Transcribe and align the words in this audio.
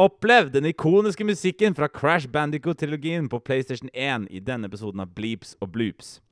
Opplev 0.00 0.48
den 0.48 0.64
ikoniske 0.64 1.24
musikken 1.28 1.74
fra 1.76 1.84
Crash 1.88 2.28
Bandicoot-trilogien 2.32 3.26
på 3.28 3.38
PlayStation 3.44 3.90
1 3.92 4.30
i 4.30 4.40
denne 4.40 4.70
episoden 4.70 5.02
av 5.04 5.10
Bleeps 5.12 5.50
og 5.60 5.74
Bloops. 5.74 6.22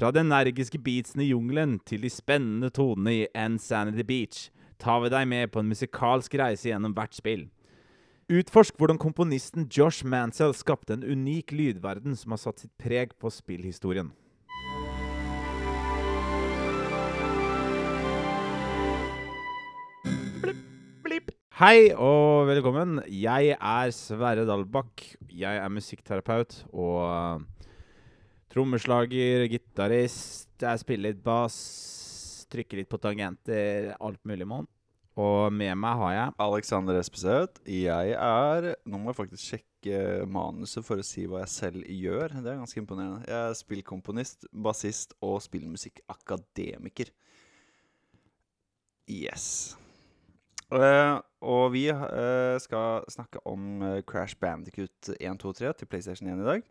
Fra 0.00 0.08
de 0.16 0.22
energiske 0.22 0.78
beatsene 0.80 1.26
i 1.26 1.28
jungelen 1.28 1.74
til 1.84 2.06
de 2.06 2.08
spennende 2.08 2.70
tonene 2.72 3.12
i 3.12 3.26
Insanity 3.36 4.06
Beach 4.08 4.46
tar 4.80 5.02
vi 5.04 5.12
deg 5.12 5.28
med 5.28 5.52
på 5.52 5.60
en 5.60 5.68
musikalsk 5.68 6.38
reise 6.40 6.70
gjennom 6.70 6.94
hvert 6.96 7.12
spill. 7.18 7.44
Utforsk 8.32 8.80
hvordan 8.80 9.02
komponisten 9.02 9.68
Josh 9.68 10.08
Mansell 10.08 10.56
skapte 10.56 10.96
en 10.96 11.04
unik 11.04 11.52
lydverden 11.52 12.16
som 12.16 12.32
har 12.32 12.40
satt 12.40 12.64
sitt 12.64 12.72
preg 12.80 13.12
på 13.20 13.28
spillhistorien. 13.28 14.08
Hei 21.62 21.92
og 21.94 22.48
velkommen. 22.48 22.96
Jeg 23.06 23.52
er 23.54 23.90
Sverre 23.94 24.42
Dalbakk. 24.48 25.04
Jeg 25.30 25.58
er 25.62 25.70
musikkterapeut 25.70 26.56
og 26.74 26.96
uh, 27.06 27.68
trommeslager, 28.50 29.44
gitarist. 29.46 30.48
Jeg 30.58 30.80
spiller 30.82 31.12
litt 31.12 31.20
bass, 31.22 31.58
trykker 32.50 32.80
litt 32.80 32.90
på 32.90 32.98
tangenter, 32.98 33.92
alt 34.02 34.18
mulig 34.26 34.48
mann. 34.50 34.66
Og 35.14 35.54
med 35.54 35.78
meg 35.78 36.00
har 36.00 36.16
jeg 36.16 36.34
Alexander 36.48 36.98
Espeseth. 36.98 37.62
Jeg 37.70 38.16
er 38.16 38.66
Nå 38.82 38.98
må 38.98 39.12
jeg 39.12 39.20
faktisk 39.20 39.52
sjekke 39.52 40.00
manuset 40.26 40.82
for 40.82 40.98
å 40.98 41.06
si 41.06 41.28
hva 41.30 41.44
jeg 41.44 41.52
selv 41.54 41.86
gjør. 41.86 42.40
Det 42.40 42.56
er 42.56 42.58
ganske 42.64 42.82
imponerende. 42.82 43.22
Jeg 43.28 43.38
er 43.38 43.54
spillkomponist, 43.60 44.48
bassist 44.66 45.14
og 45.22 45.38
spillmusikkakademiker. 45.46 47.14
Yes. 49.06 49.76
Uh, 50.72 51.20
og 51.44 51.72
vi 51.74 51.84
uh, 51.92 52.56
skal 52.62 53.04
snakke 53.12 53.42
om 53.48 53.82
uh, 53.82 54.00
Crash 54.08 54.38
Bandicoot 54.40 55.10
1, 55.20 55.40
2 55.42 55.52
3 55.58 55.72
til 55.78 55.88
PlayStation 55.90 56.30
1 56.32 56.40
i 56.40 56.46
dag. 56.46 56.62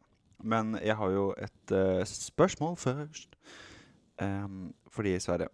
Men 0.41 0.73
jeg 0.81 0.95
har 0.97 1.09
jo 1.13 1.25
et 1.37 1.73
spørsmål 2.09 2.77
først. 2.77 3.35
Um, 4.21 4.73
fordi, 4.89 5.19
Sverre 5.19 5.47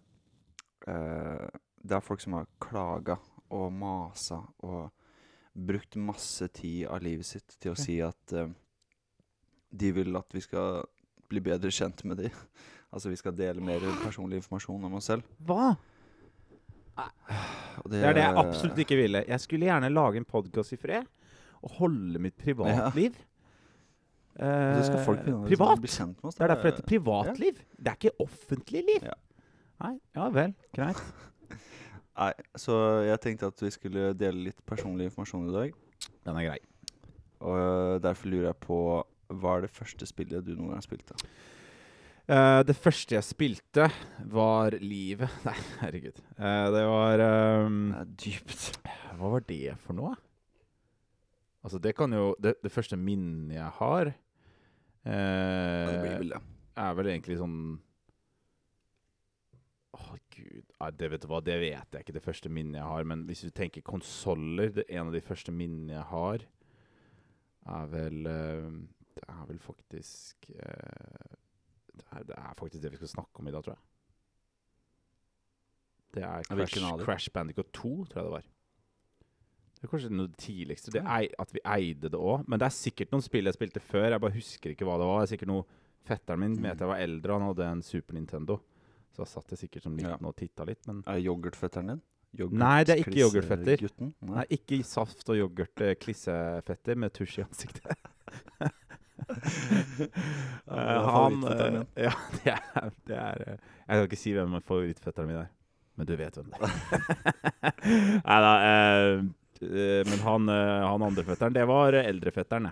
Det 1.84 1.92
er 1.96 2.00
folk 2.00 2.20
som 2.20 2.32
har 2.32 2.48
klaga 2.60 3.16
og 3.50 3.72
masa 3.72 4.40
og 4.58 4.90
brukt 5.52 5.96
masse 5.96 6.48
tid 6.48 6.86
av 6.88 7.02
livet 7.02 7.26
sitt 7.26 7.56
til 7.60 7.72
å 7.72 7.76
okay. 7.76 7.84
si 7.84 7.98
at 8.00 8.34
de 9.70 9.92
vil 9.92 10.16
at 10.16 10.32
vi 10.32 10.40
skal 10.40 10.82
bli 11.28 11.40
bedre 11.44 11.70
kjent 11.70 12.04
med 12.04 12.16
dem. 12.16 12.32
altså 12.92 13.12
vi 13.12 13.20
skal 13.20 13.36
dele 13.36 13.60
mer 13.60 13.84
personlig 14.02 14.40
informasjon 14.40 14.88
om 14.88 14.98
oss 15.00 15.10
selv. 15.12 15.28
Hva? 15.44 15.74
Det, 16.98 17.94
det, 17.94 18.02
er 18.04 18.16
det 18.16 18.24
jeg 18.24 18.36
absolutt 18.42 18.82
ikke 18.82 18.98
ville. 18.98 19.22
Jeg 19.28 19.42
skulle 19.44 19.68
gjerne 19.68 19.90
lage 19.92 20.20
en 20.20 20.26
podkast 20.28 20.74
i 20.74 20.78
fred 20.80 21.06
og 21.62 21.74
holde 21.78 22.20
mitt 22.22 22.36
privatliv. 22.38 23.16
Ja. 23.18 23.28
Eh, 24.38 24.84
skal 24.86 25.04
folk 25.06 25.24
privat. 25.46 25.82
Oss. 25.82 26.36
Det 26.36 26.44
er 26.44 26.52
derfor 26.52 26.68
det 26.68 26.74
heter 26.74 26.86
privatliv. 26.86 27.58
Ja. 27.58 27.78
Det 27.78 27.92
er 27.92 27.98
ikke 28.00 28.14
offentlig 28.22 28.84
liv. 28.86 29.06
Ja. 29.08 29.16
Nei, 29.82 29.94
ja 30.18 30.28
vel. 30.34 30.54
Greit. 30.74 31.02
Nei, 32.18 32.32
så 32.58 32.78
jeg 33.06 33.20
tenkte 33.22 33.50
at 33.52 33.62
vi 33.62 33.70
skulle 33.74 34.12
dele 34.18 34.48
litt 34.48 34.58
personlig 34.66 35.08
informasjon 35.10 35.50
i 35.50 35.54
dag. 35.54 35.76
Den 36.26 36.40
er 36.40 36.48
grei. 36.50 36.58
Og 37.46 37.54
uh, 37.54 37.94
derfor 38.02 38.30
lurer 38.32 38.48
jeg 38.48 38.58
på 38.64 38.78
Hva 39.38 39.52
er 39.54 39.66
det 39.66 39.70
første 39.70 40.06
spillet 40.08 40.46
du 40.46 40.56
noen 40.56 40.72
gang 40.74 40.82
spilte? 40.82 41.14
Uh, 42.28 42.60
det 42.60 42.74
første 42.76 43.14
jeg 43.16 43.24
spilte, 43.24 43.86
var 44.28 44.74
Livet. 44.84 45.32
Nei, 45.48 45.54
herregud. 45.80 46.18
Uh, 46.36 46.66
det 46.74 46.82
var 46.84 47.22
um, 47.64 47.78
Det 47.96 48.04
dypt. 48.20 48.66
Hva 49.16 49.30
var 49.32 49.46
det 49.48 49.78
for 49.80 49.96
noe? 49.96 50.12
Altså, 51.64 51.80
det 51.80 51.94
kan 51.96 52.12
jo 52.12 52.34
Det, 52.38 52.58
det 52.62 52.70
første 52.70 52.96
minnet 53.00 53.56
jeg 53.56 53.70
har, 53.80 54.12
uh, 55.08 55.08
det 55.08 56.28
er 56.76 56.92
vel 57.00 57.10
egentlig 57.10 57.40
sånn 57.40 57.56
Å, 59.96 59.98
oh, 59.98 60.12
gud 60.36 60.68
Nei, 60.78 60.92
det 61.00 61.10
vet 61.10 61.24
du 61.24 61.28
hva, 61.32 61.40
det 61.42 61.58
vet 61.64 61.96
jeg 61.96 62.04
ikke, 62.04 62.18
det 62.20 62.26
første 62.28 62.52
minnet 62.52 62.82
jeg 62.82 62.92
har. 62.92 63.08
Men 63.08 63.24
hvis 63.26 63.46
du 63.48 63.50
tenker 63.56 63.88
konsoller 63.88 64.84
En 64.84 65.08
av 65.08 65.16
de 65.16 65.24
første 65.24 65.50
minnene 65.50 65.96
jeg 65.96 66.06
har, 66.12 66.44
er 67.80 67.92
vel 67.96 68.24
Det 68.28 69.24
er 69.24 69.44
vel 69.48 69.64
faktisk 69.64 70.52
det 71.98 72.06
er, 72.10 72.26
det 72.30 72.36
er, 72.38 72.52
faktisk 72.58 72.82
det 72.84 72.92
vi 72.94 73.00
skal 73.00 73.14
snakke 73.16 73.42
om 73.42 73.48
i 73.48 73.54
dag, 73.54 73.64
tror 73.64 73.74
jeg. 73.74 73.84
Det 76.16 76.22
er 76.24 76.46
Crash, 76.48 77.02
Crash 77.04 77.32
Bandicoot 77.34 77.68
2, 77.76 77.90
tror 78.08 78.20
jeg 78.20 78.28
det 78.28 78.36
var. 78.36 78.46
Det 79.78 79.86
er 79.86 79.90
kanskje 79.92 80.10
noe 80.10 80.30
tidligste. 80.40 80.92
Det 80.94 81.02
er 81.04 81.28
at 81.38 81.52
vi 81.54 81.60
eide 81.62 82.10
det 82.10 82.18
òg. 82.18 82.48
Men 82.50 82.58
det 82.58 82.66
er 82.66 82.74
sikkert 82.74 83.12
noen 83.14 83.22
spill 83.22 83.46
jeg 83.46 83.54
spilte 83.54 83.82
før. 83.84 84.08
Jeg 84.10 84.22
bare 84.24 84.34
husker 84.34 84.72
ikke 84.72 84.88
hva 84.88 84.96
det 84.98 85.06
var. 85.06 85.20
Det 85.20 85.28
er 85.28 85.34
sikkert 85.36 85.52
noe 85.52 85.68
Fetteren 86.08 86.40
min 86.40 86.54
mente 86.56 86.84
jeg 86.86 86.88
var 86.88 87.02
eldre, 87.04 87.34
han 87.36 87.50
hadde 87.50 87.64
en 87.68 87.82
Super 87.84 88.16
Nintendo. 88.16 88.54
Så 89.12 89.20
jeg 89.24 89.28
satt 89.28 89.52
jeg 89.52 89.60
sikkert 89.64 89.84
som 89.84 89.96
liten 89.98 90.14
ja. 90.14 90.30
og 90.30 90.36
titta 90.38 90.64
litt. 90.64 90.80
Men 90.88 91.02
er 91.04 91.20
yoghurtfetteren 91.20 91.92
din? 91.92 92.00
Yoghurt, 92.38 92.58
Nei, 92.60 92.78
det 92.84 92.94
er 92.94 93.02
ikke 93.02 93.18
yoghurtfetter. 93.18 93.84
Nei. 94.00 94.10
Nei. 94.30 94.44
ikke 94.56 94.78
saft 94.88 95.28
og 95.32 95.36
yoghurt 95.36 95.84
eh, 95.84 95.94
klissefetter 96.00 97.00
med 97.00 97.12
tusj 97.16 97.40
i 97.40 97.44
ansiktet. 97.44 98.08
uh, 100.68 101.08
han 101.08 101.44
uh, 101.44 101.82
Ja, 102.06 102.12
det 102.44 102.54
er, 102.54 102.90
det 103.08 103.16
er 103.16 103.42
uh, 103.42 103.54
Jeg 103.56 103.94
kan 103.94 104.04
ikke 104.06 104.20
si 104.20 104.34
hvem 104.36 104.58
favorittfetteren 104.62 105.28
min 105.30 105.40
er, 105.42 105.48
men 105.98 106.08
du 106.08 106.14
vet 106.18 106.38
hvem 106.38 106.50
det 106.52 106.58
er. 106.60 106.68
Nei 108.28 108.38
da. 108.44 108.52
men 110.06 110.18
han, 110.22 110.52
han 110.52 111.06
andre 111.08 111.24
fetteren, 111.26 111.56
det 111.56 111.64
var 111.68 111.96
eldrefetteren, 111.98 112.70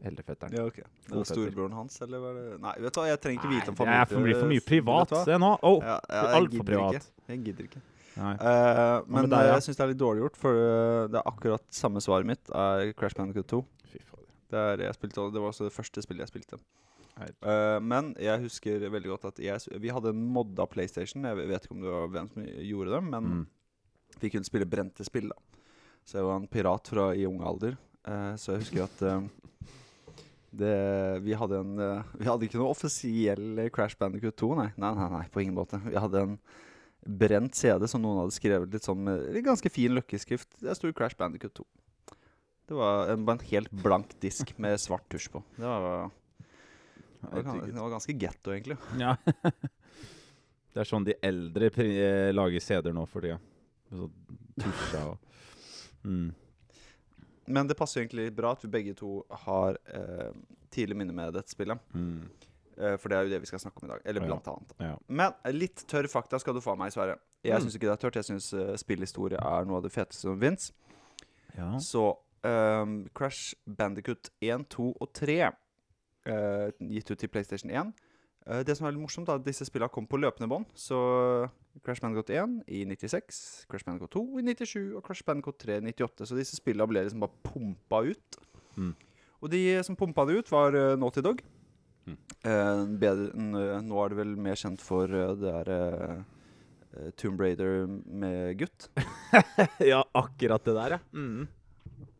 Eldrefetteren. 0.00 0.54
Ja, 0.56 0.62
okay. 0.64 0.84
Det 1.06 1.12
var 1.12 1.26
storebroren 1.28 1.74
hans, 1.76 1.98
eller 2.00 2.22
var 2.22 2.36
det 2.38 2.44
Nei, 2.62 2.72
vet 2.80 2.94
du 2.94 3.00
hva, 3.02 3.08
jeg 3.10 3.20
trenger 3.20 3.42
ikke 3.42 3.50
vite 3.50 3.72
om 3.72 3.76
familie... 3.76 4.06
Det 4.08 4.22
blir 4.24 4.38
for 4.38 4.48
mye 4.48 4.64
privat. 4.64 5.12
Se 5.28 5.36
nå. 5.42 5.50
Oh, 5.60 5.84
ja, 5.84 5.98
ja, 6.08 6.22
Altfor 6.38 6.64
privat. 6.70 6.96
Ikke. 6.96 7.32
Jeg 7.34 7.42
gidder 7.44 7.66
ikke. 7.68 7.82
Uh, 8.16 9.04
men 9.12 9.28
deg, 9.28 9.44
ja? 9.44 9.58
jeg 9.58 9.66
syns 9.66 9.78
det 9.78 9.84
er 9.84 9.92
litt 9.92 10.00
dårlig 10.00 10.24
gjort, 10.24 10.40
for 10.40 10.62
det 11.12 11.20
er 11.20 11.28
akkurat 11.28 11.64
samme 11.74 12.00
svaret 12.04 12.32
mitt 12.32 12.48
er 12.48 12.94
Crash 12.96 13.18
Bandicoot 13.18 13.52
2. 13.52 13.60
Det, 14.50 14.84
jeg 14.84 14.96
spilte, 14.96 15.26
det 15.34 15.42
var 15.42 15.52
også 15.52 15.68
det 15.68 15.74
første 15.74 16.04
spillet 16.04 16.26
jeg 16.26 16.32
spilte. 16.34 16.60
Uh, 17.20 17.76
men 17.84 18.14
jeg 18.20 18.40
husker 18.46 18.86
veldig 18.88 19.12
godt 19.12 19.26
at 19.32 19.40
jeg, 19.42 19.80
vi 19.82 19.92
hadde 19.92 20.12
en 20.14 20.22
modda 20.34 20.66
PlayStation. 20.70 21.26
Jeg 21.26 21.48
vet 21.50 21.66
ikke 21.66 21.76
om 21.76 21.84
det 21.84 21.92
var 21.92 22.12
hvem 22.14 22.30
som 22.32 22.46
gjorde 22.46 22.94
det, 22.94 23.02
men 23.10 23.28
mm. 23.34 23.42
vi 24.22 24.32
kunne 24.32 24.48
spille 24.48 24.68
brente 24.68 25.04
spill. 25.06 25.28
da 25.32 25.66
Så 26.04 26.20
jeg 26.20 26.28
var 26.28 26.40
en 26.40 26.48
pirat 26.50 26.92
fra 26.92 27.10
i 27.14 27.26
ung 27.28 27.42
alder. 27.44 27.76
Uh, 28.08 28.32
så 28.40 28.54
jeg 28.54 28.64
husker 28.64 28.86
at 28.86 29.04
uh, 29.04 29.68
det, 30.50 30.74
vi, 31.26 31.36
hadde 31.36 31.60
en, 31.60 31.76
vi 32.18 32.26
hadde 32.26 32.48
ikke 32.48 32.58
noe 32.58 32.72
offisiell 32.72 33.68
Crash 33.74 33.98
Bandicoot 34.00 34.38
2, 34.40 34.54
nei. 34.58 34.70
Nei, 34.80 34.94
nei, 34.96 35.12
nei, 35.12 35.26
på 35.30 35.44
ingen 35.44 35.58
måte. 35.60 35.78
Vi 35.84 36.00
hadde 36.00 36.24
en 36.24 36.40
brent 37.06 37.54
CD 37.56 37.86
som 37.88 38.02
noen 38.02 38.24
hadde 38.24 38.34
skrevet 38.34 38.72
litt 38.74 38.84
sånn 38.84 39.04
med 39.06 39.38
ganske 39.46 39.70
fin 39.72 39.94
løkkeskrift. 39.94 40.58
Det 40.60 40.74
sto 40.76 40.90
Crash 40.96 41.16
Bandicoot 41.20 41.54
2. 41.60 41.68
Det 42.70 42.76
var 42.78 43.08
en, 43.10 43.28
en 43.28 43.40
helt 43.50 43.70
blank 43.70 44.12
disk 44.22 44.52
med 44.62 44.80
svart 44.80 45.08
tusj 45.10 45.24
på. 45.32 45.40
Det 45.56 45.66
var, 45.66 46.10
det 47.20 47.42
var, 47.42 47.66
det 47.66 47.80
var 47.80 47.90
ganske 47.90 48.14
getto, 48.14 48.52
egentlig. 48.54 48.76
Ja. 49.00 49.16
det 50.72 50.78
er 50.78 50.86
sånn 50.86 51.08
de 51.08 51.16
eldre 51.26 51.72
eh, 51.82 52.28
lager 52.30 52.62
CD-er 52.62 52.94
nå 52.94 53.08
for 53.10 53.26
tida. 53.26 53.40
Så 53.90 54.06
tusja 54.62 55.02
og 55.08 56.06
mm. 56.06 56.30
Men 57.50 57.66
det 57.66 57.74
passer 57.74 58.04
egentlig 58.04 58.28
bra 58.38 58.54
at 58.54 58.62
vi 58.62 58.70
begge 58.70 58.94
to 59.02 59.16
har 59.48 59.74
eh, 59.90 60.30
tidlig 60.70 61.02
minne 61.02 61.18
med 61.18 61.34
dette 61.34 61.50
spillet. 61.50 61.90
Mm. 61.90 62.22
Eh, 62.78 62.96
for 63.02 63.10
det 63.10 63.18
er 63.18 63.26
jo 63.26 63.34
det 63.34 63.42
vi 63.48 63.50
skal 63.50 63.66
snakke 63.66 63.82
om 63.82 63.90
i 63.90 63.94
dag. 63.96 64.08
Eller 64.14 64.28
blant 64.30 64.46
ja. 64.46 64.54
annet. 64.54 64.78
Ja. 64.78 64.94
Men 65.10 65.58
litt 65.58 65.82
tørr 65.90 66.06
fakta 66.14 66.38
skal 66.38 66.54
du 66.54 66.62
få 66.62 66.78
av 66.78 66.84
meg, 66.86 66.94
Sverre. 66.94 67.18
Jeg 67.42 67.58
mm. 67.58 67.66
syns 67.66 67.82
ikke 67.82 67.90
det 67.90 67.98
er 67.98 68.02
tørt. 68.06 68.22
Jeg 68.22 68.30
syns 68.30 68.52
uh, 68.54 68.76
spillhistorie 68.78 69.42
er 69.42 69.66
noe 69.66 69.82
av 69.82 69.90
det 69.90 69.96
feteste 69.98 70.30
som 70.30 70.38
fins. 70.38 70.70
Ja. 71.58 71.72
Så 71.82 72.12
um, 72.44 73.04
Crash 73.14 73.54
Bandicut 73.66 74.30
1, 74.40 74.66
2 74.72 74.92
og 75.00 75.10
3 75.16 75.36
uh, 75.46 75.52
eh, 76.30 76.70
gitt 76.94 77.12
ut 77.12 77.20
til 77.20 77.30
PlayStation 77.32 77.70
1. 77.72 77.92
Uh, 78.46 78.54
eh, 78.54 78.62
det 78.66 78.76
som 78.76 78.86
er 78.86 78.94
litt 78.94 79.02
morsomt, 79.02 79.28
da, 79.28 79.38
disse 79.42 79.66
spillene 79.68 79.92
kom 79.92 80.08
på 80.08 80.20
løpende 80.20 80.50
bånd. 80.50 80.66
Så 80.74 80.98
Crash 81.84 82.02
Bandicut 82.02 82.32
1 82.34 82.60
i 82.68 82.84
96, 82.88 83.42
Crash 83.70 83.86
Bandicut 83.86 84.12
2 84.16 84.24
i 84.40 84.46
97 84.48 84.96
og 84.96 85.04
Crash 85.06 85.26
Bandicut 85.26 85.60
3 85.62 85.80
i 85.80 85.86
98. 85.92 86.28
Så 86.28 86.38
disse 86.38 86.58
spillene 86.58 86.88
ble 86.90 87.04
liksom 87.06 87.24
bare 87.24 87.46
pumpa 87.46 88.04
ut. 88.10 88.42
Mm. 88.76 88.92
Og 89.40 89.48
de 89.52 89.62
som 89.86 89.96
pumpa 89.96 90.26
det 90.28 90.40
ut, 90.40 90.52
var 90.52 90.76
uh, 90.76 90.98
Naughty 91.00 91.24
Dog. 91.24 91.40
Mm. 92.08 92.18
Uh, 92.44 92.84
bedre, 93.00 93.30
nå 93.84 94.02
er 94.02 94.12
det 94.12 94.20
vel 94.22 94.36
mer 94.40 94.58
kjent 94.58 94.82
for 94.82 95.10
det 95.10 95.56
er 95.62 96.22
Tomb 97.20 97.38
Raider 97.38 97.84
med 97.86 98.56
gutt. 98.58 98.88
ja, 99.92 100.00
akkurat 100.18 100.64
det 100.66 100.74
der, 100.74 100.96
ja. 100.96 101.00
Mm. 101.14 101.46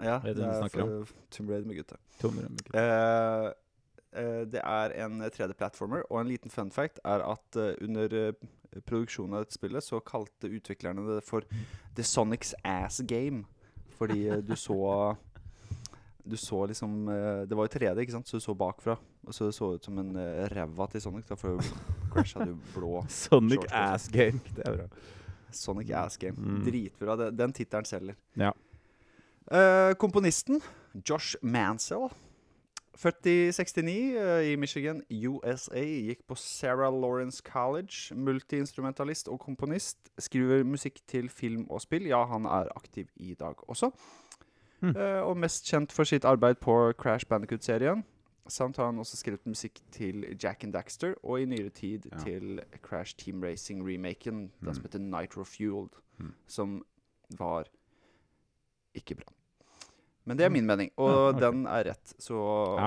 Ja, 0.00 0.18
det 0.24 0.44
er 0.44 0.68
for 0.72 1.10
Tomb 1.30 1.50
Raider 1.50 1.68
med 1.68 1.80
gutta. 1.80 1.98
Uh, 2.24 3.50
uh, 4.16 4.42
det 4.50 4.62
er 4.62 4.94
en 5.04 5.22
3D-platformer, 5.22 6.04
og 6.10 6.20
en 6.20 6.30
liten 6.30 6.52
fun 6.52 6.72
fact 6.74 7.00
er 7.04 7.24
at 7.26 7.60
uh, 7.60 7.72
under 7.80 8.32
produksjonen 8.86 9.34
av 9.34 9.44
dette 9.44 9.58
spillet 9.58 9.84
så 9.84 9.98
kalte 10.06 10.50
utviklerne 10.50 11.06
det 11.08 11.22
for 11.26 11.46
The 11.96 12.06
Sonics 12.06 12.54
Ass 12.64 13.00
Game. 13.06 13.44
Fordi 13.98 14.30
du 14.40 14.54
så 14.56 15.16
Du 16.24 16.36
så 16.36 16.66
liksom 16.66 17.06
Det 17.48 17.56
var 17.56 17.66
jo 17.66 17.72
3D, 17.74 17.98
ikke 18.00 18.12
sant, 18.12 18.28
så 18.28 18.38
du 18.38 18.40
så 18.40 18.54
bakfra. 18.54 18.96
Og 19.26 19.34
så 19.34 19.48
det 19.48 19.54
så 19.54 19.74
ut 19.74 19.84
som 19.84 19.98
en 19.98 20.14
ræva 20.48 20.86
til 20.92 21.02
Sonic. 21.02 21.26
Da, 21.28 21.34
for 21.34 21.60
Crash 22.12 22.38
hadde 22.38 22.54
jo 22.54 22.58
blå 22.74 23.02
Sonic 23.08 23.66
altså. 23.66 23.76
ass 23.76 24.08
game. 24.08 24.40
Det 24.56 24.64
er 24.64 24.76
bra. 24.76 24.88
Sonic 25.52 25.90
Ass 25.90 26.16
Game. 26.16 26.36
Mm. 26.38 26.64
Dritbra. 26.64 27.30
Den 27.30 27.52
tittelen 27.52 27.84
selger. 27.84 28.14
Ja. 28.34 28.52
Eh, 29.52 29.94
komponisten 29.98 30.60
Josh 31.08 31.36
Mansell, 31.42 32.08
født 32.96 33.26
i 33.26 33.50
69 33.52 34.16
uh, 34.16 34.44
i 34.52 34.56
Michigan, 34.56 35.00
USA, 35.26 35.80
gikk 35.82 36.20
på 36.28 36.34
Sarah 36.38 36.92
Lawrence 36.92 37.42
College. 37.46 38.14
Multiinstrumentalist 38.14 39.28
og 39.28 39.40
komponist. 39.40 40.10
Skriver 40.18 40.62
musikk 40.64 41.00
til 41.08 41.28
film 41.32 41.66
og 41.70 41.80
spill. 41.80 42.06
Ja, 42.10 42.24
han 42.26 42.44
er 42.44 42.68
aktiv 42.76 43.06
i 43.16 43.34
dag 43.34 43.54
også. 43.70 43.90
Mm. 44.80 44.94
Uh, 44.96 45.22
og 45.28 45.36
mest 45.36 45.66
kjent 45.70 45.92
for 45.92 46.04
sitt 46.04 46.24
arbeid 46.24 46.60
på 46.62 46.92
Crash 46.98 47.26
Bandicoot-serien. 47.26 48.04
Samt 48.50 48.76
har 48.76 48.86
han 48.90 48.98
også 48.98 49.16
skrevet 49.16 49.46
musikk 49.46 49.78
til 49.94 50.24
Jack 50.42 50.64
and 50.64 50.72
Daxter, 50.72 51.14
og 51.22 51.40
i 51.40 51.44
nyere 51.44 51.70
tid 51.70 52.06
Ja. 52.12 52.18
til 52.24 52.60
Crash 52.82 53.16
Team 53.18 53.42
Racing-remaken, 53.42 54.50
den 54.60 54.74
som 54.74 54.82
Mm. 54.82 54.82
heter 54.82 54.98
Nitro 54.98 55.44
Fueled, 55.44 55.90
Mm. 56.18 56.34
som 56.46 56.82
var 57.38 57.64
ikke 58.94 59.14
bra. 59.14 59.32
Men 60.26 60.36
det 60.36 60.44
er 60.44 60.48
Mm. 60.50 60.52
min 60.52 60.66
mening, 60.66 60.90
og 60.98 61.10
Ja, 61.10 61.28
okay. 61.30 61.40
den 61.40 61.66
er 61.66 61.84
rett, 61.84 62.14
så 62.18 62.34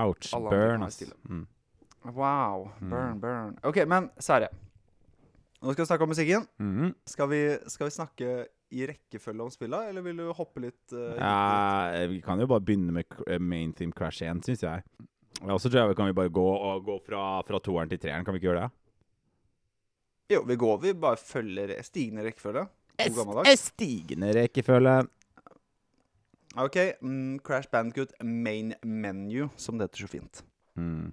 Ouch. 0.05 0.31
Burn. 0.31 0.81
Mm. 1.29 1.47
Wow. 2.13 2.71
Mm. 2.81 2.89
Burn, 2.89 3.19
burn. 3.19 3.57
OK, 3.63 3.85
men 3.87 4.09
Sverre. 4.19 4.49
Nå 5.63 5.71
skal 5.73 5.83
vi 5.85 5.87
snakke 5.87 6.03
om 6.03 6.09
musikken. 6.09 6.47
Mhm. 6.59 6.93
Skal 7.07 7.29
vi, 7.29 7.57
skal 7.67 7.87
vi 7.87 7.91
snakke 7.95 8.47
i 8.73 8.85
rekkefølge 8.89 9.41
om 9.41 9.49
spilla, 9.49 9.87
eller 9.89 10.01
vil 10.01 10.17
du 10.17 10.33
hoppe 10.33 10.59
litt 10.59 10.91
uh. 10.93 11.15
Ja, 11.17 12.05
vi 12.09 12.19
kan 12.21 12.39
jo 12.39 12.47
bare 12.47 12.59
begynne 12.59 12.91
med 12.91 13.05
eh, 13.27 13.39
main 13.39 13.71
theme 13.73 13.93
Crash 13.93 14.23
1, 14.23 14.41
syns 14.43 14.61
jeg. 14.65 14.83
Og 15.43 15.59
så 15.59 15.69
tror 15.69 15.81
jeg 15.83 15.89
vi 15.89 15.95
kan 15.95 16.05
vi 16.07 16.13
bare 16.13 16.29
gå, 16.29 16.47
gå 16.85 16.99
fra, 17.05 17.41
fra 17.43 17.59
toeren 17.59 17.89
til 17.89 17.99
treeren. 17.99 18.25
Kan 18.25 18.33
vi 18.33 18.39
ikke 18.41 18.49
gjøre 18.51 18.63
det? 18.65 18.71
Jo, 20.35 20.41
vi 20.47 20.55
går 20.55 20.77
vi 20.81 20.93
bare 20.93 21.17
følger 21.17 21.75
stigende 21.83 22.23
rekkefølge. 22.25 22.67
Stigende 23.57 24.33
rekkefølge. 24.35 25.07
OK. 26.55 26.75
Mm, 27.01 27.39
Crash 27.39 27.69
Bandcut 27.71 28.13
main 28.23 28.73
menu, 28.83 29.49
som 29.57 29.77
det 29.77 29.83
heter 29.83 29.97
så 29.97 30.07
fint. 30.07 30.43
Mm. 30.77 31.11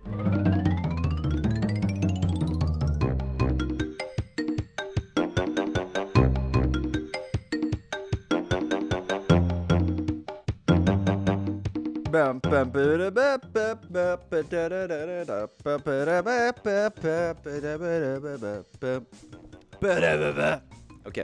OK. 21.07 21.19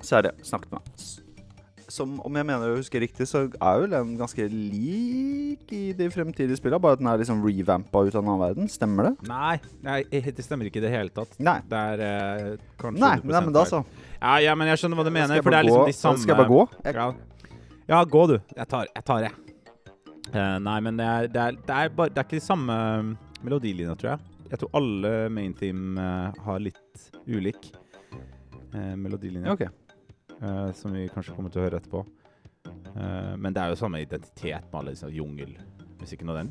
Så 0.00 0.16
er 0.16 0.22
det. 0.22 0.32
snakket 0.42 0.72
med 0.72 0.80
Som 1.92 2.14
om 2.24 2.36
jeg 2.38 2.46
mener 2.48 2.72
å 2.72 2.78
huske 2.78 3.00
riktig, 3.02 3.26
så 3.28 3.42
er 3.50 3.82
jo 3.82 3.88
den 3.92 4.14
ganske 4.16 4.46
lik 4.48 5.72
i 5.76 5.82
de 5.96 6.06
fremtidige 6.12 6.56
spillene, 6.56 6.80
bare 6.80 6.96
at 6.96 7.02
den 7.02 7.10
er 7.10 7.20
liksom 7.20 7.42
revampa 7.44 8.04
ut 8.06 8.14
av 8.14 8.22
en 8.22 8.30
annen 8.30 8.40
verden. 8.40 8.70
Stemmer 8.72 9.10
det? 9.10 9.28
Nei, 9.28 9.58
nei, 9.84 9.98
det 10.08 10.46
stemmer 10.46 10.70
ikke 10.70 10.80
i 10.80 10.86
det 10.86 10.92
hele 10.94 11.12
tatt. 11.12 11.36
Nei. 11.42 11.58
Det 11.68 11.82
er 11.92 12.04
eh, 12.06 12.46
kanskje 12.80 13.02
Nei, 13.02 13.12
100% 13.20 13.34
nei 13.34 13.42
men 13.44 13.56
da 13.58 13.64
så. 13.68 13.82
Ja, 14.14 14.38
ja, 14.46 14.54
men 14.56 14.72
jeg 14.72 14.80
skjønner 14.80 15.02
hva 15.02 15.04
du 15.04 15.12
mener, 15.12 15.44
for 15.44 15.52
det 15.52 15.60
er 15.60 15.68
liksom 15.68 15.90
de 15.90 15.96
samme 15.98 16.22
Skal 16.22 16.32
jeg 16.32 16.40
bare 16.40 16.52
gå? 16.54 16.62
Jeg, 16.86 16.96
Ja, 16.96 17.08
ja 17.92 18.00
gå, 18.16 18.24
du. 18.32 18.36
Jeg 18.56 18.70
tar, 18.72 18.88
jeg 18.88 19.06
tar 19.10 19.26
det. 19.26 19.34
Uh, 20.32 20.56
nei, 20.64 20.78
men 20.86 20.96
det 20.96 21.10
er, 21.10 21.28
det, 21.28 21.44
er, 21.44 21.60
det, 21.60 21.76
er 21.76 21.94
bare, 21.98 22.14
det 22.14 22.22
er 22.22 22.28
ikke 22.30 22.38
de 22.38 22.46
samme 22.46 22.78
melodilinja, 23.44 23.98
tror 24.00 24.14
jeg. 24.14 24.32
Jeg 24.54 24.62
tror 24.62 24.72
alle 24.80 25.12
main 25.32 25.52
team 25.60 26.00
uh, 26.00 26.32
har 26.46 26.64
litt 26.64 27.08
ulik 27.28 27.68
uh, 28.72 28.94
melodilinje. 28.96 29.52
ok. 29.52 29.81
Eh, 30.42 30.72
som 30.78 30.92
vi 30.94 31.08
kanskje 31.12 31.34
kommer 31.36 31.50
til 31.54 31.62
å 31.62 31.66
høre 31.68 31.78
etterpå. 31.80 32.02
Eh, 32.96 33.36
men 33.38 33.52
det 33.54 33.62
er 33.62 33.68
jo 33.72 33.78
samme 33.80 34.02
identitet 34.02 34.66
med 34.70 34.78
alle 34.80 34.92
disse 34.94 35.08
jungelmusikken 35.10 36.28
og 36.32 36.36
den 36.40 36.50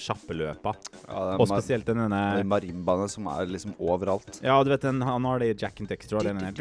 kjappe 0.00 0.36
løpa. 0.36 0.74
Ja, 1.08 1.36
Og 1.40 1.46
spesielt 1.50 1.86
den 1.88 2.02
ene 2.04 2.20
den 2.38 2.50
marimbaene 2.52 3.08
som 3.10 3.26
er 3.32 3.48
liksom 3.50 3.72
overalt. 3.80 4.40
Ja, 4.44 4.58
du 4.64 4.70
vet 4.72 4.84
den, 4.86 5.00
han 5.02 5.24
har 5.28 5.40
det 5.42 5.48
i 5.54 5.56
Jack 5.64 5.80
and 5.80 5.88
Dexter 5.90 6.20
og 6.20 6.24
den 6.28 6.38
der 6.38 6.52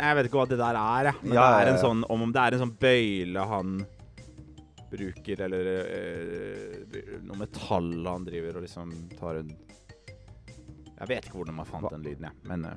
Jeg 0.00 0.16
vet 0.16 0.30
ikke 0.30 0.40
hva 0.40 0.48
det 0.48 0.58
der 0.62 0.80
er, 0.80 1.10
jeg. 1.10 1.20
Men 1.22 1.34
Ja, 1.36 1.46
det 1.50 1.66
er 1.66 1.72
en 1.74 1.82
sånn 1.82 2.04
Om 2.08 2.32
det 2.32 2.42
er 2.42 2.56
en 2.56 2.64
sånn 2.64 2.76
bøyle 2.80 3.46
han 3.52 3.76
bruker, 4.86 5.40
eller 5.42 5.66
øh, 5.82 6.98
noe 7.26 7.38
metall 7.40 7.90
han 8.06 8.26
driver 8.26 8.60
og 8.60 8.62
liksom 8.66 8.92
tar 9.18 9.40
en 9.42 9.50
Jeg 10.96 11.08
vet 11.10 11.26
ikke 11.26 11.40
hvordan 11.40 11.58
man 11.58 11.66
fant 11.68 11.84
Hva? 11.84 11.90
den 11.96 12.06
lyden, 12.06 12.28
jeg. 12.30 12.36
Men 12.48 12.64
eh, 12.70 12.76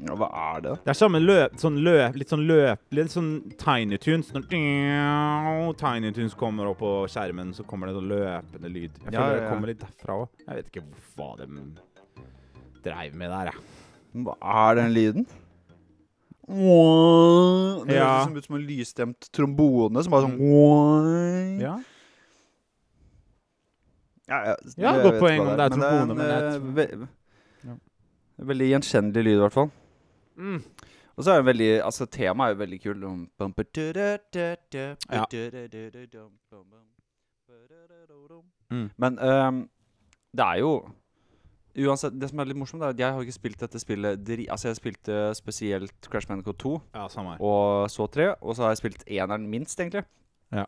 Ja, 0.00 0.14
hva 0.16 0.28
er 0.56 0.60
det? 0.64 0.74
det 0.84 0.88
er 0.94 0.96
samme 0.96 1.18
løp, 1.20 1.56
sånn 1.60 1.76
løp, 1.84 2.14
litt 2.16 2.30
sånn 2.32 2.46
løp, 2.48 2.78
litt 2.96 3.10
sånn 3.12 3.30
Tiny 3.60 3.98
Tunes. 4.00 4.30
Når 4.32 4.46
Tiny 5.82 6.12
Tunes 6.16 6.34
kommer 6.40 6.70
opp 6.70 6.78
på 6.80 6.92
skjermen, 7.12 7.52
så 7.52 7.66
kommer 7.68 7.90
det 7.90 7.96
sånn 7.98 8.08
løpende 8.08 8.70
lyd. 8.72 8.96
Jeg 9.04 9.12
Ja, 9.12 9.20
føler 9.20 9.34
ja, 9.36 9.40
det 9.42 9.50
kommer 9.52 9.72
litt 9.74 9.82
derfra 9.84 10.16
òg. 10.22 10.28
Jeg 10.46 10.56
vet 10.56 10.70
ikke 10.72 10.84
hva 11.16 11.28
de 11.36 11.46
dreiv 12.82 13.14
med 13.20 13.30
der, 13.30 13.50
jeg. 13.52 14.24
Hva 14.24 14.34
er 14.70 14.74
den 14.80 14.94
lyden? 14.96 15.26
Det 16.50 17.94
Ja. 17.94 18.24
høres 18.24 18.36
ut 18.40 18.44
som 18.48 18.56
en 18.56 18.66
lysstemt 18.66 19.28
trombone 19.30 20.02
som 20.02 20.10
bare 20.10 20.26
sånn 20.26 21.60
Ja. 21.60 21.76
Ja, 24.30 24.38
ja, 24.46 24.56
Ja, 24.78 24.92
godt 25.02 25.20
poeng 25.20 25.40
om 25.44 25.56
det 25.56 25.60
er 25.66 25.68
trombone, 25.76 26.14
men 26.16 26.26
jeg 26.26 26.42
eh, 26.42 26.50
tror- 26.58 26.74
ve 26.74 27.08
Ja. 27.68 27.74
Veldig 28.40 28.68
gjenkjennelig 28.70 29.24
lyd, 29.24 29.36
i 29.36 29.40
hvert 29.44 29.52
fall. 29.52 29.70
Mm. 30.36 30.62
Og 31.16 31.24
så 31.24 31.32
er 31.34 31.42
det 31.42 31.48
veldig 31.50 31.70
Altså, 31.84 32.06
temaet 32.06 32.48
er 32.48 32.54
jo 32.54 32.60
veldig 32.62 32.80
kult. 32.82 33.02
Ja. 35.10 35.24
Mm. 38.70 38.88
Men 38.96 39.18
um, 39.18 39.60
det 40.36 40.46
er 40.46 40.58
jo 40.62 40.72
Uansett, 41.78 42.16
det 42.18 42.26
som 42.32 42.40
er 42.42 42.48
litt 42.50 42.58
morsomt, 42.58 42.82
er 42.82 42.90
at 42.90 42.98
jeg 42.98 43.14
har 43.14 43.22
ikke 43.22 43.34
spilt 43.36 43.60
dette 43.62 43.78
spillet 43.78 44.22
dri 44.26 44.48
Altså, 44.50 44.68
jeg 44.70 44.78
spilte 44.80 45.18
spesielt 45.38 46.08
Crash 46.10 46.26
Manico 46.30 46.52
2, 46.52 46.72
Ja, 46.96 47.04
samme 47.08 47.36
og 47.38 47.90
så 47.90 48.08
3, 48.10 48.32
og 48.40 48.56
så 48.56 48.66
har 48.66 48.72
jeg 48.74 48.80
spilt 48.82 49.04
eneren 49.06 49.46
minst, 49.50 49.78
egentlig. 49.80 50.02
Ja. 50.50 50.64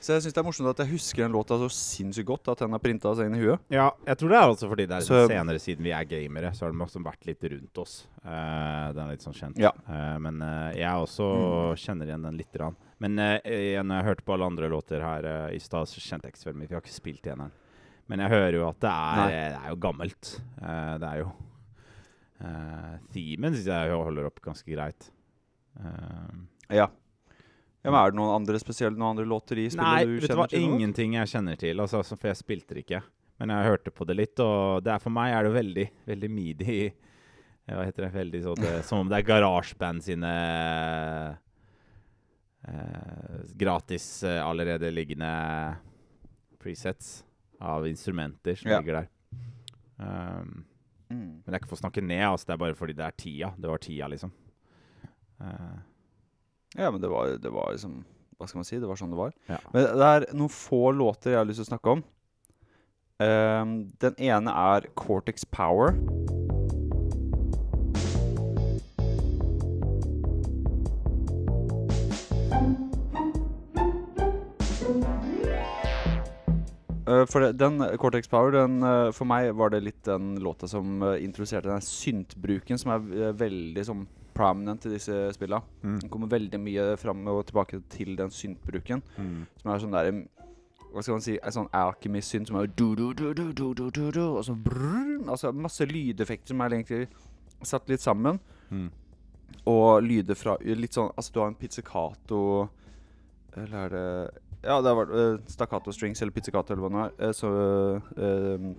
Så 0.00 0.12
jeg 0.12 0.22
syns 0.26 0.34
det 0.36 0.38
er 0.42 0.46
morsomt 0.46 0.68
at 0.70 0.80
jeg 0.84 0.90
husker 0.92 1.24
den 1.24 1.32
låta 1.34 1.56
så 1.58 1.66
sinnssykt 1.72 2.28
godt 2.28 2.48
at 2.52 2.60
den 2.62 2.70
har 2.76 2.78
printa 2.84 3.10
seg 3.16 3.26
inn 3.30 3.34
i 3.38 3.40
huet. 3.42 3.62
Ja, 3.72 3.88
jeg 4.06 4.18
tror 4.20 4.28
det 4.30 4.36
er 4.38 4.50
også 4.52 4.68
fordi 4.70 4.84
det 4.86 4.96
er 4.98 5.06
Så- 5.06 5.26
senere 5.26 5.58
siden 5.58 5.82
vi 5.82 5.90
er 5.96 6.04
gamere, 6.04 6.52
så 6.54 6.66
har 6.66 6.70
den 6.72 6.80
også 6.84 7.02
vært 7.02 7.26
litt 7.26 7.42
rundt 7.42 7.78
oss. 7.82 8.06
Uh, 8.24 8.92
den 8.92 9.02
er 9.02 9.10
litt 9.16 9.24
sånn 9.24 9.34
kjent. 9.34 9.58
Ja. 9.58 9.72
Uh, 9.88 10.18
men 10.22 10.42
uh, 10.42 10.70
jeg 10.76 10.86
også 10.90 11.74
kjenner 11.80 12.06
igjen 12.06 12.22
den 12.28 12.36
lite 12.38 12.52
grann. 12.58 12.76
Men 13.00 13.18
igjen, 13.18 13.90
jeg 13.92 14.04
hørte 14.06 14.22
på 14.24 14.32
alle 14.36 14.46
andre 14.46 14.68
låter 14.72 15.02
her 15.04 15.26
eh, 15.28 15.56
i 15.56 15.58
stad, 15.60 15.84
så 15.84 16.00
kjente 16.00 16.24
jeg 16.24 16.32
ikke 16.32 16.40
så 16.40 16.46
veldig 16.48 16.60
mye. 16.62 16.68
Jeg 16.70 16.76
har 16.78 16.80
ikke 16.86 16.94
spilt 16.94 17.26
eneren. 17.28 17.50
Men 18.08 18.22
jeg 18.24 18.30
hører 18.32 18.54
jo 18.56 18.68
at 18.70 18.78
det 18.80 18.88
er, 18.88 19.28
det 19.28 19.58
er 19.58 19.68
jo 19.68 19.76
gammelt. 19.84 20.30
Eh, 20.62 20.94
det 21.02 21.10
er 21.10 21.18
jo 21.20 21.26
Themen 23.12 23.52
syns 23.56 23.68
jeg 23.68 23.90
holder 23.96 24.28
opp 24.30 24.40
ganske 24.44 24.68
greit. 24.72 25.10
Eh, 25.80 26.76
Ja. 26.78 26.88
Ja 27.86 27.92
men 27.94 28.00
er 28.02 28.10
det 28.10 28.18
noen 28.18 28.32
andre 28.34 28.58
spesielle 28.58 28.98
Noen 28.98 29.12
andre 29.14 29.26
låter 29.30 29.60
i 29.62 29.68
spillet 29.70 29.86
Nei, 29.86 30.04
du 30.04 30.16
vet 30.24 30.32
du 30.32 30.38
hva? 30.40 30.46
Ingenting 30.58 31.14
jeg 31.20 31.30
kjenner 31.30 31.56
til, 31.60 31.78
altså, 31.84 32.02
for 32.16 32.28
jeg 32.32 32.40
spilte 32.40 32.74
det 32.74 32.82
ikke. 32.84 33.00
Men 33.38 33.52
jeg 33.54 33.68
hørte 33.70 33.92
på 33.94 34.06
det 34.08 34.16
litt, 34.18 34.40
og 34.42 34.82
det 34.82 34.94
er, 34.94 35.02
for 35.04 35.12
meg 35.14 35.34
er 35.36 35.44
det 35.46 35.52
veldig, 35.54 35.86
veldig 36.08 36.30
midi. 36.32 36.76
Hva 37.68 37.84
heter 37.86 38.06
det? 38.06 38.12
Veldig 38.14 38.40
sånn 38.44 38.66
Som 38.86 39.02
om 39.04 39.08
det 39.10 39.18
er 39.18 39.26
GarageBand 39.28 40.02
sine 40.06 40.30
eh, 42.68 43.40
gratis 43.54 44.22
eh, 44.26 44.40
allerede 44.46 44.90
liggende 44.90 45.76
presets 46.62 47.24
av 47.60 47.86
instrumenter 47.88 48.54
som 48.58 48.70
Ja. 48.70 48.80
ligger 48.80 49.02
der. 49.02 49.08
Um, 49.98 50.64
Mm. 51.08 51.18
men 51.38 51.42
det 51.46 51.54
er 51.54 51.58
ikke 51.60 51.68
for 51.70 51.76
å 51.78 51.84
snakke 51.84 52.02
ned, 52.02 52.20
altså, 52.26 52.46
det 52.46 52.54
er 52.54 52.58
bare 52.58 52.74
fordi 52.74 52.92
det 52.98 53.04
er 53.06 53.12
tida. 53.16 53.54
Det 53.56 53.68
var 53.70 53.78
tida, 53.78 54.08
liksom. 54.10 54.32
Eh, 55.40 55.76
Ja, 56.76 56.90
men 56.90 57.00
det 57.00 57.08
var, 57.08 57.36
det 57.40 57.52
var 57.52 57.72
liksom 57.72 58.04
Hva 58.36 58.48
skal 58.48 58.60
man 58.60 58.68
si? 58.68 58.76
Det 58.80 58.88
var 58.88 59.00
sånn 59.00 59.14
det 59.14 59.20
var. 59.20 59.32
ja. 59.48 59.58
Men 59.72 59.88
det 59.96 60.12
er 60.12 60.28
noen 60.36 60.52
få 60.52 60.90
låter 60.92 61.32
jeg 61.32 61.40
har 61.40 61.48
lyst 61.48 61.62
til 61.62 61.68
å 61.68 61.72
snakke 61.72 61.96
om. 61.96 62.04
Um, 63.16 63.76
den 64.02 64.18
ene 64.20 64.52
er 64.52 64.90
Cortex 64.92 65.46
Power. 65.48 65.96
Eh, 77.06 77.24
for 77.30 77.40
det, 77.40 77.52
den 77.60 77.80
Cortex 77.98 78.28
Power, 78.28 78.50
den, 78.52 78.82
eh, 78.82 79.12
for 79.14 79.28
meg 79.28 79.52
var 79.54 79.70
det 79.70 79.84
litt 79.84 80.02
den 80.04 80.34
låta 80.42 80.68
som 80.68 81.02
eh, 81.02 81.22
introduserte 81.24 81.70
den 81.70 81.84
syntbruken 81.84 82.80
som 82.82 82.96
er 82.96 83.32
veldig 83.38 83.84
sånn 83.86 84.06
prominent 84.36 84.86
i 84.86 84.92
disse 84.92 85.14
spillene. 85.36 85.64
Mm. 85.82 85.98
Den 86.02 86.12
kommer 86.12 86.30
veldig 86.32 86.60
mye 86.60 86.86
fram 87.00 87.24
og 87.32 87.44
tilbake 87.48 87.80
til 87.92 88.16
den 88.18 88.32
syntbruken. 88.34 89.02
Mm. 89.16 89.46
Som 89.62 89.72
er 89.72 89.84
sånn 89.84 89.96
der 89.96 90.10
Hva 90.92 91.02
skal 91.02 91.16
man 91.16 91.24
si 91.24 91.34
En 91.36 91.52
sånn 91.52 91.72
alchemy-synt 91.76 92.48
som 92.48 92.56
er 92.60 92.70
du, 92.70 92.94
du, 92.96 93.10
du, 93.12 93.26
du, 93.34 93.50
du, 93.52 93.66
du, 93.74 93.90
du, 93.90 94.04
du, 94.14 94.22
Og 94.22 94.44
så 94.46 94.54
brrr, 94.54 95.18
Altså 95.28 95.52
masse 95.52 95.84
lydeffekter 95.84 96.54
som 96.54 96.62
er 96.64 96.78
egentlig 96.78 97.08
satt 97.64 97.88
litt 97.90 98.04
sammen. 98.04 98.40
Mm. 98.70 98.88
Og 99.66 100.02
lyder 100.04 100.38
fra 100.38 100.56
Litt 100.62 100.96
sånn 100.96 101.12
Altså, 101.14 101.32
du 101.34 101.40
har 101.42 101.52
en 101.52 101.58
pizzicato 101.58 102.40
Eller 103.56 103.78
er 103.84 103.94
det 103.96 104.08
Ja, 104.66 104.80
det 104.82 104.96
vært 104.98 105.14
uh, 105.14 105.40
stakkato 105.52 105.94
strings 105.94 106.22
eller 106.22 106.34
pizzicato 106.34 106.74
eller 106.74 106.82
hva 106.82 106.92
det 106.92 107.02
er. 107.04 107.18
Eh, 107.28 107.34
så 107.36 107.50
uh, 108.18 108.70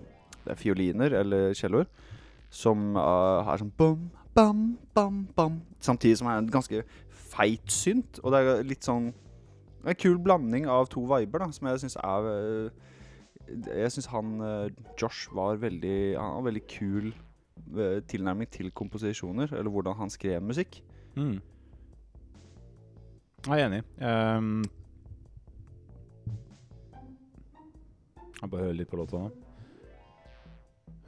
det 0.44 0.52
er 0.52 0.60
fioliner 0.60 1.14
eller 1.22 1.54
celloer 1.56 1.88
som 2.54 2.96
uh, 2.96 3.44
har 3.48 3.60
sånn 3.62 3.72
bam, 3.78 4.08
bam, 4.38 4.77
bam, 4.94 5.27
bam. 5.36 5.62
Samtidig 5.82 6.17
som 6.17 6.27
det 6.29 6.34
er 6.36 6.44
en 6.44 6.51
ganske 6.51 6.84
feit 7.10 7.72
synt. 7.74 8.20
Og 8.24 8.34
det 8.34 8.41
er 8.41 8.67
litt 8.67 8.86
sånn 8.86 9.13
En 9.88 9.96
kul 9.96 10.17
blanding 10.20 10.65
av 10.67 10.89
to 10.91 11.06
viber, 11.08 11.39
da, 11.39 11.48
som 11.56 11.70
jeg 11.70 11.79
syns 11.84 11.96
er 12.01 12.25
uh, 12.27 12.88
Jeg 13.70 13.94
syns 13.94 14.10
han 14.12 14.34
uh, 14.41 14.65
Josh 15.00 15.29
var 15.32 15.62
veldig 15.62 16.17
Han 16.17 16.34
har 16.39 16.48
veldig 16.50 16.63
kul 16.67 17.13
uh, 17.77 18.00
tilnærming 18.10 18.50
til 18.51 18.72
komposisjoner, 18.75 19.53
eller 19.53 19.72
hvordan 19.72 19.96
han 20.01 20.12
skrev 20.12 20.44
musikk. 20.44 20.82
Mm. 21.15 21.39
Jeg 23.48 23.62
er 23.62 23.65
enig. 23.70 23.82
Um, 24.01 24.65
jeg 28.41 28.50
bare 28.51 28.67
hører 28.67 28.77
litt 28.82 28.91
på 28.91 29.00
låta 29.00 29.22
nå. 29.22 29.32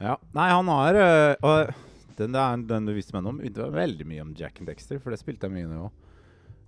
Ja. 0.00 0.16
Nei, 0.32 0.48
han 0.48 0.70
har 0.72 0.96
øh, 0.96 1.74
og 2.20 2.32
det 2.34 2.40
er 2.44 2.62
den 2.70 2.86
du 2.86 2.92
viste 2.96 3.14
meg 3.16 3.24
nå, 3.24 3.32
begynte 3.38 3.66
veldig 3.72 4.06
mye 4.06 4.22
om 4.22 4.34
Jack 4.38 4.60
and 4.60 4.68
Dexter, 4.70 4.98
for 5.00 5.10
det 5.14 5.18
spilte 5.20 5.48
jeg 5.48 5.54
mye 5.56 5.68
nå 5.70 5.84
òg. 5.88 6.06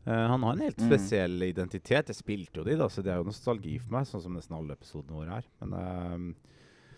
han 0.05 0.43
har 0.43 0.53
en 0.57 0.59
helt 0.65 0.79
Mm. 0.83 0.89
spesiell 0.91 1.43
identitet. 1.47 2.09
Jeg 2.11 2.17
spilte 2.19 2.57
jo 2.59 2.65
de, 2.67 2.75
da, 2.77 2.89
så 2.91 3.03
det 3.05 3.13
er 3.13 3.19
jo 3.21 3.29
nostalgi 3.31 3.77
for 3.79 3.93
meg, 3.95 4.07
sånn 4.11 4.23
som 4.25 4.35
nesten 4.35 4.57
alle 4.57 4.75
episodene 4.75 5.15
våre 5.15 5.37
er. 5.39 5.45
Men 5.61 5.73
uh, 5.73 6.35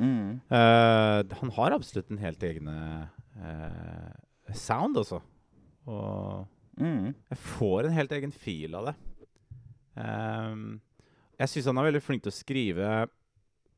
Mm. 0.00 0.40
uh, 0.50 1.22
han 1.40 1.50
har 1.54 1.70
absolutt 1.76 2.10
en 2.10 2.18
helt 2.18 2.40
egne 2.42 3.10
eh, 3.36 4.54
sound, 4.54 4.96
altså. 4.96 5.20
Og 5.86 6.46
Mm. 6.80 7.14
jeg 7.30 7.38
får 7.38 7.84
en 7.86 7.92
helt 7.92 8.10
egen 8.10 8.32
fil 8.32 8.74
av 8.74 8.86
det. 8.86 8.94
Ehm, 9.96 10.80
jeg 11.38 11.48
syns 11.48 11.66
han 11.66 11.78
er 11.78 11.86
veldig 11.92 12.02
flink 12.02 12.22
til 12.24 12.32
å 12.32 12.34
skrive 12.34 12.88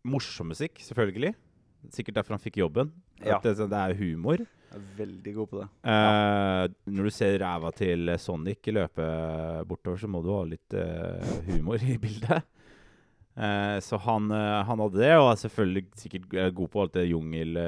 morsom 0.06 0.49
musikk, 0.49 0.78
selvfølgelig. 0.80 1.35
Sikkert 1.92 2.14
derfor 2.14 2.37
han 2.37 2.42
fikk 2.42 2.56
jobben. 2.62 2.92
Ja. 3.25 3.38
Det, 3.40 3.56
det 3.59 3.73
er 3.73 3.95
humor. 3.99 4.38
Jeg 4.67 4.81
er 4.81 4.87
veldig 4.99 5.33
god 5.37 5.49
på 5.49 5.59
det. 5.61 5.67
Eh, 5.93 6.65
når 6.91 7.07
du 7.07 7.15
ser 7.15 7.39
ræva 7.41 7.71
til 7.77 8.11
Sonic 8.19 8.67
løpe 8.75 9.07
bortover, 9.69 10.01
så 10.03 10.11
må 10.11 10.23
du 10.25 10.33
ha 10.35 10.43
litt 10.49 10.77
eh, 10.77 11.31
humor 11.47 11.83
i 11.87 11.97
bildet. 12.03 12.49
Eh, 13.37 13.79
så 13.85 14.01
han, 14.03 14.31
han 14.33 14.83
hadde 14.83 15.01
det, 15.01 15.13
og 15.21 15.31
er 15.31 15.41
selvfølgelig 15.45 15.85
sikkert 16.03 16.29
god 16.59 16.73
på 16.73 16.83
alt 16.83 16.97
det 16.99 17.11
jungel 17.11 17.61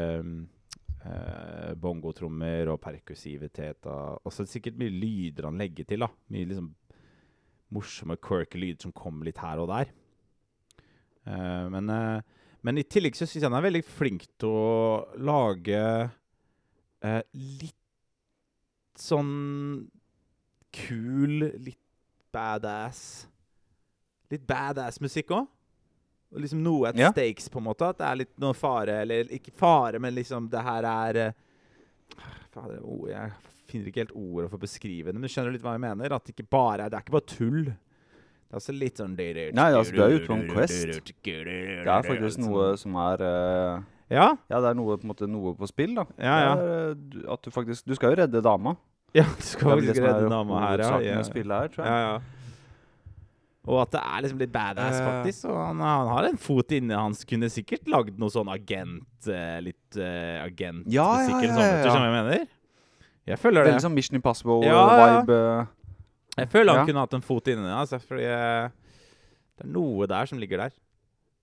Bongotrommer 1.79 2.69
og 2.75 2.81
perkussivitet. 2.83 3.87
Og 3.89 4.35
så 4.35 4.43
er 4.43 4.51
sikkert 4.51 4.81
mye 4.81 4.93
lyder 4.93 5.47
han 5.49 5.61
legger 5.63 5.87
til. 5.89 6.05
da 6.05 6.11
Mye 6.35 6.51
liksom 6.51 6.73
morsomme, 7.73 8.19
quirky 8.21 8.59
lyder 8.61 8.83
som 8.85 8.93
kommer 8.97 9.29
litt 9.29 9.41
her 9.41 9.63
og 9.63 9.71
der. 9.71 9.95
Men, 11.73 11.89
men 12.65 12.81
i 12.81 12.85
tillegg 12.85 13.17
så 13.17 13.25
syns 13.29 13.41
jeg 13.41 13.49
han 13.49 13.57
er 13.57 13.69
veldig 13.71 13.85
flink 13.87 14.27
til 14.41 14.53
å 14.53 14.69
lage 15.23 15.81
eh, 17.03 17.23
litt 17.35 17.75
sånn 18.99 19.89
kul, 20.75 21.51
litt 21.63 21.79
badass 22.35 23.27
Litt 24.29 24.43
badass 24.45 24.99
musikk 25.01 25.31
òg. 25.33 25.47
Og 26.35 26.43
liksom 26.43 26.61
noe 26.61 26.91
at 26.91 26.97
Ja. 27.01 27.11
stakes, 27.11 27.49
på 27.49 27.57
en 27.63 27.65
måte. 27.65 27.89
At 27.89 27.97
det 27.97 28.05
er 28.07 28.17
litt 28.17 28.39
noe 28.39 28.53
fare, 28.53 29.01
eller 29.01 29.25
ikke 29.33 29.51
fare, 29.57 29.99
men 29.99 30.15
liksom 30.15 30.51
det 30.51 30.61
her 30.63 30.85
er 30.85 31.17
eh, 31.17 31.33
Fader, 32.53 32.81
oh, 32.83 33.07
jeg 33.09 33.33
finner 33.69 33.89
ikke 33.89 34.03
helt 34.05 34.17
ord 34.17 34.51
for 34.51 34.59
å 34.59 34.61
beskrive 34.61 35.07
det, 35.07 35.15
men 35.15 35.23
du 35.23 35.29
skjønner 35.29 35.53
litt 35.53 35.63
hva 35.63 35.75
jeg 35.77 35.85
mener? 35.85 36.13
At 36.13 36.25
det 36.25 36.35
ikke 36.37 36.49
bare 36.51 36.85
er 36.85 36.91
Det 36.91 36.99
er 36.99 37.05
ikke 37.05 37.17
bare 37.17 37.33
tull. 37.37 37.65
Det 38.49 38.55
er 38.57 38.61
også 38.63 38.73
litt 38.79 38.97
sånn 38.97 39.17
Nei, 39.19 39.73
altså, 39.77 39.93
du 39.93 40.03
er 40.03 40.15
ute 40.17 40.27
på 40.27 40.37
en 40.39 40.49
quest. 40.49 41.13
Det 41.25 41.93
er 41.93 42.03
faktisk 42.07 42.39
noe 42.41 42.77
som 42.81 42.97
er 42.97 43.21
eh, 43.21 43.83
Ja, 44.11 44.37
Ja, 44.49 44.61
det 44.65 44.71
er 44.71 44.75
noe 44.79 44.97
på, 44.97 45.05
måte, 45.11 45.27
noe 45.29 45.55
på 45.59 45.67
spill, 45.69 45.95
da. 45.99 46.05
ja. 46.19 46.37
ja. 46.41 46.53
Er, 46.57 46.91
eh, 46.91 46.95
du- 47.13 47.27
at 47.33 47.43
du 47.45 47.51
faktisk 47.53 47.85
Du 47.85 47.95
skal 47.95 48.15
jo 48.15 48.23
redde 48.23 48.41
dama. 48.43 48.77
ja 49.15 49.25
du 49.25 49.43
skal 49.45 49.75
faktisk 49.77 50.01
redde 50.03 50.29
dama 50.31 50.61
her, 50.67 50.79
ja. 50.85 50.99
ja. 51.01 51.23
spillet 51.23 51.53
her, 51.61 51.69
tror 51.69 51.85
jeg. 51.85 51.93
Ja, 51.93 52.13
ja. 52.15 52.21
Og 53.69 53.83
at 53.83 53.91
det 53.93 54.01
er 54.01 54.23
liksom 54.25 54.39
litt 54.41 54.53
badass, 54.53 54.97
Eh. 54.97 55.05
faktisk. 55.05 55.45
Og 55.51 55.57
han, 55.61 55.81
han 55.85 56.09
har 56.09 56.25
en 56.31 56.39
fot 56.41 56.73
inne. 56.73 56.97
Han 56.97 57.13
kunne 57.29 57.51
sikkert 57.53 57.85
lagd 57.87 58.17
noe 58.19 58.33
sånn 58.33 58.49
agent 58.49 59.29
eh, 59.29 59.59
Litt 59.61 59.99
uh, 60.01 60.41
agentmusikk 60.47 60.95
Ja, 60.95 61.09
ja, 61.21 61.29
ja, 61.29 61.53
sånn. 61.53 61.61
ja, 61.61 61.83
Du 61.83 61.89
ja. 61.89 61.93
hva 61.93 62.05
jeg 62.07 62.15
mener? 62.17 62.47
Jeg 63.29 63.39
føler 63.43 63.61
det. 63.65 63.73
Veldig 63.75 63.85
sånn 63.85 63.93
Mission 63.99 64.17
Impossible-vibe. 64.17 64.71
Ja, 64.73 64.87
ja. 65.29 65.67
Jeg 66.39 66.49
føler 66.49 66.73
han 66.73 66.81
Ja. 66.81 66.87
kunne 66.89 67.01
hatt 67.05 67.15
en 67.19 67.21
fot 67.29 67.45
inne. 67.53 67.69
Altså, 67.77 67.99
fordi 68.01 68.25
uh, 68.25 68.71
det 69.59 69.67
er 69.67 69.73
noe 69.75 70.07
der 70.09 70.25
som 70.31 70.39
ligger 70.41 70.65
der. 70.65 70.73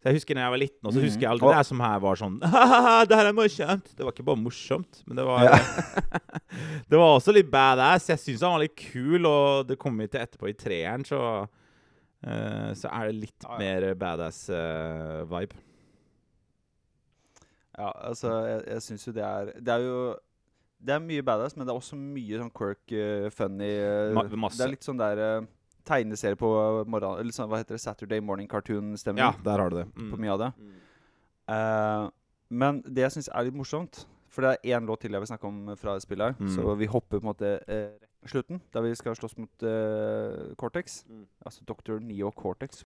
Så 0.05 0.11
jeg 0.11 0.19
husker 0.19 0.37
da 0.37 0.41
jeg 0.45 0.53
var 0.53 0.59
liten, 0.61 0.85
og 0.85 0.91
så 0.93 0.99
Mhm. 1.01 1.05
husker 1.07 1.21
jeg 1.25 1.29
aldri 1.31 1.49
det 1.57 1.65
som 1.65 1.79
her 1.81 1.99
var 2.03 2.15
sånn 2.19 2.35
«Hahaha, 2.53 3.05
Det 3.09 3.17
her 3.17 3.25
er 3.25 3.33
morsomt! 3.33 3.87
Det 3.97 4.05
var 4.05 4.11
ikke 4.13 4.25
bare 4.27 4.37
morsomt, 4.37 4.99
men 5.07 5.17
det 5.17 5.25
var 5.25 5.43
Ja. 5.47 5.55
Det 6.89 6.99
var 7.01 7.15
også 7.17 7.33
litt 7.33 7.49
badass. 7.49 8.05
Jeg 8.13 8.19
syns 8.21 8.41
han 8.45 8.53
var 8.53 8.61
litt 8.67 8.75
kul, 8.77 9.25
og 9.25 9.65
det 9.67 9.79
kommer 9.81 10.05
vi 10.05 10.11
til 10.13 10.21
etterpå 10.21 10.47
i 10.51 10.53
treeren, 10.53 11.03
så 11.09 11.17
uh, 11.49 12.69
Så 12.77 12.85
er 12.93 13.09
det 13.09 13.15
litt 13.23 13.41
Ja, 13.49 13.57
ja. 13.57 13.57
mer 13.57 13.95
badass-vibe. 13.95 15.57
Ja, 17.77 17.89
altså, 18.07 18.29
jeg, 18.47 18.61
jeg 18.71 18.81
syns 18.85 19.03
jo 19.09 19.11
det 19.17 19.23
er 19.25 19.49
Det 19.59 19.73
er 19.73 19.83
jo 19.83 19.97
Det 20.85 20.93
er 20.95 21.01
mye 21.03 21.25
badass, 21.25 21.57
men 21.57 21.65
det 21.65 21.73
er 21.73 21.79
også 21.81 21.97
mye 21.97 22.37
sånn 22.39 22.53
quirk, 22.53 22.83
uh, 22.93 23.29
funny 23.33 23.71
eh, 23.73 24.13
Ma- 24.13 24.27
masse. 24.45 24.59
Det 24.61 24.67
er 24.67 24.75
litt 24.77 24.85
sånn 24.85 24.99
der 25.01 25.17
uh, 25.41 25.47
tegneserie 25.87 26.37
på 26.39 26.49
morgenen 26.89 27.21
Eller 27.21 27.35
sånn, 27.35 27.49
hva 27.51 27.61
heter 27.61 27.77
det? 27.77 27.83
Saturday 27.83 28.23
Morning 28.23 28.49
Cartoon-stemning 28.51 29.23
ja, 29.23 29.33
der 29.45 29.61
har 29.61 29.71
du 29.71 29.79
det. 29.81 29.87
Mm. 29.95 30.09
på 30.11 30.19
mye 30.21 30.33
av 30.33 30.41
det. 30.41 30.51
Mm. 30.57 30.75
Uh, 31.45 32.09
men 32.49 32.81
det 32.85 33.05
jeg 33.05 33.17
syns 33.17 33.29
er 33.29 33.45
litt 33.47 33.57
morsomt 33.57 34.05
For 34.33 34.45
det 34.45 34.55
er 34.55 34.77
én 34.77 34.89
låt 34.89 35.03
til 35.05 35.13
jeg 35.13 35.21
vil 35.21 35.29
snakke 35.29 35.47
om 35.47 35.75
fra 35.79 35.95
spillet 36.03 36.33
her. 36.33 36.41
Mm. 36.41 36.51
Så 36.57 36.75
vi 36.81 36.89
hopper 36.91 37.21
på 37.21 37.23
en 37.23 37.31
måte 37.31 37.55
uh, 37.69 38.09
slutten, 38.25 38.61
der 38.73 38.83
vi 38.83 38.95
skal 38.97 39.15
slåss 39.15 39.37
mot 39.37 39.63
uh, 39.63 40.51
Cortex. 40.59 41.03
Mm. 41.07 41.25
Altså 41.45 41.63
Dr. 41.69 42.01
Neo 42.01 42.33
Cortex. 42.35 42.83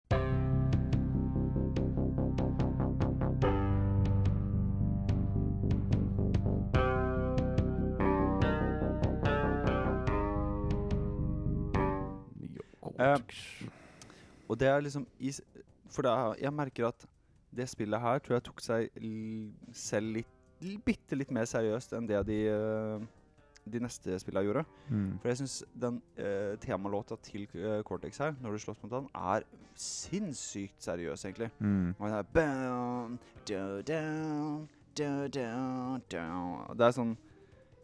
Eh, 12.99 13.17
Og 14.47 14.57
det 14.59 14.67
er 14.69 14.81
liksom 14.85 15.05
For 15.89 16.05
er, 16.07 16.35
jeg 16.41 16.53
merker 16.53 16.87
at 16.87 17.05
det 17.55 17.69
spillet 17.71 18.01
her 18.01 18.19
tror 18.19 18.35
jeg 18.35 18.43
tok 18.43 18.61
seg 18.63 18.89
selv 19.75 20.17
litt 20.17 20.31
bitte 20.85 21.15
litt 21.15 21.31
mer 21.35 21.45
seriøst 21.47 21.93
enn 21.95 22.07
det 22.09 22.19
de, 22.27 22.37
eh, 22.49 23.03
de 23.69 23.79
neste 23.83 24.15
spillene 24.19 24.45
gjorde. 24.47 24.63
Mm. 24.89 25.19
For 25.21 25.29
jeg 25.29 25.39
syns 25.41 25.55
den 25.75 26.01
eh, 26.17 26.55
temalåta 26.63 27.17
til 27.21 27.45
eh, 27.53 27.81
Cortex 27.85 28.17
her, 28.23 28.33
når 28.41 28.55
du 28.55 28.63
slåss 28.63 28.81
mot 28.83 28.95
han, 28.95 29.09
er 29.35 29.45
sinnssykt 29.75 30.81
seriøs, 30.81 31.25
egentlig. 31.27 31.51
Mm. 31.59 31.93
Og 31.99 32.07
det 32.07 32.17
er 32.17 32.29
bam, 32.37 33.17
do, 33.49 33.61
down, 33.91 34.67
do, 34.97 35.11
down, 35.27 36.03
down. 36.11 36.77
Det 36.77 36.87
er 36.87 36.97
sånn 36.99 37.15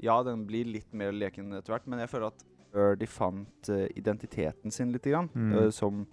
Ja, 0.01 0.15
den 0.25 0.48
blir 0.50 0.65
litt 0.65 0.96
mer 0.98 1.12
leken 1.13 1.51
etter 1.53 1.75
hvert, 1.75 1.86
men 1.91 2.01
jeg 2.01 2.10
føler 2.10 2.32
at 2.32 2.46
uh, 2.75 2.94
de 2.96 3.08
fant 3.08 3.70
eh, 3.70 3.88
identiteten 4.00 4.72
sin 4.72 4.92
litt, 4.94 5.04
grann, 5.04 5.30
Mm. 5.34 5.54
eh, 5.58 5.70
som 5.72 6.06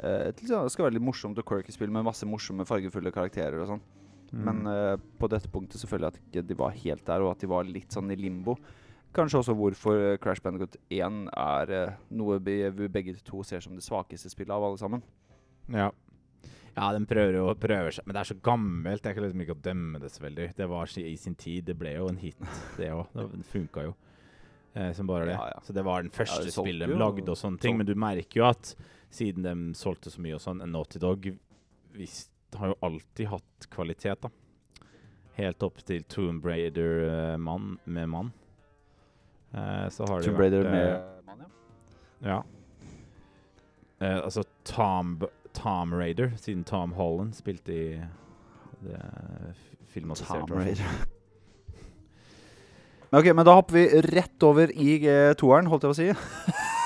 eh, 0.00 0.28
et 0.28 0.36
sånn- 0.40 0.64
Det 0.64 0.72
skal 0.72 0.84
være 0.86 0.94
litt 0.98 1.02
morsomt 1.02 1.38
og 1.38 1.44
quirky 1.44 1.72
spill 1.72 1.90
med 1.90 2.04
masse 2.04 2.24
morsomme, 2.26 2.66
fargefulle 2.66 3.12
karakterer 3.12 3.60
og 3.62 3.68
sånn. 3.68 3.80
Mm. 4.32 4.44
Men 4.44 4.66
uh, 4.66 4.96
på 5.18 5.28
dette 5.28 5.48
punktet 5.48 5.80
jeg 5.80 6.02
at 6.04 6.18
ikke 6.20 6.46
de 6.46 6.54
var 6.54 6.70
helt 6.70 7.04
der, 7.06 7.22
og 7.22 7.30
at 7.32 7.40
de 7.40 7.46
var 7.46 7.64
litt 7.64 7.88
sånn 7.90 8.10
i 8.12 8.16
limbo. 8.16 8.56
Kanskje 9.14 9.38
også 9.40 9.54
hvorfor 9.56 10.18
Crash 10.20 10.42
Bandicoot 10.42 10.76
1 10.90 11.30
er 11.32 11.70
uh, 11.88 11.94
noe 12.10 12.38
vi, 12.38 12.68
vi 12.70 12.88
begge 12.88 13.16
to 13.24 13.42
ser 13.42 13.60
som 13.60 13.74
det 13.74 13.82
svakeste 13.82 14.28
spillet 14.28 14.52
av 14.52 14.62
alle 14.62 14.76
sammen. 14.76 15.02
Ja. 15.72 15.90
Ja, 16.76 16.92
den 16.92 17.06
prøver 17.06 17.34
jo 17.40 17.54
prøver 17.58 17.90
seg, 17.90 18.04
men 18.06 18.14
det 18.14 18.20
er 18.20 18.28
så 18.34 18.36
gammelt. 18.44 19.02
Jeg 19.02 19.16
kan 19.16 19.24
liksom 19.24 19.40
ikke 19.42 19.62
dømme 19.64 19.98
det 19.98 20.12
så 20.12 20.22
veldig. 20.22 20.50
Det 20.54 20.68
var 20.68 20.92
i 21.00 21.16
sin 21.16 21.34
tid. 21.34 21.64
Det 21.64 21.74
ble 21.78 21.96
jo 21.96 22.06
en 22.08 22.20
hit, 22.20 22.36
det 22.76 22.92
òg. 22.92 23.08
Det 23.16 23.46
funka 23.50 23.82
jo 23.88 23.94
eh, 24.78 24.92
som 24.96 25.08
bare 25.10 25.26
det. 25.28 25.34
Ja, 25.36 25.50
ja. 25.54 25.60
Så 25.66 25.74
det 25.76 25.84
var 25.86 26.02
den 26.06 26.14
første 26.14 26.46
ja, 26.46 26.54
spillet 26.54 26.88
de 26.88 26.96
lagde 27.00 27.26
og 27.34 27.38
sånne 27.40 27.60
ting. 27.62 27.76
Men 27.80 27.88
du 27.88 27.94
merker 27.98 28.40
jo 28.42 28.48
at 28.48 28.72
siden 29.10 29.44
de 29.46 29.54
solgte 29.78 30.12
så 30.14 30.20
mye 30.24 30.36
og 30.38 30.42
sånn, 30.44 30.62
Naughty 30.70 31.00
Dog 31.02 31.26
vis- 31.96 32.28
har 32.56 32.70
jo 32.72 32.76
alltid 32.86 33.28
hatt 33.28 33.66
kvalitet, 33.72 34.22
da. 34.24 34.30
Helt 35.38 35.62
opp 35.62 35.82
til 35.86 36.02
Tomb 36.10 36.44
Raider-mann 36.48 37.74
med 37.84 38.08
mann. 38.08 38.30
Eh, 39.52 39.88
så 39.94 40.06
har 40.08 40.22
Tomb 40.24 40.38
Raider 40.40 40.64
eh, 40.66 40.72
med 40.72 41.24
mann, 41.28 41.44
ja. 41.44 42.28
Ja. 42.30 42.38
Eh, 44.00 44.16
altså 44.24 44.42
Tom, 44.64 45.18
Tom 45.52 45.94
Raider, 45.94 46.32
siden 46.36 46.64
Tom 46.64 46.92
Holland 46.92 47.34
spilte 47.34 47.72
i 47.74 48.00
det 48.84 49.02
filmatiserte 49.92 50.46
Tom. 50.46 50.58
Raider. 50.58 51.17
Men 53.08 53.22
ok, 53.22 53.30
men 53.32 53.46
da 53.48 53.54
hopper 53.56 53.78
vi 53.78 54.02
rett 54.04 54.44
over 54.44 54.72
i 54.74 54.98
eh, 55.08 55.32
toeren, 55.38 55.68
holdt 55.70 55.86
jeg 55.86 55.92
på 55.92 55.96
å 55.96 56.00
si. 56.02 56.08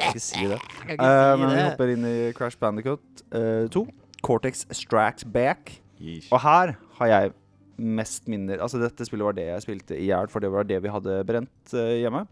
Jeg 0.00 0.06
skal 0.06 0.16
ikke 0.16 0.24
si 0.24 0.46
det. 0.48 0.60
Eh, 0.90 1.32
men 1.38 1.50
vi 1.52 1.60
hopper 1.60 1.92
inn 1.92 2.06
i 2.08 2.16
Crash 2.36 2.58
Bandicoot 2.60 3.24
eh, 3.36 3.66
2. 3.72 3.84
Cortex 4.24 4.64
Strikes 4.72 5.26
Back. 5.28 5.76
Yeesh. 6.00 6.30
Og 6.32 6.40
her 6.42 6.74
har 6.98 7.10
jeg 7.10 7.32
mest 7.80 8.28
minner 8.28 8.60
Altså, 8.60 8.80
dette 8.80 9.04
spillet 9.08 9.24
var 9.24 9.36
det 9.36 9.46
jeg 9.46 9.64
spilte 9.64 9.96
i 9.96 10.08
hjel, 10.10 10.28
for 10.32 10.44
det 10.44 10.50
var 10.52 10.66
det 10.68 10.80
vi 10.84 10.92
hadde 10.92 11.20
brent 11.28 11.76
eh, 11.76 12.00
hjemme. 12.02 12.24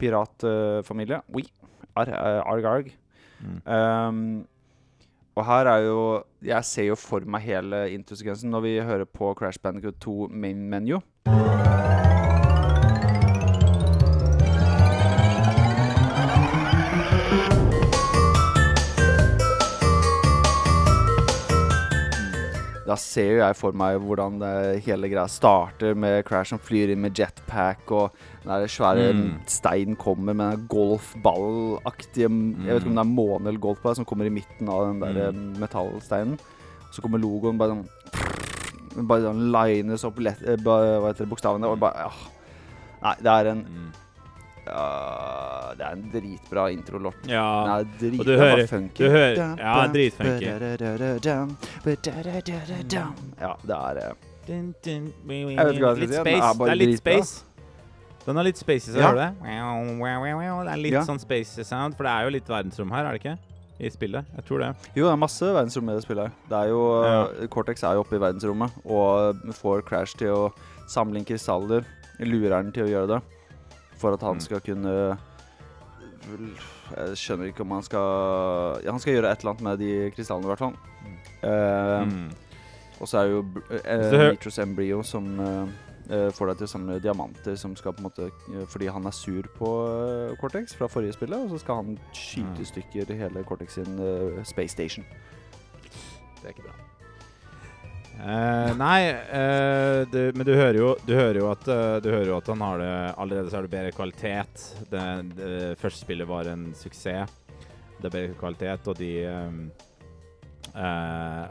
Piratfamilie. 0.00 1.20
Oui. 1.34 1.46
Ar 1.98 2.10
eh, 2.14 2.40
arg, 2.46 2.70
arg. 2.70 2.94
Mm. 3.40 3.60
Um, 3.66 4.24
og 5.38 5.46
her 5.48 5.70
er 5.70 5.86
jo 5.86 6.00
Jeg 6.44 6.66
ser 6.68 6.90
jo 6.90 6.96
for 7.00 7.24
meg 7.24 7.46
hele 7.46 7.86
introsekvensen 7.94 8.52
når 8.52 8.66
vi 8.66 8.74
hører 8.84 9.08
på 9.08 9.32
Crash 9.38 9.60
Bandicoot 9.62 10.00
2 10.04 10.30
main 10.30 10.68
menu. 10.68 11.00
Da 22.90 22.96
ser 22.98 23.28
jo 23.36 23.38
jeg 23.38 23.54
for 23.54 23.76
meg 23.76 24.00
hvordan 24.02 24.40
det 24.40 24.82
hele 24.82 25.08
greia 25.12 25.30
starter 25.30 25.94
med 25.94 26.24
Crash 26.26 26.50
som 26.50 26.58
flyr 26.58 26.90
inn 26.90 27.02
med 27.04 27.14
jetpack, 27.14 27.84
og 27.94 28.16
den 28.42 28.50
der 28.50 28.66
svære 28.66 29.12
Mm. 29.14 29.28
steinen 29.46 29.96
kommer 29.96 30.34
med 30.34 30.50
den 30.50 30.66
golfballaktige 30.66 32.26
Jeg 32.26 32.66
vet 32.66 32.82
ikke 32.82 32.90
om 32.90 32.98
det 32.98 33.04
er 33.04 33.14
måne 33.14 33.48
eller 33.48 33.60
golfball 33.60 33.94
som 33.94 34.04
kommer 34.04 34.26
i 34.26 34.34
midten 34.34 34.68
av 34.68 34.88
den 34.88 35.00
der 35.00 35.30
mm. 35.30 35.60
metallsteinen. 35.60 36.38
Så 36.90 37.02
kommer 37.02 37.22
logoen 37.22 37.58
bare 37.58 37.76
sånn 37.76 39.06
Bare 39.06 39.22
sånn 39.22 39.52
lines 39.54 40.02
opp 40.04 40.18
lett, 40.18 40.40
bare, 40.64 40.98
hva 40.98 41.12
heter 41.12 41.22
det, 41.24 41.30
bokstavene, 41.30 41.68
og 41.70 41.78
bare 41.78 42.08
ja. 42.08 42.10
Nei, 43.04 43.14
det 43.22 43.30
er 43.30 43.50
en 43.52 43.60
Ja, 44.66 45.72
Det 45.76 45.86
er 45.86 45.92
en 45.92 46.10
dritbra 46.12 46.64
introlåt. 46.70 47.14
Den 47.22 47.30
Ja. 47.30 47.78
er 47.78 47.84
dritbra. 47.98 48.20
Og 48.20 48.26
du 48.26 48.36
hører- 48.36 48.66
funky. 48.66 48.98
du 48.98 49.08
hører- 49.10 49.58
ja, 49.58 49.86
dritfunky. 49.88 50.44
Ja, 53.40 53.54
det 53.62 53.70
er 53.70 54.14
Dun, 54.46 54.74
dun, 54.84 55.12
wee, 55.28 55.44
wee, 55.44 55.54
Jeg 55.56 55.66
vet 55.66 55.74
ikke 55.74 55.84
hva 55.84 55.96
jeg 55.96 56.08
skal 56.08 56.24
si, 56.24 56.30
den 56.30 56.42
er 56.42 56.54
bare 56.54 56.68
det 56.68 56.70
er 56.70 56.74
litt 56.86 57.04
dritbra. 57.04 57.24
space. 57.24 57.44
Den 58.26 58.36
har 58.36 58.44
litt 58.44 58.56
space 58.58 58.88
i 58.88 58.92
seg, 58.92 59.00
Ja. 59.00 59.06
hører 59.06 59.14
du 59.14 59.18
det? 59.18 59.34
Det 59.40 60.72
er 60.72 60.76
litt 60.76 60.92
Ja. 60.92 61.00
sånn 61.02 61.20
space 61.20 61.64
sound, 61.64 61.96
for 61.96 62.02
det 62.04 62.10
er 62.10 62.22
jo 62.24 62.30
litt 62.30 62.46
verdensrom 62.48 62.90
her, 62.90 63.04
er 63.06 63.12
det 63.18 63.22
ikke? 63.24 63.38
I 63.80 63.88
spillet. 63.88 64.24
Jeg 64.36 64.44
tror 64.44 64.58
det. 64.58 64.76
Jo, 64.94 65.06
det 65.06 65.12
er 65.12 65.16
masse 65.16 65.40
verdensrom 65.42 65.88
i 65.88 65.94
det 65.94 66.02
spillet. 66.04 66.30
Det 66.48 66.52
er 66.52 66.68
jo, 66.68 67.02
Ja. 67.02 67.46
Cortex 67.48 67.82
er 67.82 67.94
jo 67.94 68.00
oppe 68.04 68.12
i 68.16 68.18
verdensrommet 68.18 68.70
og 68.84 69.36
får 69.54 69.82
Crash 69.86 70.14
til 70.18 70.28
å 70.28 70.52
samle 70.86 71.16
inn 71.16 71.24
krystaller. 71.24 71.84
Lurer 72.20 72.50
den 72.62 72.72
til 72.72 72.84
å 72.84 72.88
gjøre 72.90 73.08
det 73.08 73.22
for 74.00 74.16
at 74.16 74.24
han 74.24 74.40
Mm. 74.40 74.40
skal 74.48 74.60
kunne 74.64 74.94
Jeg 76.30 77.16
skjønner 77.18 77.48
ikke 77.50 77.64
om 77.64 77.70
han 77.78 77.84
skal 77.86 78.82
ja, 78.84 78.90
Han 78.92 79.00
skal 79.02 79.14
gjøre 79.16 79.30
et 79.32 79.40
eller 79.44 79.54
annet 79.54 79.62
med 79.66 79.78
de 79.80 79.90
krystallene, 80.14 80.46
i 80.46 80.52
hvert 80.52 80.58
fall. 80.58 80.76
Mm. 82.06 82.30
Og 83.00 83.08
så 83.08 83.18
er 83.18 83.28
det 83.28 83.32
jo 83.32 83.40
uh, 83.40 83.76
eh, 83.84 84.02
Så 84.10 84.16
hør- 84.20 84.30
Nitrous 84.34 84.58
Embryo 84.60 85.02
som 85.02 85.30
uh, 85.40 86.28
får 86.36 86.50
deg 86.50 86.58
til 86.60 86.66
å 86.66 86.72
samle 86.74 86.98
diamanter 87.00 87.56
som 87.56 87.76
skal 87.78 87.92
på 87.96 88.02
en 88.02 88.08
måte 88.10 88.30
Fordi 88.68 88.90
han 88.92 89.06
er 89.06 89.14
sur 89.16 89.42
på 89.56 89.70
Cortex 90.40 90.74
fra 90.76 90.88
forrige 90.88 91.12
spillet, 91.16 91.38
og 91.38 91.50
så 91.54 91.58
skal 91.62 91.74
han 91.84 91.98
skyte 92.12 92.58
i 92.60 92.66
Mm. 92.66 92.70
stykker 92.72 93.14
hele 93.14 93.44
Cortex 93.44 93.74
sin 93.78 93.96
space 94.44 94.72
station. 94.76 95.04
Det 96.42 96.44
er 96.44 96.48
ikke 96.54 96.66
bra. 96.68 96.74
Eh, 98.18 98.70
nei, 98.76 99.12
uh, 99.32 100.02
du, 100.10 100.18
men 100.36 100.44
du 100.44 100.52
hører 100.52 100.76
jo, 100.76 100.88
du 101.06 101.14
hører 101.16 101.38
jo 101.40 101.46
at 101.48 101.68
uh, 101.70 102.04
hører 102.04 102.28
jo 102.28 102.36
at 102.36 102.50
han 102.52 102.64
har 102.66 102.80
det 102.82 102.90
Allerede 103.22 103.52
så 103.52 103.60
er 103.60 103.66
det 103.66 103.72
bedre 103.72 103.92
kvalitet. 103.96 104.64
Det, 104.90 105.04
det 105.38 105.60
første 105.80 106.04
spillet 106.04 106.28
var 106.28 106.50
en 106.50 106.66
suksess. 106.76 107.32
Det 108.00 108.08
er 108.08 108.12
bedre 108.12 108.36
kvalitet, 108.40 108.88
og 108.88 108.96
de 108.96 109.12
um, 109.28 109.62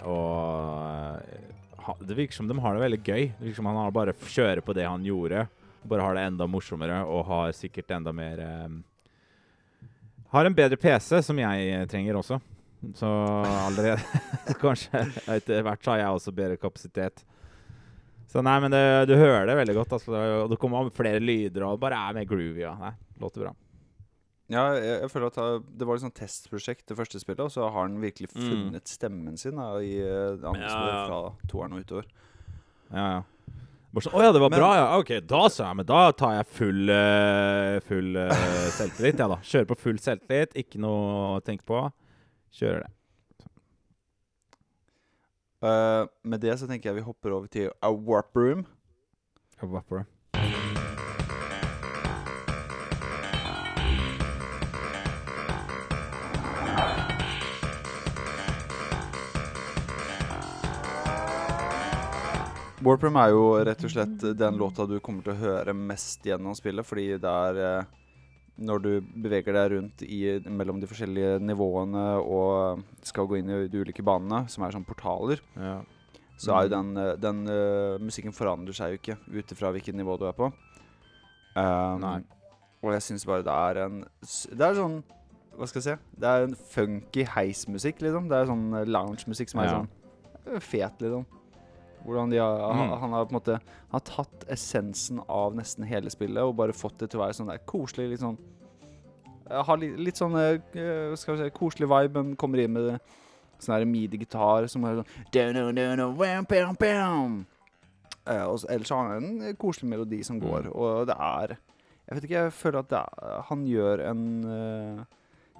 Og 0.10 1.82
ha, 1.86 1.96
Det 2.02 2.18
virker 2.18 2.38
som 2.38 2.50
de 2.50 2.58
har 2.58 2.78
det 2.78 2.86
veldig 2.86 3.02
gøy. 3.02 3.26
Det 3.32 3.48
virker 3.48 3.62
som 3.62 3.70
han 3.70 3.82
bare 3.94 4.18
kjører 4.18 4.62
på 4.66 4.74
det 4.78 4.88
han 4.88 5.06
gjorde. 5.06 5.48
Bare 5.90 6.06
har 6.06 6.18
det 6.18 6.28
enda 6.28 6.48
morsommere 6.50 7.02
og 7.08 7.26
har 7.30 7.54
sikkert 7.58 7.94
enda 7.98 8.14
mer 8.14 8.42
um, 8.66 8.80
Har 10.34 10.46
en 10.46 10.58
bedre 10.58 10.78
PC, 10.78 11.22
som 11.26 11.38
jeg 11.42 11.90
trenger 11.90 12.18
også. 12.22 12.42
Så 12.96 13.08
allerede 13.44 14.00
Kanskje 14.62 15.02
etter 15.36 15.64
hvert 15.66 15.84
så 15.84 15.92
har 15.92 15.98
jeg 16.04 16.16
også 16.20 16.32
bedre 16.36 16.58
kapasitet. 16.62 17.24
Så 18.30 18.44
nei, 18.46 18.60
men 18.62 18.72
det, 18.72 18.84
du 19.10 19.16
hører 19.18 19.48
det 19.50 19.56
veldig 19.58 19.74
godt. 19.80 19.96
Altså, 19.98 20.14
og 20.46 20.52
det 20.52 20.60
kommer 20.62 20.92
flere 20.94 21.20
lyder, 21.20 21.66
og 21.66 21.76
det 21.80 21.82
bare 21.88 21.98
er 22.10 22.14
mer 22.20 22.28
groovy. 22.30 22.62
Ja. 22.62 22.76
Nei, 22.80 22.92
låter 23.20 23.42
bra. 23.48 23.56
Ja, 24.50 24.64
jeg, 24.78 25.02
jeg 25.04 25.10
føler 25.14 25.30
at 25.30 25.66
det 25.78 25.86
var 25.90 25.98
et 26.00 26.04
sånt 26.06 26.16
testprosjekt, 26.18 26.86
det 26.90 26.96
første 26.98 27.20
spillet, 27.22 27.42
og 27.46 27.52
så 27.54 27.68
har 27.68 27.84
han 27.86 28.00
virkelig 28.02 28.30
Mm. 28.34 28.46
funnet 28.48 28.90
stemmen 28.90 29.36
sin 29.38 29.58
da, 29.60 29.68
i 29.82 29.92
eh, 30.02 30.38
det 30.40 30.48
andre 30.50 30.64
Ja, 30.66 30.80
ja. 30.88 31.04
fra 31.10 31.50
toeren 31.52 31.76
og 31.78 31.84
utover. 31.86 32.08
Ja, 32.94 33.04
ja. 33.20 33.20
Bare 33.94 34.06
sånn, 34.06 34.14
Å 34.18 34.24
ja, 34.24 34.32
det 34.34 34.42
var 34.42 34.50
Men- 34.54 34.60
bra, 34.62 34.70
ja. 34.78 34.88
OK, 35.02 35.12
da 35.26 35.44
sa 35.50 35.68
jeg, 35.68 35.78
men 35.82 35.86
da 35.90 36.00
tar 36.18 36.34
jeg 36.40 36.48
full, 36.54 36.90
eh, 36.94 37.80
full 37.90 38.16
eh, 38.24 38.34
selvtillit, 38.78 39.18
jeg, 39.22 39.30
da. 39.36 39.38
Kjører 39.52 39.70
på 39.74 39.78
full 39.84 39.98
selvtillit. 40.02 40.54
Ikke 40.64 40.82
noe 40.82 41.38
å 41.38 41.42
tenke 41.46 41.66
på. 41.66 41.84
Kjører 42.56 42.86
det. 42.86 42.94
Uh, 45.60 46.08
med 46.24 46.40
det 46.40 46.56
så 46.56 46.70
tenker 46.70 46.90
jeg 46.90 47.02
vi 47.02 47.08
hopper 47.08 47.36
over 47.36 47.52
til 47.52 47.68
A 47.84 47.92
Warp 47.92 48.32
Room. 48.38 48.64
A? 49.60 49.68
Warp 62.80 63.04
Room 63.04 63.18
er 63.20 63.34
jo 63.34 63.44
rett 63.68 63.84
og 63.84 63.92
slett 63.92 64.22
den 64.40 64.56
låta 64.58 64.86
du 64.88 65.02
kommer 65.04 65.26
til 65.26 65.34
å 65.34 65.42
høre 65.42 65.74
mest 65.76 66.24
gjennom 66.24 66.56
spillet, 66.56 66.88
fordi 66.88 67.10
det 67.20 67.34
er 67.50 67.60
eh, 67.66 67.99
når 68.60 68.82
du 68.84 68.90
beveger 69.24 69.56
deg 69.56 69.72
rundt 69.72 70.02
i, 70.04 70.20
mellom 70.50 70.80
de 70.82 70.88
forskjellige 70.90 71.40
nivåene 71.42 72.04
og 72.20 72.84
skal 73.08 73.28
gå 73.30 73.40
inn 73.40 73.50
i 73.50 73.68
de 73.72 73.82
ulike 73.86 74.04
banene, 74.06 74.44
som 74.52 74.64
er 74.66 74.72
sånn 74.76 74.86
portaler, 74.88 75.40
Ja. 75.56 75.82
så 76.38 76.56
er 76.56 76.68
jo 76.68 76.76
Mm. 76.76 76.94
den, 76.96 76.98
eh, 76.98 77.16
den 77.16 77.40
uh, 77.48 77.98
musikken 78.00 78.32
forandrer 78.36 78.74
seg 78.76 78.92
jo 78.92 78.98
ikke 79.00 79.18
ut 79.40 79.52
ifra 79.56 79.72
hvilket 79.72 79.96
nivå 79.96 80.18
du 80.20 80.26
er 80.28 80.34
på. 80.34 80.52
Um, 81.56 82.00
Nei. 82.02 82.20
Og 82.84 82.94
jeg 82.94 83.02
syns 83.02 83.26
bare 83.26 83.44
det 83.44 83.52
er 83.52 83.80
en 83.86 84.06
Det 84.22 84.62
er 84.62 84.76
sånn 84.78 85.04
Hva 85.58 85.68
skal 85.68 85.82
jeg 85.82 85.98
si? 85.98 86.04
Det 86.22 86.30
er 86.30 86.44
en 86.46 86.54
funky 86.56 87.26
heismusikk, 87.26 88.00
liksom. 88.06 88.30
Det 88.30 88.38
er 88.38 88.46
sånn 88.48 88.70
loungemusikk 88.72 88.88
lounge-musikk 88.88 89.50
som 89.50 89.60
er 89.60 89.66
Ja. 89.66 89.72
sånn 89.82 89.90
eh, 90.56 90.60
fet, 90.60 91.00
liksom. 91.02 91.26
Hvordan 92.10 92.32
de 92.34 92.38
har, 92.42 92.60
Mm. 92.74 92.94
Han 93.00 93.12
har 93.14 93.26
på 93.26 93.36
en 93.36 93.40
måte 93.40 93.60
har 93.92 94.00
tatt 94.02 94.46
essensen 94.50 95.22
av 95.30 95.54
nesten 95.56 95.86
hele 95.86 96.10
spillet 96.10 96.42
og 96.44 96.56
bare 96.58 96.74
fått 96.74 96.98
det 97.00 97.10
til 97.12 97.20
å 97.20 97.26
være 97.28 97.38
sånn 97.38 97.48
der 97.52 97.60
koselig, 97.70 98.10
litt 98.10 98.20
sånn 98.26 98.38
Har 99.50 99.78
litt, 99.82 99.96
litt 99.98 100.16
sånn 100.20 100.36
eh, 100.38 100.60
eh, 100.78 101.16
Skal 101.18 101.36
vi 101.36 101.44
si 101.44 101.50
koselig 101.56 101.88
vibe, 101.90 102.14
men 102.24 102.36
kommer 102.36 102.60
inn 102.62 102.74
med 102.74 102.84
det 102.92 103.00
sånn 103.60 103.76
her 103.80 103.86
midi-gitar 103.90 104.68
som 104.70 104.84
er 104.86 105.00
sånn 105.02 105.10
Ellers 108.70 108.90
har 108.94 109.08
han 109.16 109.42
en 109.42 109.56
koselig 109.58 109.90
melodi 109.90 110.24
som 110.24 110.40
går, 110.40 110.68
Mm. 110.70 110.76
og 110.76 111.08
det 111.08 111.16
er 111.18 111.58
Jeg 112.10 112.16
vet 112.16 112.24
ikke, 112.24 112.44
jeg 112.44 112.54
føler 112.54 112.80
at 112.80 112.90
det 112.90 113.00
er, 113.00 113.42
han 113.50 113.66
gjør 113.66 114.04
en 114.10 114.44
eh, 114.46 115.04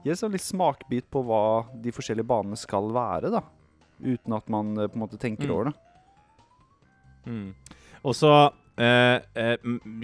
Gir 0.04 0.12
en 0.12 0.16
sånn 0.22 0.32
litt 0.32 0.42
smakbit 0.46 1.10
på 1.12 1.22
hva 1.26 1.66
de 1.82 1.92
forskjellige 1.92 2.26
banene 2.30 2.56
skal 2.58 2.88
være, 2.96 3.30
da. 3.34 3.42
Uten 4.00 4.32
at 4.34 4.48
man 4.48 4.74
på 4.76 4.94
en 4.96 5.02
måte 5.02 5.18
tenker 5.20 5.44
Mm. 5.50 5.52
over 5.52 5.64
det. 5.66 5.74
Mm. 7.26 7.54
Og 8.04 8.16
så 8.16 8.32
eh, 8.80 9.20
eh, 9.36 9.58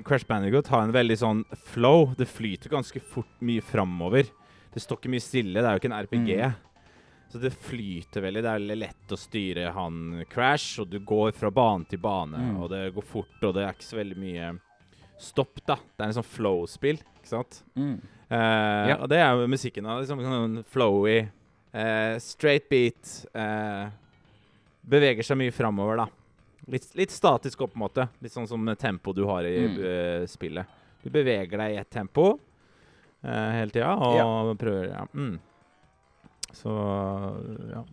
Crash 0.03 0.25
Bandicoot 0.27 0.67
har 0.67 0.83
en 0.83 0.91
veldig 0.95 1.17
sånn 1.17 1.43
flow. 1.71 2.13
Det 2.17 2.27
flyter 2.27 2.69
ganske 2.69 2.99
fort 3.01 3.39
mye 3.41 3.61
framover. 3.63 4.27
Det 4.73 4.81
står 4.83 4.97
ikke 4.99 5.13
mye 5.13 5.23
stille. 5.23 5.53
Det 5.61 5.65
er 5.69 5.77
jo 5.77 5.79
ikke 5.83 5.91
en 5.93 5.99
RPG. 6.05 6.31
Mm. 6.43 6.55
Så 7.31 7.39
det 7.41 7.53
flyter 7.53 8.21
veldig. 8.21 8.41
Det 8.43 8.49
er 8.51 8.59
veldig 8.59 8.77
lett 8.79 9.11
å 9.15 9.17
styre 9.19 9.71
han 9.73 10.25
Crash, 10.29 10.79
og 10.83 10.89
du 10.91 10.99
går 10.99 11.31
fra 11.35 11.49
bane 11.51 11.85
til 11.89 11.99
bane, 11.99 12.37
Mm. 12.37 12.59
og 12.61 12.69
det 12.69 12.93
går 12.93 13.03
fort, 13.03 13.43
og 13.43 13.53
det 13.55 13.63
er 13.65 13.73
ikke 13.73 13.87
så 13.89 13.97
veldig 13.97 14.17
mye 14.17 14.59
stopp, 15.19 15.59
da. 15.65 15.75
Det 15.75 16.03
er 16.03 16.07
en 16.11 16.13
sånn 16.21 16.27
flow-spill, 16.27 16.99
ikke 17.17 17.27
sant? 17.31 17.63
Eh, 17.75 18.87
Ja. 18.91 18.97
Og 19.01 19.09
det 19.09 19.17
er 19.17 19.31
jo 19.35 19.47
musikken. 19.47 19.83
da, 19.83 19.99
Liksom 19.99 20.19
sånn 20.19 20.63
flowy, 20.65 21.29
eh, 21.73 22.17
straight 22.19 22.69
beat. 22.69 23.25
Eh, 23.33 23.89
beveger 24.87 25.23
seg 25.23 25.37
mye 25.37 25.51
framover, 25.51 25.97
da. 25.97 26.07
Litt, 26.71 26.87
litt 26.97 27.13
statisk 27.13 27.61
opp, 27.61 27.73
på 27.75 27.77
en 27.77 27.83
måte. 27.85 28.07
Litt 28.25 28.33
sånn 28.33 28.47
som 28.49 28.65
tempo 28.79 29.13
du 29.13 29.23
har 29.29 29.45
i 29.45 29.67
Mm. 29.67 29.75
eh, 29.85 30.25
spillet. 30.25 30.65
Du 31.03 31.11
beveger 31.13 31.57
deg 31.57 31.75
i 31.75 31.77
ett 31.77 31.89
tempo 31.89 32.39
uh, 33.23 33.51
hele 33.53 33.69
tida 33.69 33.91
og 33.93 34.15
ja. 34.17 34.55
prøver 34.57 34.87
Ja. 34.89 35.03
Mm. 35.13 35.39
Så 36.55 36.71
ja. 37.69 37.83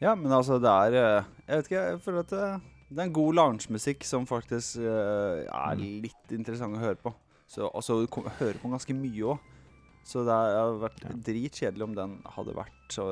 Ja, 0.00 0.14
men 0.14 0.32
altså, 0.32 0.58
det 0.58 0.70
er 0.70 0.94
Jeg 0.94 1.56
vet 1.58 1.66
ikke, 1.68 1.82
jeg 1.90 2.00
føler 2.00 2.20
at 2.20 2.30
det, 2.30 2.60
det 2.88 2.98
er 2.98 3.02
en 3.02 3.12
god 3.12 3.34
loungemusikk 3.34 4.04
som 4.04 4.24
faktisk 4.26 4.80
uh, 4.80 5.44
er 5.44 5.76
mm. 5.76 5.84
litt 6.06 6.32
interessant 6.32 6.76
å 6.76 6.80
høre 6.80 6.96
på. 6.96 7.12
Så 7.50 7.68
altså, 7.74 8.00
du 8.00 8.22
hører 8.38 8.58
på 8.62 8.70
ganske 8.70 8.94
mye 8.94 9.34
òg. 9.34 9.49
Så 10.10 10.24
det 10.26 10.34
har 10.34 10.78
vært 10.82 11.02
ja. 11.04 11.14
dritkjedelig 11.28 11.86
om 11.86 11.92
den 11.94 12.16
hadde 12.34 12.56
vært 12.56 12.94
så 12.94 13.04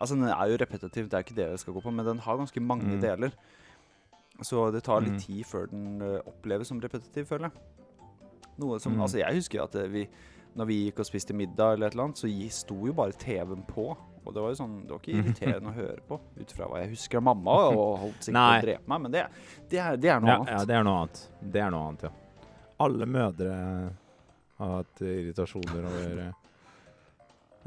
Altså, 0.00 0.14
den 0.16 0.30
er 0.32 0.48
jo 0.48 0.56
repetitiv, 0.60 1.08
det 1.10 1.16
er 1.18 1.24
ikke 1.24 1.36
det 1.36 1.48
jeg 1.50 1.60
skal 1.62 1.74
gå 1.76 1.82
på, 1.84 1.92
men 1.92 2.06
den 2.06 2.22
har 2.24 2.38
ganske 2.40 2.60
mange 2.64 2.94
mm. 2.94 3.00
deler. 3.02 3.34
Så 4.40 4.70
det 4.72 4.82
tar 4.86 5.04
litt 5.04 5.18
mm. 5.18 5.24
tid 5.26 5.44
før 5.44 5.66
den 5.68 6.00
uh, 6.00 6.20
oppleves 6.28 6.70
som 6.72 6.80
repetitiv, 6.80 7.26
føler 7.28 7.50
jeg. 7.50 8.06
Noe 8.60 8.78
som 8.80 8.94
mm. 8.96 9.02
Altså, 9.04 9.20
jeg 9.20 9.40
husker 9.40 9.62
at 9.64 9.76
eh, 9.80 9.88
vi 9.92 10.04
Når 10.58 10.66
vi 10.66 10.76
gikk 10.84 10.98
og 11.00 11.06
spiste 11.06 11.36
middag 11.36 11.76
eller 11.76 11.86
et 11.86 11.94
eller 11.94 12.08
annet, 12.08 12.18
så 12.18 12.30
sto 12.50 12.78
jo 12.88 12.94
bare 12.96 13.12
TV-en 13.12 13.62
på. 13.68 13.84
Og 14.24 14.34
det 14.34 14.42
var 14.42 14.50
jo 14.50 14.58
sånn 14.58 14.74
Det 14.82 14.94
var 14.94 15.02
ikke 15.04 15.18
irriterende 15.20 15.70
å 15.70 15.76
høre 15.76 16.00
på, 16.08 16.20
ut 16.40 16.56
fra 16.56 16.68
hva 16.70 16.82
jeg 16.82 16.94
husker 16.96 17.20
av 17.20 17.26
mamma, 17.28 17.56
og 17.70 17.92
holdt 18.06 18.28
sikkert 18.28 18.40
på 18.40 18.56
å 18.56 18.66
drepe 18.66 18.94
meg, 18.94 19.04
men 19.04 19.14
det, 19.14 19.26
det, 19.68 19.80
er, 19.80 20.00
det 20.00 20.12
er 20.12 20.24
noe 20.24 20.32
ja, 20.32 20.38
annet. 20.40 20.54
Ja, 20.56 20.64
det 20.68 20.78
er 20.78 20.86
noe 20.88 21.02
annet. 21.04 21.24
Det 21.40 21.64
er 21.64 21.74
noe 21.74 21.90
annet, 21.90 22.06
ja. 22.08 22.48
Alle 22.80 23.06
mødre 23.06 23.56
har 24.60 24.80
hatt 24.80 25.02
irritasjoner 25.04 25.86
over 25.88 26.22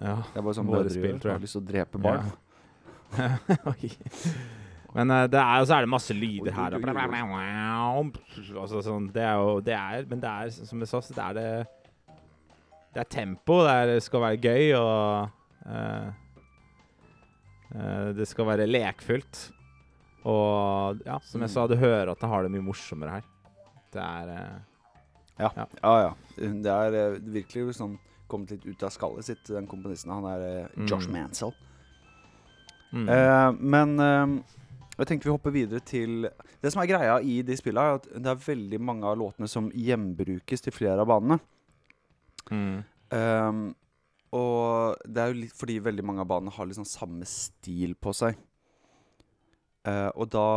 ja, 0.01 0.15
Det 0.33 0.39
er 0.39 0.41
bare 0.41 0.55
sånn 0.57 0.67
mødre 0.67 0.91
spill, 0.91 1.19
tror 1.21 1.31
jeg. 1.31 1.37
Har 1.37 1.43
lyst 1.43 1.57
til 1.57 1.63
å 1.63 1.69
drepe 1.69 2.01
barn. 2.01 2.31
Ja. 3.13 3.29
Men 4.93 5.09
uh, 5.09 5.23
det 5.29 5.39
er, 5.41 5.65
så 5.65 5.77
er 5.77 5.85
det 5.85 5.91
masse 5.93 6.15
lyder 6.15 6.53
her. 6.53 6.75
Altså, 8.61 8.81
sånn, 8.85 9.07
det 9.13 9.23
er 9.25 9.39
jo 9.41 9.55
det 9.65 9.77
er, 9.77 10.05
Men 10.09 10.21
det 10.21 10.33
er, 10.33 10.51
som 10.53 10.81
jeg 10.83 10.91
sa, 10.91 11.01
det 11.07 11.23
er 11.23 11.37
det 11.37 11.47
Det 12.93 13.01
er 13.01 13.09
tempo. 13.09 13.61
Det 13.65 13.73
er, 13.73 13.93
skal 14.05 14.25
være 14.25 14.41
gøy, 14.41 14.65
og 14.77 15.29
uh, 15.65 16.07
uh, 17.73 18.09
Det 18.17 18.29
skal 18.29 18.49
være 18.53 18.69
lekfullt. 18.69 19.47
Og 20.29 21.01
ja, 21.05 21.17
som 21.27 21.41
jeg 21.43 21.51
sa, 21.51 21.65
du 21.67 21.75
hører 21.75 22.13
at 22.13 22.21
det 22.21 22.29
har 22.31 22.45
det 22.45 22.53
mye 22.53 22.65
morsommere 22.65 23.17
her. 23.17 23.25
Det 23.93 24.03
er 24.03 24.61
ja. 25.39 25.49
ja. 25.55 25.67
ja, 25.81 25.93
ja. 26.03 26.11
Det 26.37 26.73
er 26.73 27.19
virkelig 27.19 27.77
sånn 27.79 27.97
kommet 28.31 28.53
litt 28.55 28.65
ut 28.65 28.83
av 28.85 28.93
skallet 28.93 29.27
sitt, 29.27 29.45
den 29.49 29.69
komponisten. 29.69 30.13
Han 30.13 30.27
er 30.29 30.71
Josh 30.87 31.09
mm. 31.09 31.15
Mansell. 31.15 31.55
Mm. 32.93 33.57
men 33.57 33.97
jeg 34.93 35.09
tenker 35.09 35.25
vi 35.25 35.33
hopper 35.33 35.53
videre 35.53 35.81
til 35.81 36.27
Det 36.61 36.69
som 36.69 36.83
er 36.83 36.89
greia 36.91 37.15
i 37.25 37.39
de 37.45 37.55
spillene, 37.57 37.95
er 37.95 37.97
at 37.97 38.09
det 38.13 38.29
er 38.29 38.43
veldig 38.45 38.79
mange 38.85 39.09
av 39.09 39.17
låtene 39.17 39.49
som 39.49 39.71
gjenbrukes 39.73 40.61
til 40.63 40.75
flere 40.75 41.01
av 41.01 41.09
banene. 41.09 41.39
Mm. 42.51 42.83
Um, 43.13 43.63
og 44.33 45.01
det 45.05 45.21
er 45.21 45.31
jo 45.31 45.39
litt 45.41 45.57
fordi 45.57 45.79
veldig 45.83 46.05
mange 46.05 46.23
av 46.23 46.29
banene 46.29 46.53
har 46.53 46.69
liksom 46.69 46.87
samme 46.87 47.27
stil 47.29 47.97
på 47.99 48.13
seg. 48.17 48.37
Uh, 49.83 50.09
og 50.15 50.29
da 50.31 50.47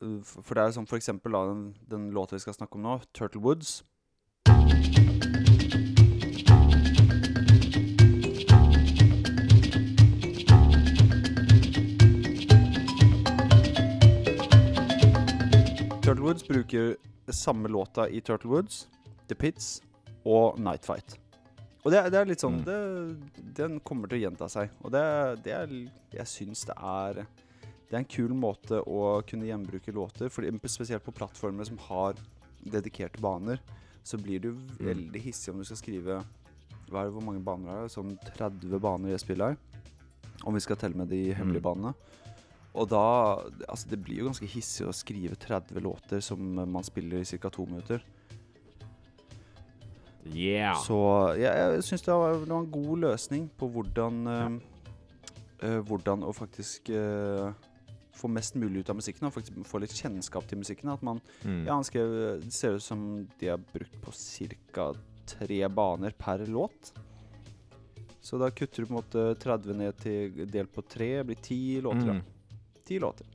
For 0.00 0.56
det 0.56 0.62
er 0.62 0.74
sånn 0.76 0.88
for 0.88 0.96
eksempel 0.96 1.32
da, 1.32 1.46
den, 1.48 1.64
den 1.88 2.10
låta 2.16 2.36
vi 2.36 2.42
skal 2.44 2.56
snakke 2.56 2.78
om 2.78 2.84
nå, 2.84 2.98
'Turtle 3.12 3.42
Woods'. 3.44 3.80
Turtlewoods 16.10 16.48
bruker 16.48 16.96
samme 17.32 17.68
låta 17.68 18.08
i 18.08 18.20
Turtlewoods, 18.20 18.88
The 19.28 19.34
Pits 19.34 19.82
og 20.24 20.58
Night 20.60 20.86
Fight. 20.86 21.18
Og 21.84 21.92
det, 21.92 22.00
det 22.10 22.18
er 22.18 22.26
litt 22.28 22.42
sånn 22.42 22.56
mm. 22.60 22.64
det, 22.66 22.78
Den 23.56 23.76
kommer 23.84 24.10
til 24.10 24.18
å 24.18 24.22
gjenta 24.24 24.48
seg. 24.50 24.72
Og 24.82 24.90
det, 24.94 25.02
det 25.44 25.54
er 25.54 25.70
Jeg 26.16 26.26
syns 26.28 26.64
det 26.68 26.74
er 26.76 27.22
Det 27.22 27.94
er 27.94 28.00
en 28.00 28.08
kul 28.10 28.34
måte 28.36 28.82
å 28.82 29.20
kunne 29.28 29.48
gjenbruke 29.48 29.94
låter 29.94 30.28
Fordi 30.34 30.50
Spesielt 30.66 31.06
på 31.06 31.14
plattformer 31.14 31.68
som 31.70 31.78
har 31.86 32.18
dedikerte 32.60 33.22
baner, 33.22 33.62
så 34.02 34.18
blir 34.18 34.40
du 34.40 34.52
mm. 34.52 34.76
veldig 34.78 35.22
hissig 35.22 35.52
om 35.52 35.60
du 35.60 35.66
skal 35.68 35.80
skrive 35.80 36.20
hva 36.90 37.02
er 37.02 37.06
det, 37.06 37.14
Hvor 37.14 37.22
mange 37.22 37.42
baner 37.44 37.70
er 37.70 37.84
det? 37.86 37.94
Sånn 37.94 38.16
30 38.34 38.80
baner 38.82 39.12
i 39.12 39.18
spiller 39.20 39.22
spill 39.22 39.44
her. 39.44 40.40
Om 40.48 40.56
vi 40.56 40.62
skal 40.64 40.78
telle 40.80 40.98
med 40.98 41.10
de 41.12 41.20
hemmelige 41.36 41.62
mm. 41.62 41.68
banene. 41.68 41.92
Og 42.74 42.88
da 42.90 43.04
Altså, 43.68 43.88
det 43.90 44.00
blir 44.02 44.22
jo 44.22 44.30
ganske 44.30 44.48
hissig 44.50 44.86
å 44.88 44.94
skrive 44.94 45.38
30 45.38 45.78
låter 45.84 46.24
som 46.24 46.40
man 46.40 46.86
spiller 46.86 47.22
i 47.22 47.38
ca. 47.38 47.50
to 47.50 47.66
minutter. 47.66 48.02
Yeah. 50.26 50.76
Så 50.76 50.98
ja, 51.40 51.54
jeg 51.56 51.84
syns 51.86 52.02
det, 52.04 52.12
det, 52.12 52.50
var 52.52 52.58
en 52.60 52.70
god 52.70 52.98
løsning 53.06 53.48
på 53.56 53.70
hvordan 53.72 54.26
uh, 54.28 54.58
uh, 55.64 55.80
Hvordan 55.88 56.26
å 56.28 56.34
faktisk 56.36 56.90
uh, 56.92 57.50
få 58.20 58.30
mest 58.32 58.56
mulig 58.60 58.84
ut 58.84 58.92
av 58.92 58.98
musikken. 59.00 59.28
Og 59.28 59.34
faktisk 59.34 59.60
få 59.68 59.82
litt 59.82 59.94
kjennskap 59.96 60.48
til 60.50 60.60
musikken. 60.62 60.92
At 60.92 61.04
man 61.06 61.22
mm. 61.42 61.62
Ja, 61.66 61.74
han 61.74 61.86
skrev 61.86 62.16
Det 62.44 62.52
ser 62.54 62.78
ut 62.78 62.84
som 62.84 63.06
de 63.40 63.52
har 63.52 63.62
brukt 63.72 64.00
på 64.04 64.14
ca. 64.74 64.92
tre 65.30 65.62
baner 65.68 66.14
per 66.18 66.46
låt. 66.46 66.92
Så 68.20 68.38
da 68.38 68.50
kutter 68.50 68.82
du 68.82 68.86
på 68.86 68.94
en 68.94 69.00
måte 69.00 69.26
30 69.40 69.76
ned 69.78 70.00
til 70.02 70.46
delt 70.50 70.72
på 70.74 70.84
tre. 70.84 71.12
Blir 71.24 71.40
ti 71.40 71.80
låter. 71.80 72.20
Mm. 72.20 72.24
Ti 72.86 72.98
låter. 73.00 73.26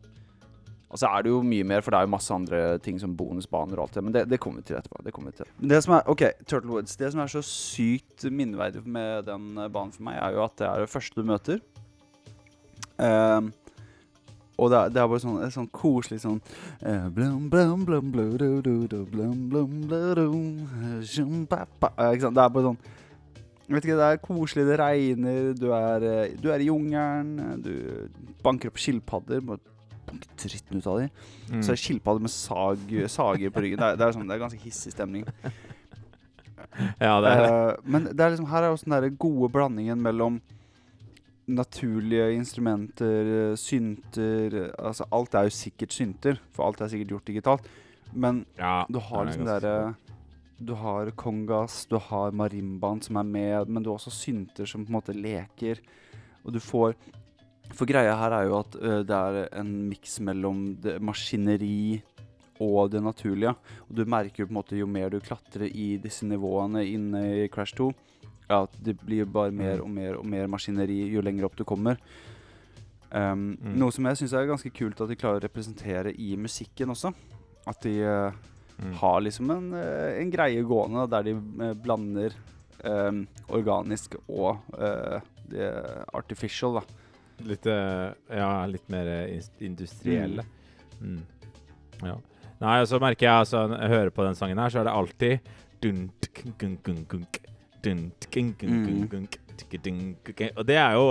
Og 0.95 0.99
så 1.01 1.09
er 1.09 1.25
det 1.25 1.31
jo 1.33 1.41
mye 1.43 1.65
mer, 1.67 1.81
for 1.83 1.91
det 1.91 1.99
er 1.99 2.05
jo 2.05 2.11
masse 2.13 2.31
andre 2.31 2.59
ting 2.79 2.99
som 3.01 3.15
bonusbaner 3.17 3.79
og 3.79 3.87
alt 3.87 3.97
det. 3.97 4.03
Men 4.05 4.13
det, 4.15 4.21
det 4.31 4.37
kommer 4.39 4.61
vi 4.61 4.69
til 4.69 4.77
etterpå. 4.77 5.01
Det 5.03 5.11
kommer 5.11 5.33
vi 5.33 5.41
til. 5.41 5.49
Det 5.73 5.79
som 5.83 5.97
er, 5.97 6.05
ok, 6.07 6.23
Turtle 6.45 6.71
Woods. 6.71 6.95
Det 7.01 7.09
som 7.11 7.23
er 7.23 7.33
så 7.33 7.41
sykt 7.43 8.27
minneverdig 8.31 8.85
med 8.85 9.25
den 9.27 9.49
banen 9.59 9.91
for 9.91 10.05
meg, 10.07 10.21
er 10.21 10.37
jo 10.37 10.45
at 10.45 10.55
det 10.61 10.69
er 10.69 10.85
det 10.85 10.91
første 10.93 11.19
du 11.19 11.27
møter. 11.27 11.59
Um, 12.95 13.49
og 14.57 14.71
det 14.71 14.77
er, 14.79 14.91
det 14.95 15.01
er, 15.01 15.07
bare 15.11 15.23
sånn, 15.23 15.39
sånn 15.51 15.71
koselig 15.75 16.21
sånn 16.23 16.41
blum, 17.11 17.49
blum, 17.51 17.85
blum, 17.87 18.11
blum, 18.11 18.35
blum, 18.39 18.61
blum, 19.11 19.39
blum, 19.49 19.73
Det 21.01 22.29
er 22.29 22.53
bare 22.55 22.69
sånn 22.69 22.79
vet 23.73 23.85
ikke, 23.85 23.97
Det 23.97 24.09
er 24.09 24.21
koselig, 24.21 24.65
det 24.67 24.79
regner, 24.79 25.53
du 25.57 25.71
er, 25.73 26.03
eh, 26.03 26.35
du 26.41 26.51
er 26.51 26.59
i 26.59 26.69
jungelen, 26.69 27.61
du 27.63 28.09
banker 28.43 28.69
opp 28.69 28.77
skilpadder. 28.77 29.41
Må 29.41 29.57
banke 30.05 30.27
dritten 30.37 30.77
ut 30.77 30.87
av 30.87 30.99
dem. 30.99 31.09
Mm. 31.49 31.61
Så 31.61 31.71
er 31.71 31.77
det 31.77 31.83
skilpadder 31.83 32.21
med 32.21 32.33
sag, 32.33 32.83
sager 33.09 33.49
på 33.49 33.63
ryggen. 33.63 33.79
Det 33.79 33.87
er, 33.87 33.95
det 33.97 34.05
er, 34.05 34.11
sånn, 34.13 34.27
det 34.27 34.35
er 34.35 34.43
ganske 34.43 34.61
hissig 34.61 34.93
stemning. 34.93 35.25
ja, 36.99 37.15
det 37.21 37.31
er 37.31 37.41
det. 37.41 37.49
Uh, 37.49 37.89
men 37.89 38.11
det 38.11 38.19
er 38.19 38.35
liksom, 38.35 38.49
her 38.51 38.63
er 38.63 38.75
også 38.75 38.85
den 38.85 38.97
der 38.99 39.09
gode 39.09 39.49
blandingen 39.49 40.01
mellom 40.01 40.41
naturlige 41.47 42.31
instrumenter, 42.33 43.55
synter 43.59 44.71
Altså 44.79 45.05
alt 45.13 45.35
er 45.35 45.49
jo 45.49 45.53
sikkert 45.53 45.93
synter, 45.93 46.39
for 46.55 46.65
alt 46.67 46.81
er 46.81 46.91
sikkert 46.93 47.13
gjort 47.13 47.27
digitalt. 47.27 47.69
Men 48.13 48.45
ja, 48.57 48.85
du 48.89 48.99
har 48.99 49.25
liksom 49.27 49.45
derre 49.47 49.75
du 50.57 50.73
har 50.73 51.09
kongas, 51.11 51.85
du 51.85 51.97
har 51.99 52.31
marimbaen 52.31 53.01
som 53.03 53.17
er 53.19 53.27
med, 53.27 53.67
men 53.67 53.83
du 53.83 53.89
har 53.89 53.99
også 53.99 54.13
synter 54.13 54.67
som 54.69 54.85
på 54.85 54.91
en 54.91 54.97
måte 54.97 55.15
leker. 55.15 55.81
Og 56.45 56.55
du 56.55 56.61
får 56.63 56.95
For 57.73 57.89
greia 57.89 58.13
her 58.13 58.31
er 58.31 58.43
jo 58.45 58.59
at 58.59 58.75
ø, 58.77 58.99
det 59.01 59.15
er 59.15 59.47
en 59.57 59.69
miks 59.89 60.19
mellom 60.21 60.75
det 60.83 60.99
maskineri 61.01 62.03
og 62.61 62.91
det 62.93 63.01
naturlige. 63.01 63.55
Og 63.89 63.95
du 63.97 64.03
merker 64.05 64.43
jo 64.43 64.45
på 64.45 64.53
en 64.53 64.59
måte 64.59 64.77
jo 64.77 64.85
mer 64.85 65.09
du 65.09 65.17
klatrer 65.19 65.65
i 65.65 65.97
disse 65.97 66.27
nivåene 66.29 66.85
inne 66.85 67.23
i 67.41 67.47
Crash 67.49 67.73
2, 67.75 67.89
at 68.51 68.79
det 68.83 68.97
blir 69.01 69.25
bare 69.25 69.53
mer 69.55 69.81
og 69.81 69.89
mer 69.89 70.19
og 70.19 70.25
mer 70.29 70.49
maskineri 70.51 71.05
jo 71.13 71.23
lenger 71.25 71.47
opp 71.47 71.57
du 71.57 71.63
kommer. 71.67 71.99
Um, 73.15 73.55
mm. 73.55 73.77
Noe 73.79 73.93
som 73.95 74.07
jeg 74.09 74.19
syns 74.19 74.33
er 74.35 74.49
ganske 74.49 74.71
kult 74.75 74.99
at 75.01 75.11
de 75.11 75.17
klarer 75.17 75.39
å 75.39 75.45
representere 75.45 76.11
i 76.19 76.33
musikken 76.39 76.91
også. 76.93 77.13
At 77.69 77.79
de 77.85 77.95
uh, 78.03 78.35
mm. 78.81 78.91
har 78.99 79.23
liksom 79.23 79.53
en, 79.53 79.71
eh, 79.79 80.19
en, 80.19 80.33
greie 80.33 80.65
gående 80.67 81.07
der 81.09 81.25
de 81.29 81.33
eh, 81.37 81.73
blander 81.79 82.35
um, 82.83 83.23
organisk 83.55 84.17
og 84.27 84.61
uh, 84.77 85.17
artificial, 86.13 86.81
da. 86.81 87.01
Litt, 87.45 87.65
ja, 87.67 88.51
litt 88.71 88.85
mer 88.87 89.09
industrielle. 89.59 90.45
Mm. 91.01 91.17
Mm. 91.17 92.05
Ja. 92.07 92.13
Nei, 92.61 92.77
så 92.87 92.99
merker 93.03 93.27
jeg 93.27 93.41
altså 93.43 93.65
jeg 93.73 93.91
hører 93.91 94.13
på 94.15 94.23
den 94.23 94.37
sangen 94.39 94.61
her, 94.61 94.71
så 94.71 94.79
er 94.79 94.87
det 94.87 94.93
alltid 94.95 95.49
dun, 95.83 96.05
dun, 96.61 96.77
dun, 97.11 97.25
Og 100.55 100.63
det 100.67 100.79
er 100.81 100.99
jo 100.99 101.09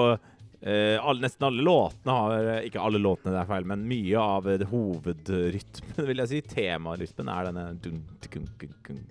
Uh, 0.64 0.96
all, 1.04 1.18
nesten 1.20 1.44
alle 1.44 1.60
låtene 1.60 2.12
har 2.16 2.46
Ikke 2.64 2.80
alle 2.80 2.96
låtene, 2.96 3.34
det 3.34 3.40
er 3.42 3.48
feil, 3.50 3.66
men 3.68 3.82
mye 3.84 4.16
av 4.16 4.46
uh, 4.48 4.62
hovedrytmen, 4.70 5.98
vil 6.08 6.22
jeg 6.22 6.30
si. 6.30 6.40
Temarytmen 6.54 7.28
er 7.28 7.50
denne 7.50 7.64
dun, 7.84 7.98
dun, 8.24 8.46
dun, 8.62 9.02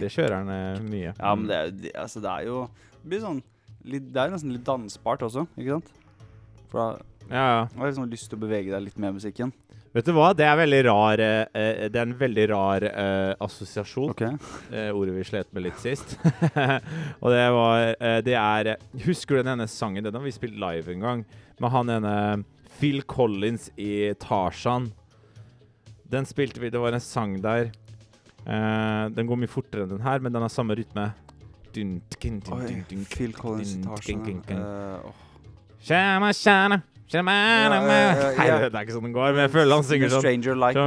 Det 0.00 0.10
kjører 0.10 0.34
han 0.34 0.50
uh, 0.50 0.82
mye. 0.82 1.12
Ja, 1.12 1.36
men 1.38 1.46
det, 1.46 1.60
det, 1.78 1.94
altså, 1.94 2.24
det 2.24 2.32
er 2.32 2.48
jo 2.48 2.64
Det 2.96 3.12
blir 3.12 3.22
sånn 3.22 3.38
litt, 3.86 4.10
Det 4.10 4.18
er 4.24 4.34
nesten 4.34 4.56
litt 4.56 4.66
dansbart 4.66 5.22
også, 5.28 5.46
ikke 5.54 5.78
sant? 5.78 5.94
For 6.72 6.82
da 6.82 6.88
ja, 7.30 7.46
ja. 7.46 7.62
har 7.76 7.86
liksom 7.86 8.10
lyst 8.10 8.32
til 8.32 8.40
å 8.40 8.42
bevege 8.48 8.74
deg 8.74 8.88
litt 8.88 8.98
med 8.98 9.14
musikken. 9.20 9.54
Vet 9.90 10.06
du 10.06 10.12
hva? 10.14 10.28
Det 10.38 10.44
er 10.46 10.54
veldig 10.60 10.80
rar 10.86 11.18
eh, 11.18 11.40
eh, 11.50 11.88
Det 11.90 11.98
er 11.98 12.04
en 12.06 12.14
veldig 12.18 12.44
rar 12.52 12.84
eh, 12.86 13.32
assosiasjon. 13.42 14.12
Okay. 14.14 14.36
Eh, 14.70 14.90
ordet 14.94 15.16
vi 15.16 15.24
slet 15.26 15.50
med 15.56 15.64
litt 15.66 15.80
sist. 15.82 16.14
og 17.22 17.32
det 17.34 17.42
var 17.56 17.88
eh, 17.96 18.20
Det 18.22 18.36
er 18.38 18.76
Husker 19.06 19.36
du 19.36 19.42
den 19.42 19.54
ene 19.56 19.66
sangen? 19.70 20.06
Den 20.06 20.14
har 20.14 20.22
vi 20.22 20.34
spilt 20.36 20.54
live 20.62 20.94
en 20.94 21.02
gang. 21.06 21.24
Med 21.58 21.74
han 21.74 21.90
ene 21.96 22.14
Phil 22.78 23.02
Collins 23.02 23.68
i 23.76 24.14
Tarzan. 24.22 24.92
Den 26.10 26.26
spilte 26.26 26.62
vi 26.62 26.70
Det 26.70 26.80
var 26.80 26.94
en 26.94 27.02
sang 27.02 27.34
der. 27.42 27.72
Eh, 28.46 29.04
den 29.16 29.26
går 29.26 29.42
mye 29.42 29.50
fortere 29.50 29.88
enn 29.88 29.96
den 29.96 30.06
her, 30.06 30.22
men 30.22 30.32
den 30.32 30.46
har 30.46 30.54
samme 30.54 30.78
rytme. 30.78 31.08
Dun, 31.74 31.98
Phil 33.10 33.34
Collins 33.34 33.74
i 33.74 33.82
Tarzan. 33.82 34.22
Shama, 35.82 36.32
shama, 36.36 36.80
Ja. 37.12 37.22
Nei, 37.26 38.46
det 38.62 38.70
er 38.70 38.84
ikke 38.84 38.94
sånn 38.96 39.08
den 39.08 39.14
går, 39.16 39.32
men 39.34 39.44
jeg 39.46 39.52
føler 39.56 39.74
han 39.74 39.86
synger 39.88 40.12
sånn. 40.12 40.24
Stranger 40.24 40.58
Like 40.60 40.86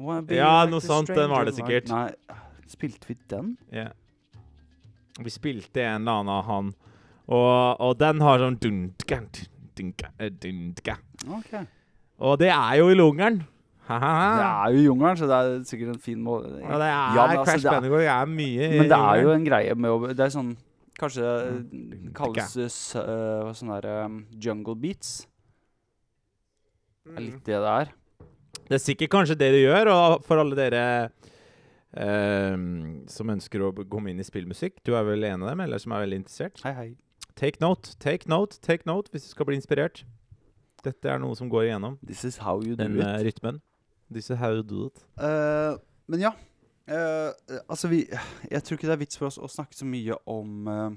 Me, 0.00 0.34
Ja, 0.34 0.52
noe 0.70 0.82
sånt, 0.84 1.12
den 1.14 1.30
var 1.30 1.46
det 1.48 1.54
sikkert. 1.58 1.90
Nei, 1.92 2.38
spilte 2.70 3.10
vi 3.10 3.16
den? 3.30 3.54
Ja. 3.74 3.88
Vi 5.20 5.30
spilte 5.34 5.82
en 5.84 6.02
eller 6.06 6.22
annen 6.22 6.32
av 6.32 6.44
han, 6.48 6.72
og, 7.30 7.80
og 7.84 7.98
den 8.00 8.22
har 8.24 8.40
sånn 8.42 8.56
dundka, 8.62 9.20
dundka, 9.20 9.48
dundka. 9.78 10.12
dun, 10.18 10.38
dun, 10.40 10.74
dun. 10.80 11.38
Ok. 11.38 11.54
Og 12.20 12.38
det 12.40 12.50
er 12.52 12.78
jo 12.80 12.88
i 12.92 12.96
lungeren. 12.96 13.42
Det 13.90 14.46
er 14.46 14.74
jo 14.76 14.82
jungelen, 14.86 15.16
så 15.18 15.26
det 15.26 15.36
er 15.36 15.62
sikkert 15.66 15.94
en 15.96 16.02
fin 16.02 16.18
måte. 16.22 16.50
Ja, 16.62 16.78
det 16.78 16.88
er 16.88 17.14
Ja, 17.16 17.26
men 17.26 17.38
altså, 17.42 17.56
det 17.58 17.90
er-. 17.90 18.10
Er 18.14 18.26
mye 18.30 18.68
Men 18.70 18.90
det 18.90 18.98
er 18.98 19.22
jo 19.24 19.32
en 19.34 19.44
greie 19.44 19.74
med 19.74 19.90
å 19.90 20.12
Det 20.14 20.26
er 20.26 20.30
sånn 20.34 20.52
Kanskje 21.00 21.24
Mm. 21.24 21.64
det 22.04 22.12
kalles 22.14 22.80
uh, 22.94 23.00
uh, 23.00 23.52
sånn 23.56 23.72
der 23.80 24.04
um, 24.04 24.18
jungle 24.36 24.74
beats. 24.76 25.26
Det 27.06 27.16
er 27.16 27.24
litt 27.24 27.44
det 27.46 27.56
det 27.64 27.70
er. 27.72 27.92
Det 28.68 28.76
er 28.76 28.82
sikkert 28.84 29.10
kanskje 29.14 29.38
det 29.40 29.48
det 29.54 29.62
gjør, 29.64 29.88
og 29.94 30.24
for 30.26 30.38
alle 30.42 30.54
dere 30.58 30.82
ehm, 31.96 33.06
som 33.10 33.30
ønsker 33.32 33.64
å 33.66 33.70
komme 33.90 34.12
inn 34.12 34.20
i 34.22 34.26
spillmusikk, 34.26 34.78
du 34.86 34.92
er 34.94 35.06
vel 35.08 35.24
en 35.26 35.42
av 35.42 35.50
dem, 35.54 35.62
eller 35.64 35.80
som 35.82 35.94
er 35.96 36.04
veldig 36.04 36.20
interessert? 36.22 36.60
Hei, 36.66 36.72
hei. 36.76 36.88
Take 37.40 37.58
note, 37.62 37.96
take 38.02 38.28
note, 38.30 38.60
take 38.62 38.86
note 38.86 39.10
hvis 39.14 39.24
du 39.26 39.32
skal 39.32 39.48
bli 39.48 39.56
inspirert. 39.58 40.04
Dette 40.84 41.10
er 41.12 41.18
noe 41.20 41.34
som 41.36 41.48
går 41.52 41.66
igjennom, 41.70 41.98
This 42.06 42.22
is 42.28 42.38
how 42.44 42.60
you 42.62 42.76
do 42.76 42.82
den 42.84 42.98
it. 43.00 43.04
eh, 43.06 43.24
rytmen. 43.26 43.60
This 44.12 44.30
is 44.30 44.38
how 44.40 44.52
you 44.54 44.62
do 44.62 44.86
it. 44.90 45.02
Uh, 45.18 45.78
men 46.10 46.20
ja. 46.28 46.32
Eh, 46.90 47.60
altså, 47.68 47.88
vi 47.88 48.02
Jeg 48.50 48.64
tror 48.64 48.76
ikke 48.76 48.88
det 48.88 48.96
er 48.96 49.04
vits 49.04 49.18
for 49.20 49.30
oss 49.30 49.38
å 49.40 49.50
snakke 49.50 49.76
så 49.76 49.86
mye 49.88 50.16
om 50.30 50.68
uh, 50.68 50.90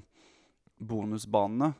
bonusbanene. 0.82 1.72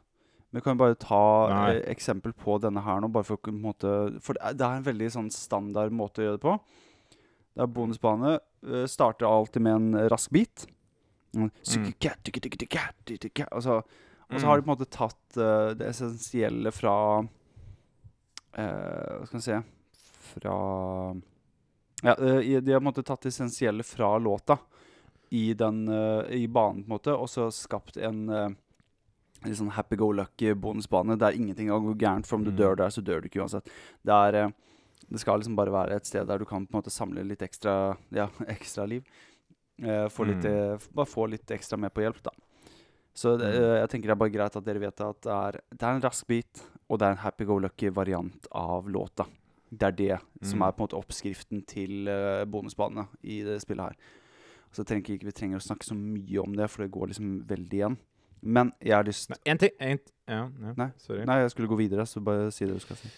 Vi 0.55 0.63
kan 0.63 0.79
bare 0.79 0.95
ta 0.95 1.21
Nei. 1.51 1.81
eksempel 1.91 2.33
på 2.39 2.61
denne 2.63 2.85
her 2.85 3.01
nå, 3.03 3.11
bare 3.11 3.27
for 3.27 3.39
å 3.43 3.55
måte 3.55 3.95
For 4.23 4.39
det 4.39 4.63
er, 4.63 4.77
en 4.79 4.87
veldig 4.87 5.11
sånn 5.17 5.31
standard 5.35 5.95
måte 5.95 6.23
å 6.23 6.29
gjøre 6.29 6.39
det 6.39 6.45
på. 6.45 6.55
Det 7.55 7.67
er 7.67 7.75
bonusbane. 7.75 8.39
Uh, 8.63 8.85
starter 8.91 9.27
alltid 9.29 9.67
med 9.67 9.81
en 9.81 10.09
rask 10.13 10.31
bit. 10.35 10.67
Mm. 11.35 11.51
Og 13.51 13.63
så, 13.67 13.81
og 13.83 14.37
så 14.39 14.47
har 14.47 14.61
de 14.61 14.63
på 14.63 14.71
en 14.71 14.77
måte 14.77 14.87
tatt 14.95 15.39
uh, 15.41 15.75
det 15.75 15.91
essensielle 15.91 16.71
fra 16.75 16.97
Hva 18.55 19.25
skal 19.27 19.41
vi 19.41 19.43
se 19.43 19.57
Fra 20.29 20.53
ja, 22.05 22.15
eh, 22.15 22.61
De 22.61 22.73
har 22.73 22.81
på 22.81 22.85
en 22.85 22.91
måte 22.93 23.05
tatt 23.07 23.23
det 23.25 23.33
essensielle 23.33 23.83
fra 23.87 24.13
låta 24.21 24.59
i, 25.35 25.55
den, 25.59 25.89
eh, 25.89 26.31
i 26.37 26.47
banen, 26.47 26.85
på 26.85 26.91
en 26.93 26.95
måte, 26.99 27.15
og 27.17 27.27
så 27.33 27.49
skapt 27.51 27.97
en 27.99 28.29
eh, 28.31 28.49
litt 29.45 29.59
sånn 29.59 29.73
happy-go-lucky 29.75 30.55
bonusbane 30.55 31.17
der 31.19 31.35
ingenting 31.37 31.69
går 31.73 31.97
gærent. 32.01 32.27
For 32.29 32.37
om 32.37 32.45
du 32.45 32.51
Mm. 32.53 32.57
dør 32.61 32.77
der, 32.77 32.89
så 32.95 33.03
dør 33.03 33.21
du 33.23 33.29
ikke 33.29 33.43
uansett. 33.43 33.65
Det, 34.05 34.13
er, 34.15 34.53
det 35.11 35.21
skal 35.21 35.41
liksom 35.41 35.57
bare 35.57 35.73
være 35.75 35.97
et 35.97 36.07
sted 36.07 36.27
der 36.27 36.39
du 36.39 36.45
kan 36.47 36.67
på 36.67 36.75
en 36.77 36.81
måte 36.83 36.93
samle 36.93 37.25
litt 37.27 37.43
ekstra, 37.43 37.97
ja, 38.13 38.29
ekstra 38.49 38.87
liv. 38.89 39.03
Få 40.15 40.25
litt, 40.25 40.45
Mm. 40.45 40.79
bare 40.95 41.07
få 41.11 41.27
litt 41.29 41.51
ekstra 41.51 41.77
med 41.77 41.93
på 41.93 42.01
hjelp, 42.05 42.23
da. 42.23 42.31
Så 43.15 43.37
det, 43.39 43.51
Mm. 43.53 43.81
jeg 43.81 43.89
tenker 43.91 44.07
det 44.07 44.11
er 44.11 44.23
bare 44.23 44.31
greit 44.33 44.57
at 44.57 44.65
dere 44.65 44.79
vet 44.81 45.01
at 45.01 45.21
det 45.23 45.33
er, 45.33 45.53
det 45.71 45.83
er 45.83 45.95
en 45.95 46.01
rask 46.03 46.27
bit, 46.27 46.63
og 46.89 46.99
det 46.99 47.07
er 47.07 47.11
en 47.11 47.25
happy-go-lucky 47.25 47.91
variant 47.91 48.47
av 48.53 48.87
låta. 48.89 49.27
Det 49.79 49.87
er 49.89 49.97
det 49.99 50.19
som 50.47 50.59
Mm. 50.61 50.67
er 50.69 50.73
på 50.73 50.81
en 50.83 50.87
måte 50.87 50.99
oppskriften 51.01 51.65
til 51.67 52.09
uh, 52.09 52.45
bonusbanene 52.47 53.07
i 53.23 53.43
det 53.47 53.61
spillet 53.63 53.91
her. 53.93 53.97
Så 54.75 54.83
jeg 54.83 54.87
tenker 54.91 55.15
ikke 55.15 55.27
vi 55.31 55.33
trenger 55.37 55.61
å 55.61 55.63
snakke 55.63 55.87
så 55.87 55.95
mye 55.95 56.43
om 56.43 56.55
det, 56.59 56.69
for 56.71 56.83
det 56.85 56.91
går 56.95 57.13
liksom 57.13 57.45
veldig 57.47 57.79
igjen. 57.79 57.97
Men 58.43 58.73
jeg 58.83 58.93
har 58.97 59.05
lyst 59.07 59.31
Men 59.31 59.39
En 59.47 59.59
ting 59.59 59.71
en, 59.81 60.01
Ja, 60.29 60.49
ja 60.51 60.73
Nei. 60.77 60.91
Nei, 61.25 61.39
jeg 61.45 61.51
skulle 61.55 61.69
gå 61.71 61.79
videre, 61.79 62.05
så 62.07 62.21
bare 62.21 62.51
si 62.53 62.67
det 62.67 62.75
du 62.75 62.83
skal 62.83 62.97
si. 62.97 63.09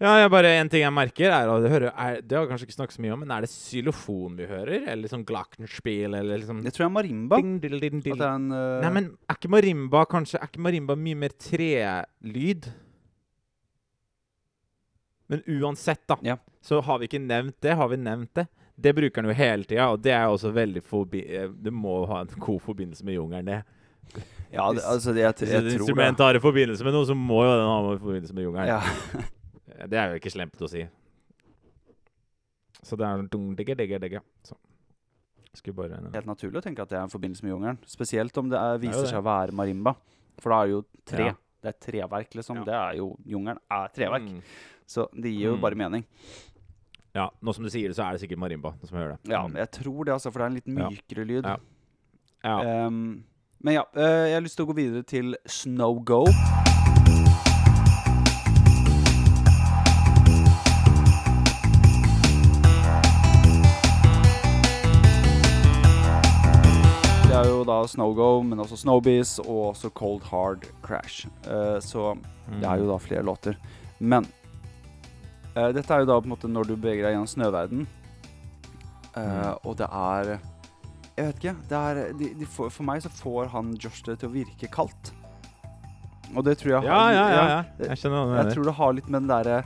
Ja, 0.00 0.14
jeg 0.16 0.30
bare 0.32 0.52
En 0.60 0.68
ting 0.72 0.80
jeg 0.80 0.92
merker, 0.96 1.28
er 1.34 1.48
og 1.50 1.62
det, 1.64 1.70
hører, 1.72 1.90
er, 1.92 2.20
det 2.22 2.36
har 2.36 2.44
jeg 2.46 2.50
kanskje 2.52 2.68
ikke 2.68 2.76
snakket 2.78 2.96
så 2.96 3.02
mye 3.04 3.12
om, 3.12 3.20
men 3.20 3.32
er 3.34 3.40
det 3.44 3.50
xylofon 3.52 4.36
vi 4.38 4.46
hører? 4.48 4.86
Eller 4.88 5.08
sånn 5.12 5.26
glockenspiel, 5.28 6.14
eller 6.14 6.38
liksom 6.40 6.62
Jeg 6.64 6.72
tror 6.76 6.86
det 6.86 6.90
er 6.90 6.94
marimba. 6.94 7.40
ding, 7.42 7.58
dill, 7.60 7.80
dill, 7.82 7.98
At 7.98 8.06
det 8.22 8.28
er 8.28 8.38
en 8.38 8.46
uh... 8.54 8.80
Nei, 8.84 8.92
men 8.96 9.10
er 9.28 9.36
ikke 9.40 9.50
marimba 9.52 10.04
kanskje 10.08 10.40
Er 10.40 10.48
ikke 10.48 10.62
marimba 10.64 10.96
mye 10.96 11.18
mer 11.26 11.34
trelyd? 11.36 12.70
Men 15.30 15.42
uansett, 15.46 16.02
da, 16.10 16.16
Ja. 16.26 16.36
så 16.60 16.80
har 16.82 16.98
vi 16.98 17.06
ikke 17.08 17.20
nevnt 17.22 17.56
det. 17.62 17.76
Har 17.78 17.88
vi 17.92 17.96
nevnt 18.02 18.32
det? 18.34 18.46
Det 18.80 18.94
bruker 18.96 19.22
han 19.22 19.28
jo 19.30 19.36
hele 19.36 19.64
tida, 19.68 19.90
og 19.92 20.00
det 20.02 20.12
er 20.16 20.24
jo 20.26 20.36
også 20.38 20.50
veldig 20.56 20.82
forbi... 20.82 21.20
Du 21.52 21.52
Det 21.68 21.72
må 21.72 22.00
ha 22.10 22.22
en 22.24 22.30
god 22.40 22.60
forbindelse 22.64 23.04
med 23.04 23.14
jungelen, 23.18 23.46
det. 23.46 23.60
Ja, 24.50 24.64
det, 24.74 24.82
altså, 24.82 25.12
det, 25.14 25.20
jeg, 25.22 25.34
jeg, 25.44 25.48
jeg, 25.48 25.58
et 25.60 25.66
tror 25.76 25.84
instrument 25.84 26.18
det. 26.18 26.24
har 26.26 26.34
en 26.38 26.42
forbindelse 26.42 26.84
med 26.86 26.96
noe, 26.96 27.06
så 27.06 27.14
må 27.14 27.42
jo 27.44 27.52
den 27.52 27.68
ha 27.70 27.76
en 27.92 28.00
forbindelse 28.02 28.34
med 28.34 28.48
jungelen. 28.48 28.72
Ja. 28.72 29.86
Det 29.86 29.96
er 30.00 30.10
jo 30.10 30.18
ikke 30.18 30.32
slemt 30.32 30.64
å 30.64 30.68
si. 30.68 30.82
Så 32.82 32.96
det 32.98 33.06
er 33.06 33.22
dung, 33.30 33.52
digge, 33.56 33.76
digge, 33.78 34.00
digge. 34.02 34.20
Så. 34.48 34.56
Bare 35.74 35.98
Helt 36.14 36.26
naturlig 36.28 36.60
å 36.60 36.64
tenke 36.64 36.82
at 36.84 36.90
det 36.92 36.98
er 36.98 37.04
en 37.04 37.12
forbindelse 37.12 37.44
med 37.44 37.52
jungelen. 37.52 37.78
Spesielt 37.90 38.36
om 38.38 38.48
det 38.50 38.58
er, 38.58 38.78
Det 38.78 38.86
er 38.88 38.90
viser 38.90 39.06
det. 39.06 39.12
seg 39.12 39.20
å 39.20 39.26
være 39.26 39.54
marimba. 39.56 39.94
For 40.40 40.50
da 40.54 40.60
er 40.62 40.66
det 40.70 40.74
jo 40.76 40.82
tre. 41.12 41.26
Ja. 41.30 41.38
Det 41.60 41.68
er 41.74 41.78
treverk, 41.84 42.36
liksom. 42.38 42.60
Ja. 42.62 42.64
Det 42.64 42.76
er 42.80 42.94
jo 43.02 43.08
Jungelen 43.28 43.58
er 43.70 43.90
treverk. 43.92 44.28
Mm. 44.30 44.38
Så 44.90 45.06
det 45.14 45.30
gir 45.30 45.52
jo 45.52 45.56
Mm. 45.56 45.60
bare 45.62 45.78
mening. 45.78 46.04
Ja, 47.14 47.28
nå 47.42 47.54
som 47.54 47.64
du 47.64 47.70
sier 47.70 47.88
det, 47.90 47.96
så 47.96 48.04
er 48.08 48.12
det 48.16 48.20
sikkert 48.22 48.38
marimba 48.42 48.72
som 48.86 48.98
gjør 48.98 49.12
det. 49.16 49.30
Ja, 49.30 49.44
Mm. 49.46 49.54
jeg 49.56 49.70
tror 49.70 50.04
det, 50.04 50.12
altså, 50.14 50.32
for 50.32 50.38
det 50.38 50.44
er 50.44 50.50
en 50.50 50.58
litt 50.58 50.66
mykere 50.66 51.26
lyd. 51.26 51.44
Ja. 51.44 51.56
ja. 52.44 52.86
Um, 52.86 53.24
men 53.62 53.74
ja, 53.74 53.82
uh, 53.96 54.26
jeg 54.26 54.34
har 54.34 54.40
lyst 54.42 54.56
til 54.56 54.66
å 54.66 54.70
gå 54.72 54.76
videre 54.76 55.02
til 55.06 55.36
Snow 55.46 56.00
Go. 56.02 56.24
Det 67.30 67.36
er 67.38 67.46
jo 67.46 67.60
da 67.64 67.76
Snow 67.86 68.10
Go, 68.16 68.28
men 68.42 68.58
også 68.58 68.76
Snowbees 68.80 69.36
og 69.44 69.68
også 69.70 69.90
Cold 69.94 70.24
Hard 70.32 70.64
Crash. 70.82 71.28
Uh, 71.46 71.78
så 71.78 72.16
det 72.58 72.66
er 72.66 72.80
jo 72.82 72.88
da 72.90 72.96
flere 72.98 73.22
låter. 73.22 73.54
Men 74.02 74.26
eh, 75.56 75.70
dette 75.76 75.94
er 75.94 76.02
jo 76.04 76.08
da 76.10 76.18
på 76.20 76.28
en 76.28 76.34
måte 76.34 76.48
når 76.50 76.68
du 76.70 76.74
beveger 76.76 77.06
deg 77.06 77.16
gjennom 77.16 77.30
snøverden. 77.30 77.86
Uh, 79.10 79.20
Mm. 79.20 79.56
Og 79.66 79.76
det 79.76 79.86
er 79.90 80.28
Jeg 81.16 81.24
vet 81.26 81.36
ikke. 81.40 81.54
Det 81.68 81.78
er, 81.78 82.12
de, 82.16 82.28
de 82.38 82.46
får, 82.46 82.68
for 82.70 82.86
meg 82.86 83.02
så 83.02 83.10
får 83.10 83.48
han 83.50 83.72
Josh 83.82 84.04
det 84.06 84.20
til 84.20 84.28
å 84.30 84.32
virke 84.32 84.68
kaldt. 84.70 85.10
Og 86.30 86.44
det 86.46 86.54
tror 86.60 86.76
jeg 86.76 86.84
Ja, 86.86 86.94
har 87.00 87.12
ja, 87.12 87.24
ja, 87.34 87.42
ja. 87.50 87.88
Jeg 87.90 87.98
skjønner 87.98 88.22
hva 88.22 88.30
du 88.30 88.36
Jeg 88.38 88.54
tror 88.54 88.68
det 88.68 88.74
har 88.78 88.92
litt 88.94 89.08
med 89.10 89.18
den 89.24 89.32
derre 89.32 89.56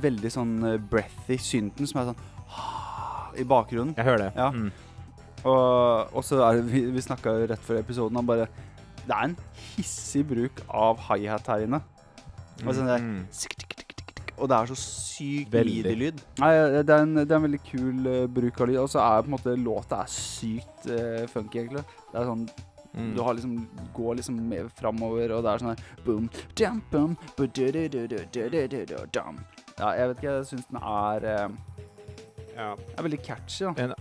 veldig 0.00 0.30
sånn 0.32 0.54
eh, 0.66 0.78
breathy 0.90 1.36
synten 1.38 1.86
som 1.86 2.00
er 2.00 2.08
sånn 2.08 2.22
i 3.38 3.44
bakgrunnen. 3.50 3.92
Jeg 3.98 4.06
hører 4.08 4.22
det. 4.24 4.30
Ja. 4.38 4.48
Mm. 4.54 4.70
Og, 5.44 6.14
og 6.16 6.24
så 6.24 6.38
er 6.48 6.60
det, 6.62 6.64
vi, 6.72 6.84
vi 6.94 7.02
snakka 7.04 7.34
jo 7.36 7.46
rett 7.50 7.62
før 7.66 7.80
episoden 7.82 8.16
om 8.16 8.26
bare 8.26 8.46
Det 9.04 9.12
er 9.12 9.24
en 9.28 9.36
hissig 9.74 10.24
bruk 10.26 10.62
av 10.72 11.02
high-hat 11.10 11.50
her 11.52 11.66
inne. 11.66 11.82
Og 12.64 12.72
sånn 12.72 12.88
der, 12.88 13.02
Mm 13.04 13.24
og 14.38 14.50
det 14.50 14.58
er 14.58 14.70
så 14.72 14.76
sykt 14.80 15.54
midi-lyd. 15.54 16.20
Nei, 16.42 16.52
eh, 16.58 16.78
det 16.82 16.94
er, 16.94 17.06
en, 17.06 17.16
det 17.22 17.30
er 17.30 17.38
en 17.38 17.48
veldig 17.48 17.62
kul 17.68 18.06
uh, 18.10 18.20
bruk 18.40 18.60
av 18.60 18.70
lyd. 18.70 18.78
Og 18.82 18.92
så 18.92 19.02
er 19.04 19.24
på 19.24 19.30
en 19.30 19.36
måte 19.36 19.56
låta 19.60 20.04
er 20.04 20.14
sykt 20.14 20.88
uh, 20.90 21.24
funky, 21.32 21.64
egentlig. 21.64 21.84
Det 22.12 22.22
er 22.22 22.30
sånn 22.30 22.46
Mm. 22.94 23.14
Du 23.16 23.22
har 23.26 23.34
liksom, 23.34 23.68
går 23.94 24.14
liksom 24.14 24.48
mer 24.48 24.68
framover, 24.68 25.32
og 25.34 25.42
det 25.42 25.50
er 25.50 25.62
sånn 25.62 25.72
her 25.72 25.80
boom, 26.04 26.28
jam, 26.54 26.76
boom, 26.92 27.16
Ja, 29.80 29.88
jeg 29.98 30.10
vet 30.10 30.20
ikke, 30.20 30.34
jeg 30.36 30.48
syns 30.52 30.68
den 30.70 30.78
er 30.78 31.26
eh, 31.32 31.48
ja. 32.54 32.68
er 32.76 33.06
veldig 33.08 33.18
catchy, 33.26 33.64
da. 33.66 33.72
En, 33.82 33.96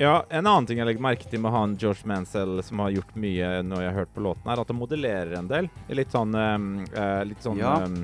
ja, 0.00 0.12
en 0.28 0.44
annen 0.50 0.68
ting 0.68 0.82
jeg 0.82 0.88
legger 0.90 1.04
merke 1.04 1.30
til 1.30 1.40
med 1.40 1.54
han 1.56 1.78
George 1.80 2.04
Mansell, 2.08 2.60
som 2.66 2.84
har 2.84 2.92
gjort 2.92 3.16
mye 3.16 3.54
når 3.64 3.84
jeg 3.84 3.90
har 3.90 3.98
hørt 4.02 4.12
på 4.12 4.26
låten, 4.28 4.52
er 4.52 4.60
at 4.60 4.74
han 4.74 4.80
modellerer 4.80 5.34
en 5.38 5.48
del. 5.48 5.70
Litt 5.96 6.12
sånn 6.12 6.36
um, 6.36 6.68
uh, 6.92 7.22
Litt 7.28 7.44
sånn 7.44 7.60
ja. 7.60 7.78
um, 7.86 8.02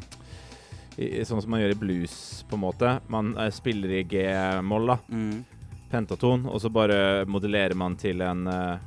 i, 0.98 1.24
Sånn 1.24 1.40
som 1.40 1.50
man 1.54 1.61
gjør 1.62 1.74
i 1.76 1.78
blues, 1.78 2.14
på 2.50 2.58
en 2.58 2.64
måte. 2.66 2.96
Man 3.08 3.32
eh, 3.38 3.50
spiller 3.54 3.92
i 4.00 4.02
G-moll, 4.11 4.87
da. 4.90 4.98
Mm. 5.08 5.44
Pentaton, 5.90 6.42
og 6.50 6.61
så 6.61 6.68
bare 6.68 7.24
modellerer 7.30 7.72
man 7.78 7.94
til 7.96 8.20
en 8.26 8.42
eh, 8.52 8.78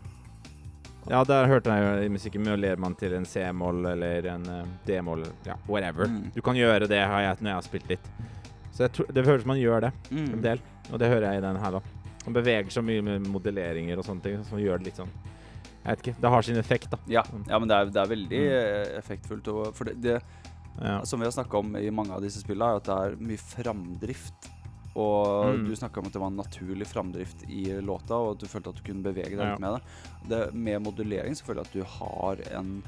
Ja, 1.10 1.24
der 1.26 1.48
hørte 1.50 1.74
jeg 1.74 1.82
jo 1.82 2.04
i 2.06 2.12
musikken 2.14 2.44
modellerer 2.46 2.78
man 2.78 2.94
til 3.00 3.16
en 3.18 3.26
C-moll 3.26 3.86
eller 3.96 4.28
en 4.36 4.44
eh, 4.54 4.68
D-moll, 4.86 5.24
ja, 5.48 5.56
whatever. 5.68 6.06
Mm. 6.12 6.28
Du 6.36 6.42
kan 6.46 6.60
gjøre 6.60 6.86
det, 6.92 7.00
har 7.02 7.24
jeg, 7.26 7.40
når 7.42 7.50
jeg 7.54 7.58
har 7.58 7.66
spilt 7.70 7.90
litt. 7.96 8.12
Så 8.72 8.88
tror, 8.94 9.10
det 9.12 9.26
høres 9.26 9.42
ut 9.42 9.48
som 9.48 9.52
man 9.56 9.60
gjør 9.64 9.88
det 9.88 9.92
Mm. 10.12 10.28
en 10.38 10.42
del, 10.46 10.62
og 10.92 11.00
det 11.02 11.10
hører 11.10 11.26
jeg 11.32 11.42
i 11.42 11.46
den 11.48 11.58
her, 11.64 11.72
da. 11.80 11.82
Man 12.28 12.36
beveger 12.38 12.70
seg 12.70 12.86
mye 12.86 13.02
med 13.02 13.26
modelleringer 13.34 13.98
og 13.98 14.06
sånne 14.06 14.22
ting, 14.28 14.44
så 14.46 14.54
man 14.54 14.62
gjør 14.62 14.78
det 14.84 14.92
litt 14.92 15.00
sånn 15.02 15.10
Jeg 15.82 15.90
vet 15.96 16.02
ikke. 16.06 16.14
Det 16.22 16.30
har 16.30 16.42
sin 16.46 16.58
effekt, 16.62 16.92
da. 16.92 16.98
Ja, 17.10 17.24
ja, 17.50 17.58
men 17.58 17.68
det 17.68 17.74
er, 17.80 17.86
det 17.90 17.98
er 18.04 18.10
veldig 18.12 18.42
Mm. 18.46 18.54
eh, 18.54 18.98
effektfullt. 19.00 19.48
Og, 19.50 19.72
for 19.74 19.86
det, 19.90 19.96
det, 20.04 20.20
Ja. 20.80 21.04
som 21.06 21.20
vi 21.20 21.26
har 21.26 21.32
snakka 21.32 21.58
om 21.60 21.76
i 21.76 21.90
mange 21.92 22.12
av 22.16 22.22
disse 22.22 22.40
spillene, 22.42 22.72
er 22.72 22.76
at 22.80 22.84
det 22.84 22.96
er 22.96 23.16
mye 23.22 23.38
framdrift. 23.38 24.50
Og 24.96 25.46
Mm. 25.56 25.68
du 25.68 25.76
snakka 25.76 26.00
om 26.00 26.06
at 26.08 26.14
det 26.14 26.20
var 26.20 26.28
en 26.28 26.38
naturlig 26.38 26.88
framdrift 26.88 27.44
i 27.50 27.80
låta, 27.82 28.16
og 28.16 28.32
at 28.36 28.40
du 28.40 28.46
følte 28.48 28.70
at 28.70 28.76
du 28.76 28.82
kunne 28.84 29.04
bevege 29.04 29.38
deg 29.38 29.40
Ja. 29.40 29.52
litt 29.52 29.60
med 29.60 29.74
det. 29.74 29.82
det. 30.30 30.54
Med 30.54 30.82
modulering 30.84 31.32
så 31.36 31.44
føler 31.46 31.64
jeg 31.64 31.68
at 31.68 31.74
du 31.74 31.84
har 31.84 32.58
en, 32.60 32.84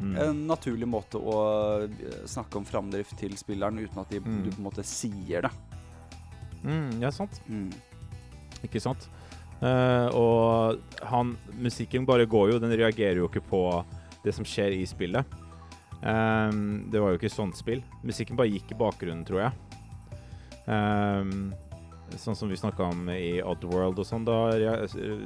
Mm. 0.00 0.16
en 0.16 0.46
naturlig 0.46 0.86
måte 0.86 1.18
å 1.18 1.82
eh, 1.84 2.26
snakke 2.26 2.56
om 2.56 2.64
framdrift 2.64 3.16
til 3.18 3.30
spilleren 3.36 3.78
uten 3.78 3.98
at 4.00 4.08
de, 4.10 4.20
Mm. 4.20 4.44
du 4.44 4.50
på 4.50 4.58
en 4.58 4.64
måte 4.64 4.84
sier 4.84 5.42
det. 5.42 5.50
Mm, 6.64 7.00
ja, 7.00 7.10
sant. 7.10 7.40
Mm. 7.48 7.72
Ikke 8.64 8.80
sant? 8.80 9.08
Uh, 9.60 10.08
og 10.14 10.78
han 11.02 11.36
Musikken 11.58 12.06
bare 12.06 12.26
går 12.26 12.52
jo, 12.52 12.58
den 12.60 12.70
reagerer 12.70 13.16
jo 13.16 13.28
ikke 13.28 13.42
på 13.42 13.84
det 14.24 14.32
som 14.34 14.44
skjer 14.44 14.72
i 14.80 14.84
spillet. 14.86 15.24
Ehm, 16.02 16.90
det 16.90 17.00
var 17.00 17.12
jo 17.12 17.20
ikke 17.20 17.32
sånt 17.32 17.58
spill. 17.58 17.82
Musikken 18.06 18.38
bare 18.38 18.52
gikk 18.52 18.74
i 18.74 18.78
bakgrunnen, 18.78 19.24
tror 19.26 19.46
jeg. 19.46 19.56
Um, 20.68 21.50
sånn 22.16 22.36
som 22.36 22.48
vi 22.48 22.56
snakka 22.56 22.86
om 22.88 23.08
i 23.12 23.40
Oddworld 23.44 23.98
og 24.00 24.06
sånn, 24.06 24.24
da 24.24 24.52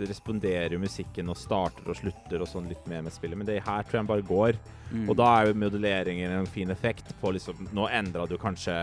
responderer 0.07 0.81
musikken 0.83 1.31
og 1.31 1.39
starter 1.39 1.91
og 1.91 1.99
slutter 1.99 2.43
og 2.43 2.51
sånn 2.51 2.71
litt 2.71 2.87
mer 2.91 3.05
med 3.07 3.15
spillet. 3.15 3.39
Men 3.39 3.49
det 3.49 3.61
her 3.63 3.87
tror 3.87 4.01
jeg 4.01 4.11
bare 4.11 4.27
går. 4.29 4.59
Mm. 4.93 5.07
Og 5.09 5.17
da 5.19 5.29
er 5.37 5.51
jo 5.51 5.61
modelleringen 5.63 6.35
en 6.41 6.51
fin 6.51 6.71
effekt 6.71 7.15
på 7.21 7.33
liksom 7.33 7.69
Nå 7.73 7.87
endra 7.89 8.27
du 8.29 8.35
kanskje 8.37 8.83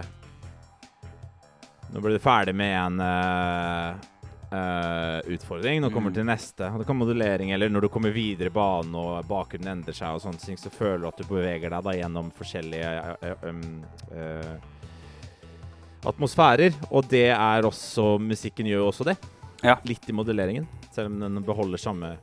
Nå 1.94 2.02
ble 2.02 2.16
du 2.16 2.22
ferdig 2.24 2.56
med 2.58 2.74
en 2.74 3.04
eh, 3.06 4.08
utfordring. 5.36 5.82
Nå 5.82 5.90
kommer 5.94 6.10
Mm. 6.12 6.16
til 6.16 6.26
neste. 6.26 6.70
Det 6.78 6.86
kan 6.88 6.98
modulering, 6.98 7.52
eller 7.54 7.70
når 7.70 7.82
du 7.82 7.90
kommer 7.90 8.12
videre 8.14 8.48
i 8.48 8.56
banen 8.56 8.96
og 8.96 9.26
bakgrunnen 9.28 9.68
endrer 9.78 9.94
seg, 9.94 10.16
og 10.16 10.22
sånne 10.22 10.40
ting, 10.44 10.58
så 10.58 10.70
føler 10.72 11.00
du 11.02 11.08
at 11.08 11.18
du 11.18 11.24
beveger 11.24 11.70
deg 11.70 11.84
da 11.84 11.92
gjennom 11.92 12.32
forskjellige 12.32 13.18
um, 13.44 13.84
atmosfærer. 16.06 16.74
Og 16.92 17.08
det 17.12 17.28
er 17.34 17.68
også 17.68 18.18
Musikken 18.22 18.66
gjør 18.70 18.84
jo 18.86 18.92
også 18.92 19.06
det. 19.12 19.18
Ja. 19.64 19.76
Litt 19.84 20.08
i 20.08 20.16
modelleringen, 20.16 20.68
selv 20.96 21.12
om 21.12 21.20
den 21.20 21.44
beholder 21.44 21.78
samme 21.82 22.14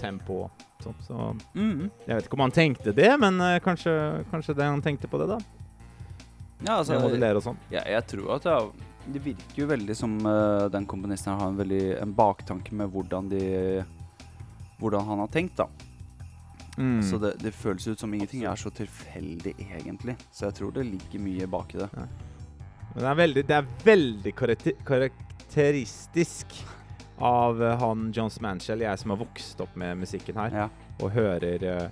tempo. 0.00 0.50
Så. 0.82 0.94
Så 1.06 1.36
Mm. 1.54 1.90
jeg 2.06 2.16
vet 2.16 2.24
ikke 2.28 2.34
om 2.34 2.40
han 2.40 2.50
tenkte 2.52 2.94
det, 2.94 3.18
men 3.20 3.40
uh, 3.40 3.58
kanskje, 3.58 4.24
kanskje 4.30 4.54
det 4.56 4.64
han 4.64 4.82
tenkte 4.82 5.08
på 5.08 5.18
det, 5.18 5.28
da. 5.28 5.38
Ja, 6.66 6.78
altså, 6.78 6.94
jeg. 6.94 7.56
Ja, 7.70 7.82
jeg 7.84 8.06
tror 8.06 8.34
at 8.36 8.42
det, 8.42 8.52
er- 8.52 8.72
det 9.12 9.22
virker 9.24 9.60
jo 9.62 9.66
veldig 9.70 9.96
som 9.96 10.16
uh, 10.26 10.66
den 10.72 10.86
komponisten 10.88 11.36
har 11.38 11.50
en, 11.52 11.58
veldig, 11.58 11.82
en 12.02 12.14
baktanke 12.16 12.74
med 12.74 12.90
hvordan 12.92 13.28
de 13.32 13.42
Hvordan 14.76 15.06
han 15.08 15.20
har 15.22 15.28
tenkt, 15.32 15.56
da. 15.56 15.70
Mm. 16.76 16.98
Så 17.00 17.16
det, 17.16 17.30
det 17.40 17.54
føles 17.56 17.86
ut 17.88 18.00
som 18.02 18.12
ingenting 18.12 18.42
er 18.44 18.58
så 18.60 18.68
tilfeldig, 18.68 19.54
egentlig. 19.64 20.18
Så 20.28 20.44
jeg 20.50 20.56
tror 20.58 20.74
det 20.76 20.84
ligger 20.84 21.22
mye 21.24 21.46
bak 21.48 21.72
i 21.72 21.78
det. 21.80 21.88
Men 21.94 22.98
det 22.98 23.08
er 23.08 23.16
veldig, 23.22 23.44
det 23.48 23.56
er 23.56 23.70
veldig 23.86 24.32
karakter 24.36 24.76
karakteristisk 24.84 26.58
av 27.16 27.62
uh, 27.62 27.70
han 27.80 28.10
Johns 28.12 28.36
Manchell, 28.44 28.84
jeg 28.84 29.00
som 29.00 29.14
har 29.14 29.22
vokst 29.22 29.64
opp 29.64 29.72
med 29.80 29.96
musikken 30.04 30.36
her, 30.36 30.52
Ja. 30.52 30.68
og 31.00 31.10
hører 31.16 31.64
eh, 31.64 31.88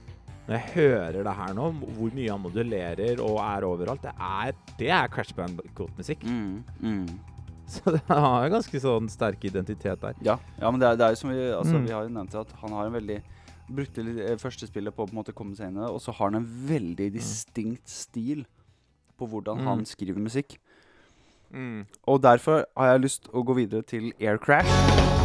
Når 0.46 0.56
jeg 0.58 0.72
hører 0.74 1.22
det 1.24 1.32
her 1.38 1.54
nå, 1.56 1.70
hvor 1.96 2.10
mye 2.12 2.30
han 2.30 2.42
modulerer 2.44 3.20
og 3.24 3.38
er 3.40 3.64
overalt, 3.64 4.02
det 4.04 4.12
er, 4.20 4.52
det 4.78 4.90
er 4.92 5.06
Crash 5.08 5.32
Bandicoot-musikk. 5.34 6.24
Mm, 6.28 6.64
mm. 6.80 7.06
Så 7.74 7.80
det 7.94 8.02
har 8.10 8.44
en 8.44 8.52
ganske 8.52 8.80
sånn 8.82 9.08
sterk 9.08 9.44
identitet 9.48 10.02
der. 10.02 10.18
Ja, 10.20 10.34
ja, 10.60 10.70
men 10.70 10.80
det 10.82 10.90
er, 10.90 10.98
det 11.00 11.06
er 11.06 11.14
jo 11.14 11.20
som 11.22 11.30
vi 11.32 11.38
Altså, 11.48 11.78
Mm. 11.78 11.86
vi 11.86 11.92
har 11.96 12.02
jo 12.04 12.12
nevnt 12.12 12.34
at 12.36 12.52
han 12.60 12.72
har 12.76 12.86
en 12.90 12.92
veldig 13.00 13.22
Brukte 13.64 14.02
eh, 14.04 14.36
første 14.36 14.66
spillet 14.68 14.92
på 14.92 15.06
å 15.06 15.08
på 15.08 15.14
en 15.16 15.22
måte 15.22 15.32
komme 15.32 15.56
seg 15.56 15.70
inn 15.70 15.78
i 15.78 15.80
det, 15.80 15.88
og 15.88 15.96
så 16.04 16.12
har 16.12 16.28
han 16.28 16.42
en 16.42 16.50
veldig 16.68 17.06
distinkt 17.14 17.88
stil 17.88 18.44
på 19.16 19.24
hvordan 19.26 19.62
Mm. 19.62 19.64
han 19.70 19.84
skriver 19.88 20.20
musikk. 20.20 20.58
Og 22.06 22.20
derfor 22.20 22.66
har 22.76 22.92
jeg 22.92 23.00
lyst 23.06 23.28
å 23.32 23.40
gå 23.46 23.54
videre 23.56 23.82
til 23.82 24.12
Air 24.20 24.36
Crash. 24.36 25.23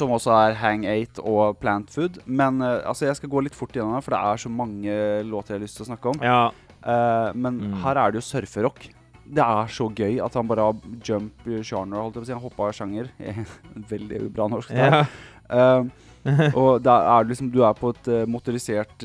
Som 0.00 0.14
også 0.16 0.32
er 0.32 0.56
Hang 0.60 0.86
8 0.88 1.20
og 1.28 1.58
Plant 1.60 1.92
Food. 1.92 2.18
Men 2.26 2.58
uh, 2.64 2.80
altså, 2.88 3.06
jeg 3.10 3.18
skal 3.20 3.30
gå 3.32 3.42
litt 3.46 3.56
fort 3.58 3.74
gjennom 3.76 3.94
det, 3.98 4.04
for 4.06 4.16
det 4.16 4.22
er 4.30 4.40
så 4.46 4.52
mange 4.52 4.96
låter 5.28 5.54
jeg 5.54 5.60
har 5.60 5.64
lyst 5.66 5.76
til 5.80 5.84
å 5.86 5.90
snakke 5.92 6.14
om. 6.14 6.24
Ja. 6.24 6.40
Uh, 6.80 7.28
men 7.36 7.60
Mm. 7.60 7.74
her 7.84 7.98
er 8.00 8.10
det 8.14 8.22
jo 8.22 8.28
surferock. 8.32 8.86
Det 9.30 9.44
er 9.44 9.68
så 9.70 9.86
gøy 9.94 10.16
at 10.24 10.34
han 10.34 10.48
bare 10.48 10.64
har 10.70 10.78
jump 11.06 11.44
genre, 11.62 12.00
holdt 12.00 12.16
jeg 12.16 12.22
på 12.22 12.24
å 12.24 12.28
si. 12.30 12.32
Han 12.34 12.42
hoppa 12.48 12.70
sjanger. 12.74 13.10
Veldig 13.92 14.22
bra 14.34 14.48
norsk. 14.50 14.72
ja. 14.74 15.04
Uh, 15.50 15.84
og 16.60 16.82
da 16.84 16.94
er 17.16 17.24
du 17.24 17.30
liksom 17.32 17.46
Du 17.50 17.62
er 17.64 17.72
på 17.78 17.88
et 17.94 18.08
motorisert 18.28 19.00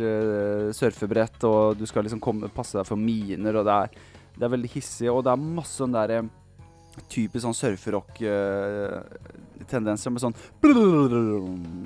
surfebrett, 0.76 1.38
og 1.48 1.78
du 1.80 1.86
skal 1.88 2.04
liksom 2.04 2.20
komme, 2.24 2.50
passe 2.54 2.76
deg 2.78 2.88
for 2.88 3.00
miner, 3.00 3.56
og 3.62 3.68
det 3.68 3.76
er, 3.76 3.94
det 4.36 4.44
er 4.48 4.52
veldig 4.56 4.72
hissig, 4.74 5.08
og 5.12 5.22
det 5.24 5.32
er 5.32 5.46
masse 5.46 5.78
sånn 5.80 5.96
derre 5.96 6.26
Typisk 7.10 7.44
sånn 7.46 7.54
surferock-tendenser 7.58 10.10
med 10.12 10.22
sånn 10.24 10.36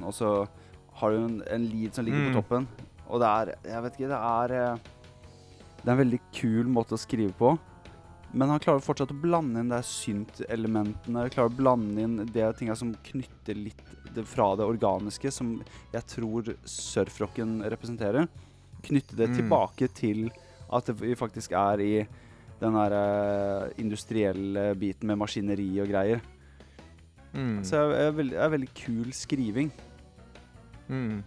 Og 0.04 0.14
så 0.16 0.30
har 1.00 1.08
du 1.12 1.18
en, 1.24 1.42
en 1.48 1.66
lead 1.72 1.94
som 1.96 2.06
ligger 2.06 2.20
Mm. 2.20 2.28
på 2.34 2.38
toppen, 2.42 2.64
og 3.10 3.18
det 3.22 3.28
er 3.30 3.46
Jeg 3.72 3.82
vet 3.84 3.94
ikke, 3.94 4.08
det 4.12 4.20
er 4.20 4.50
eh, 4.74 4.78
Det 5.80 5.88
er 5.88 5.92
en 5.96 6.04
veldig 6.04 6.20
kul 6.36 6.66
måte 6.68 6.94
å 6.98 7.00
skrive 7.00 7.32
på. 7.40 7.50
Men 8.34 8.50
han 8.52 8.60
klarer 8.60 8.82
fortsatt 8.84 9.12
å 9.14 9.22
blande 9.22 9.60
inn 9.62 9.70
de 9.72 9.80
synt-elementene. 9.82 11.30
Klarer 11.32 11.50
å 11.50 11.56
blande 11.56 12.02
inn 12.04 12.18
de 12.30 12.44
tinga 12.60 12.76
som 12.76 12.92
knytter 12.94 13.56
litt 13.56 13.80
det 14.14 14.26
fra 14.28 14.56
det 14.60 14.66
organiske, 14.68 15.32
som 15.32 15.64
jeg 15.94 16.04
tror 16.12 16.44
surfrocken 16.68 17.62
representerer. 17.64 18.28
Knytte 18.84 19.16
det 19.16 19.30
Mm. 19.30 19.36
tilbake 19.38 19.88
til 19.96 20.30
at 20.72 20.86
vi 21.00 21.16
faktisk 21.16 21.52
er 21.54 21.80
i 21.82 22.08
den 22.60 22.76
der 22.76 22.96
eh, 22.98 23.70
industrielle 23.82 24.74
biten 24.80 25.08
med 25.08 25.20
maskineri 25.22 25.70
og 25.84 25.88
greier. 25.92 26.22
Mm. 27.34 27.60
Så 27.64 27.84
det 27.92 28.02
er, 28.08 28.12
veldig, 28.18 28.38
er 28.42 28.52
veldig 28.56 28.70
kul 28.76 29.14
skriving. 29.14 29.72
Mm. 30.90 31.22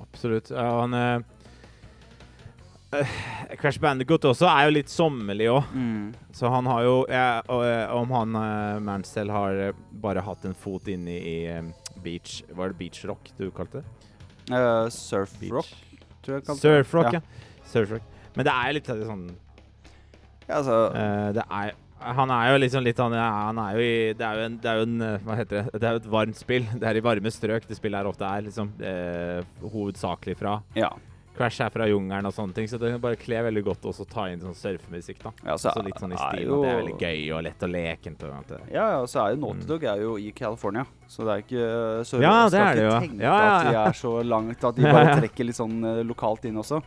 Absolutt. 0.00 0.50
Ja, 0.50 0.64
han 0.80 0.94
er 0.96 1.24
eh, 2.96 3.14
Crash 3.60 3.80
Bandicoot 3.82 4.24
også 4.30 4.48
er 4.48 4.68
jo 4.68 4.74
litt 4.78 4.92
sommerlig 4.92 5.48
òg. 5.52 5.68
Så 6.34 6.50
han 6.52 6.66
har 6.70 6.84
jo 6.86 6.96
ja, 7.10 7.26
og, 7.50 7.64
eh, 7.66 7.94
Om 7.94 8.14
han 8.16 8.38
uh, 8.38 8.80
Mansell 8.84 9.30
har 9.32 9.60
eh, 9.68 9.76
bare 10.02 10.24
hatt 10.24 10.44
en 10.48 10.56
fot 10.58 10.88
inne 10.90 11.18
i 11.20 11.36
eh, 11.50 11.62
beach 12.04 12.40
Var 12.50 12.72
det 12.72 12.78
beach 12.80 13.04
rock 13.08 13.30
du 13.38 13.48
kalte 13.54 13.82
det? 13.82 13.86
Uh, 14.50 14.88
surf 14.92 15.32
Beach. 15.40 15.52
rock, 15.54 15.70
tror 16.24 16.38
jeg 16.38 16.46
kalte 16.48 16.60
det. 16.60 16.84
Surfrock, 16.84 17.12
Ja. 17.12 17.20
ja. 17.20 17.64
Surfrock. 17.70 18.10
Men 18.34 18.44
det 18.48 18.52
er 18.52 18.74
litt 18.76 18.90
sånn 18.90 19.28
Ja, 20.48 20.60
altså, 20.60 20.78
Uh, 20.94 21.32
Det 21.32 21.44
er 21.50 21.72
han 22.04 22.28
er 22.30 22.50
jo 22.52 22.58
liksom 22.60 22.82
litt 22.84 22.98
han, 23.00 23.12
ja, 23.16 23.28
han 23.46 23.56
er 23.58 23.76
jo 23.78 23.80
i 23.80 24.12
Det 24.12 24.20
er 24.26 24.34
jo 24.36 24.44
en, 24.44 24.56
det 24.60 24.68
er 24.68 24.76
jo 24.76 24.82
en 24.82 25.00
eh, 25.00 25.18
Hva 25.24 25.36
heter 25.38 25.62
det? 25.62 25.80
Det 25.80 25.84
er 25.88 25.92
jo 25.94 26.00
et 26.02 26.10
varmt 26.12 26.36
spill. 26.36 26.66
Det 26.76 26.84
er 26.90 26.96
i 26.96 27.00
varme 27.00 27.30
strøk 27.32 27.64
det 27.66 27.78
spillet 27.78 27.96
her 27.96 28.04
ofte 28.10 28.26
er 28.28 28.42
liksom 28.44 28.72
eh, 28.84 29.40
hovedsakelig 29.72 30.36
fra. 30.36 30.58
ja. 30.76 30.90
Crash 31.34 31.58
er 31.64 31.70
fra 31.74 31.88
jungelen 31.90 32.28
og 32.28 32.30
sånne 32.36 32.54
ting, 32.54 32.68
så 32.70 32.78
det 32.78 32.92
bare 33.02 33.16
kler 33.18 33.42
veldig 33.42 33.64
godt 33.66 33.82
å 33.90 34.04
ta 34.06 34.28
inn 34.30 34.38
sånn 34.38 34.54
surfemusikk. 34.54 35.18
da 35.24 35.32
ja 35.48 35.56
så 35.58 35.72
Så 35.74 35.82
litt 35.82 35.96
sånn 35.98 36.12
i 36.12 36.14
er 36.14 36.30
stil 36.30 36.44
jo- 36.46 36.60
det 36.62 36.68
er 36.70 36.78
veldig 36.78 36.98
gøy 37.00 37.34
og 37.34 37.42
lett 37.42 37.62
og 37.66 37.70
lekent. 37.72 38.22
alt 38.22 38.46
det 38.46 38.58
der. 38.60 38.68
Ja, 38.76 39.00
og 39.00 39.08
så 39.08 39.24
er 39.24 39.30
jo 39.34 39.40
Naughty 39.40 39.64
Mm. 39.64 39.66
Dog 39.66 39.82
er 39.84 39.96
jo 40.04 40.16
i 40.16 40.30
California, 40.30 40.84
så 41.08 41.24
det 41.24 41.32
er 41.34 41.42
ikke 41.42 42.04
Så 42.06 42.20
Ja, 42.22 42.44
det 42.44 42.52
skal 42.52 42.68
er 42.68 42.74
det 42.74 42.84
ikke 42.84 42.92
jo. 42.92 43.00
tenke 43.08 43.20
Ja, 43.22 43.34
ja, 43.34 43.56
at 43.58 43.66
de 43.66 43.74
er 43.78 43.92
så 43.98 44.12
langt 44.24 44.62
at 44.64 44.76
de 44.76 44.82
bare 44.82 45.16
trekker 45.18 45.44
litt 45.46 45.56
sånn 45.56 45.84
eh, 45.84 46.04
lokalt 46.04 46.44
inn 46.44 46.54
også. 46.54 46.82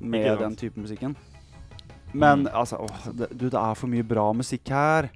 Med 0.00 0.38
den 0.38 0.56
type 0.56 0.76
musikken. 0.80 1.14
Men 2.12 2.38
Mm. 2.42 2.48
altså 2.54 2.76
åh, 2.76 3.12
det, 3.18 3.28
Du, 3.40 3.44
det 3.48 3.54
er 3.54 3.74
for 3.74 3.86
mye 3.86 4.02
bra 4.02 4.32
musikk 4.32 4.68
her. 4.68 5.08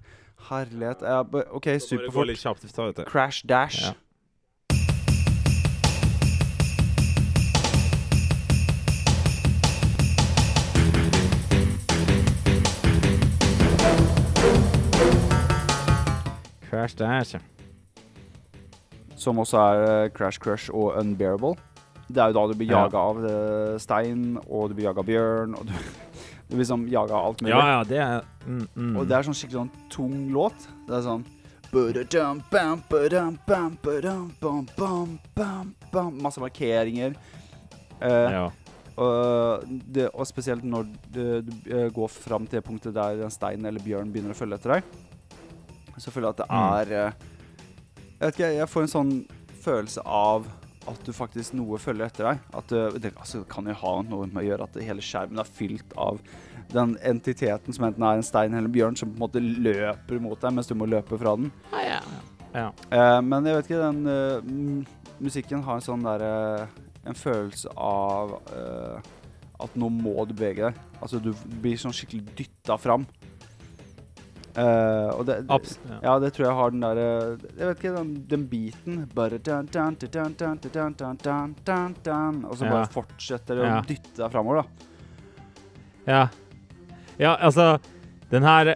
Herlighet. 0.51 1.03
Ja, 1.03 1.21
OK, 1.51 1.67
superfort. 1.81 2.29
kjapt. 2.37 3.07
Crash 3.09 3.43
Dash. 3.49 3.83
Ja. 3.83 3.93
Crash 16.71 16.95
Dash, 16.99 17.35
ja. 17.35 17.41
Som 19.17 19.39
også 19.39 19.59
er 19.59 19.85
eh, 20.05 20.11
Crash 20.13 20.41
Crush 20.43 20.71
og 20.75 20.97
Unbearable. 20.99 21.55
Det 22.09 22.19
er 22.21 22.33
jo 22.33 22.37
da 22.37 22.47
du 22.51 22.57
blir 22.59 22.71
Ja. 22.75 22.87
av 22.93 23.23
eh, 23.25 23.79
stein, 23.81 24.39
og 24.51 24.69
du 24.71 24.75
blir 24.75 24.85
jaga 24.91 25.01
av 25.01 25.07
bjørn, 25.09 25.55
og 25.55 25.67
du, 25.67 25.73
du 26.49 26.55
blir 26.55 26.63
liksom 26.65 26.89
jaga 26.93 27.15
av 27.17 27.27
alt 27.31 27.41
mulig. 27.43 27.55
Ja, 27.55 27.69
ja, 27.79 27.85
det 27.89 27.99
er 28.05 28.25
mm, 28.47 28.67
mm. 28.77 28.97
Og 29.01 29.07
det 29.09 29.17
er 29.17 29.23
sånn 29.27 29.37
skikkelig 29.39 29.61
sånn 29.63 29.71
tung 29.91 30.17
låt. 30.35 30.67
Det 30.89 30.99
er 30.99 31.05
sånn. 31.07 31.25
Masse 36.23 36.41
markeringer. 36.43 37.17
Eh, 38.01 38.31
Ja. 38.35 38.45
og, 38.97 39.65
det, 39.91 40.09
og 40.15 40.27
spesielt 40.29 40.63
når 40.63 40.87
du, 41.11 41.25
du 41.43 41.53
eh, 41.75 41.89
går 41.91 42.09
fram 42.13 42.47
til 42.47 42.63
punktet 42.63 42.95
der 42.95 43.25
en 43.25 43.31
stein 43.35 43.65
eller 43.67 43.81
bjørn 43.83 44.13
begynner 44.13 44.35
å 44.37 44.39
følge 44.39 44.55
etter 44.61 44.77
deg, 44.77 44.83
så 45.99 46.11
føler 46.15 46.29
jeg 46.29 46.35
at 46.37 46.43
det 46.45 46.51
Mm. 46.51 46.75
er 46.75 46.93
eh, 47.07 47.13
Jeg 48.15 48.21
vet 48.29 48.35
ikke, 48.39 48.53
jeg 48.55 48.69
får 48.71 48.83
en 48.83 48.93
sånn 48.95 49.15
følelse 49.65 50.03
av 50.07 50.47
at 50.91 51.07
du 51.07 51.13
faktisk 51.17 51.55
noe 51.57 51.79
følger 51.81 52.09
etter 52.09 52.29
deg. 52.29 52.43
At 52.57 52.75
eh, 52.75 52.99
det, 53.01 53.15
altså, 53.17 53.43
kan 53.49 53.69
jo 53.69 53.77
ha 53.81 53.95
noe 54.07 54.29
med 54.29 54.43
å 54.43 54.47
gjøre 54.49 54.69
at 54.69 54.79
hele 54.85 55.05
skjermen 55.05 55.41
er 55.43 55.49
fylt 55.49 55.97
av 56.01 56.21
den 56.75 56.97
entiteten 57.05 57.77
som 57.77 57.87
enten 57.89 58.07
er 58.07 58.19
en 58.19 58.27
stein 58.27 58.55
eller 58.55 58.69
en 58.69 58.75
bjørn, 58.75 58.99
som 58.99 59.11
på 59.11 59.19
en 59.19 59.25
måte 59.27 59.43
løper 59.43 60.23
mot 60.23 60.41
deg 60.41 60.55
mens 60.57 60.71
du 60.71 60.77
må 60.79 60.89
løpe 60.91 61.19
fra 61.21 61.37
den. 61.41 61.51
ja. 62.55 62.71
Eh, 62.89 63.21
men 63.27 63.51
jeg 63.51 63.59
vet 63.59 63.71
ikke, 63.71 63.83
den 63.83 64.07
uh, 64.09 65.19
musikken 65.25 65.65
har 65.67 65.79
en 65.79 65.85
sånn 65.85 66.05
derre 66.07 66.33
En 67.05 67.17
følelse 67.19 67.69
av 67.77 68.31
at 69.61 69.75
nå 69.77 69.91
må 69.93 70.23
du 70.25 70.31
bevege 70.33 70.71
deg. 70.71 70.79
Altså 71.05 71.19
du 71.21 71.35
blir 71.61 71.77
sånn 71.77 71.93
skikkelig 71.93 72.33
dytta 72.39 72.79
fram. 72.81 73.05
Uh, 74.55 75.11
og 75.19 75.25
det, 75.27 75.41
Abs 75.51 75.73
ja. 75.83 75.97
ja. 75.99 76.13
det 76.23 76.29
tror 76.37 76.45
jeg 76.47 76.55
har 76.55 76.71
den 76.71 76.85
derre 76.85 77.07
Jeg 77.59 77.59
vet 77.59 77.81
ikke, 77.81 77.95
den, 77.97 78.11
den 78.31 78.43
beaten 78.47 78.99
bare 79.11 79.41
Og 82.47 82.61
så 82.61 82.69
bare 82.69 82.85
ja. 82.85 82.91
fortsetter 82.95 83.59
det 83.59 83.65
å 83.65 83.71
ja. 83.73 83.81
dytte 83.89 84.21
deg 84.21 84.29
framover, 84.31 84.61
da. 84.63 84.93
Ja. 86.07 86.21
Ja, 87.19 87.33
altså 87.35 87.81
Den 88.31 88.47
her 88.47 88.71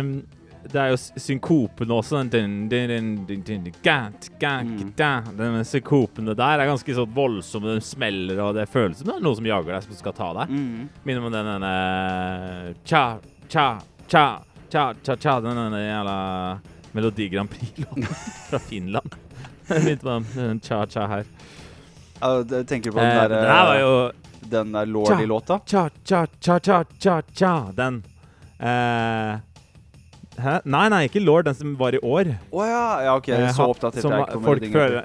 um, 0.00 0.08
Det 0.64 0.80
er 0.80 0.94
jo 0.94 0.96
synkopen 0.96 1.92
også. 1.92 2.22
Den, 2.32 2.54
den, 2.70 3.10
den, 3.28 3.42
synkopene 5.68 6.32
der 6.38 6.62
er 6.62 6.70
ganske 6.70 6.96
sånn 6.96 7.12
voldsom. 7.12 7.66
Den 7.66 7.84
smeller, 7.84 8.40
og 8.46 8.56
det 8.56 8.64
føles 8.72 9.02
som 9.02 9.10
det 9.10 9.18
er 9.18 9.26
noen 9.26 9.36
som 9.42 9.50
jager 9.50 9.74
deg, 9.74 9.84
som 9.90 9.98
skal 9.98 10.16
ta 10.16 10.30
deg. 10.40 10.56
Mm. 10.56 10.88
Minner 11.04 11.28
om 11.28 11.36
den 11.36 11.52
denne 11.52 11.74
Cha, 12.88 13.04
cha, 13.52 13.66
cha 14.08 14.24
cha, 14.72 14.84
cha, 15.04 15.16
cha 15.16 15.34
Den 15.44 15.56
denne 15.56 15.80
jævla 15.84 16.16
Melodi 16.92 17.28
Grand 17.32 17.48
Prix-låten 17.50 18.04
fra 18.50 18.58
Finland. 18.58 19.14
Jeg 19.68 19.80
begynte 19.84 20.04
med 20.04 20.12
den, 20.34 20.48
den 20.48 20.60
cha-cha 20.60 21.06
her. 21.08 21.24
Det- 22.48 22.66
tenker 22.68 22.90
du 22.90 22.96
på 22.96 23.00
Eh, 23.04 23.20
den 23.22 23.30
den 23.30 23.48
var 23.48 23.74
der, 23.74 23.80
jo 23.80 24.10
den 24.50 24.72
der 24.74 24.84
Lordy-låta? 24.86 25.58
Cha, 25.66 25.88
cha, 26.04 26.26
cha, 26.40 26.58
cha, 26.58 26.84
cha, 27.00 27.20
cha. 27.34 27.52
Den. 27.76 28.02
Eh, 28.60 29.38
hæ? 30.42 30.58
Nei, 30.64 30.88
nei, 30.88 31.02
ikke 31.08 31.20
Lord, 31.24 31.44
den 31.44 31.54
som 31.54 31.74
var 31.78 31.94
i 31.94 31.98
år. 32.02 32.34
Å 32.52 32.66
ja, 32.66 32.84
ja, 33.06 33.16
OK. 33.16 33.28
Eh, 33.28 33.48
Så 33.52 33.66
opptatt 33.68 33.96
oppdatert 33.96 34.02
som 34.02 34.12
jeg 34.12 34.44
folk 34.44 34.68
føler 34.72 35.04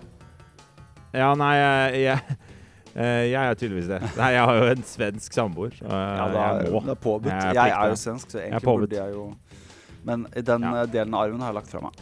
Ja, 1.13 1.33
nei, 1.35 1.53
jeg, 1.55 2.01
jeg, 2.03 2.37
eh, 2.95 3.23
jeg 3.31 3.41
er 3.41 3.53
tydeligvis 3.55 3.87
det. 3.87 4.01
Nei, 4.17 4.31
jeg 4.35 4.43
har 4.45 4.55
jo 4.61 4.69
en 4.75 4.83
svensk 4.83 5.33
samboer. 5.33 5.73
eh, 5.81 5.89
Ja, 5.89 6.27
da, 6.33 6.45
jeg 6.61 6.71
må. 6.73 6.81
det 6.85 6.89
er 6.97 7.01
påbudt. 7.07 7.31
Jeg 7.33 7.55
Jeg, 7.55 7.69
er 7.79 7.93
jo 7.93 7.95
svensk, 7.95 8.31
så 8.31 8.37
egentlig 8.43 8.53
jeg 8.59 8.61
burde 8.67 8.95
jeg 8.99 9.13
jo 9.13 9.27
Men 10.07 10.23
den 10.31 10.63
Ja. 10.63 10.73
eh, 10.83 10.87
delen 10.93 11.13
av 11.17 11.25
arven 11.27 11.41
har 11.43 11.51
jeg 11.51 11.57
lagt 11.59 11.71
fra 11.73 11.81
meg. 11.83 11.99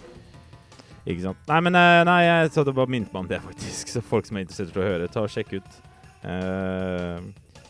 Ikke 1.06 1.22
sant. 1.28 1.42
Nei, 1.50 1.60
men 1.68 1.76
eh, 1.78 2.04
nei, 2.08 2.20
jeg 2.26 2.52
så 2.56 2.64
det 2.66 2.74
bare 2.78 2.90
minte 2.90 3.14
meg 3.14 3.24
om 3.26 3.28
det, 3.30 3.42
faktisk. 3.44 3.90
Så 3.94 4.02
folk 4.06 4.26
som 4.30 4.38
er 4.40 4.46
interessert 4.46 4.74
i 4.78 4.82
å 4.82 4.86
høre, 4.88 5.10
ta 5.12 5.22
og 5.26 5.30
sjekk 5.34 5.58
ut. 5.60 5.76
Uh, 6.26 7.20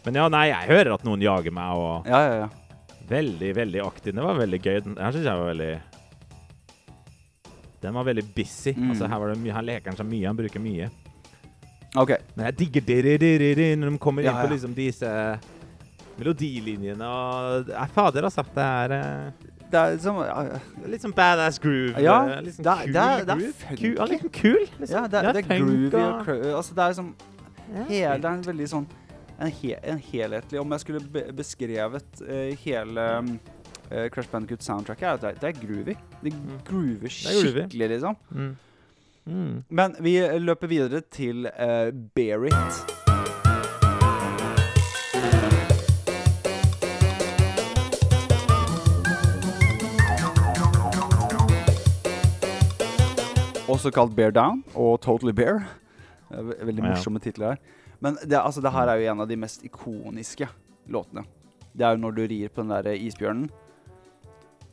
men 0.05 0.15
ja, 0.15 0.29
nei, 0.31 0.45
jeg 0.47 0.69
hører 0.69 0.93
at 0.95 1.03
noen 1.03 1.19
jager 1.23 1.51
meg, 1.51 1.73
og 1.75 2.05
Ja, 2.07 2.21
ja, 2.23 2.35
ja. 2.45 3.01
veldig, 3.09 3.49
veldig 3.57 3.81
aktiv. 3.83 4.15
Det 4.15 4.23
var 4.23 4.37
veldig 4.39 4.59
gøy. 4.63 4.77
Den 4.85 4.95
her 5.01 5.11
syns 5.11 5.27
jeg 5.27 5.41
var 5.41 5.49
veldig 5.51 5.73
Den 7.81 7.93
var 7.93 8.07
veldig 8.07 8.23
busy. 8.35 8.73
Mm. 8.77 8.89
Altså, 8.93 9.07
her 9.11 9.19
var 9.19 9.33
det 9.33 9.41
mye, 9.43 9.53
her 9.57 9.65
leker 9.67 9.97
seg 9.99 10.07
mye, 10.09 10.27
han 10.29 10.37
bruker 10.39 10.63
mye. 10.63 10.87
OK. 11.99 12.13
Men 12.35 12.47
jeg 12.49 12.57
digger 12.61 12.85
di-di-di-di-di 12.87 13.67
når 13.81 13.91
de 13.93 13.99
kommer 14.03 14.23
Ja, 14.25 14.31
inn 14.33 14.47
på 14.47 14.53
liksom 14.55 14.73
disse 14.75 15.11
melodilinjene 16.17 17.05
og 17.11 17.67
Nei, 17.73 17.85
fader, 17.93 18.25
altså. 18.29 18.43
Det 18.55 18.63
er 18.65 18.95
eh, 18.95 19.51
Det 19.71 19.79
er 19.79 19.95
liksom 19.95 20.17
er 20.21 20.59
litt 20.87 21.01
sånn 21.01 21.13
badass 21.15 21.57
groove. 21.59 22.01
Ja, 22.01 22.19
uh, 22.23 22.41
litt 22.45 22.55
sånn 22.55 22.63
det 22.63 22.73
er- 22.73 22.83
kul 22.85 22.93
det 22.93 23.01
er- 23.01 23.25
det 23.25 23.35
er 23.35 23.53
funky. 23.61 23.81
Kul, 23.95 24.07
litt 24.09 24.21
sånn 24.21 24.31
kul. 24.31 24.67
Liksom. 24.79 24.95
ja, 24.95 25.07
det, 25.07 25.17
er- 25.23 25.33
det 25.33 25.51
er 25.51 25.59
groovy 25.59 25.93
og 25.93 26.55
Altså, 26.59 26.75
det 26.75 26.83
er 26.83 26.89
liksom 26.93 27.15
Ja. 27.73 27.83
hele, 27.89 28.21
Det 28.21 28.25
er 28.25 28.33
en 28.33 28.41
veldig 28.43 28.67
sånn 28.69 28.85
en, 29.39 29.51
he, 29.51 29.75
en 29.83 29.97
helhetlig 29.99 30.59
Om 30.61 30.69
jeg 30.71 30.79
skulle 30.79 30.99
be 31.11 31.23
beskrevet 31.33 32.21
uh, 32.21 32.55
hele 32.63 33.17
um, 33.19 33.39
Crash 34.11 34.29
Bandicoot-soundtracket, 34.31 35.03
er 35.03 35.13
at 35.13 35.21
det, 35.21 35.43
er- 35.43 35.59
groovy. 35.67 35.95
Det 36.23 36.33
Mm. 36.33 36.59
groover 36.65 37.05
er 37.05 37.41
groovy. 37.41 37.69
skikkelig, 37.69 37.89
liksom. 37.89 38.15
Mm. 38.33 38.55
Mm. 39.27 39.63
Men 39.69 39.95
vi 39.99 40.19
løper 40.39 40.67
videre 40.67 41.01
til 41.01 41.45
uh, 41.47 41.91
Bear 42.15 42.45
It. 42.45 43.04
Også 53.75 53.91
kalt 53.93 54.15
Bear 54.15 54.31
Down 54.35 54.63
og 54.73 54.99
Totally 55.03 55.33
Bear. 55.35 55.65
Er 56.31 56.41
Veldig 56.65 56.83
Ja. 56.83 56.89
morsomme 56.93 57.19
titler 57.19 57.53
her. 57.55 57.57
Men 57.99 58.17
det, 58.21 58.37
altså, 58.39 58.61
det 58.61 58.71
her 58.71 58.87
er 58.89 58.95
jo 59.01 59.11
en 59.11 59.21
av 59.21 59.27
de 59.27 59.35
mest 59.35 59.63
ikoniske 59.65 60.47
låtene. 60.89 61.25
Det 61.75 61.85
er 61.85 61.95
jo 61.95 62.01
når 62.05 62.15
du 62.15 62.21
rir 62.27 62.49
på 62.49 62.61
den 62.63 62.69
der 62.71 62.91
isbjørnen. 62.95 63.49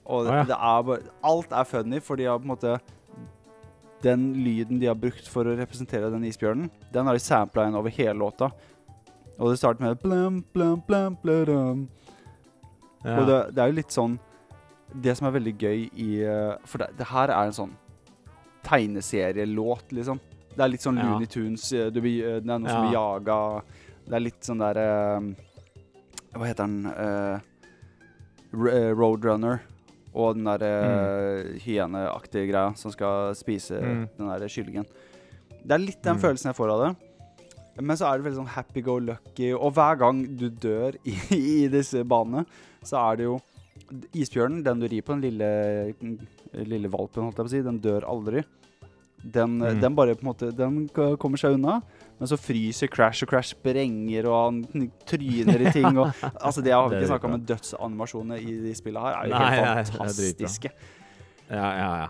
Og 0.04 0.24
det, 0.26 0.32
ja. 0.32 0.42
det 0.44 0.56
er 0.58 0.82
bare 0.82 0.98
Alt 1.24 1.52
er 1.52 1.64
funny, 1.64 2.00
for 2.02 2.16
de 2.16 2.24
har 2.24 2.38
på 2.38 2.42
en 2.42 2.50
måte 2.56 2.80
Den 4.02 4.32
lyden 4.34 4.80
de 4.80 4.86
har 4.86 4.96
brukt 4.98 5.28
for 5.30 5.46
å 5.46 5.54
representere 5.56 6.10
den 6.10 6.24
isbjørnen, 6.26 6.70
den 6.92 7.06
har 7.06 7.14
de 7.14 7.20
sampla 7.22 7.68
inn 7.68 7.76
over 7.78 7.88
hele 7.94 8.18
låta. 8.18 8.48
Og 9.38 9.50
det 9.52 9.58
starter 9.60 9.80
med 9.84 10.00
blum, 10.02 10.40
blum, 10.52 10.82
blum, 10.88 11.16
blum. 11.22 11.84
Ja. 13.04 13.20
Og 13.20 13.26
det, 13.28 13.54
det 13.54 13.62
er 13.62 13.70
jo 13.70 13.76
litt 13.78 13.90
sånn 13.94 14.18
Det 15.02 15.16
som 15.18 15.26
er 15.26 15.32
veldig 15.34 15.54
gøy 15.58 15.88
i 15.98 16.08
eh, 16.22 16.52
For 16.64 16.78
det, 16.78 16.92
det 16.98 17.06
her 17.10 17.32
er 17.34 17.48
en 17.48 17.56
sånn 17.56 17.72
tegneserielåt, 18.64 19.92
liksom. 19.92 20.20
Det 20.54 20.60
er 20.64 20.68
litt 20.68 20.84
sånn 20.84 20.98
Ja. 21.00 21.06
Looney 21.08 21.26
Tunes 21.26 21.72
eh, 21.72 21.88
du 21.90 21.98
eh, 22.00 22.40
Det 22.40 22.44
er 22.44 22.58
noen 22.58 22.68
som 22.68 22.82
blir 22.84 22.92
jaga 22.92 23.62
Det 24.06 24.14
er 24.18 24.20
litt 24.20 24.42
sånn 24.44 24.58
der 24.60 24.76
uh, 24.76 25.20
Hva 26.36 26.46
heter 26.50 26.66
den? 26.66 26.86
uh, 26.92 27.40
Roadrunner. 28.52 29.62
Og 30.12 30.34
den 30.36 30.44
der 30.44 30.60
uh, 30.60 31.54
hyeneaktige 31.64 32.50
greia 32.50 32.74
som 32.76 32.92
skal 32.92 33.32
spise 33.38 33.78
Mm. 33.80 34.08
den 34.18 34.28
der 34.28 34.48
kyllingen. 34.48 34.84
Det 35.64 35.72
er 35.72 35.78
litt 35.78 36.02
den 36.02 36.16
Mm. 36.16 36.20
følelsen 36.20 36.50
jeg 36.52 36.56
får 36.56 36.70
av 36.74 36.80
det. 36.84 36.96
Men 37.80 37.96
så 37.96 38.04
er 38.12 38.18
det 38.18 38.24
veldig 38.26 38.40
sånn 38.44 38.52
happy 38.52 38.82
go 38.82 38.98
lucky, 38.98 39.52
og 39.54 39.72
hver 39.72 39.96
gang 39.98 40.36
du 40.36 40.50
dør 40.50 40.92
i, 41.06 41.14
i 41.64 41.68
disse 41.68 42.04
banene, 42.04 42.44
så 42.84 42.98
er 43.12 43.16
det 43.16 43.24
jo 43.24 43.40
Isbjørnen, 44.14 44.62
den 44.66 44.80
du 44.82 44.86
rir 44.88 45.02
på, 45.06 45.14
den 45.16 45.22
lille, 45.24 45.94
lille 46.66 46.90
valpen, 46.92 47.24
holdt 47.28 47.38
jeg 47.38 47.44
på 47.46 47.50
å 47.50 47.54
si, 47.54 47.62
den 47.66 47.80
dør 47.84 48.06
aldri. 48.08 48.44
Den, 49.22 49.58
Mm. 49.62 49.80
den 49.80 49.94
bare 49.94 50.16
på 50.18 50.24
en 50.24 50.32
måte 50.32 50.48
Den 50.50 50.88
kommer 50.90 51.38
seg 51.38 51.54
unna, 51.54 51.76
men 52.18 52.26
så 52.26 52.34
fryser 52.34 52.88
Crash, 52.90 53.22
og 53.22 53.28
Crash 53.30 53.54
sprenger, 53.54 54.26
og 54.26 54.38
han 54.74 54.88
tryner 55.06 55.62
i 55.62 55.70
ting. 55.70 55.94
Og, 55.96 56.10
altså 56.42 56.58
Det 56.60 56.72
jeg 56.72 56.74
har 56.80 56.88
vi 56.90 56.96
ikke 56.98 57.10
snakka 57.12 57.28
om, 57.30 57.36
dødsanimasjoner 57.46 58.40
i 58.42 58.56
de 58.64 58.72
spillene 58.74 59.04
her 59.06 59.20
er 59.20 59.28
jo 59.30 59.36
Nei, 59.38 59.76
helt 59.78 59.92
fantastiske. 59.94 60.72
Ja, 61.52 61.68
ja, 61.78 61.92
ja. 62.02 62.08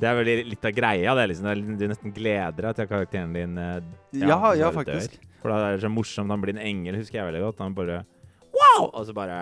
Det 0.00 0.08
er 0.08 0.16
vel 0.18 0.30
litt 0.48 0.64
av 0.64 0.72
greia. 0.74 1.12
Det 1.14 1.26
liksom, 1.30 1.76
du 1.78 1.84
nesten 1.86 2.14
gleder 2.16 2.64
deg 2.70 2.78
til 2.80 2.88
karakteren 2.90 3.36
din 3.36 3.58
eh, 3.60 3.82
Ja, 4.24 4.54
ja, 4.56 4.70
faktisk. 4.74 5.18
dør. 5.18 5.28
For 5.42 5.52
da 5.52 5.58
er 5.68 5.76
det 5.76 5.84
så 5.84 5.90
morsomt. 5.92 6.32
Han 6.32 6.40
blir 6.42 6.56
en 6.56 6.64
engel, 6.64 6.96
husker 6.96 7.20
jeg 7.20 7.28
veldig 7.28 7.42
godt. 7.44 7.60
Han 7.60 7.74
bare 7.76 8.00
Wow! 8.56 8.88
Og 8.88 9.04
så 9.06 9.12
bare 9.14 9.36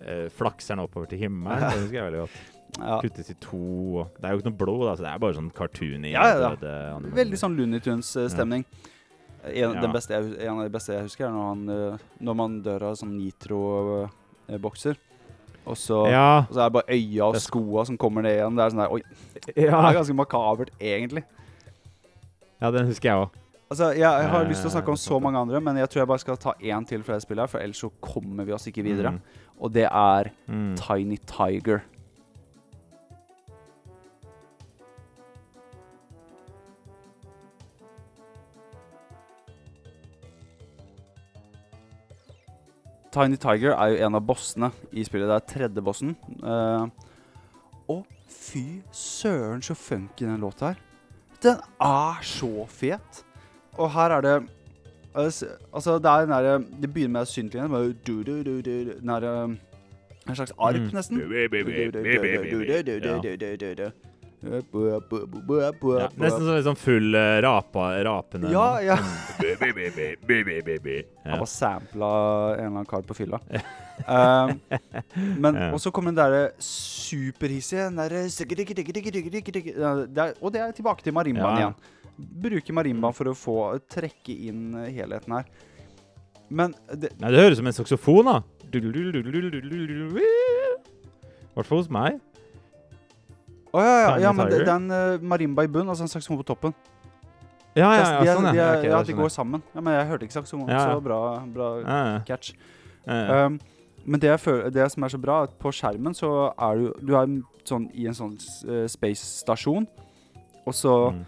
eh, 0.00 0.28
flakser 0.34 0.74
den 0.76 0.84
oppover 0.86 1.06
til 1.08 1.18
himmelen. 1.18 1.60
Det 1.60 1.82
husker 1.84 2.00
jeg 2.00 2.08
veldig 2.12 2.20
godt. 2.24 2.40
Ja. 2.74 2.96
Kuttes 3.00 3.30
i 3.30 3.34
to. 3.38 3.58
Og 4.02 4.16
det 4.18 4.24
er 4.26 4.32
jo 4.34 4.40
ikke 4.40 4.50
noe 4.50 4.58
blod, 4.64 4.80
da, 4.88 4.94
så 4.98 5.04
det 5.06 5.10
er 5.12 5.18
bare 5.22 5.34
sånn 5.36 5.52
cartoony. 5.54 6.10
Ja, 6.10 6.24
ja, 6.32 6.50
ja. 6.58 6.98
Veldig 7.20 7.38
sånn 7.38 7.54
Looney 7.56 7.78
Tunes-stemning. 7.84 8.64
En, 9.44 9.52
Ja. 9.54 9.72
jeg, 9.76 9.90
hus- 9.92 10.38
en 10.40 10.56
av 10.58 10.64
de 10.64 10.70
beste 10.72 10.94
jeg 10.94 11.02
husker, 11.04 11.26
er 11.26 11.30
når, 11.30 11.48
han, 11.52 11.68
eh, 11.68 11.98
når 12.24 12.34
man 12.34 12.62
dør 12.64 12.82
av 12.90 12.94
sånn 12.96 13.12
nitro-bokser. 13.18 14.96
Og 15.66 15.76
så, 15.76 16.10
Ja. 16.10 16.44
og 16.48 16.52
så 16.54 16.60
er 16.60 16.68
det 16.68 16.72
bare 16.72 16.92
øya 16.96 17.24
og 17.28 17.36
skoa 17.36 17.86
som 17.86 17.96
kommer 17.96 18.22
ned 18.22 18.36
igjen. 18.36 18.56
Det 18.56 18.64
er 18.64 18.70
sånn 18.70 18.82
der, 18.82 18.92
oi, 18.92 19.02
det 19.46 19.64
er 19.68 19.94
ganske 19.94 20.14
makabert, 20.16 20.70
egentlig. 20.80 21.24
ja, 22.60 22.70
den 22.70 22.86
husker 22.86 23.08
jeg 23.08 23.16
òg. 23.16 23.30
Altså, 23.74 23.88
jeg, 23.90 24.06
jeg 24.06 24.28
har 24.30 24.44
Eh, 24.44 24.48
lyst 24.52 24.60
til 24.62 24.68
å 24.70 24.72
snakke 24.76 24.92
om 24.92 24.98
så 25.02 25.16
mange 25.18 25.40
andre, 25.40 25.58
men 25.60 25.78
jeg 25.80 25.88
tror 25.90 26.00
jeg 26.04 26.08
bare 26.12 26.22
skal 26.22 26.36
ta 26.38 26.52
én 26.62 26.84
til 26.86 27.02
fra 27.02 27.16
det 27.18 27.24
spillet, 27.24 27.42
her, 27.42 27.50
for 27.50 27.58
ellers 27.58 27.80
så 27.82 27.88
kommer 28.00 28.46
vi 28.46 28.54
oss 28.54 28.68
ikke 28.70 28.84
videre. 28.86 29.10
Mm. 29.16 29.20
Og 29.58 29.72
det 29.74 29.88
er 29.90 30.30
Mm. 30.46 30.76
Tiny 30.78 31.16
Tiger. 31.26 31.82
Tiny 43.14 43.36
Tiger 43.38 43.74
er 43.74 43.92
jo 43.92 44.06
en 44.06 44.14
av 44.18 44.24
bossene 44.26 44.70
i 44.92 45.04
spillet. 45.06 45.28
Det 45.30 45.36
er 45.36 45.52
tredje 45.52 45.82
bossen. 45.86 46.16
Uh, 46.42 46.88
og 47.88 48.06
Fy 48.28 48.82
søren, 48.92 49.62
så 49.62 49.74
funky 49.74 50.26
den 50.26 50.40
låta 50.42 50.72
her. 50.72 50.80
Den 51.42 51.60
er 51.80 52.22
så 52.22 52.66
fet. 52.68 53.24
Og 53.78 53.90
her 53.90 54.10
er 54.18 54.20
det 54.20 54.36
Altså, 55.14 55.98
det 56.02 56.10
er 56.10 56.20
den 56.26 56.30
derre 56.34 56.58
Det 56.82 56.88
begynner 56.94 57.20
med 57.20 57.26
syntlinjen. 57.30 57.70
bare 57.70 57.92
du, 58.06 58.22
du, 58.26 58.42
du, 58.42 58.60
du, 58.60 58.70
Den 59.00 59.08
derre 59.08 59.44
En 60.28 60.34
slags 60.34 60.52
arp, 60.58 60.74
Mm. 60.74 60.90
nesten. 60.94 61.18
Ja, 64.44 66.08
nesten 66.20 66.42
som 66.44 66.54
liksom 66.56 66.76
full 66.76 67.14
uh, 67.16 67.38
rapa, 67.44 67.84
rapende 68.04 68.50
Ja, 68.52 68.80
ja. 68.84 68.96
Han 71.24 71.38
var 71.40 71.48
sampla 71.48 72.10
en 72.52 72.58
eller 72.58 72.66
annen 72.66 72.84
kar 72.90 73.02
på 73.08 73.14
fylla. 73.16 73.40
Um, 74.08 74.60
men 75.40 75.54
Ja. 75.54 75.70
Og 75.72 75.80
så 75.80 75.90
kommer 75.94 76.10
den 76.12 76.18
derre 76.18 76.50
superhissige 76.60 77.86
den 77.88 77.96
derre 78.00 78.24
er- 80.28 80.34
Og 80.42 80.52
det 80.52 80.60
er 80.60 80.72
tilbake 80.72 81.02
til 81.02 81.12
marimbaen 81.14 81.58
Ja. 81.58 81.68
igjen. 81.68 81.74
Bruke 82.16 82.74
marimba 82.76 83.10
for 83.14 83.30
å 83.30 83.34
få 83.36 83.56
trekke 83.90 84.34
inn 84.48 84.74
eh, 84.78 84.92
helheten 84.94 85.34
her. 85.38 85.48
Men 86.48 86.74
det, 86.92 87.10
Nei, 87.18 87.30
det 87.32 87.40
høres 87.40 87.56
ut 87.56 87.62
som 87.62 87.70
en 87.70 87.76
saksofon, 87.80 88.28
da. 88.28 88.36
I 88.74 88.78
hvert 91.54 91.68
fall 91.68 91.80
hos 91.80 91.90
meg. 91.92 92.20
Å 93.74 93.82
ja, 93.82 93.94
ja, 93.98 94.10
ja, 94.28 94.32
men 94.34 94.50
det, 94.50 94.60
det 94.62 94.70
er 94.70 94.76
en 94.76 94.90
uh, 94.92 95.22
marimba 95.26 95.64
i 95.66 95.70
bunn, 95.70 95.88
altså 95.90 96.06
en 96.06 96.12
saksofon 96.12 96.38
på 96.42 96.46
toppen. 96.52 96.74
Ja, 97.74 97.88
ja, 97.98 98.02
ja, 98.22 98.34
sånn, 98.36 98.46
ja. 98.54 98.66
Okay, 98.78 98.90
ja, 98.92 99.00
de 99.02 99.16
går 99.18 99.30
sammen. 99.34 99.62
Ja, 99.74 99.82
Men 99.82 99.96
jeg 99.96 100.06
hørte 100.12 100.28
ikke 100.28 100.36
saksofonen, 100.36 100.70
Ja, 100.70 100.84
så 100.86 101.00
bra, 101.02 101.20
bra 101.50 101.70
catch. 102.28 102.52
Um, 103.04 103.58
men 104.06 104.20
det, 104.22 104.30
føler, 104.40 104.70
det 104.70 104.86
som 104.92 105.02
er 105.02 105.10
så 105.10 105.18
bra, 105.18 105.40
er 105.42 105.50
at 105.50 105.56
på 105.58 105.72
skjermen 105.74 106.14
så 106.14 106.30
er 106.54 106.78
du 106.78 106.84
Du 107.02 107.14
er 107.18 107.32
sånn 107.66 107.88
i 107.96 108.06
en 108.06 108.14
sånn 108.16 108.36
uh, 108.68 108.84
space-stasjon, 108.90 109.88
og 110.64 110.76
så 110.76 110.94
Mm. 111.14 111.24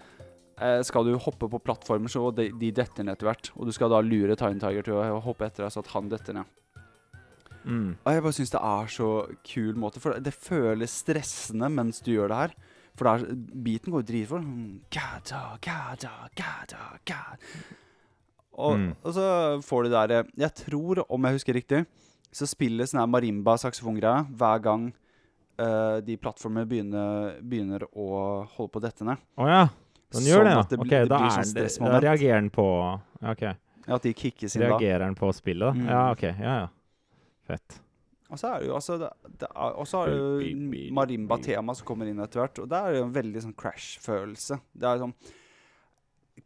Eh, 0.60 0.80
skal 0.86 1.04
du 1.08 1.16
hoppe 1.20 1.48
på 1.52 1.60
plattformer, 1.62 2.08
så 2.12 2.28
de, 2.34 2.50
de 2.56 2.70
detter 2.74 3.04
ned 3.06 3.16
etter 3.16 3.28
hvert. 3.30 3.50
Og 3.56 3.66
du 3.68 3.72
skal 3.76 3.90
da 3.92 4.00
lure 4.04 4.36
Tiny 4.38 4.60
Tiger 4.62 4.86
til 4.86 4.98
å 5.00 5.20
hoppe 5.24 5.48
etter 5.48 5.64
deg, 5.66 5.74
så 5.74 5.82
at 5.84 5.92
han 5.94 6.08
detter 6.12 6.38
ned. 6.38 6.52
Mm. 7.66 7.96
Og 7.98 8.12
jeg 8.14 8.22
bare 8.22 8.36
syns 8.36 8.52
det 8.54 8.62
er 8.62 8.90
så 8.94 9.08
kul 9.42 9.78
måte, 9.82 9.98
for 10.02 10.20
det 10.22 10.32
føles 10.38 10.92
stressende 11.02 11.66
mens 11.74 11.98
du 12.06 12.12
gjør 12.14 12.30
det 12.30 12.42
her. 12.44 12.54
For 12.96 13.04
det 13.08 13.14
er, 13.26 13.40
beaten 13.66 13.92
går 13.92 14.04
jo 14.04 14.08
dritfort. 14.08 14.44
Mm, 14.46 14.76
gata, 14.94 15.40
gata, 15.60 16.12
gata, 16.38 16.84
gata. 17.04 17.64
Og, 18.56 18.78
Mm. 18.78 18.92
og 19.04 19.12
så 19.12 19.24
får 19.60 19.82
du 19.84 19.88
det 19.90 19.96
derre 19.98 20.20
Jeg 20.40 20.54
tror, 20.62 21.02
om 21.12 21.26
jeg 21.28 21.36
husker 21.36 21.52
riktig, 21.58 21.82
så 22.32 22.46
spilles 22.48 22.88
sånn 22.92 23.02
her 23.02 23.10
marimba-saksofongreia 23.12 24.22
hver 24.32 24.62
gang 24.64 24.86
uh, 25.60 26.00
de 26.00 26.16
plattformene 26.16 26.64
begynner, 26.68 27.36
begynner 27.42 27.84
å 27.92 28.06
holde 28.56 28.72
på 28.72 28.80
å 28.80 28.84
dette 28.86 29.04
ned. 29.04 29.20
Oh, 29.36 29.44
ja. 29.48 29.66
Den 30.14 30.22
gjør 30.28 30.36
Sånn 30.42 30.44
det, 30.46 30.52
ja. 30.54 30.62
det 30.70 30.78
blir- 30.78 30.90
det 30.90 31.08
da, 31.10 31.18
blir 31.18 31.64
er 31.64 31.68
sånn 31.72 31.90
da 31.90 32.00
reagerer 32.00 32.40
den 32.40 32.50
på 32.54 32.66
ja, 33.22 33.30
OK. 33.32 33.42
Ja, 33.42 33.94
At 33.94 34.02
de 34.02 34.12
kickes 34.14 34.56
inn 34.56 34.62
da. 34.62 34.68
Reagerer 34.74 35.04
den 35.06 35.14
på 35.18 35.32
spillet. 35.34 35.74
Mm. 35.76 35.88
Ja, 35.88 36.10
OK. 36.12 36.22
Ja, 36.22 36.54
ja. 36.62 36.68
Fett. 37.46 37.80
Og 38.30 38.38
så 38.40 38.48
er 38.54 38.60
det 38.60 38.66
jo 38.66 38.74
altså 38.74 38.96
det, 38.98 39.08
det 39.38 39.46
er, 39.54 39.74
Og 39.78 39.86
så 39.86 40.00
er 40.02 40.10
det 40.10 40.16
jo 40.50 40.92
marimba-tema 40.94 41.74
som 41.78 41.86
kommer 41.86 42.08
inn 42.10 42.18
etter 42.18 42.42
hvert. 42.42 42.58
Og 42.64 42.68
det 42.70 42.78
er 42.78 42.96
jo 42.96 43.04
en 43.06 43.12
veldig 43.14 43.42
sånn 43.44 43.54
crash-følelse. 43.54 44.60
Det 44.74 44.88
er 44.90 45.02
sånn 45.04 45.14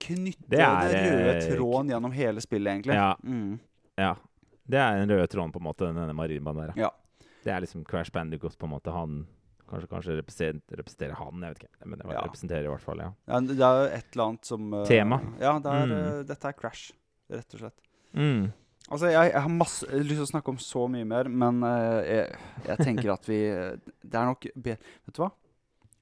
Knytte 0.00 0.46
den 0.48 0.92
røde 0.94 1.32
eh, 1.34 1.46
tråden 1.50 1.88
gjennom 1.90 2.12
hele 2.14 2.40
spillet, 2.40 2.70
egentlig. 2.72 2.94
Ja. 2.94 3.16
Mm. 3.24 3.58
Ja. 3.98 4.14
Det 4.70 4.78
er 4.78 5.00
den 5.00 5.10
røde 5.10 5.26
tråden, 5.32 5.50
på 5.52 5.58
en 5.58 5.66
måte, 5.66 5.88
denne 5.90 6.14
marimbaen 6.16 6.60
der. 6.62 6.72
Ja. 6.78 6.90
Det 7.44 7.52
er 7.52 7.64
liksom 7.64 7.82
Crash 7.84 8.12
Bandicoot, 8.14 8.54
på 8.56 8.68
en 8.68 8.72
måte. 8.76 8.92
Han 8.94 9.26
Kanskje, 9.70 9.88
kanskje 9.90 10.14
representerer 10.18 11.14
han, 11.20 11.42
jeg 11.46 11.54
vet 11.54 11.60
ikke. 11.64 11.86
Men 11.86 11.98
det 12.00 12.06
Ja. 12.10 12.22
representerer 12.26 12.64
i 12.66 12.72
hvert 12.72 12.82
fall, 12.82 12.98
ja. 13.04 13.10
ja. 13.30 13.40
Det 13.40 13.58
er 13.60 13.84
et 14.00 14.08
eller 14.16 14.24
annet 14.24 14.44
som 14.50 14.72
uh, 14.74 14.84
Tema. 14.88 15.20
Ja, 15.38 15.52
det 15.62 15.70
er, 15.76 15.86
Mm. 15.86 15.92
uh, 16.18 16.22
dette 16.26 16.48
er 16.50 16.56
crash, 16.58 16.90
rett 17.30 17.54
og 17.54 17.60
slett. 17.62 17.78
Mm. 18.18 18.48
Altså, 18.90 19.06
jeg, 19.12 19.30
jeg 19.30 19.42
har 19.44 19.52
masse 19.54 19.86
lyst 19.86 20.16
til 20.18 20.24
å 20.24 20.30
snakke 20.32 20.50
om 20.50 20.58
så 20.58 20.88
mye 20.90 21.06
mer, 21.06 21.28
men 21.30 21.62
uh, 21.62 22.00
jeg, 22.02 22.34
jeg 22.66 22.78
tenker 22.82 23.12
at 23.14 23.28
vi 23.30 23.38
Det 24.02 24.18
er 24.18 24.26
nok 24.26 24.48
Vet 24.56 25.14
du 25.14 25.20
hva? 25.22 25.30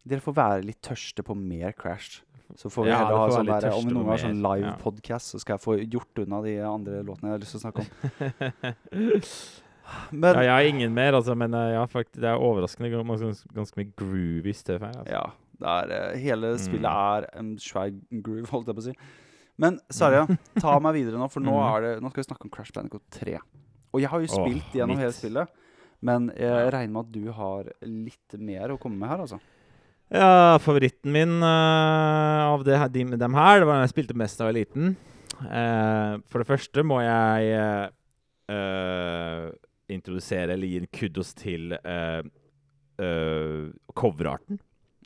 Dere 0.08 0.24
får 0.24 0.36
være 0.38 0.64
litt 0.64 0.80
tørste 0.80 1.20
på 1.26 1.36
mer 1.36 1.74
Crash. 1.76 2.22
Så 2.56 2.70
får 2.72 2.86
vi 2.86 2.88
Ja, 2.94 3.02
heller 3.02 3.18
ha 3.20 3.28
sånn 3.34 3.50
der, 3.50 3.66
Om 3.76 3.84
vi 3.84 3.92
noen 3.92 4.06
har 4.08 4.22
sånn 4.22 4.38
live 4.40 4.70
ja. 4.70 4.76
podcast, 4.80 5.34
så 5.34 5.38
skal 5.42 5.58
jeg 5.58 5.64
få 5.66 5.76
gjort 5.84 6.22
unna 6.24 6.40
de 6.46 6.54
andre 6.64 7.02
låtene 7.04 7.28
jeg 7.28 7.36
har 7.36 7.42
lyst 7.44 7.52
til 7.52 7.60
å 7.60 7.64
snakke 7.66 7.84
om. 7.84 7.88
Men 10.12 10.34
Ja, 10.34 10.43
jeg 10.43 10.51
har 10.53 10.68
ingen 10.72 10.95
mer, 10.95 11.12
altså, 11.18 11.34
men 11.39 11.55
eh, 11.55 11.72
ja, 11.74 11.84
faktisk, 11.89 12.20
det 12.20 12.28
er 12.30 12.43
overraskende 12.45 12.91
ganske, 12.93 13.47
ganske 13.57 13.78
mye 13.80 13.93
groovy 13.97 14.53
støv 14.57 14.80
her. 14.84 14.97
Altså. 15.03 15.12
Ja. 15.12 15.26
Det 15.59 15.66
er, 15.66 15.93
hele 16.14 16.22
hele 16.22 16.53
Mm. 16.55 16.59
spillet 16.62 16.84
er 16.86 17.24
en 17.41 17.57
svær 17.59 17.89
groove, 18.22 18.47
holdt 18.53 18.68
jeg 18.70 18.76
på 18.76 18.82
å 18.84 18.86
si. 18.89 18.93
Men 19.59 19.80
Sarja, 19.91 20.26
ta 20.62 20.78
meg 20.78 20.95
videre 20.95 21.18
nå, 21.18 21.26
for 21.32 21.41
nå, 21.43 21.51
Mm. 21.57 21.82
det, 21.82 21.95
nå 22.05 22.11
skal 22.12 22.22
vi 22.22 22.28
snakke 22.28 22.45
om 22.47 22.51
Crash 22.55 22.72
Bandicoot 22.76 23.03
3. 23.11 23.39
Og 23.93 24.01
jeg 24.01 24.09
har 24.12 24.20
jo 24.20 24.28
spilt 24.30 24.72
gjennom 24.76 24.99
hele 25.01 25.12
spillet, 25.16 25.49
men 26.01 26.28
jeg 26.39 26.70
regner 26.70 26.93
med 26.95 27.07
at 27.09 27.12
du 27.12 27.32
har 27.32 27.64
litt 27.82 28.36
mer 28.39 28.70
å 28.70 28.78
komme 28.78 28.99
med 29.01 29.09
her, 29.09 29.18
altså. 29.24 29.41
Ja, 30.14 30.57
favoritten 30.62 31.11
min 31.12 31.43
uh, 31.43 32.55
av 32.55 32.62
det, 32.64 32.78
de, 32.95 33.05
dem 33.18 33.34
her, 33.34 33.59
det 33.59 33.66
var 33.66 33.74
den 33.80 33.89
jeg 33.89 33.93
spilte 33.97 34.14
mest 34.16 34.39
da 34.39 34.47
jeg 34.47 34.53
var 34.53 34.59
liten. 34.61 34.97
Uh, 35.43 36.22
for 36.30 36.39
det 36.41 36.47
første 36.49 36.84
må 36.86 37.01
jeg 37.03 37.51
eh, 37.59 37.89
eh, 38.55 39.51
introdusere 39.93 40.55
eller 40.55 40.70
gi 40.70 40.80
en 40.82 40.91
kudos 40.93 41.34
til 41.39 41.74
uh, 41.74 42.22
coverarten. 43.95 44.59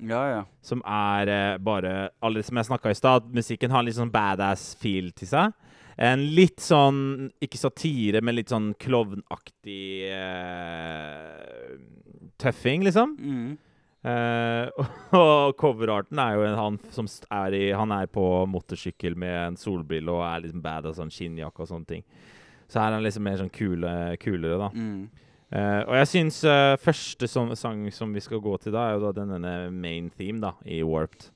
Ja, 0.03 0.23
ja. 0.31 0.45
Som 0.65 0.83
er 0.89 1.31
eh, 1.31 1.59
bare 1.63 2.11
Alle 2.25 2.43
som 2.43 2.59
jeg 2.59 2.67
snakka 2.67 2.91
i 2.91 2.99
stad, 2.99 3.29
musikken 3.35 3.71
har 3.71 3.85
litt 3.87 3.99
sånn 3.99 4.11
badass 4.13 4.73
feel 4.81 5.13
til 5.15 5.31
seg. 5.31 5.53
En 6.01 6.25
litt 6.35 6.63
sånn 6.65 7.31
Ikke 7.45 7.61
satire, 7.61 8.23
men 8.25 8.39
litt 8.39 8.51
sånn 8.53 8.73
klovnaktig 8.83 10.09
uh, 10.11 11.77
tøffing, 12.43 12.89
liksom. 12.89 13.15
Mm. 13.21 13.53
Uh, 14.03 14.67
og 15.21 15.55
coverarten 15.61 16.19
er 16.19 16.35
jo 16.35 16.47
en, 16.49 16.59
han 16.59 16.79
som 16.91 17.07
er 17.31 17.55
i 17.55 17.65
Han 17.71 17.95
er 17.95 18.11
på 18.11 18.25
motorsykkel 18.51 19.15
med 19.15 19.37
en 19.45 19.61
solbrille 19.61 20.11
og 20.11 20.25
er 20.27 20.43
liksom 20.43 20.65
badass 20.65 20.99
sånn 20.99 21.13
skinnjakke 21.15 21.63
og 21.63 21.71
sånne 21.71 21.93
ting. 21.95 22.07
Så 22.73 22.81
her 22.81 22.87
er 22.87 22.95
han 22.97 23.03
liksom 23.05 23.27
mer 23.27 23.37
sånn 23.37 23.51
kule, 23.53 23.91
kulere, 24.17 24.57
da. 24.57 24.71
Mm. 24.73 25.03
Uh, 25.53 25.83
og 25.85 25.97
jeg 25.99 26.09
syns 26.09 26.39
uh, 26.49 26.79
første 26.81 27.29
som, 27.29 27.51
sang 27.53 27.85
som 27.93 28.15
vi 28.17 28.23
skal 28.25 28.41
gå 28.41 28.55
til 28.63 28.73
da, 28.73 28.87
er 28.89 28.97
jo 28.97 29.03
da 29.03 29.11
denne 29.19 29.51
main 29.69 30.09
theme 30.17 30.41
da, 30.41 30.55
i 30.65 30.81
Warped. 30.81 31.29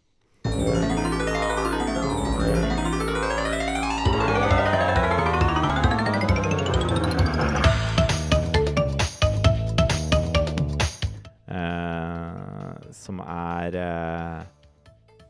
Eh, 11.46 12.92
som 12.96 13.20
er 13.20 13.76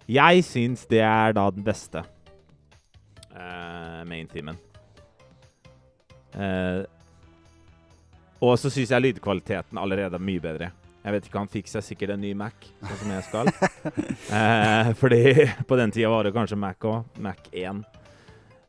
Jeg 0.07 0.47
syns 0.47 0.87
det 0.87 1.03
er 1.03 1.35
da 1.35 1.49
den 1.51 1.67
beste 1.67 2.07
main 4.07 4.31
themen. 4.31 4.66
Eh, 6.37 6.83
og 8.45 8.59
så 8.61 8.71
syns 8.73 8.93
jeg 8.93 9.05
lydkvaliteten 9.05 9.81
allerede 9.81 10.19
er 10.19 10.27
mye 10.27 10.43
bedre. 10.43 10.71
Jeg 11.07 11.15
vet 11.15 11.29
ikke, 11.29 11.39
Han 11.39 11.51
fikk 11.51 11.69
seg 11.71 11.85
sikkert 11.87 12.17
en 12.17 12.25
ny 12.25 12.33
Mac, 12.35 12.67
sånn 12.83 12.99
som 12.99 13.13
jeg 13.15 13.27
skal. 13.29 13.51
eh, 14.39 14.89
fordi 14.99 15.21
på 15.69 15.79
den 15.79 15.95
tida 15.95 16.11
var 16.11 16.27
det 16.27 16.35
kanskje 16.35 16.59
Mac 16.59 16.83
òg. 16.83 17.07
Mac 17.23 17.47
1. 17.53 17.85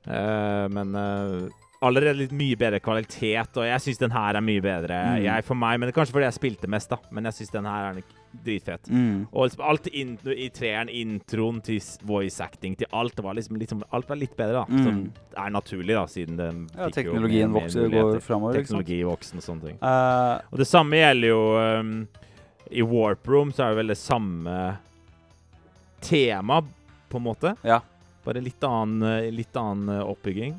Eh, 0.05 0.65
men 0.71 0.93
eh, 1.01 1.47
allerede 1.85 2.23
litt 2.23 2.35
mye 2.35 2.57
bedre 2.57 2.79
kvalitet, 2.83 3.57
og 3.57 3.65
jeg 3.67 3.83
syns 3.83 3.99
den 4.01 4.13
her 4.13 4.37
er 4.37 4.43
mye 4.43 4.61
bedre. 4.63 4.97
Mm. 5.13 5.25
Jeg 5.27 5.45
for 5.45 5.59
meg, 5.59 5.77
men 5.77 5.87
det 5.87 5.93
er 5.93 5.97
Kanskje 5.99 6.15
fordi 6.15 6.27
jeg 6.27 6.37
spilte 6.37 6.69
mest, 6.71 6.89
da. 6.89 6.97
Men 7.13 7.29
jeg 7.29 7.37
syns 7.37 7.53
den 7.53 7.67
her 7.69 7.89
er 7.89 7.99
dritfet. 8.45 8.89
Mm. 8.89 9.25
Og 9.31 9.47
liksom 9.47 9.63
alt 9.65 9.89
in 9.91 10.15
i 10.33 10.47
treeren, 10.53 10.91
introen 10.93 11.59
til 11.65 11.79
voice 12.07 12.43
acting, 12.43 12.75
til 12.77 12.89
alt, 12.95 13.19
var 13.23 13.37
liksom, 13.37 13.59
liksom 13.61 13.83
Alt 13.95 14.09
var 14.09 14.19
litt 14.19 14.35
bedre, 14.37 14.63
da. 14.63 14.65
Mm. 14.69 14.85
Som 14.85 15.43
er 15.45 15.53
naturlig, 15.53 15.93
da, 15.95 16.05
siden 16.11 16.39
den 16.39 16.63
Ja, 16.75 16.87
jo 16.87 16.95
teknologien 16.97 17.53
vokser, 17.55 17.89
går 17.93 18.21
framover. 18.25 18.61
Teknologi 18.61 19.01
voksen 19.07 19.41
og 19.41 19.45
sånne 19.45 19.69
ting. 19.69 19.81
Uh. 19.81 20.37
Og 20.51 20.63
det 20.63 20.69
samme 20.69 21.01
gjelder 21.01 21.33
jo 21.33 21.43
um, 21.57 21.93
I 22.71 22.87
Warp 22.87 23.29
Room 23.29 23.53
så 23.53 23.67
er 23.67 23.75
det 23.75 23.81
vel 23.83 23.93
det 23.93 23.99
samme 24.01 24.57
tema, 26.03 26.61
på 27.07 27.21
en 27.21 27.25
måte. 27.25 27.53
Ja. 27.65 27.79
Bare 28.25 28.41
litt 28.43 28.63
annen, 28.67 29.29
litt 29.33 29.55
annen 29.55 29.93
eh, 29.95 30.03
oppbygging. 30.03 30.57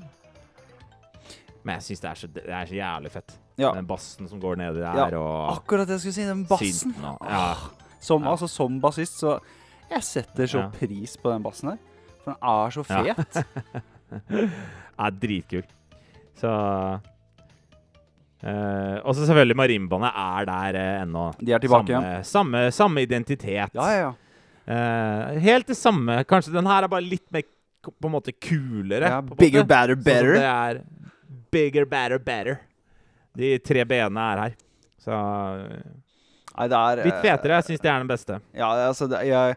Men 1.68 1.76
jeg 1.76 1.84
syns 1.90 2.00
det, 2.00 2.30
det 2.38 2.44
er 2.48 2.68
så 2.70 2.76
jævlig 2.78 3.10
fett. 3.12 3.34
ja. 3.60 3.70
Den 3.76 3.86
bassen 3.90 4.28
som 4.30 4.40
går 4.40 4.56
nedi 4.56 4.80
der, 4.80 4.96
Ja, 4.96 5.18
og 5.20 5.58
Akkurat 5.58 5.84
det 5.90 5.98
jeg 5.98 6.06
skulle 6.06 6.16
si. 6.16 6.24
Den 6.24 6.46
bassen. 6.48 6.94
og 7.04 7.18
Ja. 7.28 7.54
Som, 8.00 8.22
Ja. 8.24 8.30
altså, 8.32 8.48
som 8.48 8.80
bassist, 8.80 9.18
så 9.20 9.38
Jeg 9.90 10.02
setter 10.04 10.46
så 10.46 10.58
Ja. 10.64 10.68
pris 10.72 11.16
på 11.16 11.30
den 11.32 11.42
bassen 11.42 11.70
her. 11.70 11.78
For 12.24 12.32
den 12.32 12.38
er 12.42 12.70
så 12.70 12.84
Ja. 12.88 13.14
fet. 13.14 13.44
er 14.98 15.10
dritkul. 15.10 15.62
Så 16.40 17.00
Uh, 18.38 19.00
og 19.02 19.16
så 19.18 19.24
selvfølgelig 19.26 19.56
marimbaene 19.58 20.10
er 20.14 20.44
der 20.46 20.76
uh, 20.78 21.02
ennå. 21.02 21.22
De 21.40 21.52
er 21.56 21.58
tilbake 21.58 21.90
samme, 21.90 22.10
igjen. 22.12 22.24
Samme, 22.28 22.60
samme 22.70 23.02
identitet. 23.02 23.72
Ja, 23.74 23.86
ja, 23.90 24.12
ja. 24.68 25.32
Uh, 25.34 25.40
helt 25.42 25.66
det 25.66 25.76
samme. 25.76 26.20
Kanskje 26.24 26.52
den 26.54 26.68
her 26.70 26.86
er 26.86 26.92
bare 26.92 27.02
litt 27.02 27.26
mer 27.34 27.42
på 27.88 28.06
en 28.06 28.12
måte 28.14 28.30
kulere. 28.38 29.10
ja 29.10 29.18
bigger, 29.22 29.64
badder, 29.66 29.96
better. 29.96 30.36
Så 30.36 30.38
det 30.38 30.52
er 30.52 30.80
bigger, 31.50 31.84
better, 31.86 32.18
better. 32.18 32.60
De 33.36 33.58
tre 33.58 33.84
b-ene 33.84 34.18
er 34.32 34.38
her. 34.42 34.56
Så 34.98 35.12
Nei, 36.58 36.66
det 36.66 36.78
er 36.78 37.04
Litt 37.04 37.20
fetere. 37.22 37.58
Jeg 37.60 37.64
syns 37.68 37.80
det 37.84 37.90
er 37.92 37.98
den 38.02 38.08
beste. 38.10 38.40
Ja, 38.58 38.70
altså 38.88 39.06
det, 39.08 39.20
jeg, 39.28 39.56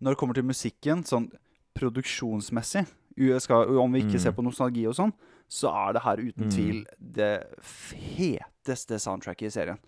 Når 0.00 0.14
det 0.14 0.18
kommer 0.20 0.34
til 0.38 0.44
musikken, 0.48 1.02
sånn 1.04 1.28
produksjonsmessig 1.76 2.86
skal, 3.42 3.78
Om 3.78 3.92
vi 3.92 4.00
ikke 4.04 4.14
Mm. 4.16 4.20
ser 4.22 4.32
på 4.32 4.44
nostalgi 4.46 4.86
og 4.86 4.94
sånn, 4.94 5.12
så 5.48 5.68
er 5.88 5.92
det 5.94 6.02
her 6.02 6.16
uten 6.16 6.44
Mm. 6.46 6.50
tvil 6.50 6.86
det 7.00 7.46
feteste 7.60 8.98
soundtracket 8.98 9.46
i 9.46 9.50
serien. 9.50 9.78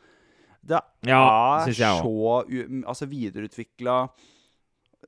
Det 0.65 0.81
Ja, 1.07 1.65
er 1.65 1.73
så 1.73 2.45
altså 2.85 3.07
videreutvikla 3.09 4.11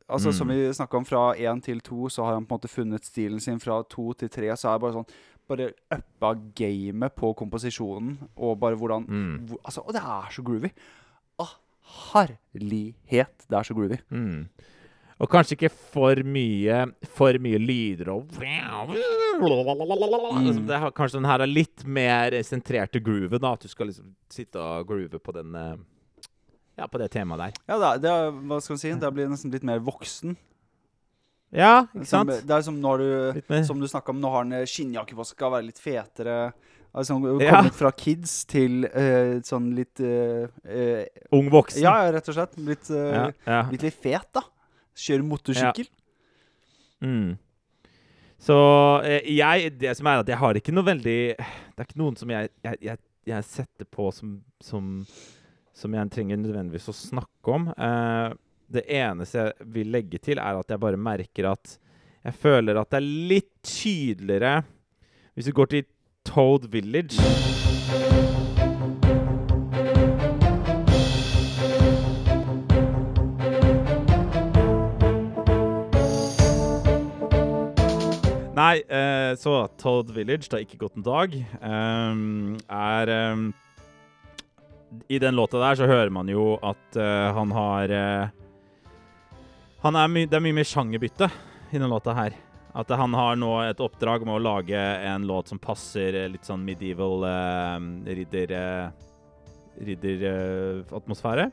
Altså 0.08 0.28
Mm. 0.28 0.32
Som 0.32 0.48
vi 0.48 0.54
snakka 0.72 0.96
om, 0.96 1.04
fra 1.04 1.34
én 1.36 1.62
til 1.62 1.80
to, 1.80 2.08
så 2.08 2.24
har 2.24 2.34
han 2.34 2.44
på 2.46 2.52
en 2.54 2.58
måte 2.58 2.68
funnet 2.68 3.04
stilen 3.04 3.40
sin. 3.40 3.58
Fra 3.58 3.82
to 3.82 4.12
til 4.14 4.28
tre 4.28 4.48
så 4.56 4.68
er 4.68 4.78
det 4.78 4.80
bare 4.80 4.92
sånn 4.92 5.08
Bare 5.48 5.72
uppa 5.92 6.34
gamet 6.54 7.14
på 7.18 7.32
komposisjonen, 7.36 8.16
og 8.36 8.58
bare 8.60 8.76
hvordan 8.78 9.06
Mm. 9.08 9.46
hvor, 9.48 9.58
altså, 9.64 9.82
Og 9.86 9.92
det 9.92 10.02
er 10.02 10.30
så 10.30 10.42
groovy. 10.44 10.70
Å, 11.40 11.46
herlighet, 12.14 13.46
det 13.48 13.58
er 13.58 13.66
så 13.66 13.74
groovy. 13.76 13.98
Mm. 14.12 14.48
Og 15.22 15.28
kanskje 15.30 15.54
ikke 15.54 15.70
for 15.70 16.18
mye 16.26 16.78
For 17.14 17.36
mye 17.38 17.58
lyder 17.62 18.08
og 18.10 18.32
Mm. 20.62 20.66
det 20.66 20.78
har, 20.80 20.90
Kanskje 20.90 21.20
den 21.20 21.24
her 21.30 21.40
er 21.40 21.46
litt 21.46 21.84
mer 21.86 22.30
sentrert 22.42 22.90
til 22.92 23.02
grooven. 23.02 23.40
da 23.40 23.52
At 23.52 23.60
du 23.60 23.68
skal 23.68 23.86
liksom 23.88 24.14
sitte 24.30 24.56
og 24.58 24.86
groove 24.88 25.18
på 25.20 25.32
den 25.32 25.54
eh, 25.54 25.76
Ja, 26.78 26.86
på 26.86 26.98
det 26.98 27.10
temaet 27.12 27.38
der. 27.38 27.52
Ja, 27.68 27.78
det 27.78 27.86
er, 27.86 27.98
det 27.98 28.10
er, 28.10 28.30
hva 28.48 28.60
skal 28.62 28.72
man 28.74 28.78
si, 28.78 28.92
det 28.94 29.12
blir 29.14 29.28
nesten 29.28 29.52
litt 29.52 29.62
mer 29.62 29.78
voksen. 29.78 30.36
Ja, 31.52 31.82
ikke 31.92 32.06
Som, 32.08 32.28
sant? 32.30 32.46
det 32.48 32.54
er 32.56 32.62
som 32.64 32.76
når 32.80 33.02
du 33.02 33.08
Litt 33.36 33.66
Som 33.68 33.80
du 33.82 33.88
snakka 33.90 34.14
om, 34.14 34.20
nå 34.22 34.30
har 34.32 34.44
han 34.46 34.54
eh, 34.56 34.68
skinnjakke 34.68 35.16
på, 35.18 35.26
skal 35.28 35.52
være 35.52 35.66
litt 35.68 35.80
fetere. 35.82 36.36
Altså, 36.92 37.16
kommet 37.16 37.44
Ja. 37.44 37.60
fra 37.72 37.90
kids 37.96 38.44
til 38.48 38.84
uh, 38.84 39.38
sånn 39.48 39.70
litt 39.76 40.00
uh, 40.04 40.44
uh, 40.68 41.04
ung 41.32 41.48
voksen. 41.52 41.80
Ja, 41.84 41.94
rett 42.12 42.28
og 42.28 42.36
slett. 42.36 42.56
Blitt, 42.60 42.90
eh, 42.92 43.14
ja, 43.16 43.22
ja. 43.48 43.60
litt 43.72 43.86
fet, 43.96 44.28
da. 44.36 44.42
Kjører 44.96 45.24
motorsykkel. 45.24 45.88
Mm. 47.00 47.38
Så 48.42 48.54
jeg 49.26 49.72
Det 49.78 49.96
som 49.96 50.06
er 50.10 50.20
at 50.20 50.28
jeg 50.28 50.38
har 50.38 50.58
ikke 50.58 50.72
noe 50.74 50.86
veldig 50.86 51.16
Det 51.38 51.78
er 51.78 51.86
ikke 51.86 51.98
noen 51.98 52.16
som 52.18 52.30
jeg, 52.30 52.50
jeg, 52.62 52.78
jeg, 52.82 52.98
jeg 53.30 53.46
setter 53.46 53.86
på 53.90 54.08
som, 54.14 54.36
som 54.62 54.92
Som 55.74 55.94
jeg 55.94 56.10
trenger 56.14 56.38
nødvendigvis 56.42 56.90
å 56.90 56.94
snakke 56.94 57.54
om. 57.56 57.68
Eh, 57.72 58.34
det 58.72 58.84
eneste 58.88 59.46
jeg 59.46 59.70
vil 59.74 59.92
legge 59.92 60.20
til, 60.22 60.40
er 60.40 60.58
at 60.58 60.70
jeg 60.70 60.80
bare 60.80 61.00
merker 61.00 61.52
at 61.52 61.78
jeg 62.22 62.38
føler 62.38 62.78
at 62.78 62.90
det 62.92 63.00
er 63.00 63.08
litt 63.32 63.50
tydeligere 63.66 64.62
Hvis 65.34 65.48
vi 65.48 65.56
går 65.56 65.70
til 65.72 65.86
Toad 66.28 66.68
Village. 66.70 67.18
Nei, 78.52 78.82
eh, 78.86 79.32
så 79.40 79.66
Toad 79.80 80.12
Village, 80.12 80.46
det 80.46 80.52
har 80.52 80.62
ikke 80.62 80.78
gått 80.84 81.00
en 81.00 81.06
dag, 81.06 81.34
ehm, 81.64 82.58
er 82.68 83.10
ehm, 83.10 83.48
I 85.08 85.18
den 85.18 85.34
låta 85.34 85.58
der 85.58 85.80
så 85.80 85.88
hører 85.88 86.12
man 86.12 86.28
jo 86.28 86.60
at 86.62 87.00
eh, 87.00 87.32
han 87.34 87.50
har 87.56 87.96
han 87.96 88.41
er 89.90 90.08
my 90.08 90.26
Det 90.30 90.38
er 90.38 90.44
mye 90.44 90.54
mer 90.54 90.68
sjangerbytte 90.68 91.28
i 91.70 91.76
denne 91.76 91.90
låta 91.90 92.14
her. 92.14 92.36
At 92.72 92.88
han 92.96 93.14
har 93.14 93.36
nå 93.36 93.50
et 93.66 93.80
oppdrag 93.84 94.24
med 94.24 94.38
å 94.38 94.42
lage 94.42 94.78
en 94.78 95.26
låt 95.28 95.50
som 95.50 95.58
passer 95.60 96.14
litt 96.32 96.46
sånn 96.48 96.62
medieval 96.64 97.26
uh, 97.26 97.80
ridder... 98.06 98.54
uh, 98.56 99.10
ridderatmosfære. 99.82 101.50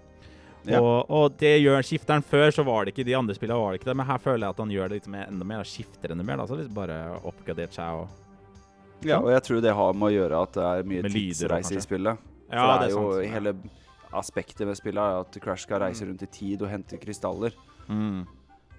Ja. 0.68 0.80
Og, 0.84 1.10
og 1.10 1.36
det 1.40 1.54
gjør 1.62 1.84
skifteren 1.86 2.24
før, 2.26 2.50
så 2.52 2.66
var 2.68 2.86
det 2.86 2.94
ikke 2.94 3.08
de 3.08 3.16
andre 3.18 3.36
spillene 3.36 3.60
var 3.62 3.74
det 3.74 3.80
ikke 3.80 3.90
det. 3.92 3.98
Men 4.02 4.10
her 4.10 4.22
føler 4.24 4.46
jeg 4.46 4.56
at 4.56 4.64
han 4.64 4.74
gjør 4.76 4.92
det 4.92 5.00
liksom 5.00 5.16
enda 5.22 5.48
mer. 5.52 5.68
Skifter 5.68 6.14
enda 6.14 6.26
mer. 6.28 6.42
Da. 6.42 6.48
Så 6.50 6.60
liksom 6.60 6.76
bare 6.78 6.98
oppgradert 7.20 7.76
seg 7.76 8.04
og 8.04 9.08
Ja, 9.08 9.22
og 9.22 9.30
jeg 9.32 9.44
tror 9.48 9.62
det 9.64 9.72
har 9.76 9.96
med 9.96 10.10
å 10.10 10.12
gjøre 10.12 10.44
at 10.44 10.58
det 10.58 10.64
er 10.68 10.88
mye 10.92 11.04
Med 11.06 11.14
lyder, 11.14 11.30
tidsreise 11.32 11.78
i 11.80 11.84
spillet. 11.84 12.26
Ja, 12.50 12.66
For 12.66 12.82
det 12.82 12.90
er, 12.90 12.94
jo 12.94 13.04
sant. 13.06 13.24
Mm. 13.24 13.34
hele 13.38 13.56
aspektet 14.20 14.66
ved 14.68 14.78
spillet 14.80 15.00
er 15.00 15.24
at 15.24 15.38
Crash 15.40 15.68
skal 15.68 15.84
reise 15.86 16.08
rundt 16.08 16.26
i 16.26 16.30
tid 16.34 16.66
og 16.66 16.72
hente 16.72 16.98
krystaller. 17.00 17.56
Mm. 17.90 18.26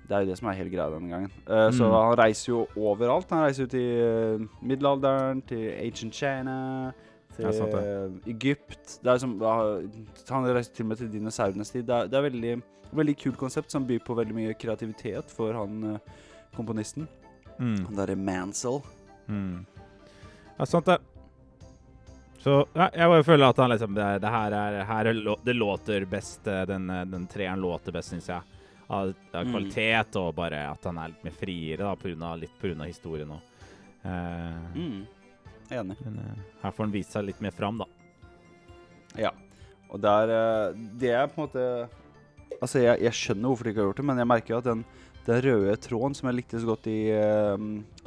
Det 0.08 0.16
er 0.16 0.24
jo 0.24 0.30
det 0.32 0.38
som 0.40 0.48
er 0.50 0.56
hele 0.58 0.70
greia 0.72 0.88
denne 0.90 1.10
gangen. 1.10 1.30
Så 1.46 1.84
Mm. 1.86 1.92
han 1.94 2.16
reiser 2.18 2.48
jo 2.52 2.64
overalt. 2.76 3.30
Han 3.30 3.44
reiser 3.44 3.62
jo 3.62 3.70
til 3.70 3.90
eh, 4.02 4.48
middelalderen, 4.66 5.42
til 5.46 5.68
ancient 5.84 6.14
China, 6.14 6.56
til 7.36 7.44
Ja, 7.46 7.52
sant 7.52 7.74
eh, 7.78 8.32
Egypt. 8.32 8.96
Det 9.04 9.12
er 9.12 9.18
som, 9.22 9.36
ja, 9.40 9.52
han 10.30 10.48
reiser 10.50 10.74
til 10.74 10.84
og 10.84 10.88
med 10.88 10.96
til 10.98 11.12
dinosaurenes 11.12 11.70
tid. 11.70 11.84
Det 11.86 11.94
er, 11.94 12.08
det 12.10 12.18
er 12.18 12.26
veldig, 12.30 12.56
veldig 12.92 13.16
kult 13.22 13.38
konsept 13.38 13.70
som 13.70 13.86
byr 13.86 14.00
på 14.02 14.16
veldig 14.18 14.34
mye 14.34 14.54
kreativitet 14.58 15.30
for 15.30 15.52
han 15.54 16.00
komponisten. 16.56 17.06
Mm. 17.60 17.84
Han 17.86 17.94
derre 18.00 18.16
Mansell. 18.18 18.80
Mm. 19.28 19.64
Ja, 20.58 20.64
sant 20.66 20.86
det. 20.90 20.98
Så 22.40 22.64
ja, 22.74 22.88
jeg 22.96 23.08
bare 23.12 23.24
føler 23.24 23.50
at 23.52 23.58
han 23.60 23.70
liksom 23.70 23.94
Det, 23.94 24.04
det 24.22 24.30
her 24.32 24.54
er, 24.56 24.84
her 24.88 25.06
er 25.10 25.18
Det 25.44 25.54
låter 25.54 26.06
best. 26.08 26.42
Den, 26.44 26.86
den 27.12 27.26
treeren 27.28 27.60
låter 27.60 27.92
best, 27.92 28.10
syns 28.14 28.26
jeg. 28.32 28.40
Av, 28.90 29.12
av 29.34 29.44
Mm. 29.46 29.52
kvalitet 29.54 30.16
og 30.18 30.32
bare 30.34 30.64
at 30.72 30.84
han 30.88 30.96
er 30.98 31.12
litt 31.12 31.24
mer 31.28 31.34
friere, 31.38 31.84
da, 31.84 31.92
på 31.94 32.08
grunn 32.10 32.22
av, 32.26 32.40
litt 32.42 32.56
pga. 32.58 32.86
historien 32.88 33.30
òg. 33.30 33.42
Uh, 34.04 34.74
Mm. 34.74 35.06
Enig. 35.70 35.96
Men 36.04 36.16
uh, 36.18 36.40
her 36.64 36.72
får 36.74 36.84
han 36.84 36.92
vist 36.96 37.12
seg 37.14 37.24
litt 37.28 37.40
mer 37.44 37.54
fram, 37.54 37.78
da. 37.78 37.86
Ja. 39.16 39.30
Og 39.90 40.00
der 40.02 40.30
uh, 40.34 40.74
Det 40.98 41.10
er 41.14 41.26
på 41.30 41.38
en 41.38 41.46
måte 41.46 41.88
Altså, 42.60 42.80
jeg, 42.82 42.98
jeg 43.06 43.12
skjønner 43.16 43.48
hvorfor 43.48 43.64
de 43.64 43.70
ikke 43.70 43.80
har 43.80 43.88
gjort 43.92 43.96
det, 44.02 44.04
men 44.10 44.18
jeg 44.18 44.28
merker 44.28 44.52
jo 44.54 44.58
at 44.58 44.66
den, 44.68 44.84
den 45.24 45.40
røde 45.46 45.76
tråden 45.80 46.14
som 46.18 46.28
jeg 46.28 46.36
likte 46.40 46.58
så 46.60 46.66
godt 46.68 46.86
i 46.90 46.98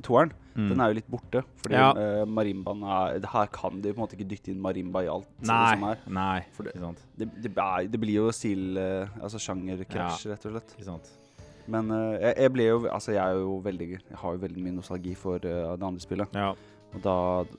toeren, 0.05 0.34
Mm. 0.56 0.68
den 0.70 0.82
er 0.82 0.91
jo 0.91 0.93
litt 0.99 1.08
borte. 1.10 1.41
Fordi 1.64 1.74
Ja. 1.74 1.88
uh, 1.97 2.26
marimbaen 2.30 2.84
er 2.86 3.26
Her 3.32 3.47
kan 3.47 3.82
de 3.82 3.91
på 3.93 3.97
en 3.97 4.04
måte 4.06 4.14
ikke 4.18 4.28
dytte 4.30 4.51
inn 4.54 4.62
marimba 4.62 5.01
i 5.04 5.08
alt 5.10 5.28
Nei. 5.41 5.72
som. 5.74 6.14
Nei, 6.14 6.43
det-. 6.60 6.95
Det, 7.18 7.28
det, 7.41 7.51
er, 7.58 7.88
det 7.88 7.99
blir 7.99 8.14
jo 8.22 8.32
stil 8.32 8.78
Uh, 8.78 9.08
Altså 9.22 9.39
sjangerkrasj, 9.41 10.28
rett 10.30 10.45
og 10.45 10.51
slett. 10.54 10.76
Ikke 10.78 10.86
sant. 10.91 11.10
Men 11.68 11.89
uh, 11.89 12.14
jeg, 12.20 12.36
jeg 12.38 12.51
ble 12.54 12.64
jo 12.68 12.78
Altså, 12.91 13.14
jeg 13.16 13.24
er 13.24 13.39
jo 13.39 13.58
veldig 13.64 13.89
Jeg 13.95 14.18
har 14.20 14.34
jo 14.38 14.41
veldig 14.45 14.64
mye 14.64 14.76
nostalgi 14.78 15.16
for 15.16 15.36
eh, 15.38 15.76
det 15.80 15.84
andre 15.89 15.99
spillet. 16.04 16.28
Ja. 16.36 16.51
Og 16.93 17.01
da, 17.01 17.14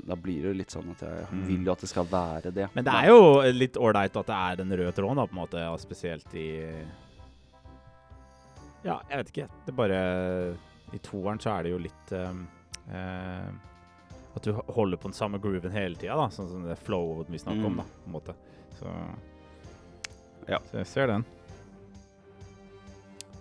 da 0.07 0.15
blir 0.15 0.45
det 0.47 0.57
litt 0.61 0.71
sånn 0.71 0.91
at 0.93 1.01
jeg 1.03 1.25
Mm. 1.33 1.47
vil 1.49 1.65
jo 1.67 1.73
at 1.73 1.81
det 1.81 1.89
skal 1.91 2.05
være 2.07 2.53
det. 2.55 2.69
Men 2.77 2.85
det 2.87 2.93
er 2.95 3.09
jo 3.11 3.41
litt 3.51 3.75
ålreit 3.75 4.15
at 4.21 4.27
det 4.31 4.37
er 4.37 4.57
den 4.63 4.71
røde 4.79 4.93
tråden, 4.95 5.17
da, 5.19 5.25
på 5.27 5.35
en 5.35 5.41
måte, 5.43 5.59
Ja, 5.59 5.75
spesielt 5.77 6.31
i 6.39 6.47
Ja, 8.85 8.99
jeg 9.09 9.19
vet 9.23 9.31
ikke. 9.33 9.47
Det 9.65 9.73
er 9.73 9.79
bare 9.79 10.01
I 10.95 11.01
toeren 11.03 11.41
så 11.43 11.55
er 11.59 11.63
det 11.67 11.73
jo 11.73 11.79
litt 11.83 12.13
um, 12.13 12.45
eh, 12.91 13.49
At 14.37 14.43
du 14.43 14.53
holder 14.53 14.97
på 14.99 15.09
den 15.09 15.15
samme 15.15 15.39
grooven 15.39 15.71
hele 15.71 15.95
tida, 15.97 16.17
da. 16.19 16.27
Sånn 16.29 16.49
som 16.51 16.65
det 16.67 16.75
flowet 16.83 17.29
vi 17.31 17.39
snakker 17.39 17.65
om, 17.69 17.73
Mm. 17.73 17.77
da. 17.77 17.85
på 17.85 18.07
en 18.07 18.13
måte. 18.13 18.35
Så 18.81 18.91
Ja. 20.49 20.59
Så 20.71 20.79
jeg 20.79 20.87
ser 20.87 21.07
den. 21.07 21.25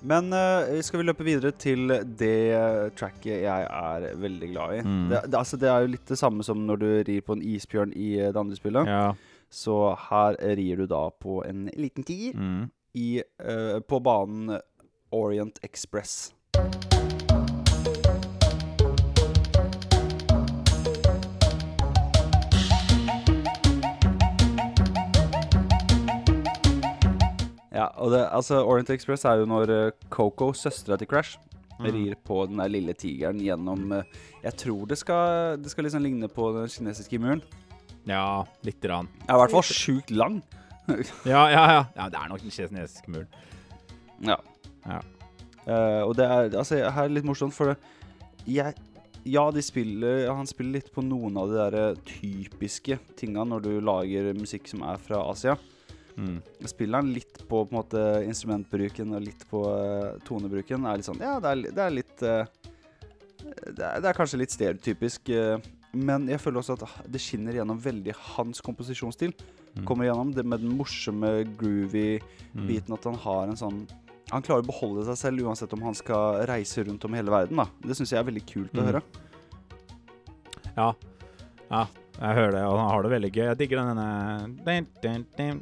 Men 0.03 0.33
uh, 0.33 0.81
skal 0.83 0.99
vi 0.99 1.05
løpe 1.07 1.23
videre 1.23 1.51
til 1.55 1.87
det 1.87 2.51
eh, 2.51 2.89
tracket 2.91 3.41
jeg 3.45 3.67
er 3.69 4.07
veldig 4.19 4.49
glad 4.51 4.73
i. 4.75 4.81
Mm. 4.83 5.09
Det, 5.09 5.21
det, 5.31 5.37
altså, 5.39 5.57
det 5.57 5.69
er 5.71 5.79
jo 5.85 5.87
litt 5.93 6.05
det 6.11 6.17
samme 6.19 6.43
som 6.43 6.65
når 6.67 6.77
du 6.81 6.87
rir 7.07 7.21
på 7.23 7.37
en 7.37 7.41
isbjørn 7.41 7.93
i 7.95 8.09
eh, 8.19 8.31
det 8.35 8.39
andre 8.41 8.55
spillet. 8.59 8.85
Ja. 8.91 9.13
Så 9.49 9.77
her 10.09 10.35
rir 10.59 10.75
du 10.83 10.85
da 10.91 11.05
på 11.09 11.39
en 11.47 11.69
liten 11.77 12.03
tier 12.03 12.33
Mm. 12.35 12.69
i, 12.95 13.21
eh, 13.39 13.79
på 13.79 13.99
banen 14.03 14.59
Orient 15.11 15.59
Express. 15.63 16.33
Ja, 27.73 27.87
og 27.97 28.11
det, 28.13 28.21
altså 28.29 28.61
Orient 28.61 28.89
Express 28.93 29.25
er 29.25 29.41
jo 29.41 29.49
når 29.49 29.71
eh, 29.73 29.91
Coco, 30.13 30.51
søstera 30.53 30.97
til 30.97 31.09
Crash, 31.09 31.39
Mm. 31.79 31.85
rir 31.89 32.15
på 32.21 32.35
den 32.45 32.59
der 32.61 32.69
lille 32.69 32.93
tigeren 32.93 33.39
gjennom 33.41 33.91
eh, 33.97 34.03
Jeg 34.43 34.53
tror 34.61 34.85
det 34.85 34.97
skal, 34.97 35.57
det 35.57 35.71
skal 35.71 35.83
liksom 35.87 36.03
ligne 36.03 36.27
på 36.29 36.51
den 36.53 36.69
kinesiske 36.69 37.17
muren. 37.19 37.41
ja, 38.05 38.43
lite 38.61 38.87
grann. 38.87 39.07
Ja, 39.27 39.35
i 39.35 39.39
hvert 39.41 39.51
fall 39.51 39.63
sjukt 39.63 40.11
lang. 40.11 40.43
Ja, 41.25 41.47
ja, 41.49 41.63
ja. 41.71 41.83
ja 41.95 42.09
det 42.09 42.19
er 42.19 42.29
nok 42.29 42.41
den 42.41 42.51
kinesiske 42.51 43.09
muren. 43.11 43.27
Ja. 44.21 44.35
Ja. 44.85 44.99
Uh, 45.65 46.07
og 46.07 46.15
det 46.15 46.25
er 46.25 46.57
altså, 46.59 46.75
her 46.75 47.03
er 47.07 47.13
litt 47.15 47.25
morsomt, 47.25 47.53
for 47.55 47.73
jeg 48.45 48.73
Ja, 49.25 49.49
de 49.51 49.61
spiller, 49.63 50.27
han 50.35 50.45
spiller 50.45 50.77
litt 50.77 50.89
på 50.93 51.01
noen 51.01 51.37
av 51.39 51.49
de 51.49 51.55
der 51.57 52.01
typiske 52.05 52.99
tinga 53.15 53.45
når 53.47 53.63
du 53.63 53.69
lager 53.79 54.33
musikk 54.35 54.67
som 54.67 54.83
er 54.83 54.99
fra 54.99 55.21
Asia. 55.31 55.55
Mm. 56.17 56.41
Spiller 56.69 57.01
han 57.01 57.13
litt 57.13 57.39
på, 57.47 57.63
på 57.65 57.75
måte, 57.75 58.01
instrumentbruken 58.27 59.15
og 59.17 59.23
litt 59.25 59.47
på 59.49 59.63
uh, 59.65 60.19
tonebruken. 60.27 60.85
Er 60.85 61.01
litt 61.01 61.09
sånn, 61.09 61.23
ja, 61.23 61.39
det 61.41 61.53
er, 61.53 61.63
det 61.73 61.85
er 61.85 61.95
litt 61.95 62.25
uh, 62.25 62.43
det, 63.43 63.81
er, 63.81 63.97
det, 64.01 64.07
er, 64.07 64.17
kanskje 64.17 64.41
litt 64.43 64.53
stereotypisk. 64.53 65.33
Uh, 65.33 65.57
men 65.93 66.29
jeg 66.31 66.41
føler 66.41 66.61
også 66.61 66.77
at 66.77 67.09
det 67.13 67.21
skinner 67.21 67.57
gjennom 67.57 67.81
veldig 67.81 68.15
hans 68.35 68.61
komposisjonsstil. 68.65 69.33
Mm. 69.73 69.83
Kommer 69.89 70.07
gjennom 70.07 70.31
det 70.33 70.45
med 70.45 70.63
den 70.63 70.73
morsomme, 70.77 71.35
groovy 71.57 72.21
mm. 72.21 72.63
biten 72.69 72.95
at 72.95 73.09
han 73.09 73.19
har 73.25 73.49
en 73.49 73.59
sånn 73.59 73.83
han 74.31 74.41
klarer 74.41 74.63
å 74.63 74.65
beholde 74.65 75.03
seg 75.05 75.17
selv 75.19 75.45
uansett 75.45 75.73
om 75.75 75.83
han 75.85 75.93
skal 75.97 76.39
reise 76.49 76.81
rundt 76.87 77.03
om 77.05 77.13
hele 77.13 77.29
verden. 77.29 77.59
da. 77.59 77.67
Det 77.83 77.97
syns 77.97 78.13
jeg 78.15 78.21
er 78.21 78.25
veldig 78.25 78.45
kult 78.49 78.73
å 78.73 78.81
Mm. 78.81 78.87
høre. 78.87 79.01
Ja. 80.73 80.87
ja, 81.69 81.87
jeg 82.17 82.35
hører 82.39 82.51
det, 82.55 82.63
og 82.65 82.79
han 82.79 82.89
har 82.89 83.03
det 83.03 83.11
veldig 83.11 83.31
gøy. 83.31 83.45
Jeg 83.45 83.57
digger 83.59 83.77
den 83.77 83.99
denne 84.65 85.61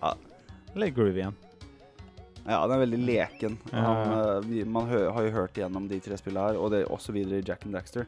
Ja. 0.00 0.16
Litt 0.78 0.94
groovy 0.96 1.22
igjen. 1.22 1.38
Ja, 2.44 2.60
den 2.64 2.74
er 2.74 2.82
veldig 2.82 2.98
leken. 3.04 3.56
Han, 3.72 4.44
eh, 4.48 4.66
man 4.66 4.88
hø 4.90 5.00
har 5.12 5.26
jo 5.26 5.32
hørt 5.34 5.58
gjennom 5.58 5.86
de 5.90 6.00
tre 6.02 6.18
spillene 6.18 6.50
her, 6.50 6.60
og 6.60 6.72
det 6.72 6.82
er 6.82 6.92
også 6.92 7.14
videre 7.14 7.40
i 7.40 7.46
Jack 7.46 7.66
and 7.66 7.76
Daxter, 7.76 8.06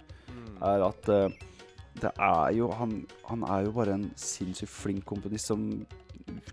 er 0.63 0.85
at 0.87 1.11
uh, 1.11 1.27
det 2.01 2.13
er 2.17 2.53
jo 2.57 2.71
han, 2.77 3.03
han 3.29 3.43
er 3.45 3.67
jo 3.67 3.75
bare 3.77 3.97
en 3.99 4.07
sinnssykt 4.19 4.73
flink 4.73 5.05
komponist 5.09 5.51
som 5.51 5.67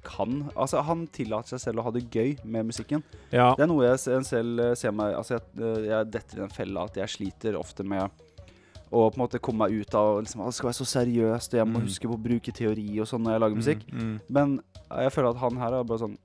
kan 0.03 0.49
Altså, 0.55 0.81
han 0.85 1.05
tillater 1.13 1.55
seg 1.55 1.61
selv 1.63 1.81
å 1.81 1.87
ha 1.87 1.93
det 1.93 2.07
gøy 2.11 2.33
med 2.43 2.69
musikken. 2.71 3.03
Ja. 3.31 3.53
Det 3.55 3.65
er 3.65 3.69
noe 3.71 3.85
jeg 3.85 4.23
selv 4.27 4.63
eh, 4.63 4.73
ser 4.79 4.95
meg 4.95 5.15
Altså, 5.17 5.37
jeg, 5.37 5.61
eh, 5.61 5.85
jeg 5.91 6.09
detter 6.15 6.39
i 6.39 6.43
den 6.43 6.55
fella 6.55 6.87
at 6.89 6.97
jeg 6.99 7.13
sliter 7.15 7.59
ofte 7.59 7.85
med 7.87 8.25
å 8.91 9.03
på 9.11 9.15
en 9.19 9.21
måte 9.21 9.39
komme 9.39 9.67
meg 9.67 9.81
ut 9.83 9.93
av 9.95 10.21
liksom, 10.23 10.41
«Å, 10.41 10.45
Det 10.49 10.53
skal 10.57 10.67
være 10.71 10.79
så 10.79 10.87
seriøst, 10.89 11.53
og 11.53 11.59
jeg 11.59 11.67
må 11.67 11.79
Mm. 11.79 11.85
huske 11.87 12.07
på 12.09 12.15
å 12.17 12.23
bruke 12.23 12.51
teori 12.51 12.99
og 12.99 13.07
sånn 13.07 13.21
når 13.23 13.31
jeg 13.35 13.41
lager 13.43 13.55
musikk. 13.61 13.83
Mm, 13.91 13.99
mm. 14.01 14.19
Men 14.29 14.59
jeg 14.89 15.11
føler 15.13 15.29
at 15.29 15.37
han 15.37 15.57
her 15.57 15.73
er 15.79 15.83
bare 15.83 15.99
sånn 15.99 16.17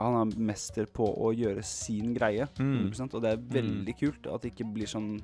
Han 0.00 0.14
er 0.32 0.38
mester 0.40 0.86
på 0.86 1.04
å 1.04 1.28
gjøre 1.36 1.62
sin 1.62 2.14
greie. 2.14 2.46
Mm. 2.58 2.88
Og 3.12 3.20
det 3.20 3.32
er 3.32 3.36
veldig 3.36 3.94
kult 3.98 4.26
at 4.32 4.40
det 4.42 4.54
ikke 4.54 4.72
blir 4.72 4.86
sånn 4.88 5.20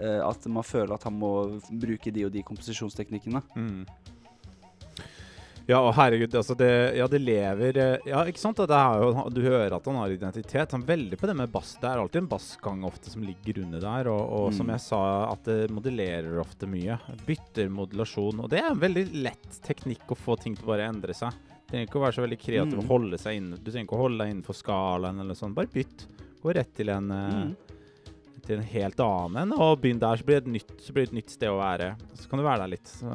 eh, 0.00 0.20
At 0.24 0.46
man 0.46 0.62
føler 0.62 0.94
at 0.94 1.02
han 1.04 1.18
må 1.18 1.60
bruke 1.70 2.10
de 2.10 2.24
og 2.24 2.32
de 2.32 2.42
komposisjonsteknikkene. 2.42 3.42
Mm. 3.54 3.84
Ja, 5.70 5.78
og 5.86 5.92
herregud, 5.94 6.32
altså 6.34 6.56
det 6.58 6.70
Ja, 6.98 7.06
det 7.06 7.20
lever 7.22 7.76
eh, 7.78 8.08
Ja, 8.10 8.24
ikke 8.26 8.40
sant? 8.42 8.58
Det 8.58 8.74
er 8.74 9.02
jo, 9.04 9.10
du 9.30 9.40
hører 9.44 9.76
at 9.76 9.84
han 9.86 9.98
har 10.00 10.10
identitet. 10.14 10.72
Han 10.74 10.82
er 10.82 10.90
veldig 10.90 11.18
på 11.20 11.28
det 11.30 11.36
med 11.38 11.52
bass. 11.52 11.76
Det 11.80 11.86
er 11.90 12.00
alltid 12.02 12.22
en 12.24 12.30
bassgang 12.32 12.82
ofte 12.88 13.12
som 13.12 13.22
ligger 13.22 13.62
under 13.62 13.80
der, 13.84 14.08
og, 14.10 14.22
og 14.40 14.48
som 14.56 14.66
Mm. 14.66 14.72
jeg 14.74 14.84
sa, 14.88 15.02
at 15.32 15.44
det 15.46 15.70
modellerer 15.70 16.40
ofte 16.42 16.66
mye. 16.70 16.98
Bytter 17.28 17.70
modulasjon. 17.70 18.40
Og 18.44 18.50
det 18.50 18.58
er 18.64 18.70
en 18.72 18.82
veldig 18.82 19.06
lett 19.22 19.60
teknikk 19.66 20.10
å 20.10 20.18
få 20.18 20.36
ting 20.42 20.56
til 20.58 20.66
å 20.66 20.72
bare 20.74 20.88
endre 20.90 21.14
seg. 21.14 21.30
Du 21.70 21.70
trenger 21.76 21.86
ikke 21.86 22.00
å 22.00 22.04
være 22.08 22.16
så 22.18 22.24
veldig 22.26 22.40
kreativ 22.42 22.78
og 22.80 22.84
Mm. 22.84 22.88
holde 22.90 23.18
seg 23.22 23.36
inne. 23.38 23.56
Du 23.62 23.70
trenger 23.70 23.86
ikke 23.86 23.98
å 24.00 24.04
holde 24.08 24.24
deg 24.24 24.32
innenfor 24.34 24.56
skalaen 24.58 25.20
eller 25.22 25.34
sånn. 25.38 25.54
Bare 25.54 25.70
bytt. 25.70 26.06
Gå 26.42 26.54
rett 26.56 26.74
til 26.74 26.88
en 26.90 27.10
eh, 27.12 27.44
Mm. 27.44 27.54
til 28.42 28.56
en 28.58 28.64
helt 28.64 28.98
annen 28.98 29.36
en, 29.44 29.52
og 29.60 29.80
begynn 29.82 30.00
der, 30.00 30.16
så 30.16 30.24
blir 30.26 30.40
det 30.40 30.46
et 30.48 30.52
nytt, 30.56 30.80
så 30.82 30.92
blir 30.92 31.04
det 31.06 31.12
et 31.12 31.18
nytt 31.22 31.30
sted 31.30 31.48
å 31.52 31.60
være. 31.60 31.94
Så 32.18 32.28
kan 32.28 32.38
du 32.40 32.44
være 32.44 32.58
der 32.64 32.72
litt. 32.74 32.88
Så, 32.88 33.06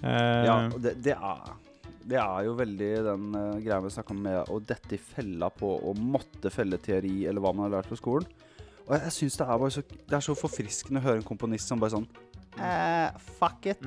Ja, 0.00 0.54
det, 0.80 0.94
det, 1.04 1.16
er, 1.16 1.50
det 2.08 2.20
er 2.20 2.44
jo 2.46 2.54
veldig 2.58 2.90
den 3.04 3.26
uh, 3.36 3.58
greia 3.60 3.80
vi 3.84 3.92
snakka 3.92 4.14
om 4.14 4.22
med 4.24 4.52
å 4.52 4.60
dette 4.64 4.96
i 4.96 5.00
fella 5.00 5.50
på 5.52 5.74
å 5.90 5.92
måtte 5.98 6.52
felle 6.54 6.80
teori, 6.80 7.26
eller 7.28 7.44
hva 7.44 7.52
man 7.52 7.68
har 7.68 7.78
lært 7.78 7.92
på 7.92 7.98
skolen. 8.00 8.28
Og 8.86 8.96
jeg, 8.96 9.04
jeg 9.06 9.16
syns 9.18 9.38
det 9.38 9.46
så 9.46 9.82
Det 9.86 10.16
er 10.18 10.24
så 10.24 10.34
forfriskende 10.38 11.02
å 11.02 11.04
høre 11.04 11.20
en 11.20 11.26
komponist 11.26 11.70
som 11.70 11.78
bare 11.78 11.94
sånn 11.94 12.08
eh, 12.58 13.20
Fuck 13.38 13.70
it. 13.70 13.84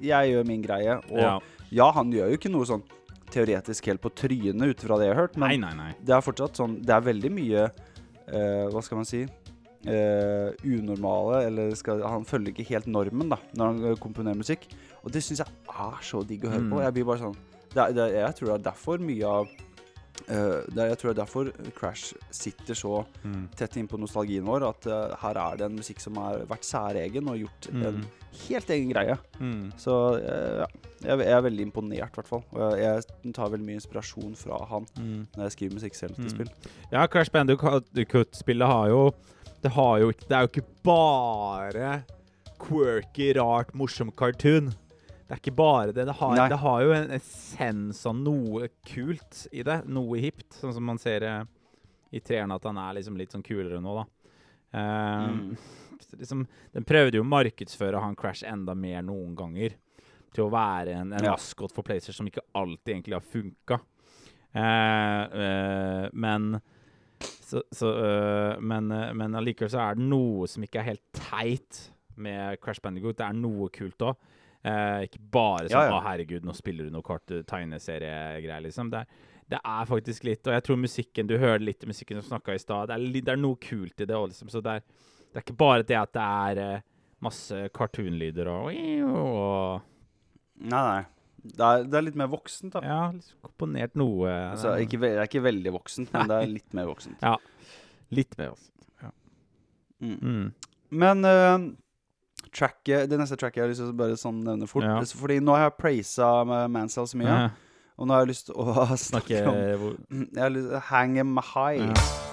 Jeg 0.00 0.32
gjør 0.32 0.46
min 0.48 0.62
greie. 0.64 0.96
Og 1.10 1.20
ja. 1.20 1.34
Mm. 1.36 1.66
ja. 1.76 1.90
han 1.98 2.14
gjør 2.14 2.32
jo 2.32 2.40
ikke 2.40 2.52
noe 2.52 2.68
sånn 2.68 2.86
teoretisk 3.30 3.90
helt 3.90 4.02
på 4.02 4.10
trynet 4.16 4.72
ut 4.72 4.86
fra 4.86 4.96
det 4.98 5.06
jeg 5.06 5.14
har 5.14 5.20
hørt, 5.22 5.36
men 5.38 5.52
Nei, 5.52 5.58
nei, 5.62 5.74
nei. 5.78 5.90
det 6.02 6.16
er 6.16 6.24
fortsatt 6.24 6.58
sånn 6.58 6.80
Det 6.82 6.90
er 6.96 7.04
veldig 7.06 7.30
mye 7.30 7.60
eh, 7.62 8.64
Hva 8.72 8.82
skal 8.82 8.98
man 8.98 9.06
si 9.06 9.20
eh, 9.22 10.48
Unormale, 10.66 11.44
eller 11.46 11.76
skal, 11.78 12.02
Han 12.10 12.26
følger 12.26 12.50
ikke 12.50 12.72
helt 12.72 12.88
normen 12.90 13.30
da 13.30 13.38
når 13.54 13.70
han 13.70 13.84
eh, 13.92 14.00
komponerer 14.02 14.40
musikk. 14.40 14.66
Og 15.04 15.12
det 15.12 15.22
syns 15.22 15.38
jeg 15.38 15.48
er 15.68 15.98
så 16.02 16.22
digg 16.26 16.44
å 16.44 16.50
høre 16.50 16.60
Mm. 16.66 16.70
på. 16.72 16.82
Jeg 16.82 16.92
blir 16.94 17.04
bare 17.04 17.18
sånn 17.18 17.36
det, 17.74 17.78
er- 17.78 17.92
det, 17.92 18.02
er- 18.14 18.26
Jeg 18.26 18.34
tror 18.36 18.46
det 18.46 18.54
er 18.66 18.70
derfor 18.70 18.98
mye 18.98 19.24
av 19.24 19.48
Uh, 20.28 20.60
det 20.68 20.84
Jeg 20.90 20.98
tror 20.98 21.14
det 21.14 21.18
er 21.18 21.24
derfor 21.24 21.72
Crash 21.74 22.12
sitter 22.30 22.74
så 22.74 23.06
Mm. 23.24 23.48
tett 23.56 23.76
inn 23.78 23.88
på 23.88 23.96
nostalgien 23.98 24.44
vår. 24.44 24.68
At 24.68 24.86
uh, 24.86 25.16
her 25.16 25.34
er 25.38 25.56
det 25.56 25.64
en 25.64 25.76
musikk 25.78 25.98
som 25.98 26.14
har 26.16 26.40
vært 26.44 26.62
særegen 26.62 27.26
og 27.30 27.38
gjort 27.38 27.68
Mm. 27.72 27.86
en 27.86 28.06
helt 28.48 28.68
egen 28.70 28.90
greie. 28.92 29.16
Mm. 29.40 29.72
Så 29.78 30.18
uh, 30.20 30.58
ja, 30.60 30.66
jeg, 31.16 31.18
jeg 31.20 31.32
er 31.32 31.40
veldig 31.40 31.60
imponert, 31.72 32.10
i 32.12 32.20
hvert 32.20 32.28
fall. 32.28 32.44
Jeg, 32.76 33.02
tar 33.32 33.48
veldig 33.48 33.64
mye 33.66 33.80
inspirasjon 33.80 34.36
fra 34.36 34.58
han 34.66 34.86
Mm. 34.98 35.26
når 35.36 35.42
jeg 35.48 35.52
skriver 35.52 35.74
musikk 35.74 35.94
selv 35.94 36.14
til 36.14 36.24
Mm. 36.24 36.30
spill. 36.30 36.50
Ja, 36.92 37.06
Crash 37.06 37.30
Bandicoot-spillet 37.32 38.66
har 38.66 38.88
jo 38.88 39.10
Det 39.62 39.70
har 39.72 39.98
jo 40.00 40.10
Det 40.12 40.30
er 40.32 40.40
jo 40.40 40.48
ikke 40.48 40.66
bare 40.84 42.02
quirky, 42.58 43.32
rart, 43.36 43.72
morsom 43.74 44.10
cartoon. 44.12 44.74
Det 45.30 45.36
er 45.36 45.40
ikke 45.44 45.54
bare 45.54 45.92
det. 45.94 46.04
Det 46.08 46.14
har, 46.18 46.36
det 46.50 46.56
har 46.58 46.80
jo 46.82 46.90
en 46.96 47.12
essens 47.14 48.00
av 48.10 48.16
noe 48.18 48.66
kult 48.90 49.44
i 49.54 49.62
det. 49.62 49.76
Noe 49.86 50.18
hipt. 50.18 50.48
Sånn 50.58 50.74
som 50.74 50.82
man 50.90 50.98
ser 50.98 51.22
eh, 51.22 51.44
i 52.10 52.18
treeren, 52.18 52.50
at 52.50 52.64
han 52.66 52.80
er 52.82 52.96
liksom 52.98 53.14
litt 53.20 53.30
sånn 53.30 53.44
kulere 53.46 53.78
nå, 53.82 53.94
da. 54.00 54.06
Eh, 54.74 55.28
Mm. 55.30 55.54
liksom, 56.18 56.42
den 56.74 56.84
prøvde 56.88 57.20
jo 57.20 57.22
å 57.22 57.28
markedsføre 57.30 58.00
han 58.02 58.16
Crash 58.18 58.42
enda 58.50 58.74
mer 58.74 59.02
noen 59.06 59.36
ganger. 59.38 59.76
Til 60.34 60.44
å 60.48 60.50
være 60.50 60.96
en, 60.98 61.12
en 61.14 61.24
Ja. 61.24 61.36
maskot 61.36 61.72
for 61.74 61.82
PlayStation 61.86 62.24
som 62.24 62.30
ikke 62.30 62.42
alltid 62.58 62.94
egentlig 62.96 63.14
har 63.14 63.22
funka. 63.26 63.80
Uh, 64.50 65.24
uh, 65.30 66.08
men 66.12 66.60
så, 67.50 67.62
så, 67.74 67.88
eh, 67.98 68.60
men, 68.62 68.90
eh, 68.94 69.12
men 69.14 69.34
allikevel 69.38 69.70
så 69.70 69.80
er 69.82 69.94
det 69.98 70.04
noe 70.06 70.46
som 70.50 70.62
ikke 70.62 70.78
er 70.82 70.88
helt 70.92 71.02
teit 71.18 71.80
med 72.16 72.60
Crash 72.62 72.82
Bandicoot. 72.82 73.16
Det 73.18 73.26
er 73.26 73.34
noe 73.38 73.68
kult 73.74 73.98
òg. 74.06 74.16
Eh, 74.62 75.06
ikke 75.06 75.20
bare 75.32 75.68
sånn 75.70 75.72
Ja, 75.72 75.84
ja. 75.88 75.92
'Å, 75.96 76.02
herregud, 76.04 76.44
nå 76.44 76.52
spiller 76.52 76.84
du 76.84 76.90
noe 76.92 77.02
kort 77.06 77.24
tegneseriegreier', 77.26 78.60
liksom. 78.66 78.90
Det 78.92 78.98
er, 79.00 79.06
det 79.50 79.60
er 79.64 79.86
faktisk 79.88 80.24
litt 80.28 80.46
Og 80.46 80.52
jeg 80.52 80.62
tror 80.66 80.76
musikken 80.78 81.26
Du 81.30 81.38
hører 81.38 81.58
litt 81.64 81.86
musikken 81.88 82.20
som 82.20 82.36
snakka 82.36 82.54
i 82.54 82.60
stad. 82.60 82.88
Det, 82.92 83.22
det 83.24 83.32
er 83.32 83.40
noe 83.40 83.56
kult 83.56 84.00
i 84.00 84.04
det 84.06 84.14
òg, 84.18 84.28
liksom. 84.34 84.50
Så 84.52 84.60
det 84.60 84.76
er, 84.80 84.84
det 85.32 85.40
er 85.40 85.46
ikke 85.46 85.56
bare 85.56 85.82
det 85.88 85.96
at 85.96 86.12
det 86.12 86.26
er 86.26 86.60
eh, 86.66 86.82
masse 87.24 87.62
cartoonlyder 87.76 88.48
og, 88.52 88.68
og 89.14 89.80
Nei, 90.60 90.82
nei. 90.84 91.04
Det 91.40 91.64
er, 91.64 91.84
det 91.88 91.96
er 91.96 92.04
litt 92.04 92.16
mer 92.20 92.28
voksent, 92.28 92.74
da. 92.74 92.80
Ja, 92.84 93.02
liksom 93.16 93.38
komponert 93.48 93.94
noe 93.96 94.28
Altså, 94.28 94.74
ikke, 94.84 94.98
det 95.00 95.14
er 95.16 95.24
ikke 95.24 95.40
veldig 95.46 95.72
voksent, 95.72 96.12
men 96.12 96.28
det 96.28 96.36
er 96.36 96.50
litt 96.52 96.74
mer 96.76 96.90
voksent. 96.90 97.16
ja. 97.24 97.38
Litt 98.12 98.36
mer, 98.36 98.50
altså. 98.52 98.68
Mm. 100.00 100.16
Mm. 100.20 100.52
Men 100.90 101.24
eh, 101.24 101.56
tracket, 102.52 103.08
det 103.10 103.18
neste 103.20 103.36
tracket 103.40 103.56
jeg 103.60 103.64
har 103.66 103.72
lyst 103.72 103.82
til 103.84 103.92
å 103.92 103.96
bare 104.00 104.16
sånn 104.20 104.42
nevne 104.46 104.66
fort. 104.70 104.84
Ja. 104.86 104.98
Fordi 105.16 105.40
nå 105.44 105.54
har 105.56 105.68
jeg 105.68 105.76
praisa 105.80 106.30
Mansell 106.68 107.06
så 107.10 107.16
mye, 107.20 107.28
Ja, 107.30 107.50
og 108.00 108.08
nå 108.08 108.14
har 108.16 108.24
jeg 108.24 108.32
lyst 108.34 108.46
til 108.50 108.56
å 108.58 108.86
snakke 109.08 109.44
om 109.46 109.56
Jeg 110.34 110.42
har 110.42 110.50
lyst 110.54 110.68
til 110.72 110.78
å 110.80 110.84
hang 110.90 111.18
em 111.22 111.36
high. 111.54 111.86
Ja. 111.90 112.28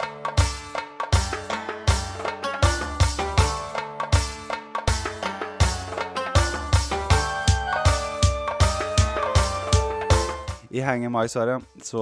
I 10.70 10.80
Hang 10.84 11.06
em 11.06 11.16
high, 11.16 11.28
Sverre, 11.32 11.62
så 11.82 12.02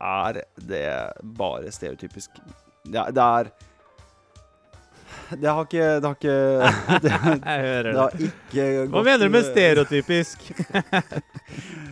er 0.00 0.42
det 0.68 0.82
bare 1.38 1.70
stereotypisk. 1.72 2.30
Det, 2.84 2.98
er- 3.00 3.10
det 3.16 3.22
er 3.24 3.50
Det 5.38 5.46
har 5.50 5.66
ikke 5.68 5.88
Det 6.00 6.08
har 6.08 6.16
ikke 6.16 6.36
Det, 7.04 7.10
Jeg 7.10 7.60
hører 7.66 7.82
det 7.82 7.92
det. 7.92 8.00
har 8.00 8.10
ikke 8.24 8.86
Hva 8.94 9.02
mener 9.06 9.24
du 9.24 9.34
med 9.36 9.44
stereotypisk? 9.46 10.46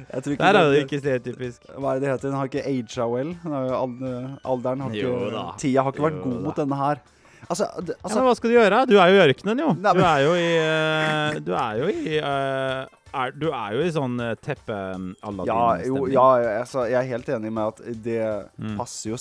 Jeg 0.09 0.23
tror 0.25 0.33
ikke 0.33 0.43
Der 0.49 0.57
er 0.59 0.71
det 0.73 0.81
ikke 0.87 0.99
stereotypisk. 1.03 1.69
Hva 1.77 1.93
er 1.93 1.99
det 2.01 2.07
det 2.07 2.11
heter? 2.15 2.29
Den 2.31 2.39
har 2.39 2.49
ikke 2.49 2.65
aga 2.65 3.07
well. 3.13 3.31
Den 3.43 3.53
har 3.53 3.67
jo 3.69 3.77
ald- 3.83 4.39
Alderen 4.55 4.81
har 4.87 4.91
ikke 4.97 5.05
Jo 5.07 5.31
da. 5.35 5.45
Tida 5.61 5.85
har 5.85 5.93
ikke 5.95 6.07
vært 6.09 6.19
Jo 6.19 6.25
god 6.25 6.37
da. 6.39 6.45
mot 6.49 6.61
denne 6.63 6.79
her. 6.81 7.03
Altså, 7.49 7.65
det, 7.81 7.95
Ja, 7.95 8.01
altså 8.05 8.19
men 8.19 8.27
hva 8.29 8.35
skal 8.37 8.51
du 8.51 8.55
gjøre? 8.57 8.79
Du 8.91 8.97
er 8.99 9.09
jo 9.13 9.19
i 9.19 9.21
ørkenen, 9.29 9.61
jo. 9.63 9.69
Nei, 9.79 9.93
Du 9.95 10.01
er 10.05 10.23
jo 10.25 10.33
i 10.35 10.49
eh, 10.59 11.39
Du 11.47 11.53
er 11.55 11.79
jo 11.79 11.87
i 11.93 12.17
eh, 12.19 12.81
er, 13.15 13.33
Du 13.33 13.47
er 13.51 13.75
jo 13.77 13.83
i 13.87 13.91
sånn 13.95 14.17
uh, 14.21 14.35
teppe 14.43 14.77
ja, 15.49 15.59
jo, 15.87 16.07
ja, 16.13 16.25
altså, 16.61 16.85
jeg 16.91 16.99
er 17.01 17.11
helt 17.13 17.29
enig 17.37 17.53
med 17.53 17.75
at 17.75 18.03
det 18.05 18.19
Mm. 18.59 18.75
passer 18.77 19.11
jo 19.13 19.17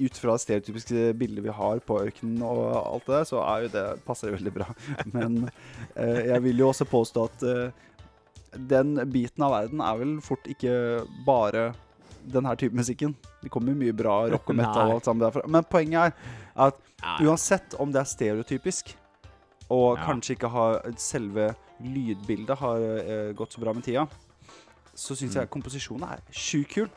Ut 0.00 0.16
fra 0.18 0.32
det 0.36 0.42
stereotypiske 0.42 1.02
bildet 1.18 1.44
vi 1.44 1.52
har 1.52 1.80
på 1.84 1.98
ørkenen 2.02 2.40
og 2.42 2.62
alt 2.78 3.06
det 3.06 3.14
der, 3.18 3.26
så 3.28 3.42
er 3.44 3.66
jo 3.66 3.68
det 3.74 3.84
passer 4.06 4.30
det 4.30 4.38
veldig 4.38 4.52
bra. 4.54 4.66
Men 5.16 5.50
eh, 5.94 6.22
jeg 6.32 6.42
vil 6.46 6.62
jo 6.62 6.70
også 6.72 6.86
påstå 6.88 7.24
at 7.28 7.44
eh, 7.48 7.84
den 8.56 8.94
biten 9.12 9.44
av 9.44 9.52
verden 9.52 9.82
er 9.84 9.98
vel 10.00 10.14
fort 10.24 10.46
ikke 10.48 10.72
bare 11.26 11.68
denne 12.28 12.54
type 12.60 12.76
musikken. 12.76 13.14
Det 13.42 13.50
kommer 13.52 13.76
mye 13.76 13.92
bra 13.96 14.22
rock 14.32 14.48
og 14.50 14.56
metal 14.58 14.88
og 14.88 14.94
alt 14.98 15.08
sammen 15.08 15.22
derfra. 15.26 15.44
Men 15.48 15.66
poenget 15.68 16.08
er 16.08 16.16
at 16.68 16.80
uansett 17.22 17.76
om 17.78 17.92
det 17.94 18.00
er 18.02 18.08
stereotypisk, 18.10 18.94
og 19.70 19.98
Ja. 19.98 20.04
kanskje 20.06 20.34
ikke 20.36 20.48
har 20.50 20.82
selve 20.96 21.54
lydbildet 21.80 22.56
har 22.58 22.78
uh, 22.80 23.32
gått 23.34 23.52
så 23.52 23.60
bra 23.60 23.72
med 23.72 23.84
tida, 23.84 24.06
så 24.94 25.14
syns 25.14 25.34
Mm. 25.36 25.40
jeg 25.42 25.50
komposisjonen 25.50 26.10
er 26.12 26.20
sjukt 26.32 26.70
kul. 26.74 26.88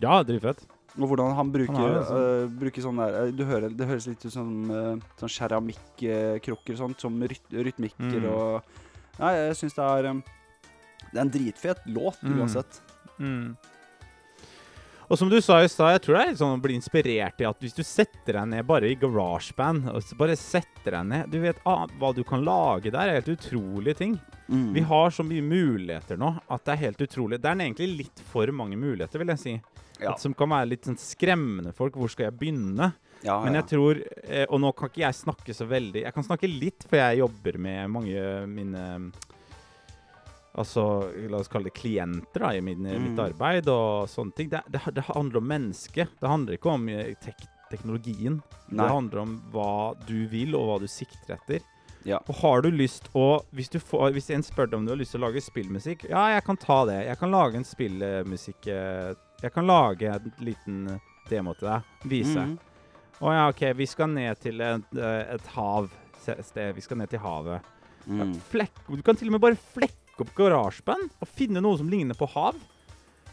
Ja, 0.00 0.22
dritfett. 0.22 0.62
Og 0.98 1.06
hvordan 1.10 1.34
han 1.36 1.50
bruker, 1.52 1.72
Han 1.76 1.94
det, 1.94 2.06
sånn. 2.06 2.44
Uh, 2.46 2.58
bruker 2.58 2.82
sånn 2.82 2.96
der 2.96 3.30
du 3.32 3.44
hører, 3.44 3.68
Det 3.76 3.86
høres 3.86 4.06
litt 4.08 4.24
ut 4.24 4.32
som 4.32 4.70
uh, 4.70 4.96
sånn 5.20 5.28
keramikkrukker 5.30 6.72
og 6.72 6.78
sånt, 6.78 7.00
som 7.00 7.20
ryt 7.22 7.50
rytmikker 7.52 8.20
Mm. 8.22 8.32
og 8.32 8.62
Nei, 9.18 9.32
jeg 9.34 9.54
syns 9.56 9.74
det 9.74 9.84
er 9.84 10.10
um, 10.10 10.22
Det 11.12 11.16
er 11.18 11.20
en 11.20 11.30
dritfet 11.30 11.78
låt 11.86 12.22
Mm. 12.22 12.38
uansett. 12.40 12.80
Mm. 13.18 13.56
Og 15.08 15.16
som 15.16 15.30
du 15.32 15.38
sa 15.40 15.62
i 15.64 15.68
stad, 15.72 15.94
jeg 15.94 16.02
tror 16.04 16.16
det 16.18 16.20
er 16.20 16.30
litt 16.34 16.40
sånn 16.42 16.58
å 16.58 16.60
bli 16.60 16.74
inspirert 16.76 17.40
i 17.40 17.46
at 17.48 17.62
hvis 17.64 17.76
du 17.78 17.80
setter 17.86 18.36
deg 18.36 18.50
ned 18.50 18.66
bare 18.68 18.90
i 18.90 18.96
garasjeband, 19.00 19.88
bare 20.20 20.36
setter 20.36 20.98
deg 20.98 21.06
ned 21.08 21.30
Du 21.32 21.38
vet 21.40 21.62
ah, 21.64 21.86
hva 21.96 22.10
du 22.12 22.20
kan 22.28 22.44
lage 22.44 22.92
der, 22.92 23.08
er 23.08 23.20
helt 23.22 23.32
utrolige 23.38 24.02
ting. 24.02 24.18
Mm. 24.52 24.70
Vi 24.76 24.84
har 24.90 25.12
så 25.16 25.24
mye 25.24 25.44
muligheter 25.44 26.20
nå 26.20 26.34
at 26.44 26.64
det 26.66 26.74
er 26.74 26.82
helt 26.84 27.04
utrolig. 27.08 27.40
Det 27.40 27.48
er 27.48 27.64
egentlig 27.64 27.88
litt 28.04 28.24
for 28.28 28.52
mange 28.52 28.76
muligheter, 28.80 29.22
vil 29.22 29.32
jeg 29.32 29.42
si. 29.44 29.54
ja. 29.96 30.12
At 30.12 30.20
som 30.20 30.36
kan 30.36 30.52
være 30.52 30.74
litt 30.74 30.88
sånn 30.88 31.00
skremmende 31.00 31.72
folk. 31.76 31.96
Hvor 31.96 32.12
skal 32.12 32.28
jeg 32.28 32.38
begynne? 32.42 32.92
ja, 33.24 33.38
Men 33.42 33.56
jeg 33.58 33.66
tror 33.72 33.98
eh, 34.22 34.44
Og 34.46 34.60
nå 34.62 34.70
kan 34.76 34.92
ikke 34.92 35.02
jeg 35.02 35.16
snakke 35.18 35.54
så 35.56 35.66
veldig 35.66 36.04
Jeg 36.04 36.14
kan 36.14 36.22
snakke 36.26 36.50
litt, 36.50 36.84
for 36.86 37.00
jeg 37.00 37.18
jobber 37.18 37.58
med 37.58 37.90
mange 37.90 38.26
mine 38.46 38.84
Altså, 40.58 40.82
la 41.30 41.38
oss 41.38 41.48
kalle 41.52 41.70
det 41.70 41.76
klienter 41.78 42.42
da, 42.42 42.50
i 42.56 42.60
min, 42.64 42.82
mitt 42.82 43.14
Mm. 43.14 43.22
arbeid 43.28 43.68
og 43.70 44.08
sånne 44.10 44.34
ting. 44.34 44.48
Det, 44.52 44.60
det, 44.74 44.80
det 44.96 45.04
handler 45.08 45.38
om 45.40 45.46
mennesket. 45.48 46.08
Det 46.20 46.28
handler 46.28 46.58
ikke 46.58 46.72
om 46.74 46.88
eh, 46.92 47.14
tek 47.22 47.46
teknologien. 47.70 48.40
Nei. 48.68 48.82
Det 48.84 48.92
handler 48.94 49.18
om 49.22 49.34
hva 49.52 49.94
du 50.08 50.26
vil, 50.32 50.54
og 50.56 50.66
hva 50.70 50.78
du 50.82 50.86
sikter 50.88 51.36
etter. 51.36 51.60
Ja. 52.08 52.20
Og 52.30 52.38
har 52.40 52.62
du 52.64 52.70
lyst 52.72 53.10
å 53.18 53.42
hvis, 53.52 53.68
du 53.68 53.78
får, 53.82 54.12
hvis 54.16 54.30
en 54.32 54.42
spør 54.46 54.70
deg 54.70 54.78
om 54.78 54.86
du 54.86 54.92
har 54.94 55.00
lyst 55.00 55.12
til 55.12 55.20
å 55.20 55.26
lage 55.26 55.42
spillmusikk, 55.44 56.06
ja, 56.08 56.22
jeg 56.36 56.44
kan 56.46 56.56
ta 56.56 56.78
det. 56.88 57.00
Jeg 57.10 57.18
kan 57.20 57.30
lage 57.34 57.58
en 57.60 57.66
spillmusikk 57.68 58.66
eh, 58.72 59.10
Jeg 59.42 59.52
kan 59.54 59.66
lage 59.68 60.08
en 60.14 60.32
liten 60.42 60.78
demo 61.28 61.52
til 61.58 61.68
deg. 61.68 61.92
Vise. 62.08 62.44
Mm. 62.48 62.56
Å 63.20 63.32
ja, 63.34 63.44
OK. 63.50 63.62
Vi 63.76 63.86
skal 63.90 64.08
ned 64.14 64.40
til 64.40 64.62
et, 64.64 64.94
eh, 64.96 65.34
et 65.36 65.46
hav 65.58 65.90
sted. 66.22 66.72
Vi 66.78 66.80
skal 66.86 66.98
ned 67.02 67.10
til 67.12 67.20
havet. 67.22 67.66
Mm. 68.08 68.32
Flekk, 68.48 68.80
du 68.88 69.02
kan 69.04 69.18
til 69.18 69.28
og 69.28 69.36
med 69.36 69.42
bare 69.44 69.58
flekke 69.74 70.07
opp 70.24 70.34
garasjeband 70.38 71.10
og 71.22 71.28
finne 71.28 71.60
noe 71.64 71.78
som 71.80 71.88
ligner 71.90 72.14
på 72.18 72.28
hav. 72.34 72.58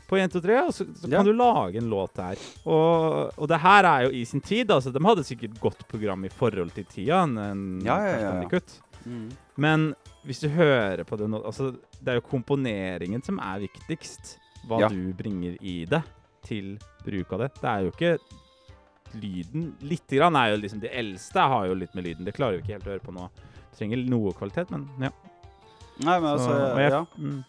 På 0.06 0.20
1, 0.22 0.30
2, 0.36 0.40
3, 0.46 0.58
og 0.68 0.74
så, 0.74 0.86
så 0.94 1.10
Ja. 1.10 1.18
kan 1.18 1.26
du 1.26 1.34
lage 1.34 1.80
en 1.82 1.90
låt 1.90 2.14
der. 2.14 2.38
Og, 2.70 3.32
og 3.42 3.48
det 3.50 3.58
her 3.64 3.88
er 3.90 4.04
jo 4.06 4.12
i 4.14 4.24
sin 4.30 4.42
tid. 4.42 4.70
altså 4.70 4.92
De 4.94 5.02
hadde 5.02 5.24
sikkert 5.26 5.60
godt 5.60 5.82
program 5.90 6.26
i 6.26 6.30
forhold 6.30 6.72
til 6.76 6.86
tida. 6.86 7.24
En, 7.24 7.82
Ja, 7.84 7.98
ja. 8.06 8.50
Mm. 9.06 9.32
Men 9.58 9.96
hvis 10.26 10.40
du 10.42 10.48
hører 10.50 11.04
på 11.06 11.18
det 11.18 11.28
nå 11.30 11.38
altså, 11.46 11.72
Det 12.02 12.08
er 12.10 12.16
jo 12.20 12.22
komponeringen 12.30 13.24
som 13.26 13.40
er 13.40 13.60
viktigst. 13.66 14.38
Hva 14.68 14.90
du 14.90 15.14
bringer 15.14 15.58
i 15.62 15.86
det 15.86 16.04
til 16.46 16.78
bruk 17.06 17.34
av 17.34 17.40
det. 17.40 17.52
Det 17.62 17.70
er 17.70 17.82
jo 17.86 17.92
ikke 17.92 18.18
lyden. 19.22 19.76
Lite 19.82 20.18
grann 20.20 20.36
er 20.36 20.52
jo 20.54 20.62
liksom 20.62 20.82
De 20.82 20.90
eldste 20.90 21.40
har 21.50 21.66
jo 21.70 21.74
litt 21.78 21.94
med 21.96 22.06
lyden. 22.06 22.26
Det 22.26 22.36
klarer 22.36 22.58
vi 22.60 22.64
ikke 22.64 22.78
helt 22.78 22.88
å 22.90 22.94
høre 22.96 23.06
på 23.06 23.14
nå. 23.16 23.28
Trenger 23.78 24.06
noe 24.10 24.34
kvalitet, 24.38 24.70
men 24.72 24.86
ja. 25.02 25.10
Nei, 26.04 26.20
men 26.20 26.30
altså 26.30 26.50
Så- 26.52 26.78
jeg- 26.80 26.92
ja. 26.92 27.06
mm, 27.18 27.44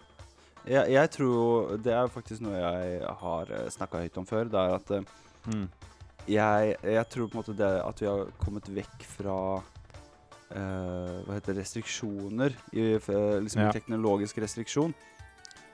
jeg, 0.66 0.90
jeg 0.92 1.10
tror 1.10 1.76
Det 1.82 1.92
er 1.92 2.06
faktisk 2.08 2.40
noe 2.40 2.54
jeg 2.54 3.00
har 3.20 3.46
snakka 3.70 3.98
høyt 4.04 4.18
om 4.18 4.26
før. 4.26 4.44
Det 4.44 4.54
er 4.54 4.74
at 4.74 4.90
eh, 4.90 5.02
mm, 5.46 5.68
jeg, 6.28 6.76
jeg 6.82 7.08
tror 7.08 7.26
på 7.28 7.34
en 7.38 7.42
måte 7.42 7.56
det 7.56 7.72
at 7.86 8.00
vi 8.00 8.06
har 8.06 8.26
kommet 8.38 8.68
vekk 8.74 9.02
fra 9.16 9.36
uh, 10.54 11.22
Hva 11.26 11.34
heter 11.34 11.54
det, 11.54 11.62
restriksjoner, 11.64 12.54
i, 12.72 12.94
eh, 12.94 13.40
liksom 13.42 13.62
Ja. 13.62 13.70
teknologisk 13.72 14.38
restriksjon, 14.38 14.94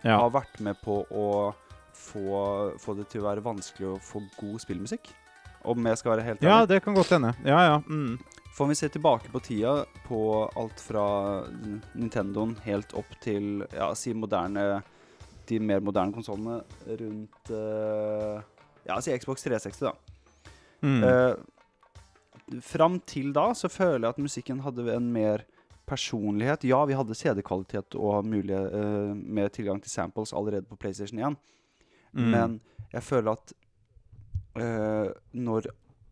ja. 0.05 0.17
har 0.19 0.31
vært 0.31 0.61
med 0.61 0.77
på 0.83 1.05
å 1.11 1.55
få, 1.95 2.73
få 2.81 2.95
det 2.97 3.09
til 3.09 3.21
å 3.23 3.29
være 3.31 3.43
vanskelig 3.45 3.87
å 3.95 3.99
få 4.01 4.23
god 4.41 4.61
spillmusikk. 4.61 5.11
Om 5.65 5.85
jeg 5.87 5.99
skal 5.99 6.17
være 6.17 6.25
helt 6.25 6.43
ja, 6.43 6.65
det 6.67 6.83
kan 6.83 6.95
godt 6.95 7.11
hende. 7.15 7.35
Ja, 7.45 7.61
ja. 7.69 7.77
Mm. 7.87 8.19
Om 8.59 8.69
vi 8.69 8.75
ser 8.79 8.89
tilbake 8.95 9.31
på 9.33 9.41
tida, 9.43 9.85
på 10.07 10.19
alt 10.57 10.81
fra 10.81 11.05
Nintendoen 11.99 12.53
helt 12.63 12.93
opp 12.95 13.09
til 13.25 13.65
ja, 13.75 13.89
si 13.99 14.13
moderne 14.15 14.83
De 15.49 15.59
mer 15.59 15.81
moderne 15.83 16.15
konsollene 16.15 16.61
rundt 16.87 17.51
uh, 17.51 18.39
Ja, 18.87 19.01
si 19.03 19.17
Xbox 19.19 19.43
360, 19.43 19.89
da. 19.89 19.95
Mm. 20.83 21.03
Uh, 21.03 22.61
fram 22.63 23.01
til 23.07 23.33
da 23.35 23.49
så 23.59 23.71
føler 23.73 24.07
jeg 24.07 24.15
at 24.15 24.23
musikken 24.23 24.63
hadde 24.63 24.87
en 24.95 25.11
mer 25.15 25.43
personlighet. 25.87 26.63
Ja, 26.71 26.85
vi 26.87 26.95
hadde 26.95 27.17
CD-kvalitet 27.19 27.97
og 27.99 28.27
mulighet 28.27 28.71
uh, 28.75 29.11
med 29.17 29.51
tilgang 29.57 29.83
til 29.83 29.91
samples 29.91 30.33
allerede 30.33 30.69
på 30.71 30.79
PlayStation 30.79 31.19
1, 31.33 31.41
Mm. 32.13 32.27
men 32.29 32.61
jeg 32.93 33.03
føler 33.03 33.33
at 33.33 33.53
eh, 34.61 35.07
når 35.33 35.71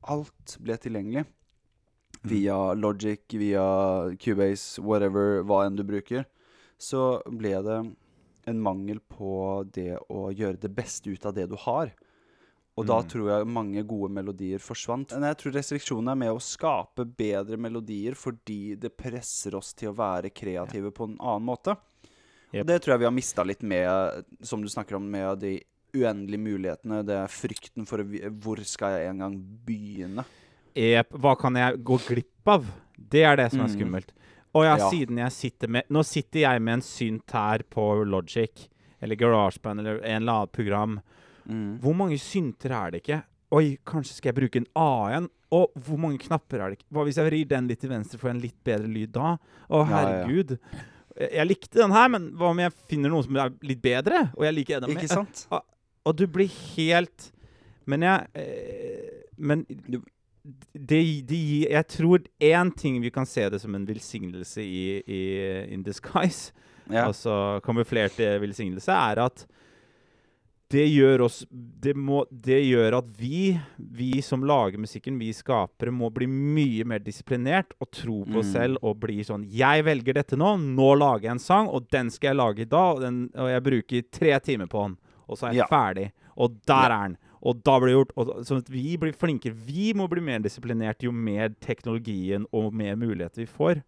alt 0.08 0.54
ble 0.64 0.76
tilgjengelig 0.80 1.26
via 2.22 2.74
Logic, 2.74 3.22
via 3.32 3.64
Cubase, 4.20 4.78
whatever, 4.82 5.42
hva 5.42 5.64
enn 5.66 5.76
du 5.76 5.84
bruker, 5.84 6.26
så 6.80 7.22
ble 7.26 7.54
det 7.64 7.78
en 8.50 8.60
mangel 8.60 9.00
på 9.00 9.64
det 9.72 9.98
å 10.10 10.30
gjøre 10.32 10.60
det 10.60 10.72
beste 10.74 11.10
ut 11.12 11.26
av 11.26 11.34
det 11.36 11.48
du 11.50 11.56
har. 11.56 11.92
Og 12.78 12.86
da 12.86 13.00
Mm. 13.02 13.08
tror 13.08 13.28
jeg 13.28 13.46
mange 13.46 13.82
gode 13.86 14.10
melodier 14.12 14.58
forsvant. 14.58 15.12
Men 15.12 15.28
jeg 15.28 15.36
tror 15.38 15.52
restriksjonene 15.52 16.12
er 16.12 16.20
med 16.22 16.32
å 16.32 16.40
skape 16.40 17.04
bedre 17.04 17.58
melodier 17.58 18.14
fordi 18.14 18.74
det 18.78 18.96
presser 18.96 19.54
oss 19.54 19.74
til 19.74 19.90
å 19.90 19.96
være 19.96 20.30
kreative 20.32 20.90
på 20.90 21.04
en 21.04 21.18
annen 21.18 21.44
måte. 21.44 21.76
Yep. 22.52 22.62
Og 22.62 22.66
det 22.66 22.82
tror 22.82 22.92
jeg 22.94 22.98
vi 22.98 23.04
har 23.04 23.12
mista 23.12 23.44
litt 23.44 23.62
med, 23.62 24.24
som 24.42 24.62
du 24.62 24.68
snakker 24.68 24.96
om, 24.96 25.10
med 25.10 25.38
de 25.40 25.62
uendelige 25.94 26.40
mulighetene. 26.40 27.04
Det 27.04 27.16
er 27.18 27.26
frykten 27.26 27.86
for 27.86 27.98
å 27.98 28.30
hvor 28.40 28.56
skal 28.64 28.96
jeg 28.98 29.10
en 29.10 29.18
gang 29.18 29.36
begynne. 29.66 30.24
Ep, 30.80 31.10
hva 31.20 31.34
kan 31.38 31.56
jeg 31.60 31.82
gå 31.84 31.98
glipp 32.06 32.48
av? 32.54 32.64
Det 32.96 33.22
er 33.26 33.36
det 33.36 33.50
som 33.52 33.60
er 33.64 33.68
Mm. 33.68 33.74
skummelt. 33.76 34.12
Og 34.54 34.64
ja, 34.64 34.76
Ja. 34.78 34.88
siden 34.90 35.18
jeg 35.18 35.30
sitter 35.32 35.68
med 35.68 35.84
Nå 35.90 36.02
sitter 36.04 36.40
jeg 36.40 36.62
med 36.62 36.72
en 36.74 36.80
synt 36.82 37.30
her 37.32 37.58
på 37.70 38.04
Logic, 38.06 38.68
eller 39.02 39.16
GarageBand, 39.16 39.80
eller 39.80 40.00
en 40.02 40.22
eller 40.22 40.32
annen 40.32 40.48
program. 40.52 41.00
Hvor 41.80 41.94
mange 41.96 42.18
synter 42.18 42.70
er 42.70 42.90
det 42.92 43.02
ikke? 43.02 43.22
Oi, 43.52 43.78
kanskje 43.84 44.14
skal 44.14 44.32
jeg 44.32 44.36
bruke 44.50 44.56
en 44.56 44.66
A1? 44.76 45.28
Og 45.52 45.72
hvor 45.74 45.98
mange 45.98 46.18
knapper 46.18 46.60
er 46.60 46.70
det 46.70 46.78
ikke? 46.78 46.90
Hva 46.94 47.04
hvis 47.04 47.16
jeg 47.16 47.26
vrir 47.30 47.48
den 47.48 47.66
litt 47.68 47.80
til 47.80 47.90
venstre, 47.90 48.18
får 48.18 48.28
jeg 48.30 48.36
en 48.36 48.42
litt 48.42 48.64
bedre 48.64 48.86
lyd 48.88 49.12
da? 49.12 49.36
Å, 49.68 49.86
herregud. 49.88 50.58
ja. 50.60 51.26
Jeg 51.32 51.48
likte 51.48 51.74
den 51.82 51.90
her, 51.90 52.08
men 52.08 52.30
hva 52.38 52.50
om 52.50 52.58
jeg 52.58 52.72
finner 52.88 53.10
noe 53.10 53.22
som 53.22 53.36
er 53.36 53.50
litt 53.62 53.82
bedre? 53.82 54.30
Og 54.38 54.44
jeg 54.46 54.54
liker 54.54 54.80
den 54.80 54.90
Ikke 54.90 55.08
mer? 55.08 55.26
sant? 55.26 55.46
Og 56.06 56.16
du 56.16 56.26
blir 56.26 56.48
helt 56.76 57.32
Men 57.86 58.00
jeg 58.02 58.26
eh, 58.34 59.10
Men 59.36 59.66
Du- 59.88 60.02
det, 60.72 61.00
det 61.28 61.38
Jeg 61.70 61.86
tror 61.88 62.22
én 62.40 62.70
ting 62.76 63.00
vi 63.02 63.10
kan 63.10 63.26
se 63.26 63.48
det 63.52 63.60
som 63.60 63.74
en 63.74 63.86
velsignelse 63.86 64.62
i, 64.64 65.02
i 65.06 65.20
In 65.74 65.82
Disguise, 65.86 66.52
Ja. 66.90 67.04
altså 67.06 67.60
kamuflert 67.62 68.16
eh, 68.18 68.38
velsignelse, 68.42 68.90
er 68.90 69.20
at 69.22 69.44
det 70.70 70.84
gjør 70.86 71.22
oss 71.26 71.40
det, 71.50 71.96
må, 71.98 72.20
det 72.30 72.60
gjør 72.62 72.96
at 73.00 73.06
vi, 73.18 73.56
vi 73.78 74.20
som 74.22 74.44
lager 74.46 74.78
musikken, 74.78 75.16
vi 75.18 75.32
skapere, 75.34 75.90
må 75.90 76.10
bli 76.14 76.28
mye 76.30 76.84
mer 76.86 77.02
disiplinert 77.02 77.74
og 77.82 77.90
tro 77.94 78.20
på 78.26 78.38
oss 78.38 78.50
Mm. 78.50 78.54
selv 78.54 78.78
og 78.86 79.00
bli 79.02 79.18
sånn 79.26 79.44
Jeg 79.50 79.82
velger 79.86 80.14
dette 80.20 80.38
nå. 80.38 80.52
Nå 80.62 80.92
lager 80.98 81.26
jeg 81.28 81.32
en 81.36 81.42
sang, 81.42 81.66
og 81.68 81.88
den 81.90 82.10
skal 82.14 82.30
jeg 82.30 82.38
lage 82.38 82.62
i 82.62 82.70
dag. 82.70 82.94
Og, 82.96 83.00
den, 83.02 83.18
og 83.34 83.50
jeg 83.50 83.64
bruker 83.66 84.06
tre 84.14 84.38
timer 84.46 84.70
på 84.70 84.84
den, 84.86 84.96
og 85.28 85.38
så 85.38 85.48
er 85.48 85.52
jeg 85.58 85.64
Ja. 85.64 85.66
ferdig. 85.70 86.06
Og 86.38 86.54
der 86.66 86.86
er 86.94 87.02
den. 87.08 87.16
Og 87.42 87.62
da 87.64 87.78
blir 87.80 87.88
det 87.94 87.96
gjort. 87.98 88.10
Og, 88.20 88.32
sånn 88.44 88.58
at 88.60 88.68
vi 88.68 88.96
blir 89.00 89.12
flinkere. 89.16 89.54
Vi 89.54 89.92
må 89.96 90.08
bli 90.12 90.20
mer 90.20 90.40
disiplinert 90.44 91.00
jo 91.02 91.12
mer 91.12 91.48
teknologien 91.64 92.44
og 92.52 92.74
mer 92.76 92.96
muligheter 93.00 93.44
vi 93.44 93.46
får. 93.46 93.82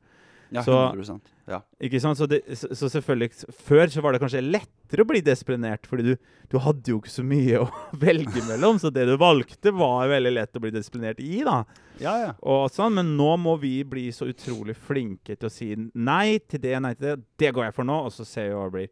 ja, 0.53 0.63
så- 0.63 0.93
100 0.93 1.21
Ja. 1.49 1.61
Ikke 1.81 2.01
sant? 2.01 2.17
Så, 2.19 2.27
det, 2.29 2.43
så, 2.57 2.69
så 2.77 2.89
selvfølgelig 2.89 3.53
Før 3.53 3.87
så 3.91 4.01
var 4.01 4.13
det 4.13 4.21
kanskje 4.21 4.41
lettere 4.53 5.03
å 5.03 5.07
bli 5.09 5.21
disiplinert, 5.21 5.87
fordi 5.87 6.03
du, 6.13 6.17
du 6.49 6.59
hadde 6.59 6.85
jo 6.93 7.01
ikke 7.01 7.11
så 7.11 7.25
mye 7.25 7.59
å 7.65 7.71
velge 7.99 8.41
mellom. 8.47 8.79
Så 8.79 8.93
det 8.93 9.07
du 9.09 9.17
valgte, 9.19 9.73
var 9.75 10.09
veldig 10.09 10.33
lett 10.33 10.57
å 10.57 10.61
bli 10.61 10.71
disiplinert 10.71 11.19
i, 11.21 11.43
da. 11.43 11.65
ja, 12.01 12.15
ja. 12.21 12.33
Og 12.43 12.71
sånn, 12.71 12.95
Men 12.95 13.17
nå 13.19 13.37
må 13.43 13.59
vi 13.61 13.83
bli 13.85 14.07
så 14.13 14.29
utrolig 14.31 14.77
flinke 14.77 15.37
til 15.37 15.49
å 15.49 15.53
si 15.53 15.75
nei 15.95 16.39
til 16.39 16.61
det, 16.61 16.77
nei 16.81 16.95
til 16.95 17.09
det. 17.17 17.25
Det 17.39 17.53
går 17.57 17.65
jeg 17.71 17.75
for 17.75 17.85
nå, 17.85 17.99
og 18.07 18.13
så 18.13 18.25
ser 18.25 18.49
vi 18.49 18.55
hva 18.55 18.65
det 18.71 18.73
blir. 18.73 18.89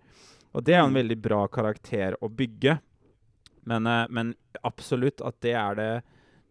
Og 0.53 0.65
det 0.65 0.75
er 0.75 0.83
en 0.83 0.91
Mm. 0.93 1.01
veldig 1.05 1.23
bra 1.23 1.47
karakter 1.47 2.17
å 2.21 2.29
bygge. 2.29 2.81
Men, 3.69 3.87
eh, 3.87 4.07
men 4.09 4.35
absolutt 4.63 5.21
at 5.21 5.41
det 5.45 5.55
er 5.59 5.79
det 5.79 5.93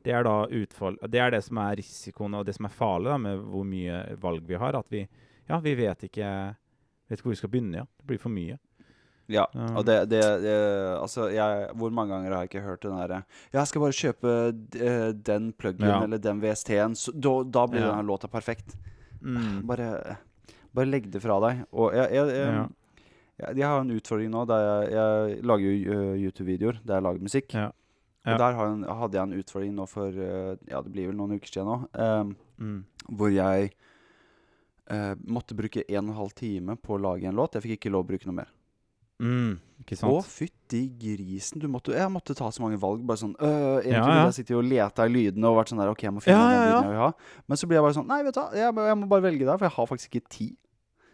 det 0.07 0.13
er 0.15 0.27
utfall, 0.55 0.95
det 1.11 1.19
er 1.19 1.33
det 1.33 1.41
som 1.43 1.57
er 1.59 1.75
risikoen 1.75 2.37
og 2.39 2.45
det 2.47 2.53
som 2.55 2.69
er 2.69 2.71
farlig 2.71 3.09
da, 3.11 3.17
med 3.19 3.41
hvor 3.51 3.65
mye 3.67 3.97
valg 4.21 4.45
vi 4.47 4.55
har. 4.55 4.77
At 4.79 4.87
vi 4.89 5.01
ja, 5.49 5.59
vi 5.59 5.73
vet 5.75 6.05
ikke 6.07 6.29
vet 7.09 7.19
ikke 7.19 7.27
hvor 7.27 7.35
vi 7.35 7.41
skal 7.41 7.51
begynne. 7.51 7.81
ja. 7.81 7.85
Det 7.99 8.07
blir 8.07 8.21
for 8.21 8.31
mye. 8.31 8.55
Ja, 9.29 9.43
og 9.77 9.83
det, 9.85 10.09
det, 10.09 10.23
det, 10.41 10.53
Altså, 10.97 11.27
jeg, 11.29 11.67
hvor 11.77 11.91
mange 11.93 12.15
ganger 12.15 12.33
har 12.33 12.45
jeg 12.45 12.49
ikke 12.49 12.65
hørt 12.65 12.81
den 12.81 12.97
derre 12.97 13.23
'Jeg 13.53 13.67
skal 13.67 13.81
bare 13.81 13.97
kjøpe 13.99 14.31
uh, 14.81 15.11
den 15.13 15.51
pluggen 15.53 15.85
ja. 15.85 15.99
eller 16.03 16.17
den 16.17 16.41
VST-en', 16.41 16.95
da, 17.13 17.33
da, 17.43 17.65
blir 17.67 17.81
ja. 17.81 17.91
denne 17.91 18.07
låta 18.07 18.27
perfekt. 18.27 18.73
Mm. 19.21 19.67
Bare, 19.67 20.17
bare 20.73 20.89
legg 20.89 21.11
det 21.13 21.21
fra 21.21 21.37
deg. 21.45 21.61
Og 21.71 21.93
jeg, 21.93 22.09
jeg, 22.15 22.27
jeg, 22.39 22.65
ja. 23.39 23.51
jeg 23.55 23.67
har 23.67 23.83
en 23.83 23.95
utfordring 23.95 24.31
nå. 24.33 24.45
Der 24.49 24.65
jeg, 24.91 25.39
lager 25.47 25.65
jo 25.65 25.97
uh, 25.97 26.15
YouTube-videoer 26.19 26.81
der 26.83 26.99
jeg 26.99 27.07
lager 27.07 27.27
musikk. 27.29 27.57
Og 28.29 28.41
der 28.43 28.57
hadde 28.59 29.17
jeg 29.17 29.23
en 29.23 29.37
utfordring 29.39 29.73
nå 29.77 29.87
for 29.89 30.13
uh, 30.13 30.53
Ja, 30.69 30.83
det 30.83 30.93
blir 30.93 31.09
vel 31.09 31.17
noen 31.17 31.39
uker 31.39 31.51
siden 31.51 31.71
nå. 31.71 31.79
Um, 31.95 32.35
mm. 32.59 32.79
Hvor 33.09 33.33
jeg 33.33 33.75
måtte 35.29 35.53
bruke 35.53 35.83
en 35.85 36.07
og 36.07 36.15
en 36.15 36.15
halv 36.17 36.31
time 36.33 36.73
på 36.81 36.95
å 36.95 37.01
lage 37.03 37.27
en 37.29 37.37
låt. 37.37 37.53
Jeg 37.53 37.61
fikk 37.61 37.75
ikke 37.75 37.91
lov 37.93 38.07
å 38.07 38.09
bruke 38.09 38.25
noe 38.25 38.39
mer. 38.39 38.47
Mm, 39.19 39.57
ikke 39.83 39.97
sant? 39.99 40.15
Å, 40.15 40.23
fytti 40.23 40.85
grisen. 40.99 41.63
Måtte, 41.71 41.91
jeg 41.91 42.11
måtte 42.11 42.35
ta 42.37 42.47
så 42.55 42.63
mange 42.63 42.79
valg. 42.79 43.03
Bare 43.07 43.19
sånn 43.19 43.35
øh, 43.35 43.81
Egentlig 43.83 43.99
ja, 43.99 44.15
ja. 44.15 44.27
jeg 44.29 44.37
sittet 44.39 44.55
og 44.55 44.63
leta 44.63 45.07
i 45.07 45.11
lydene 45.11 45.51
og 45.51 45.59
vært 45.59 45.73
sånn 45.73 45.81
der 45.83 45.91
OK, 45.91 46.05
jeg 46.07 46.15
må 46.15 46.23
finne 46.23 46.39
ja, 46.39 46.47
den 46.55 46.69
lyden 46.69 46.87
jeg 46.87 46.95
vil 46.95 47.03
ha. 47.03 47.09
Men 47.51 47.59
så 47.59 47.69
blir 47.69 47.79
jeg 47.79 47.85
bare 47.85 47.97
sånn 47.99 48.07
Nei, 48.09 48.19
vet 48.25 48.37
du 48.37 48.41
hva, 48.41 48.47
jeg, 48.55 48.75
jeg, 48.89 48.99
må 49.01 49.09
bare 49.11 49.25
velge 49.27 49.43
der, 49.43 49.59
for 49.59 49.67
jeg 49.67 49.75
har 49.75 49.89
faktisk 49.91 50.15
ikke 50.15 50.35
tid. 50.37 50.55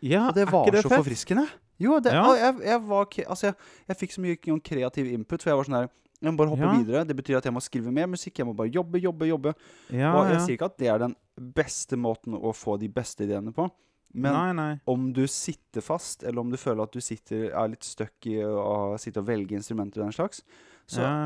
Ja, 0.06 0.28
og 0.30 0.38
det 0.38 0.46
var 0.52 0.70
så 0.70 0.86
fett? 0.86 1.00
forfriskende. 1.00 1.48
Jo, 1.82 2.00
det, 2.00 2.14
jeg, 2.16 2.56
jeg, 2.64 2.82
var 2.88 3.08
Altså, 3.26 3.50
jeg, 3.50 3.56
jeg 3.90 4.00
fikk 4.00 4.16
så 4.16 4.24
mye 4.24 4.60
kreativ 4.64 5.10
input, 5.12 5.42
for 5.44 5.52
jeg 5.52 5.60
var 5.60 5.68
sånn 5.68 5.80
der 5.82 5.94
jeg 6.24 6.32
må 6.32 6.40
bare 6.40 6.54
hoppe 6.54 6.64
ja. 6.64 6.76
videre. 6.80 7.06
Det 7.06 7.16
betyr 7.18 7.38
at 7.38 7.46
jeg 7.46 7.54
må 7.54 7.62
skrive 7.62 7.92
mer 7.94 8.08
musikk. 8.10 8.40
Jeg 8.40 8.48
må 8.48 8.54
bare 8.58 8.72
jobbe, 8.72 9.02
jobbe, 9.04 9.28
jobbe. 9.30 9.52
Ja, 9.92 10.14
og 10.16 10.30
jeg 10.30 10.38
ja. 10.38 10.44
sier 10.46 10.58
ikke 10.58 10.70
at 10.72 10.78
det 10.80 10.88
er 10.90 11.02
den 11.04 11.16
beste 11.36 12.00
måten 12.00 12.38
å 12.38 12.54
få 12.56 12.78
de 12.82 12.90
beste 12.90 13.28
ideene 13.28 13.52
på. 13.56 13.68
Men 14.16 14.32
nei, 14.32 14.52
nei. 14.56 14.74
om 14.88 15.10
du 15.14 15.26
sitter 15.28 15.84
fast, 15.84 16.24
eller 16.24 16.40
om 16.40 16.54
du 16.54 16.58
føler 16.60 16.86
at 16.86 16.96
du 16.96 17.04
sitter, 17.04 17.50
er 17.52 17.72
litt 17.74 17.84
stuck 17.84 18.30
i 18.32 18.38
å 18.48 18.96
sitte 19.02 19.20
og 19.20 19.28
velge 19.28 19.58
instrumenter 19.58 20.00
og 20.00 20.08
den 20.08 20.16
slags, 20.16 20.40
så 20.88 21.04
ja. 21.04 21.18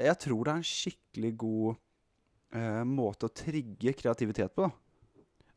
jeg 0.00 0.16
tror 0.24 0.46
det 0.46 0.54
er 0.54 0.62
en 0.62 0.70
skikkelig 0.70 1.32
god 1.42 1.76
eh, 2.56 2.84
måte 2.88 3.28
å 3.28 3.34
trigge 3.36 3.92
kreativitet 4.00 4.54
på. 4.56 4.64
da. 4.64 4.72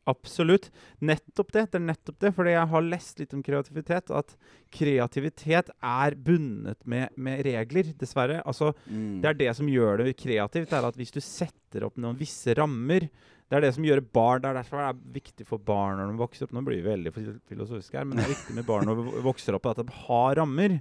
Absolutt. 0.10 0.70
Nettopp 1.00 1.52
det. 1.54 1.68
Det 1.72 1.80
er 1.80 1.86
nettopp 1.86 2.20
det. 2.24 2.32
Fordi 2.36 2.56
jeg 2.56 2.70
har 2.74 2.88
lest 2.88 3.22
litt 3.22 3.36
om 3.38 3.44
kreativitet. 3.46 4.14
At 4.14 4.34
kreativitet 4.74 5.70
er 5.78 6.18
bundet 6.18 6.80
med, 6.90 7.14
med 7.16 7.44
regler, 7.46 7.92
dessverre. 8.00 8.42
Altså, 8.46 8.72
mm. 8.88 9.20
Det 9.22 9.30
er 9.32 9.40
det 9.44 9.52
som 9.60 9.70
gjør 9.70 10.06
det 10.06 10.16
kreativt. 10.20 10.74
er 10.74 10.90
at 10.90 10.98
Hvis 11.00 11.14
du 11.14 11.22
setter 11.22 11.86
opp 11.88 12.02
noen 12.02 12.20
visse 12.20 12.56
rammer, 12.58 13.08
det 13.52 13.58
er 13.58 13.66
det 13.66 13.74
som 13.76 13.84
gjør 13.84 14.00
barn 14.16 14.40
Det 14.40 14.48
er 14.48 14.58
derfor 14.62 14.80
det 14.80 14.84
er 14.88 15.00
viktig 15.18 15.46
for 15.48 15.60
barn 15.60 15.98
når 16.00 16.14
de 16.14 16.22
vokser 16.22 16.48
opp 16.48 16.54
Nå 16.56 16.62
blir 16.64 16.80
vi 16.80 16.88
veldig 16.88 17.12
filosofiske 17.50 17.98
her, 18.00 18.06
men 18.08 18.16
det 18.16 18.24
er 18.24 18.32
viktig 18.32 18.56
med 18.56 18.68
barn 18.70 18.88
når 18.88 19.02
de 19.02 19.24
vokser 19.26 19.58
opp 19.58 19.68
at 19.68 19.82
de 19.82 19.98
har 20.06 20.38
rammer. 20.40 20.78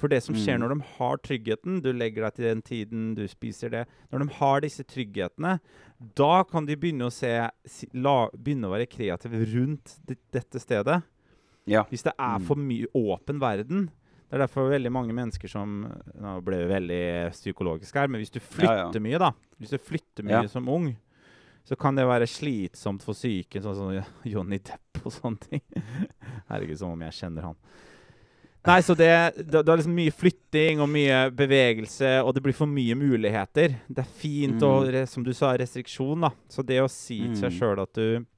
For 0.00 0.10
det 0.10 0.20
som 0.24 0.36
skjer 0.36 0.58
mm. 0.58 0.62
når 0.64 0.72
de 0.72 0.86
har 0.96 1.18
tryggheten 1.22 1.80
Du 1.84 1.90
legger 1.94 2.26
deg 2.26 2.36
til 2.36 2.46
den 2.48 2.62
tiden, 2.66 3.02
du 3.14 3.22
spiser 3.30 3.70
det 3.70 3.82
Når 4.10 4.24
de 4.24 4.36
har 4.40 4.64
disse 4.64 4.84
trygghetene, 4.90 5.58
da 6.18 6.32
kan 6.50 6.66
de 6.66 6.76
begynne 6.78 7.08
å 7.08 7.14
se 7.14 7.30
la, 7.94 8.14
Begynne 8.34 8.68
å 8.68 8.74
være 8.74 8.90
kreative 8.90 9.44
rundt 9.54 9.96
dette 10.34 10.60
stedet. 10.62 10.98
Ja. 11.70 11.84
Hvis 11.88 12.04
det 12.04 12.12
er 12.18 12.40
mm. 12.40 12.48
for 12.48 12.60
mye 12.60 12.90
åpen 12.98 13.38
verden. 13.40 13.86
Det 14.24 14.36
er 14.36 14.42
derfor 14.44 14.68
veldig 14.72 14.90
mange 14.92 15.14
mennesker 15.16 15.48
som 15.48 15.84
Nå 15.86 16.34
ble 16.44 16.64
det 16.64 16.70
veldig 16.72 17.04
psykologisk 17.36 17.96
her, 18.00 18.10
men 18.10 18.20
hvis 18.20 18.34
du 18.34 18.40
flytter 18.42 18.90
ja, 18.90 18.90
ja. 18.90 19.04
mye, 19.06 19.20
da 19.22 19.30
Hvis 19.62 19.76
du 19.76 19.78
flytter 19.78 20.26
mye 20.26 20.48
som 20.50 20.68
ung, 20.68 20.90
så 21.64 21.78
kan 21.80 21.96
det 21.96 22.04
være 22.08 22.28
slitsomt 22.28 23.04
for 23.06 23.16
psyken, 23.16 23.62
sånn 23.64 23.78
som 23.78 24.28
Johnny 24.28 24.58
Depp 24.60 25.00
og 25.04 25.14
sånne 25.14 25.48
ting. 25.48 25.62
Herregud, 26.50 26.76
som 26.80 26.92
om 26.92 27.04
jeg 27.06 27.16
kjenner 27.16 27.46
han. 27.48 27.60
Nei, 28.64 28.78
så 28.82 28.94
det, 28.96 29.10
det, 29.36 29.60
det, 29.60 29.68
er 29.68 29.76
liksom 29.76 29.96
mye 29.96 30.12
flytting 30.14 30.80
og 30.80 30.88
mye 30.88 31.18
bevegelse, 31.36 32.14
og 32.24 32.32
det 32.36 32.42
blir 32.46 32.56
for 32.56 32.70
mye 32.70 32.96
muligheter. 32.96 33.78
Det 33.86 34.04
er 34.04 34.14
fint 34.20 34.56
mm. 34.56 34.68
og, 34.68 35.00
som 35.10 35.26
du 35.26 35.34
sa, 35.36 35.52
restriksjon, 35.60 36.24
da. 36.24 36.32
Så 36.48 36.64
det 36.64 36.80
å 36.80 36.88
si 36.88 37.20
til 37.26 37.36
seg 37.42 37.52
mm. 37.52 37.58
sjøl 37.58 37.82
at 37.84 38.00
du 38.00 38.30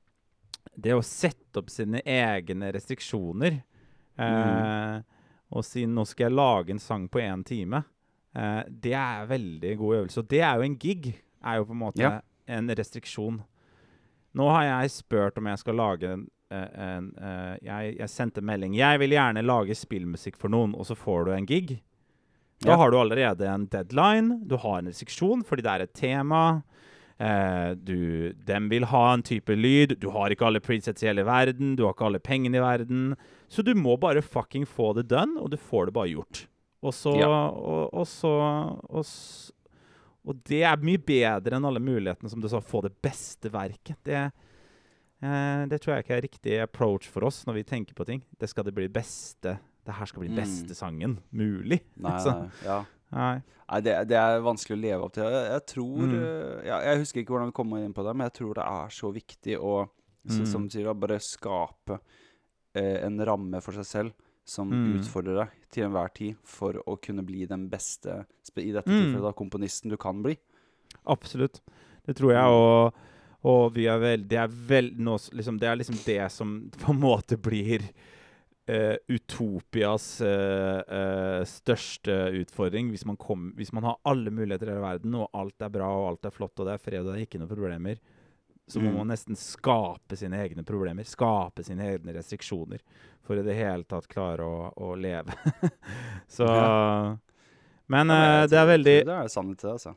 Det 0.76 0.92
å 0.92 1.04
sette 1.06 1.62
opp 1.62 1.70
sine 1.72 2.02
egne 2.02 2.72
restriksjoner 2.74 3.54
eh, 3.54 4.26
mm. 4.26 5.04
og 5.56 5.64
si 5.64 5.86
'nå 5.86 6.04
skal 6.04 6.26
jeg 6.26 6.36
lage 6.36 6.74
en 6.74 6.82
sang 6.82 7.06
på 7.08 7.22
én 7.22 7.44
time', 7.46 7.84
eh, 8.36 8.62
det 8.68 8.92
er 8.92 9.22
en 9.22 9.30
veldig 9.30 9.76
god 9.78 9.96
øvelse. 10.00 10.20
Og 10.20 10.28
det 10.28 10.42
er 10.42 10.56
jo 10.56 10.66
en 10.66 10.76
gig. 10.76 11.14
er 11.46 11.56
jo 11.56 11.64
på 11.70 11.72
en 11.72 11.84
måte 11.86 12.02
ja 12.02 12.18
en 12.46 12.70
restriksjon. 12.70 13.40
Nå 14.36 14.48
har 14.52 14.66
jeg 14.68 14.94
spurt 14.94 15.38
om 15.40 15.48
jeg 15.50 15.62
skal 15.62 15.78
lage 15.80 16.12
en, 16.12 16.26
eh, 16.26 16.35
en 16.54 17.10
uh, 17.18 17.56
jeg, 17.58 17.96
jeg, 17.98 18.10
sendte 18.12 18.42
melding 18.44 18.76
'Jeg 18.76 19.00
vil 19.02 19.16
gjerne 19.16 19.42
lage 19.42 19.74
spillmusikk 19.74 20.36
for 20.38 20.52
noen', 20.52 20.76
og 20.78 20.86
så 20.86 20.94
får 20.94 21.26
du 21.26 21.32
en 21.34 21.46
gig. 21.46 21.78
Da 22.62 22.72
ja. 22.72 22.76
har 22.76 22.90
du 22.90 22.98
allerede 22.98 23.48
en 23.50 23.66
deadline, 23.66 24.40
du 24.46 24.56
har 24.56 24.78
en 24.78 24.88
restriksjon 24.88 25.44
fordi 25.44 25.66
det 25.66 25.72
er 25.72 25.84
et 25.84 25.94
tema. 25.94 26.62
Uh, 27.16 27.72
du, 27.80 28.32
dem 28.44 28.68
vil 28.68 28.84
ha 28.92 29.02
en 29.14 29.24
type 29.24 29.52
lyd. 29.56 29.96
Du 30.00 30.10
har 30.12 30.30
ikke 30.30 30.46
alle 30.46 30.60
presets 30.60 31.02
i 31.02 31.08
hele 31.08 31.24
verden. 31.24 31.74
Du 31.76 31.86
har 31.86 31.96
ikke 31.96 32.10
alle 32.10 32.20
pengene 32.20 32.60
i 32.60 32.64
verden. 32.64 33.14
Så 33.48 33.64
du 33.64 33.72
må 33.74 33.96
bare 33.96 34.22
fucking 34.22 34.66
få 34.68 34.92
det 34.98 35.08
done, 35.08 35.40
og 35.40 35.50
du 35.50 35.56
får 35.56 35.88
det 35.88 35.96
bare 35.96 36.12
gjort. 36.12 36.46
Og 36.84 36.94
så, 36.94 37.14
ja. 37.18 37.28
og, 37.48 37.94
og, 37.94 38.06
så, 38.06 38.32
og, 38.92 39.06
og 40.28 40.42
det 40.46 40.60
er 40.68 40.84
mye 40.84 41.00
bedre 41.00 41.56
enn 41.56 41.66
alle 41.66 41.82
mulighetene 41.82 42.30
som 42.30 42.42
du 42.42 42.50
sa, 42.52 42.60
få 42.60 42.84
det 42.84 42.92
beste 43.02 43.50
verket. 43.52 43.98
Det, 44.04 44.26
eh, 44.28 44.45
det, 45.70 45.80
tror 45.82 45.94
jeg 45.94 46.04
ikke 46.04 46.16
er 46.16 46.24
riktig 46.24 46.58
approach 46.62 47.08
for 47.10 47.26
oss 47.28 47.42
når 47.48 47.60
vi 47.60 47.66
tenker 47.68 47.96
på 47.98 48.06
ting. 48.08 48.22
Det 48.38 48.50
skal 48.50 48.66
det 48.68 48.74
bli 48.76 48.88
beste 48.92 49.56
Det 49.86 49.94
her 49.94 50.08
skal 50.10 50.24
bli 50.24 50.32
mm. 50.32 50.38
beste 50.38 50.74
mm. 50.74 50.78
sangen 50.78 51.18
mulig. 51.30 51.80
Nei, 52.06 52.16
nei, 52.26 52.48
ja. 52.66 52.80
nei. 53.14 53.34
nei 53.70 53.80
det, 53.86 53.96
det, 54.10 54.18
er 54.18 54.44
vanskelig 54.44 54.78
å 54.78 54.82
leve 54.82 55.08
opp 55.08 55.14
til. 55.16 55.28
Jeg, 55.30 55.50
jeg 55.52 55.66
tror 55.72 56.00
mm. 56.02 56.16
Eh, 56.20 56.66
ja, 56.68 56.80
Jeg 56.90 57.04
husker 57.04 57.22
ikke 57.22 57.36
hvordan 57.36 57.52
vi 57.52 57.58
kom 57.60 57.76
inn 57.78 57.94
på 57.96 58.06
det, 58.06 58.16
men 58.16 58.28
jeg 58.28 58.38
tror 58.40 58.56
det 58.58 58.66
er 58.66 58.96
så 59.00 59.12
viktig 59.14 59.60
å 59.60 59.76
så, 60.26 60.40
mm. 60.42 60.46
som 60.46 60.64
du 60.66 60.74
sier, 60.74 60.88
bare 60.98 61.18
skape 61.22 62.00
eh, 62.74 63.04
en 63.06 63.20
ramme 63.26 63.60
for 63.62 63.76
seg 63.78 63.86
selv 63.86 64.14
som 64.46 64.70
mm. 64.70 65.00
utfordrer 65.00 65.40
deg 65.40 65.54
til 65.74 65.86
enhver 65.88 66.12
tid 66.14 66.38
for 66.46 66.78
å 66.86 66.96
kunne 67.02 67.24
bli 67.26 67.46
den 67.50 67.66
beste, 67.70 68.24
i 68.54 68.70
dette 68.70 68.86
mm. 68.86 68.94
tilfellet 68.94 69.26
da, 69.26 69.34
komponisten 69.36 69.92
du 69.92 69.98
kan 70.00 70.22
bli. 70.24 70.36
Absolutt. 71.10 71.60
Det 72.06 72.14
tror 72.18 72.34
jeg, 72.34 72.58
og, 72.58 73.00
og 73.46 73.76
vi 73.76 73.86
er 73.86 74.00
vel, 74.02 74.26
det, 74.26 74.38
er 74.42 74.52
vel 74.68 74.90
nå, 74.98 75.16
liksom, 75.38 75.60
det 75.62 75.70
er 75.70 75.78
liksom 75.78 75.98
det 76.02 76.20
som 76.34 76.58
på 76.82 76.92
en 76.92 77.00
måte 77.02 77.38
blir 77.38 77.84
uh, 77.86 78.96
Utopias 79.06 80.08
uh, 80.24 80.82
uh, 80.82 81.42
største 81.46 82.16
utfordring. 82.40 82.90
Hvis 82.90 83.06
man, 83.06 83.18
kom, 83.20 83.52
hvis 83.58 83.72
man, 83.76 83.86
har 83.86 84.00
alle 84.02 84.34
muligheter 84.34 84.70
i 84.70 84.74
hele 84.74 84.84
verden, 84.84 85.18
og 85.20 85.30
alt 85.36 85.62
er 85.62 85.74
bra 85.78 85.90
og 85.94 86.08
alt 86.10 86.30
er 86.30 86.34
flott, 86.34 86.56
og 86.58 86.66
det 86.68 86.76
er 86.76 86.82
fred 86.82 87.04
og 87.04 87.12
det 87.12 87.20
er 87.20 87.28
ikke 87.28 87.42
noen 87.42 87.52
problemer, 87.52 88.00
så 88.66 88.80
må 88.82 88.90
mm. 88.90 88.96
man 88.98 89.12
nesten 89.12 89.38
skape 89.38 90.18
sine 90.18 90.40
egne 90.42 90.64
problemer. 90.66 91.06
Skape 91.06 91.62
sine 91.62 91.86
egne 91.92 92.16
restriksjoner 92.16 92.82
for 93.26 93.38
i 93.38 93.44
det 93.46 93.54
hele 93.54 93.86
tatt 93.86 94.08
klare 94.10 94.42
å, 94.42 94.72
å 94.74 94.96
leve. 94.98 95.34
så 96.38 96.50
ja. 96.50 97.14
Men 97.86 98.10
ja, 98.10 98.42
det 98.50 98.58
er 98.58 98.66
veldig 98.66 98.94
Det 99.06 99.14
er 99.14 99.30
sannhet 99.30 99.60
til, 99.62 99.76
altså. 99.76 99.92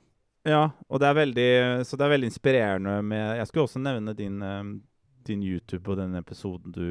Ja, 0.50 0.64
og 0.90 1.02
det 1.02 1.08
er 1.10 1.18
veldig 1.18 1.50
Så 1.86 1.98
det 2.00 2.06
er 2.06 2.14
veldig 2.16 2.30
inspirerende 2.32 2.96
med 3.06 3.38
Jeg 3.38 3.50
skulle 3.50 3.68
også 3.68 3.82
nevne 3.84 4.16
din, 4.18 4.40
uh, 4.42 4.64
din 5.28 5.44
YouTube 5.46 5.92
og 5.92 6.00
den 6.00 6.18
episoden 6.18 6.74
du, 6.74 6.88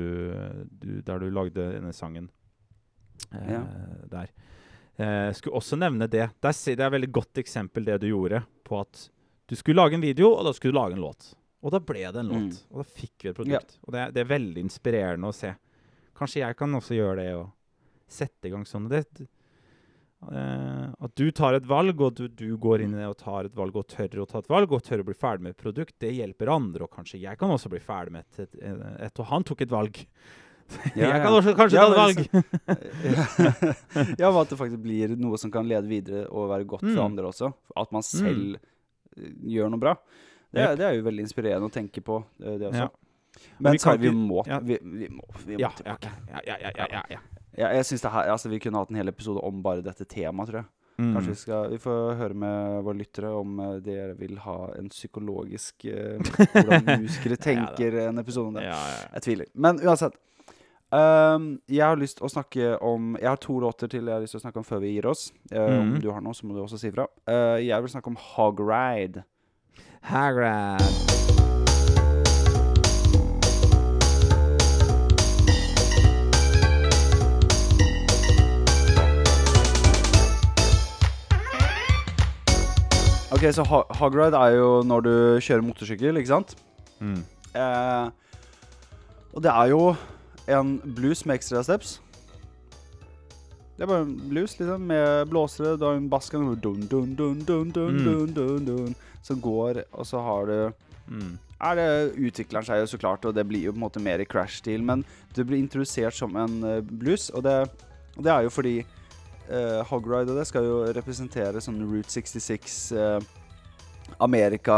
du, 0.68 1.00
der 1.02 1.18
du 1.18 1.28
lagde 1.32 1.72
denne 1.74 1.92
sangen. 1.96 2.28
Uh, 3.32 3.50
ja. 3.50 3.62
Der. 4.12 4.30
Jeg 4.98 5.36
skulle 5.38 5.58
også 5.58 5.78
nevne 5.78 6.06
det. 6.10 6.26
Det 6.42 6.50
er, 6.50 6.58
det 6.74 6.80
er 6.80 6.86
et 6.88 6.94
veldig 6.96 7.10
godt 7.14 7.38
eksempel, 7.38 7.84
det 7.86 8.00
du 8.02 8.08
gjorde, 8.08 8.40
på 8.66 8.80
at 8.80 9.04
du 9.48 9.54
skulle 9.56 9.78
lage 9.78 9.94
en 9.94 10.02
video, 10.02 10.32
og 10.34 10.44
da 10.44 10.52
skulle 10.52 10.74
du 10.74 10.78
lage 10.78 10.96
en 10.96 11.04
låt. 11.04 11.30
Og 11.64 11.72
da 11.74 11.80
ble 11.82 12.02
det 12.04 12.20
en 12.20 12.30
låt. 12.30 12.58
Mm. 12.58 12.66
Og 12.72 12.82
da 12.82 12.86
fikk 13.00 13.24
vi 13.24 13.30
et 13.30 13.38
produkt. 13.38 13.76
Ja. 13.78 13.84
Og 13.86 13.94
det, 13.94 14.02
det, 14.14 14.22
er 14.22 14.32
veldig 14.34 14.64
inspirerende 14.66 15.30
å 15.30 15.34
se. 15.34 15.54
Kanskje 16.18 16.42
jeg 16.42 16.58
kan 16.58 16.74
også 16.78 16.98
gjøre 16.98 17.22
det 17.22 17.30
og 17.38 17.46
sette 18.10 18.48
i 18.48 18.52
gang 18.52 18.66
sånn. 18.68 18.90
Det, 18.90 19.04
uh, 20.26 20.88
at 21.04 21.14
du 21.18 21.28
tar 21.34 21.58
et 21.58 21.68
valg, 21.68 22.00
og 22.00 22.18
du, 22.18 22.26
du, 22.28 22.48
går 22.60 22.84
inn 22.84 22.96
i 22.96 23.00
det 23.00 23.08
og 23.10 23.18
tar 23.20 23.48
et 23.48 23.56
valg, 23.56 23.76
og 23.78 23.86
tør 23.90 24.24
å 24.24 24.26
ta 24.28 24.42
et 24.42 24.50
valg, 24.50 24.74
og 24.74 24.84
tør 24.84 25.04
å 25.04 25.08
bli 25.08 25.16
ferdig 25.18 25.46
med 25.46 25.56
et 25.56 25.62
produkt, 25.62 25.96
det 26.02 26.12
hjelper 26.16 26.52
andre. 26.54 26.86
Og 26.86 26.92
kanskje 26.98 27.22
jeg 27.22 27.40
kan 27.40 27.54
også 27.54 27.72
bli 27.72 27.82
ferdig 27.82 28.16
med 28.16 28.26
et, 28.26 28.44
et, 28.46 28.60
et, 28.70 28.84
et 29.08 29.22
og 29.22 29.32
han 29.32 29.46
tok 29.48 29.66
et 29.66 29.74
valg. 29.74 30.04
Ja, 30.92 31.14
jeg 31.14 31.20
kan 31.24 31.32
også 31.32 31.52
kanskje 31.56 31.78
ja, 31.78 31.84
ta 31.88 31.92
et 31.94 31.96
valg. 31.96 32.18
ja, 34.20 34.28
og 34.28 34.42
at 34.42 34.50
det 34.50 34.58
faktisk 34.60 34.82
blir 34.84 35.14
noe 35.16 35.38
som 35.40 35.48
kan 35.48 35.64
lede 35.64 35.88
videre 35.88 36.26
og 36.28 36.50
være 36.50 36.66
godt 36.68 36.84
mm. 36.84 36.90
for 36.90 37.04
andre 37.06 37.30
også. 37.30 37.48
At 37.72 37.94
man 37.94 38.04
mm. 38.04 38.08
selv 38.10 38.58
mm. 38.58 39.30
gjør 39.54 39.72
noe 39.72 39.80
bra. 39.80 39.94
Det, 40.52 40.60
er, 40.60 40.76
det 40.76 40.84
er 40.90 40.98
jo 40.98 41.06
veldig 41.08 41.24
inspirerende 41.24 41.68
å 41.68 41.72
tenke 41.72 42.04
på, 42.04 42.20
eh, 42.44 42.58
det 42.60 42.68
også. 42.68 42.84
Ja. 42.84 43.48
Men 43.58 43.76
vi, 43.76 43.96
vi, 44.02 44.12
må, 44.12 44.44
ja. 44.46 44.60
vi, 44.64 44.78
vi, 44.82 45.08
må, 45.12 45.24
vi 45.44 45.56
må 45.56 45.60
ja, 45.62 45.72
tilbake. 45.76 46.12
Ja, 46.32 46.44
ja, 46.46 47.02
ja, 47.16 47.20
ja, 47.58 47.66
ja. 47.66 47.76
jeg 47.76 47.84
synes 47.90 48.04
det 48.06 48.10
her, 48.14 48.30
altså, 48.32 48.48
Vi 48.52 48.58
kunne 48.62 48.78
hatt 48.78 48.90
en 48.94 49.00
hel 49.02 49.08
episode 49.10 49.42
om 49.44 49.62
bare 49.62 49.82
dette 49.82 50.06
temaet, 50.08 50.48
tror 50.52 50.60
jeg. 50.62 50.68
Mm. 50.98 51.12
Kanskje 51.14 51.30
vi 51.30 51.38
skal 51.38 51.68
Vi 51.70 51.76
får 51.78 52.16
høre 52.18 52.34
med 52.34 52.80
våre 52.82 52.98
lyttere 52.98 53.28
om 53.38 53.58
uh, 53.62 53.76
dere 53.84 54.16
vil 54.18 54.38
ha 54.42 54.56
en 54.78 54.88
psykologisk 54.90 55.84
uh, 55.86 56.18
Hvordan 56.56 56.88
musikere 57.04 57.36
tenker 57.38 57.98
en 58.08 58.18
episode 58.18 58.48
om 58.50 58.54
det. 58.58 58.64
Jeg 59.14 59.22
tviler. 59.28 59.46
Men 59.54 59.78
uansett. 59.84 60.16
Um, 60.90 61.60
jeg 61.68 61.84
har 61.84 61.98
lyst 62.00 62.22
å 62.24 62.30
snakke 62.32 62.78
om 62.80 63.10
Jeg 63.20 63.28
har 63.28 63.36
to 63.36 63.58
låter 63.60 63.90
til 63.92 64.06
jeg 64.08 64.14
har 64.14 64.22
lyst 64.24 64.32
til 64.32 64.40
å 64.40 64.46
snakke 64.46 64.62
om 64.62 64.64
før 64.64 64.80
vi 64.80 64.94
gir 64.96 65.06
oss. 65.10 65.28
Uh, 65.52 65.60
Om 65.80 65.88
Mhm. 65.92 66.00
du 66.00 66.10
har 66.10 66.20
noe, 66.24 66.32
så 66.34 66.46
må 66.48 66.54
du 66.56 66.62
også 66.64 66.78
si 66.80 66.90
fra. 66.90 67.04
Uh, 67.28 67.60
jeg 67.60 67.78
vil 67.82 67.90
snakke 67.92 68.08
om 68.08 68.16
Hog 68.16 68.58
Ride. 68.64 69.22
Ok, 83.38 83.44
så 83.54 83.62
ho 83.68 83.82
Hog 84.00 84.16
Ride 84.18 84.34
er 84.38 84.56
jo 84.58 84.68
når 84.86 85.04
du 85.06 85.12
kjører 85.46 85.62
motorsykkel, 85.62 86.16
ikke 86.18 86.32
sant? 86.32 86.56
Mm. 86.98 87.20
Eh, 87.54 88.08
og 89.30 89.44
det 89.44 89.52
er 89.52 89.70
jo 89.70 89.82
en 90.50 90.72
blues 90.96 91.22
med 91.28 91.38
ekstra 91.38 91.62
steps. 91.62 91.98
Det 93.78 93.84
er 93.86 93.90
bare 93.92 94.02
en 94.08 94.16
blues 94.32 94.56
liksom, 94.58 94.88
med 94.90 95.28
blåsere. 95.30 95.76
Du 95.78 95.84
har 95.86 95.94
en 96.00 96.08
bassgang 96.10 96.48
dun, 96.58 96.82
dun, 96.90 97.12
dun, 97.14 97.44
dun, 97.46 97.70
dun, 97.70 97.94
Mm. 98.00 98.04
dun, 98.04 98.32
dun, 98.34 98.64
dun, 98.66 98.96
som 99.22 99.38
går, 99.40 99.84
og 99.92 100.06
så 100.06 100.18
har 100.22 100.46
du 100.46 100.72
Mm. 101.08 101.38
er 101.60 101.74
det 101.74 102.16
utvikler 102.18 102.62
seg 102.66 102.80
jo 102.80 102.86
så 102.86 102.98
klart, 102.98 103.24
og 103.24 103.34
det 103.34 103.46
blir 103.48 103.62
jo 103.64 103.72
på 103.72 103.76
en 103.76 103.80
måte 103.86 104.02
mer 104.02 104.18
i 104.20 104.24
crash-stil. 104.26 104.82
Men 104.84 105.04
du 105.34 105.44
blir 105.44 105.56
introdusert 105.62 106.12
som 106.12 106.34
en 106.36 106.62
eh, 106.64 106.80
blues, 106.82 107.30
og 107.30 107.44
det, 107.44 107.70
og 108.16 108.24
det 108.24 108.32
er 108.32 108.42
jo 108.42 108.50
fordi 108.50 108.84
uh, 109.50 109.82
Hogride 109.90 110.32
og 110.32 110.38
det 110.38 110.46
skal 110.48 110.64
jo 110.66 110.80
representere 110.96 111.60
sånn 111.64 111.80
Route 111.84 112.10
66 112.12 112.78
uh, 112.96 113.18
Amerika 114.24 114.74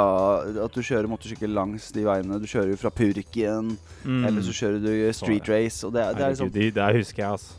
At 0.65 0.75
du 0.75 0.83
kjører 0.83 1.07
motorsykkel 1.09 1.53
langs 1.55 1.93
de 1.95 2.03
veiene. 2.05 2.41
Du 2.43 2.49
kjører 2.51 2.73
jo 2.75 2.81
fra 2.81 2.91
Purken, 2.91 3.77
Mm. 4.01 4.25
eller 4.25 4.43
så 4.43 4.53
kjører 4.57 4.81
du 4.81 5.13
street 5.13 5.49
race. 5.49 5.87
Og 5.87 5.93
det, 5.93 6.03
det 6.17 6.25
er 6.25 6.31
liksom 6.33 6.51
det 6.51 6.87
husker 6.97 7.23
jeg, 7.23 7.31
altså. 7.31 7.55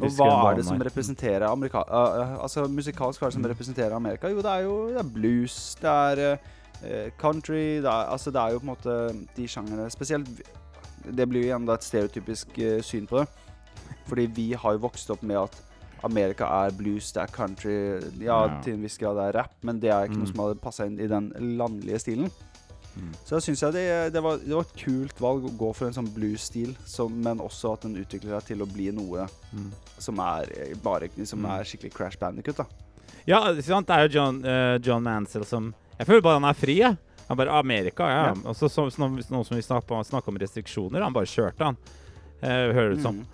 Og 0.00 0.10
hva 0.16 0.50
er 0.50 0.56
det 0.58 0.64
som 0.66 0.80
representerer 0.82 1.46
Amerika... 1.46 1.84
uh, 1.86 2.18
uh, 2.18 2.42
altså 2.42 2.66
musikalsk, 2.66 3.20
hva 3.20 3.28
er 3.28 3.34
det 3.34 3.38
som 3.38 3.48
representerer 3.50 3.94
Amerika? 3.94 4.30
Jo, 4.30 4.42
det 4.42 4.50
er 4.50 4.64
jo 4.66 4.76
det 4.90 4.98
er 5.02 5.10
blues, 5.14 5.58
det 5.80 5.90
er 5.90 6.22
uh, 6.32 7.10
country 7.20 7.78
det 7.82 7.90
er, 7.90 8.08
Altså, 8.10 8.30
det 8.30 8.40
er 8.40 8.52
jo 8.56 8.58
på 8.62 8.66
en 8.66 8.72
måte 8.72 8.96
de 9.36 9.46
sjangerne 9.48 9.86
Spesielt 9.90 10.28
Det 11.04 11.28
blir 11.28 11.44
jo 11.44 11.50
igjen 11.52 11.68
da 11.68 11.76
et 11.78 11.86
stereotypisk 11.86 12.58
uh, 12.58 12.80
syn 12.82 13.06
på 13.06 13.20
det. 13.20 13.28
Fordi 14.08 14.26
vi 14.26 14.52
har 14.52 14.72
jo 14.72 14.82
vokst 14.86 15.10
opp 15.14 15.22
med 15.22 15.36
at 15.44 15.62
Amerika 16.04 16.46
er 16.64 16.70
blues, 16.76 17.12
det 17.12 17.22
er 17.22 17.26
country 17.32 18.00
Ja, 18.20 18.46
Ja. 18.46 18.60
til 18.62 18.74
en 18.74 18.82
viss 18.82 18.98
grad 18.98 19.16
det 19.16 19.28
er 19.34 19.38
rap, 19.40 19.54
men 19.62 19.80
det 19.80 19.90
er 19.90 20.06
ikke 20.08 20.16
noe 20.18 20.26
Mm. 20.26 20.32
som 20.34 20.44
hadde 20.44 20.60
passa 20.60 20.84
inn 20.86 20.98
i 21.00 21.06
den 21.06 21.30
landlige 21.58 21.98
stilen. 22.00 22.30
Mm. 22.96 23.10
Så 23.24 23.30
da 23.30 23.40
syns 23.40 23.60
det, 23.72 24.12
det, 24.12 24.22
var, 24.22 24.36
det 24.38 24.54
var 24.54 24.60
et 24.62 24.76
kult 24.84 25.18
valg 25.18 25.42
å 25.44 25.56
gå 25.58 25.74
for 25.74 25.86
en 25.88 25.92
sånn 25.96 26.12
blues-stil, 26.14 26.76
men 27.10 27.38
også 27.40 27.72
at 27.72 27.80
den 27.82 27.96
utvikler 27.96 28.38
seg 28.40 28.44
til 28.52 28.58
å 28.62 28.72
bli 28.72 28.90
noe 28.92 29.26
Mm. 29.52 29.72
som 29.98 30.18
er 30.20 30.46
eh, 30.56 30.74
bare 30.82 31.08
Som 31.26 31.40
Mm. 31.42 31.50
er 31.60 31.64
skikkelig 31.64 31.92
Crash 31.92 32.18
Bandicut. 32.18 32.60
Ja, 33.26 33.52
det 33.52 33.66
er 33.68 34.08
jo 34.08 34.12
John, 34.20 34.44
uh, 34.44 34.78
John 34.78 35.02
Mansell 35.02 35.44
som 35.44 35.74
Jeg 35.98 36.06
føler 36.06 36.22
bare 36.22 36.40
han 36.40 36.44
er 36.44 36.54
fri, 36.54 36.78
jeg. 36.80 36.96
Han 37.28 37.36
bare 37.36 37.48
Amerika, 37.50 38.02
ja. 38.04 38.24
Ja. 38.26 38.30
Og 38.44 38.54
så 38.54 38.68
så- 38.68 38.90
så 38.90 38.98
nå 38.98 39.44
som 39.46 39.56
vi 39.56 39.62
snakka 39.62 40.28
om 40.28 40.36
restriksjoner, 40.38 41.02
han 41.02 41.12
bare 41.12 41.24
kjørte, 41.24 41.64
han. 41.64 41.76
Uh, 42.42 42.72
hører 42.74 42.90
det 42.90 42.98
ut 42.98 43.02
som. 43.02 43.14
Mm. 43.20 43.26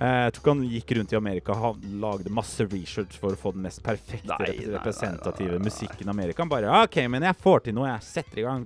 Eh, 0.00 0.22
jeg 0.24 0.32
tror 0.32 0.40
ikke 0.40 0.52
han 0.54 0.62
gikk 0.72 0.92
rundt 0.96 1.12
i 1.12 1.16
Amerika 1.18 1.52
og 1.52 1.82
lagde 2.00 2.30
masse 2.32 2.64
research 2.72 3.18
for 3.20 3.34
å 3.34 3.36
få 3.36 3.50
den 3.52 3.62
mest 3.66 3.82
perfekte 3.84 4.30
Nei, 4.32 4.38
rep- 4.46 4.56
nei, 4.56 4.64
nei, 4.66 4.72
representative 4.78 5.50
nei, 5.50 5.58
nei. 5.58 5.66
musikken 5.68 6.06
i 6.06 6.10
Amerika. 6.14 6.42
Han 6.42 6.48
bare 6.48 6.70
OK, 6.86 6.96
men 7.12 7.22
jeg 7.28 7.36
får 7.42 7.64
til 7.66 7.74
noe. 7.76 7.88
Jeg 7.90 8.02
setter 8.06 8.38
i 8.40 8.46
gang. 8.46 8.64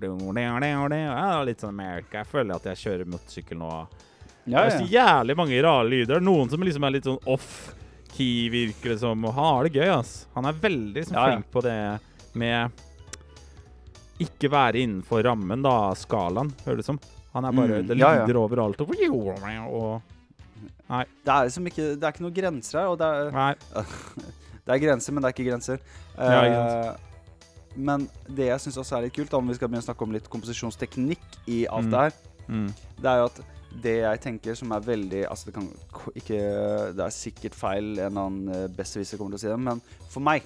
Litt 1.49 1.61
sånn 1.65 1.75
America. 1.75 2.21
Jeg 2.23 2.27
føler 2.31 2.55
at 2.55 2.65
jeg 2.71 2.77
kjører 2.85 3.11
motorsykkel 3.11 3.59
nå. 3.59 3.73
Ja, 4.47 4.63
Det 4.63 4.75
er 4.75 4.79
så 4.85 4.91
jævlig 4.93 5.37
mange 5.37 5.63
rare 5.65 5.89
lyder. 5.89 6.21
Noen 6.21 6.51
som 6.53 6.61
liksom 6.63 6.85
er 6.87 6.91
litt 6.99 7.05
sånn 7.09 7.19
off 7.27 7.75
key, 8.15 8.49
virker 8.53 8.93
det 8.95 8.99
som. 9.01 9.25
Og 9.25 9.33
han 9.35 9.45
har 9.51 9.65
det 9.65 9.73
gøy, 9.81 9.89
ass. 9.99 10.27
Han 10.37 10.45
er 10.47 10.53
veldig 10.53 10.95
liksom, 11.01 11.15
Ja, 11.17 11.27
ja. 11.27 11.35
flink 11.35 11.51
på 11.51 11.63
det 11.63 12.01
med 12.35 12.71
ikke 14.23 14.49
være 14.53 14.79
innenfor 14.85 15.25
rammen, 15.27 15.63
da, 15.65 15.91
skalaen, 15.99 16.53
hører 16.65 16.77
det 16.79 16.85
som. 16.87 17.01
Han 17.35 17.45
er 17.45 17.53
bare 17.53 17.81
Mm, 17.83 17.87
Det 17.89 17.97
ja, 17.99 18.15
ja. 18.15 18.27
lyder 18.27 18.39
overalt. 18.39 18.81
Og, 18.81 20.03
og 21.01 21.07
Det 21.25 21.33
er 21.35 21.45
liksom 21.49 21.67
ikke 21.71 21.87
Det 21.97 22.05
er 22.05 22.13
ikke 22.15 22.25
noen 22.25 22.35
grenser 22.37 22.79
her, 22.81 22.87
og 22.93 22.99
det 22.99 23.07
er, 23.07 23.31
Nei. 23.33 23.55
det 24.67 24.75
er 24.77 24.79
grenser, 24.87 25.13
men 25.13 25.23
det 25.23 25.29
er 25.31 25.35
ikke 25.37 25.51
grenser. 25.51 25.79
Ja, 26.19 26.45
ikke 26.45 26.63
Eh, 26.85 26.95
men 27.77 28.05
det 28.31 28.47
jeg 28.47 28.61
syns 28.63 28.77
også 28.79 28.97
er 28.97 29.03
litt 29.09 29.17
kult, 29.17 29.33
om 29.35 29.49
vi 29.51 29.55
skal 29.59 29.67
begynne 29.69 29.83
å 29.83 29.89
snakke 29.89 30.05
om 30.07 30.13
litt 30.15 30.29
komposisjonsteknikk 30.31 31.25
i 31.51 31.65
alt 31.67 31.87
Mm. 31.87 31.91
det 31.91 32.01
her, 32.05 32.13
Mm. 32.49 32.69
det 33.03 33.11
er 33.11 33.17
jo 33.19 33.25
at 33.25 33.41
det 33.83 33.95
jeg 33.99 34.21
tenker 34.21 34.55
som 34.55 34.71
er 34.73 34.81
veldig 34.81 35.25
Altså, 35.29 35.47
det 35.47 35.55
kan 35.55 35.69
ikke 36.15 36.39
Det 36.95 37.01
er 37.03 37.11
sikkert 37.11 37.55
feil, 37.59 37.99
en 37.99 38.07
eller 38.07 38.21
annen 38.21 38.49
eh, 38.55 38.69
besserwisser 38.69 39.19
kommer 39.19 39.35
til 39.37 39.41
å 39.41 39.41
si 39.41 39.49
det, 39.49 39.59
men 39.59 39.83
for 40.09 40.21
meg 40.21 40.43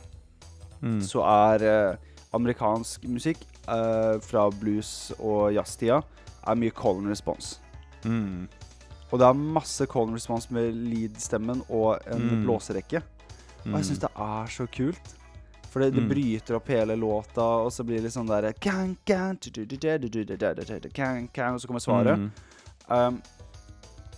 Mm. 0.81 1.01
så 1.03 1.21
er 1.27 1.65
eh, 1.69 1.97
amerikansk 2.33 3.05
musikk 3.05 3.39
eh, 3.69 4.19
fra 4.21 4.49
blues 4.51 5.13
og 5.19 5.53
jazztida 5.53 6.03
er 6.47 6.55
mye 6.55 6.71
call 6.71 6.99
and 6.99 7.09
response. 7.09 7.59
Mm. 8.05 8.49
Og 9.09 9.21
det 9.21 9.29
er 9.29 9.39
masse 9.59 9.87
call 9.89 10.11
and 10.11 10.19
response 10.19 10.53
med 10.53 10.75
lead-stemmen 10.75 11.63
og 11.69 11.97
en 12.11 12.27
mm. 12.27 12.43
blåserekke. 12.45 13.01
Og 13.65 13.79
jeg 13.79 13.89
syns 13.89 14.03
det 14.05 14.13
er 14.13 14.53
så 14.53 14.67
kult. 14.73 15.15
For 15.69 15.85
det, 15.85 15.93
det 15.97 16.05
mm. 16.05 16.09
bryter 16.09 16.57
opp 16.57 16.71
hele 16.73 16.97
låta, 16.97 17.45
og 17.65 17.73
så 17.73 17.85
blir 17.85 18.01
det 18.05 18.13
sånn 18.15 18.29
derre 18.29 18.55
Og 21.57 21.61
så 21.61 21.69
kommer 21.69 21.85
svaret. 21.85 22.21
Mm. 22.21 22.31
Um, 22.89 23.19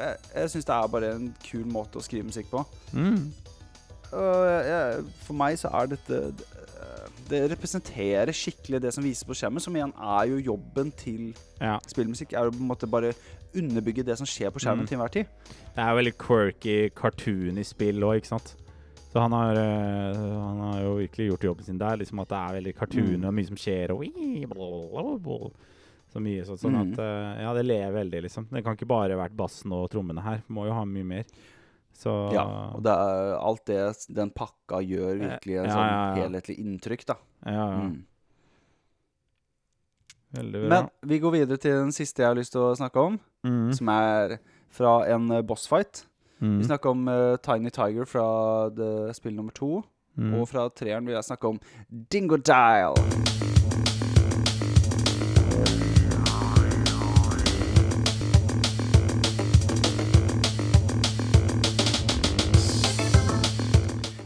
jeg 0.01 0.17
jeg 0.35 0.51
syns 0.55 0.69
det 0.69 0.77
er 0.77 0.93
bare 0.95 1.13
en 1.17 1.31
kul 1.45 1.67
måte 1.69 1.99
å 2.01 2.05
skrive 2.05 2.29
musikk 2.29 2.51
på. 2.53 2.63
Mm. 2.95 3.31
Jeg, 4.11 5.05
for 5.23 5.39
meg 5.39 5.55
så 5.61 5.69
er 5.79 5.93
dette 5.93 6.17
Det 7.31 7.45
representerer 7.53 8.33
skikkelig 8.35 8.81
det 8.83 8.91
som 8.91 9.05
vises 9.07 9.23
på 9.23 9.37
skjermen, 9.39 9.63
som 9.63 9.77
igjen 9.77 9.93
er 9.95 10.25
jo 10.33 10.41
jobben 10.49 10.91
til 10.99 11.29
ja. 11.61 11.77
spillmusikk. 11.87 12.33
Er 12.35 12.51
å 12.51 12.55
på 12.55 12.59
en 12.59 12.71
måte 12.73 12.89
bare 12.91 13.13
underbygge 13.55 14.05
det 14.05 14.17
som 14.19 14.27
skjer 14.27 14.51
på 14.51 14.61
skjermen 14.61 14.85
Mm. 14.85 14.89
til 14.89 14.99
enhver 14.99 15.11
tid. 15.13 15.27
Det 15.75 15.79
er 15.85 15.95
veldig 15.97 16.17
quirky 16.19 16.91
cartoon 16.95 17.59
i 17.59 17.63
spill 17.65 18.01
òg, 18.03 18.17
ikke 18.21 18.27
sant? 18.27 18.55
Så 19.13 19.19
han 19.21 19.33
har, 19.33 19.53
eh, 19.57 20.15
han 20.15 20.61
har 20.61 20.81
jo 20.83 20.95
virkelig 21.01 21.31
gjort 21.33 21.41
jobben 21.49 21.65
sin 21.65 21.79
der. 21.79 21.97
Liksom 21.97 22.21
at 22.21 22.29
det 22.29 22.37
er 22.39 22.61
veldig 22.61 22.77
cartoon 22.79 23.21
Mm. 23.21 23.25
og 23.27 23.35
mye 23.35 23.47
som 23.47 23.57
skjer, 23.57 23.91
og. 23.91 25.53
Så 26.13 26.19
mye 26.19 26.43
sånn, 26.45 26.59
sånn 26.59 26.75
Mm. 26.75 26.93
at 26.93 26.99
eh, 26.99 27.43
Ja, 27.43 27.53
det 27.55 27.65
lever 27.67 27.93
veldig, 28.05 28.23
liksom. 28.23 28.47
Det 28.51 28.65
kan 28.65 28.77
ikke 28.77 28.87
bare 28.89 29.11
vært 29.17 29.37
bassen 29.37 29.73
og 29.73 29.91
trommene 29.91 30.21
her. 30.23 30.43
Må 30.49 30.67
jo 30.67 30.73
ha 30.73 30.85
mye 30.85 31.05
mer. 31.05 31.25
Så 31.95 32.33
Ja, 32.33 32.71
og 32.75 32.83
det 32.83 32.91
er 32.93 33.37
alt 33.39 33.65
det 33.67 34.07
den 34.15 34.31
pakka 34.31 34.81
gjør 34.83 35.19
virkelig 35.21 35.59
en 35.59 35.65
Ja, 35.67 35.75
sånn 35.75 35.91
ja, 35.91 36.15
ja. 36.17 36.23
helhetlig 36.29 36.59
inntrykk, 36.59 37.05
da. 37.07 37.15
ja, 37.47 37.53
ja. 37.53 37.81
Mm. 37.89 38.05
Veldig 40.33 40.53
bra. 40.53 40.69
Men 40.69 40.89
vi 41.11 41.19
går 41.19 41.33
videre 41.33 41.59
til 41.59 41.73
den 41.73 41.91
siste 41.93 42.23
jeg 42.23 42.27
har 42.31 42.37
lyst 42.39 42.53
til 42.55 42.61
å 42.63 42.77
snakke 42.79 43.03
om, 43.03 43.19
mm. 43.47 43.73
som 43.77 43.89
er 43.89 44.39
fra 44.71 45.01
en 45.11 45.31
eh, 45.31 45.43
bossfight. 45.43 46.05
Mm. 46.41 46.59
Vi 46.59 46.65
snakker 46.65 46.91
om 46.91 47.09
uh, 47.09 47.37
Tiny 47.37 47.71
Tiger 47.71 48.05
fra 48.09 48.27
det, 48.73 49.15
spill 49.17 49.35
nummer 49.37 49.53
to. 49.53 49.83
Mm. 50.17 50.35
Og 50.41 50.49
fra 50.49 50.69
treeren 50.73 51.07
vil 51.07 51.15
jeg 51.15 51.25
snakke 51.25 51.49
om 51.49 51.61
Dingo 52.13 52.37
Dial. 52.37 52.97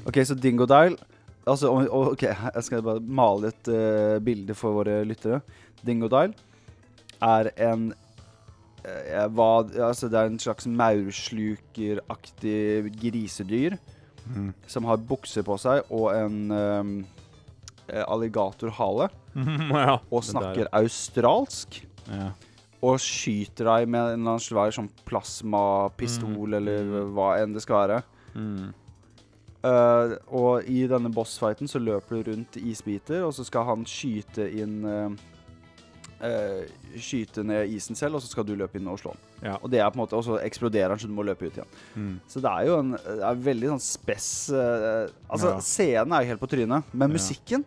Ok, 0.05 0.20
så 0.24 0.34
Dingo 0.39 0.66
Dial 0.70 0.97
Altså, 1.44 1.68
ok, 1.90 2.22
jeg 2.22 2.64
skal 2.64 2.82
bare 2.82 3.02
male 3.05 3.51
et 3.51 3.68
uh, 3.68 4.16
bilde 4.24 4.55
for 4.56 4.78
våre 4.78 5.02
lyttere. 5.05 5.43
Dingo 5.84 6.09
Dial 6.09 6.32
er 7.20 7.51
en 7.66 7.90
eh, 8.85 9.27
hva, 9.32 9.65
altså 9.89 10.09
Det 10.12 10.19
er 10.20 10.27
en 10.31 10.39
slags 10.39 10.66
maurslukeraktig 10.66 12.93
grisedyr 13.01 13.78
Mm. 14.24 14.55
som 14.66 14.85
har 14.89 14.97
bukser 14.97 15.43
på 15.44 15.52
seg 15.61 15.82
og 15.93 16.06
en 16.16 16.48
um, 16.51 17.05
alligatorhale. 17.93 19.11
ja. 19.36 19.98
Og 20.09 20.24
snakker 20.24 20.65
australsk. 20.73 21.82
Ja. 22.09 22.31
Og 22.81 22.97
skyter 23.05 23.65
deg 23.69 23.89
med 23.93 24.01
en 24.01 24.06
eller 24.23 24.31
annen 24.31 24.40
svær 24.40 24.73
sånn 24.73 24.89
plasmapistol, 25.05 26.48
mm. 26.48 26.55
eller 26.56 26.85
Mhm. 26.89 27.12
hva 27.12 27.36
enn 27.43 27.52
det 27.52 27.61
skal 27.66 27.77
være. 27.82 28.01
Mm. 28.35 28.73
Eh, 29.65 30.16
og 30.32 30.65
i 30.69 30.86
denne 30.89 31.12
bossfighten 31.12 31.69
så 31.69 31.78
løper 31.85 32.23
du 32.24 32.31
rundt 32.32 32.56
isbiter, 32.56 33.20
og 33.24 33.35
så 33.36 33.44
skal 33.44 33.65
han 33.65 33.85
skyte 33.85 34.48
inn 34.56 34.85
eh, 34.89 35.11
eh, 36.23 36.65
Skyte 37.01 37.43
ned 37.45 37.69
isen 37.74 37.97
selv, 37.99 38.15
og 38.15 38.23
så 38.23 38.28
skal 38.31 38.45
du 38.47 38.55
løpe 38.55 38.78
inn 38.78 38.86
og 38.89 38.99
slå 39.01 39.11
den. 39.16 39.20
Ja. 39.51 39.57
Og 39.62 39.70
det 39.70 39.81
er 39.81 39.91
på 39.91 39.99
en 39.99 40.03
måte 40.07 40.15
Og 40.16 40.24
så 40.24 40.39
eksploderer 40.45 40.89
den, 40.95 40.99
så 40.99 41.07
du 41.11 41.12
må 41.16 41.23
løpe 41.27 41.47
ut 41.47 41.53
igjen. 41.59 41.66
Mm. 41.97 42.20
Så 42.28 42.41
det 42.41 42.51
er 42.51 42.66
jo 42.69 42.78
en 42.78 42.93
det 42.93 43.23
er 43.28 43.35
veldig 43.49 43.69
sånn 43.74 43.82
spess 43.82 44.28
eh, 44.51 45.09
Altså, 45.28 45.55
Ja. 45.55 45.61
scenen 45.61 46.12
er 46.12 46.23
jo 46.23 46.28
helt 46.35 46.41
på 46.41 46.47
trynet, 46.55 46.85
men 46.93 47.09
Ja. 47.11 47.12
musikken 47.19 47.65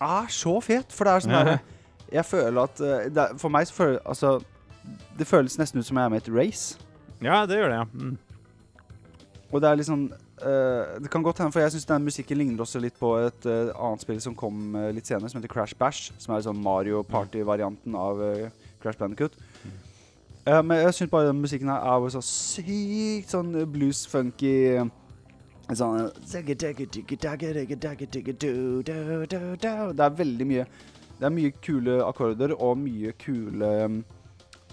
er 0.00 0.26
så 0.28 0.60
fet. 0.62 0.92
For 0.92 1.04
det 1.04 1.12
er 1.12 1.20
sånn 1.20 1.36
der 1.44 1.58
Jeg 2.12 2.24
føler 2.24 2.62
at 2.62 2.80
eh, 2.80 3.08
det 3.10 3.18
er, 3.18 3.36
For 3.38 3.48
meg 3.50 3.66
så 3.66 3.72
føler 3.74 4.00
Altså 4.06 4.42
Det 5.18 5.26
føles 5.26 5.58
nesten 5.58 5.80
ut 5.80 5.86
som 5.86 5.96
jeg 5.96 6.04
er 6.04 6.08
med 6.08 6.20
i 6.22 6.30
et 6.30 6.36
race. 6.36 6.78
Ja, 7.22 7.44
det 7.46 7.56
gjør 7.58 7.68
det, 7.68 7.78
ja. 7.80 7.84
Mm. 7.92 8.18
Og 9.52 9.60
det 9.62 9.68
er 9.70 9.76
liksom 9.76 10.12
uh, 10.42 11.00
Det 11.02 11.10
kan 11.10 11.22
godt 11.22 11.38
hende, 11.38 11.52
for 11.52 11.60
jeg 11.60 11.72
syns 11.74 11.88
den 11.88 12.04
musikken 12.06 12.38
ligner 12.38 12.62
også 12.64 12.80
litt 12.82 12.98
på 13.00 13.12
et 13.20 13.48
uh, 13.48 13.72
annet 13.74 14.04
spill 14.04 14.20
som 14.22 14.36
kom 14.36 14.76
uh, 14.76 14.90
litt 14.94 15.08
senere, 15.08 15.30
som 15.32 15.40
heter 15.40 15.52
Crash 15.52 15.76
Bash. 15.78 16.12
Som 16.22 16.34
er 16.34 16.44
sånn 16.46 16.62
Mario 16.62 17.02
Party-varianten 17.06 17.96
av 17.98 18.22
Crash 18.82 18.98
Bandicoot. 19.00 19.36
men 20.46 20.78
jeg 20.78 20.94
syns 20.94 21.10
bare 21.10 21.26
den 21.26 21.40
musikken 21.42 21.72
her 21.72 21.82
er 21.82 22.10
så 22.14 22.22
sykt 22.22 23.32
sånn 23.32 23.50
blues-funky 23.72 24.84
Sånn 25.74 26.12
Det 29.90 30.04
er 30.04 30.14
veldig 30.20 30.46
mye 30.46 30.66
Det 31.18 31.26
er 31.26 31.34
mye 31.34 31.50
kule 31.58 31.96
akkorder 32.06 32.54
og 32.54 32.78
mye 32.78 33.10
kule 33.18 33.72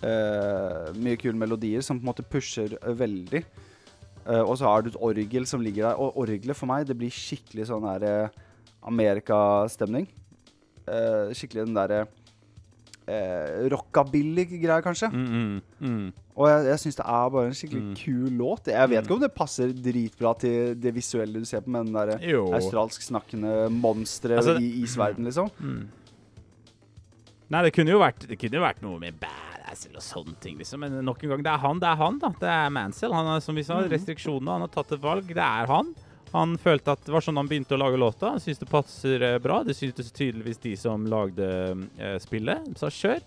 Mye 0.03 1.18
kule 1.18 1.40
melodier 1.40 1.81
som 1.81 1.98
på 1.98 2.06
en 2.06 2.11
måte 2.11 2.27
pusher 2.27 2.77
veldig. 2.84 3.41
Uh, 4.23 4.41
og 4.41 4.57
så 4.59 4.69
har 4.69 4.83
du 4.83 4.91
et 4.93 4.99
orgel 5.03 5.47
som 5.49 5.63
ligger 5.63 5.89
der. 5.89 5.99
Og 5.99 6.17
orgelet 6.23 6.57
for 6.57 6.69
meg, 6.69 6.87
det 6.87 6.97
blir 6.97 7.13
skikkelig 7.13 7.69
sånn 7.69 7.87
der 7.87 8.27
uh, 8.29 8.43
Amerikastemning. 8.87 10.07
Uh, 10.87 11.31
skikkelig 11.35 11.67
den 11.67 11.77
derre 11.77 12.03
uh, 12.05 13.69
rockabilly-greia, 13.73 14.81
kanskje. 14.85 15.09
Mm, 15.13 15.27
mm, 15.27 15.61
mm. 15.79 16.11
Og 16.33 16.49
jeg, 16.49 16.65
jeg 16.71 16.81
syns 16.81 16.99
det 16.99 17.07
er 17.13 17.33
bare 17.35 17.49
en 17.49 17.57
skikkelig 17.57 17.83
mm. 17.83 17.95
kul 17.99 18.37
låt. 18.39 18.69
Jeg 18.73 18.91
vet 18.93 19.03
ikke 19.03 19.17
om 19.17 19.23
det 19.23 19.33
passer 19.35 19.73
dritbra 19.75 20.33
til 20.41 20.77
det 20.81 20.95
visuelle 20.95 21.43
du 21.43 21.49
ser 21.49 21.65
på, 21.65 21.73
med 21.75 21.89
den 21.89 21.97
derre 21.99 22.39
australsk 22.57 23.05
snakkende 23.05 23.67
monsteret 23.75 24.41
altså, 24.41 24.57
i 24.57 24.71
isverden, 24.83 25.27
liksom. 25.29 25.51
Mm. 25.59 25.83
Nei, 27.53 27.65
det 27.67 27.73
kunne 27.75 27.93
jo 27.93 27.99
vært, 28.01 28.23
det 28.29 28.39
kunne 28.41 28.57
jo 28.57 28.63
vært 28.63 28.81
noe 28.81 28.97
med 29.01 29.19
bad 29.21 29.52
Mansell 29.73 29.97
og 29.97 30.05
sånne 30.05 30.35
ting, 30.41 30.57
liksom. 30.61 30.83
Men 30.83 30.99
nok 31.05 31.23
en 31.23 31.33
gang, 31.33 31.43
det 31.45 31.51
er 31.51 31.61
han, 31.63 31.79
det 31.81 31.89
er 31.89 31.99
han, 31.99 32.17
da. 32.21 32.31
Det 32.39 32.49
er 32.53 32.73
Mansell. 32.73 33.13
Han 33.13 33.29
har, 33.31 33.39
som 33.41 33.57
vi 33.57 33.65
sa, 33.65 33.79
mhm. 33.81 33.91
restriksjonene. 33.93 34.57
Han 34.57 34.65
har 34.67 34.73
tatt 34.73 34.93
et 34.93 35.03
valg. 35.03 35.29
Det 35.33 35.45
er 35.45 35.69
han. 35.71 35.93
Han 36.33 36.55
følte 36.57 36.95
at 36.95 37.03
det 37.05 37.13
var 37.13 37.21
sånn 37.21 37.37
han 37.37 37.49
begynte 37.49 37.75
å 37.75 37.81
lage 37.81 37.99
låta. 38.01 38.33
Han 38.33 38.41
syntes 38.41 38.61
det 38.63 38.69
passer 38.69 39.25
eh, 39.25 39.39
bra. 39.41 39.61
Det 39.65 39.75
syntes 39.77 40.13
tydeligvis 40.13 40.61
de 40.63 40.73
som 40.77 41.05
lagde 41.09 41.47
uh, 41.99 42.17
spillet. 42.21 42.71
sa 42.77 42.89
kjør. 42.89 43.21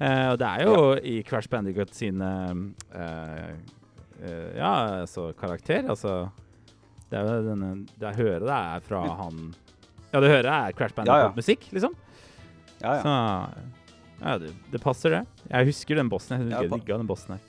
Uh, 0.00 0.32
og 0.32 0.38
det 0.42 0.48
er 0.48 0.64
jo 0.66 0.78
ja. 0.78 0.96
i 1.06 1.14
Crash 1.26 1.50
Bandicoot 1.50 1.94
sine 1.94 2.30
uh, 2.94 3.52
Ja, 4.54 4.72
altså 5.04 5.28
karakter. 5.38 5.86
Altså 5.90 6.24
Det 7.10 7.20
er 7.20 7.28
jo 7.28 7.44
denne 7.46 7.68
Det 7.92 8.08
jeg 8.08 8.18
hører 8.24 8.46
det 8.48 8.56
er 8.56 8.82
fra 8.88 9.04
han 9.20 9.38
Ja, 10.10 10.18
det 10.18 10.32
hører 10.32 10.48
jeg 10.48 10.72
er 10.72 10.76
Crash 10.80 10.98
Bandicoot-musikk, 10.98 11.70
liksom. 11.76 11.94
Ja, 12.82 12.96
ja. 12.98 13.00
Så 13.04 13.83
ja, 14.20 14.36
det, 14.40 14.52
det, 14.72 14.80
passer, 14.82 15.18
det. 15.18 15.48
Jeg 15.50 15.70
husker 15.70 16.00
den 16.00 16.10
bossen. 16.12 16.36
Jeg 16.36 16.46
husker, 16.48 16.68
ja, 16.68 16.76
digga 16.78 17.00
den 17.00 17.08
bossen 17.08 17.36
her. 17.36 17.48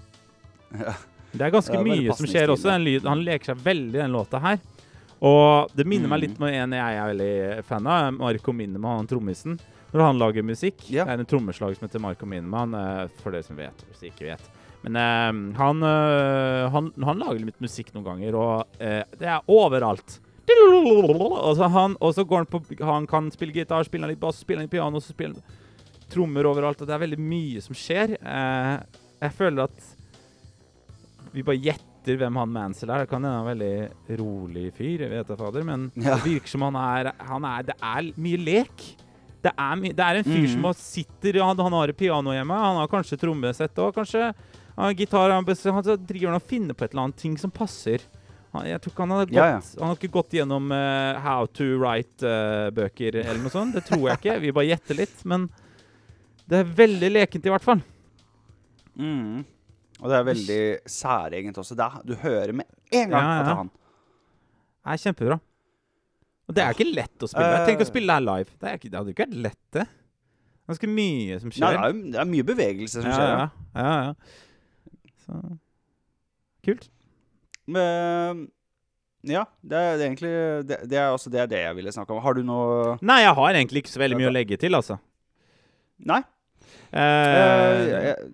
Ja. 0.75 0.95
Det 1.35 1.43
er 1.43 1.51
ganske 1.51 1.83
mye 1.83 2.15
som 2.15 2.27
skjer 2.29 2.51
også. 2.53 2.73
Lyd, 2.79 3.05
han 3.07 3.23
leker 3.25 3.53
seg 3.53 3.63
veldig 3.63 3.99
i 3.99 4.01
den 4.01 4.15
låta 4.15 4.39
her. 4.43 4.59
Og 5.25 5.71
det 5.75 5.85
minner 5.87 6.09
mm. 6.09 6.13
meg 6.13 6.21
litt 6.23 6.35
om 6.39 6.45
en 6.49 6.75
jeg 6.75 6.99
er 6.99 7.09
veldig 7.11 7.65
fan 7.67 7.87
av. 7.91 8.11
Marco 8.19 8.55
Minnemann, 8.55 9.01
han 9.01 9.09
trommisen. 9.09 9.57
Når 9.95 10.03
han 10.03 10.19
lager 10.19 10.43
musikk 10.43 10.81
ja. 10.91 11.05
Det 11.07 11.13
er 11.13 11.21
en 11.23 11.29
trommeslag 11.29 11.75
som 11.77 11.85
heter 11.87 12.01
Marco 12.03 12.27
Minnemann, 12.27 12.75
eh, 12.75 13.05
for 13.21 13.31
dere 13.31 13.45
som 13.47 13.55
vet, 13.59 13.85
hvis 13.91 14.09
ikke 14.09 14.27
vet. 14.27 14.49
Men 14.85 14.99
uh, 14.99 15.57
han, 15.57 15.79
uh, 15.81 16.67
han, 16.69 16.91
han, 17.01 17.21
lager 17.23 17.41
litt 17.47 17.61
musikk 17.63 17.87
noen 17.95 18.03
ganger, 18.05 18.35
og 18.37 18.75
uh, 18.77 19.01
det 19.17 19.29
er 19.31 19.47
overalt. 19.49 20.19
Og 20.45 21.55
så, 21.57 21.65
han, 21.73 21.95
og 21.97 22.11
så 22.13 22.21
går 22.27 22.43
han 22.43 22.49
på 22.51 22.59
Han 22.85 23.07
kan 23.09 23.31
spille 23.33 23.55
gitar, 23.55 23.81
spille 23.87 24.11
litt 24.11 24.21
bass, 24.21 24.43
spille 24.43 24.61
litt 24.61 24.69
piano, 24.69 25.01
så 25.01 25.15
spiller 25.15 25.39
han 25.39 25.63
trommer 26.11 26.47
overalt, 26.49 26.81
og 26.81 26.87
det 26.87 26.95
er 26.95 27.03
veldig 27.05 27.19
mye 27.21 27.61
som 27.63 27.77
skjer. 27.77 28.15
Eh, 28.19 28.73
jeg 29.23 29.35
føler 29.37 29.67
at 29.67 29.91
vi 31.35 31.43
bare 31.43 31.59
gjetter 31.59 32.19
hvem 32.19 32.37
han 32.39 32.51
Mansell 32.53 32.91
er. 32.93 33.03
Det 33.03 33.11
kan 33.11 33.23
hende 33.23 33.33
han 33.33 33.39
er 33.39 33.45
en 33.45 33.53
veldig 33.53 34.19
rolig 34.21 34.67
fyr, 34.77 35.05
jeg 35.05 35.11
vet 35.11 35.31
da 35.31 35.39
fader, 35.39 35.65
men 35.67 35.87
ja. 35.95 36.13
det 36.13 36.21
virker 36.27 36.53
som 36.53 36.67
han 36.67 36.77
er, 36.79 37.11
han 37.31 37.47
er 37.49 37.71
Det 37.71 37.77
er 37.79 38.11
mye 38.27 38.41
lek. 38.41 38.85
Det 39.45 39.51
er, 39.51 39.81
det 39.85 40.05
er 40.05 40.19
en 40.19 40.25
fyr 40.25 40.45
mm. 40.45 40.53
som 40.55 40.69
sitter 40.79 41.41
han, 41.43 41.59
han 41.67 41.77
har 41.77 41.91
et 41.91 41.97
piano 41.97 42.33
hjemme, 42.33 42.61
han 42.65 42.79
har 42.81 42.89
kanskje 42.89 43.19
trommesett 43.21 43.81
òg, 43.81 43.93
kanskje. 43.97 44.31
Han 44.75 44.89
har 44.89 44.95
gitar, 44.97 45.31
han, 45.31 45.45
han 45.45 46.05
driver 46.07 46.37
og 46.37 46.47
finner 46.49 46.77
på 46.77 46.85
et 46.85 46.95
eller 46.95 47.07
annet 47.07 47.19
ting 47.21 47.35
som 47.39 47.53
passer. 47.53 48.03
Jeg 48.63 48.79
tror 48.81 48.93
ikke 48.93 49.03
han 49.03 49.11
hadde 49.11 49.27
gått, 49.27 49.37
ja, 49.37 49.45
ja. 49.57 49.61
Han 49.81 49.91
har 49.91 49.97
ikke 49.99 50.13
gått 50.15 50.35
gjennom 50.37 50.71
uh, 50.71 51.19
How 51.23 51.47
to 51.57 51.67
Write-bøker 51.81 53.17
uh, 53.19 53.25
eller 53.25 53.41
noe 53.43 53.51
sånt. 53.51 53.75
Det 53.75 53.83
tror 53.89 54.05
jeg 54.07 54.21
ikke. 54.21 54.35
Vi 54.43 54.53
bare 54.55 54.69
gjetter 54.69 54.99
litt. 55.01 55.23
Men 55.27 55.49
det 56.49 56.61
er 56.61 56.71
veldig 56.77 57.09
lekent, 57.11 57.47
i 57.47 57.53
hvert 57.53 57.65
fall. 57.65 57.81
Mm. 58.95 59.43
Og 60.01 60.11
det 60.11 60.17
er 60.17 60.27
veldig 60.27 60.61
særegent 60.91 61.57
også. 61.61 61.77
Da, 61.79 61.89
du 62.05 62.15
hører 62.21 62.53
med 62.53 62.67
en 62.91 63.09
gang 63.09 63.19
ja, 63.19 63.27
ja. 63.27 63.35
at 63.39 63.45
det 63.47 63.53
er 63.53 63.61
han. 63.63 63.73
Det 64.85 64.95
er 64.95 65.03
kjempebra. 65.03 65.37
Og 66.45 66.55
det 66.55 66.61
er 66.61 66.75
ikke 66.75 66.89
lett 66.91 67.25
å 67.25 67.29
spille. 67.29 67.61
Tenker 67.65 67.87
å 67.87 67.89
spille 67.89 68.17
her 68.17 68.25
live. 68.25 68.57
Det, 68.61 68.73
ikke, 68.77 68.89
det 68.91 68.99
hadde 68.99 69.15
ikke 69.15 69.25
vært 69.25 69.39
lett, 69.47 69.61
det. 69.73 69.85
Ganske 70.69 70.89
mye 70.89 71.37
som 71.41 71.53
skjer. 71.53 71.65
Nei, 71.65 71.71
det, 71.73 71.85
er, 71.85 72.11
det, 72.13 72.19
er, 72.21 72.27
mye 72.29 72.45
bevegelse 72.45 73.01
som 73.01 73.09
ja, 73.09 73.15
skjer. 73.15 73.31
Ja, 73.31 73.85
ja, 73.85 73.95
ja. 74.09 75.13
Så 75.25 75.39
Kult. 76.65 76.87
Men 77.69 78.45
ja, 79.25 79.43
det 79.65 79.77
er, 79.77 79.97
det 79.97 80.05
egentlig 80.05 80.31
det, 80.69 80.79
det, 80.89 80.97
er 81.01 81.11
også 81.13 81.31
det, 81.33 81.47
det 81.49 81.61
jeg 81.61 81.77
ville 81.77 81.93
snakke 81.93 82.13
om. 82.13 82.21
Har 82.21 82.37
du 82.37 82.41
noe 82.45 82.95
Nei, 83.05 83.19
jeg 83.23 83.35
har 83.37 83.57
egentlig 83.57 83.83
ikke 83.83 83.93
så 83.93 84.01
veldig 84.01 84.17
mye 84.21 84.29
å 84.29 84.33
legge 84.33 84.57
til, 84.61 84.77
altså. 84.77 84.97
Nei. 86.05 86.21
Eh, 86.95 88.09
eh, 88.09 88.25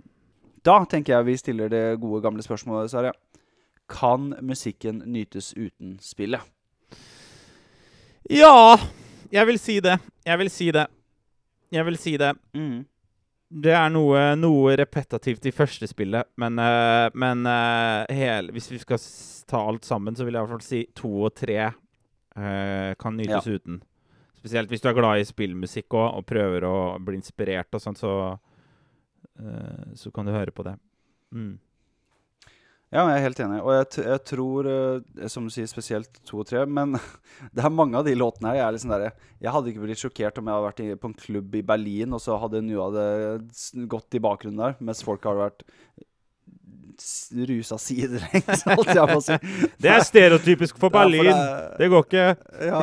da 0.65 0.77
tenker 0.85 1.15
jeg 1.15 1.27
vi 1.27 1.37
stiller 1.39 1.71
det 1.71 1.83
gode, 2.01 2.21
gamle 2.23 2.43
spørsmålet, 2.45 2.91
Sverre. 2.91 3.13
Kan 3.91 4.31
musikken 4.45 5.01
nytes 5.05 5.51
uten 5.57 5.97
spillet? 5.99 6.41
Ja 8.29 8.77
Jeg 9.31 9.47
vil 9.47 9.59
si 9.59 9.79
det. 9.83 9.97
Jeg 10.25 10.39
vil 10.39 10.49
si 10.49 10.71
det. 10.71 10.85
Jeg 11.71 11.85
vil 11.85 11.97
si 11.97 12.17
det. 12.17 12.35
Mm. 12.53 12.85
Det 13.51 13.73
er 13.75 13.89
noe, 13.91 14.19
noe, 14.39 14.75
repetitivt 14.79 15.45
i 15.49 15.51
første 15.51 15.87
spillet, 15.89 16.29
men, 16.39 16.55
uh, 16.55 17.11
men 17.19 17.43
uh, 17.43 18.07
hele, 18.07 18.53
hvis 18.55 18.69
vi 18.71 18.79
skal 18.79 18.99
ta 19.49 19.59
alt 19.67 19.83
sammen, 19.83 20.15
så 20.15 20.23
vil 20.23 20.37
jeg 20.37 20.39
i 20.39 20.45
hvert 20.45 20.55
fall 20.55 20.63
si 20.63 20.79
to 20.95 21.11
og 21.27 21.33
tre 21.35 21.57
uh, 21.67 22.91
kan 22.99 23.17
nytes 23.19 23.49
ja. 23.49 23.57
uten. 23.57 23.81
Spesielt 24.41 24.71
hvis 24.73 24.81
du 24.81 24.89
er 24.89 24.97
glad 24.97 25.21
i 25.21 25.27
spillmusikk 25.27 25.93
også, 25.93 26.17
og 26.17 26.25
prøver 26.25 26.65
å 26.65 26.77
bli 27.03 27.19
inspirert 27.19 27.77
og 27.77 27.83
sånn, 27.83 27.97
så, 27.97 28.13
uh, 29.37 29.83
så 29.97 30.13
kan 30.13 30.25
du 30.25 30.33
høre 30.33 30.53
på 30.55 30.65
det. 30.65 30.73
Mm. 31.29 31.59
Ja, 32.91 33.05
jeg 33.05 33.19
er 33.21 33.23
helt 33.23 33.39
enig. 33.39 33.59
Og 33.61 33.71
jeg, 33.71 33.85
jeg 34.03 34.23
tror, 34.27 34.67
uh, 34.67 35.27
som 35.31 35.45
du 35.45 35.53
sier, 35.53 35.69
spesielt 35.69 36.17
to 36.27 36.41
og 36.41 36.49
tre. 36.49 36.65
Men 36.65 36.97
det 37.55 37.63
er 37.63 37.71
mange 37.71 38.01
av 38.01 38.09
de 38.09 38.17
låtene 38.17 38.51
her. 38.51 38.63
Jeg, 38.63 38.79
liksom 38.79 38.95
der, 38.95 39.05
jeg 39.45 39.53
hadde 39.55 39.71
ikke 39.71 39.85
blitt 39.85 40.01
sjokkert 40.01 40.41
om 40.41 40.49
jeg 40.49 40.57
hadde 40.57 40.67
vært 40.71 40.83
i, 40.83 40.89
på 40.99 41.11
en 41.11 41.19
klubb 41.21 41.59
i 41.61 41.65
Berlin, 41.73 42.17
og 42.17 42.25
så 42.25 42.41
hadde 42.41 42.65
noe 42.65 42.89
av 42.89 42.97
det 42.97 43.85
gått 43.93 44.17
i 44.17 44.23
bakgrunnen 44.25 44.65
der, 44.65 44.75
mens 44.81 45.05
folk 45.05 45.29
hadde 45.29 45.45
vært 45.45 45.67
rusa 47.49 47.77
sidelengs, 47.81 48.65
holdt 48.77 48.91
jeg 48.93 49.07
på 49.11 49.19
å 49.19 49.23
si. 49.25 49.37
Det 49.81 49.93
er 49.93 50.05
stereotypisk 50.07 50.81
for 50.81 50.93
Berlin. 50.93 51.29
Ja, 51.29 51.37
for 51.37 51.53
det, 51.53 51.79
det, 51.79 51.89
går 51.93 52.07
ikke. 52.07 52.25
Ja. 52.67 52.81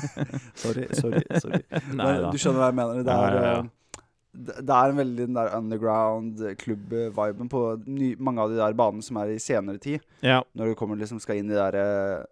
sorry, 0.62 0.88
sorry. 0.98 1.24
sorry. 1.38 1.62
Nei, 1.94 2.12
du 2.28 2.38
skjønner 2.40 2.62
hva 2.62 2.70
jeg 2.70 2.78
mener. 2.80 3.04
Det 3.06 3.18
er, 3.18 3.38
ja, 3.38 3.52
eh, 3.58 4.00
det 4.34 4.78
er 4.78 4.94
en 4.94 4.98
veldig 4.98 5.28
den 5.28 5.36
der 5.38 5.52
underground 5.58 6.42
klubb-viben 6.62 7.52
på 7.52 7.66
ny, 7.86 8.14
mange 8.18 8.42
av 8.42 8.50
de 8.50 8.58
der 8.58 8.74
banene 8.78 9.06
som 9.06 9.20
er 9.22 9.34
i 9.34 9.42
senere 9.42 9.82
tid. 9.82 10.02
Når 10.24 10.72
du 10.72 10.78
kommer 10.78 10.98
liksom 11.00 11.22
skal 11.22 11.38
inn 11.40 11.52
i 11.52 11.54
de 11.54 11.60
der 11.60 12.26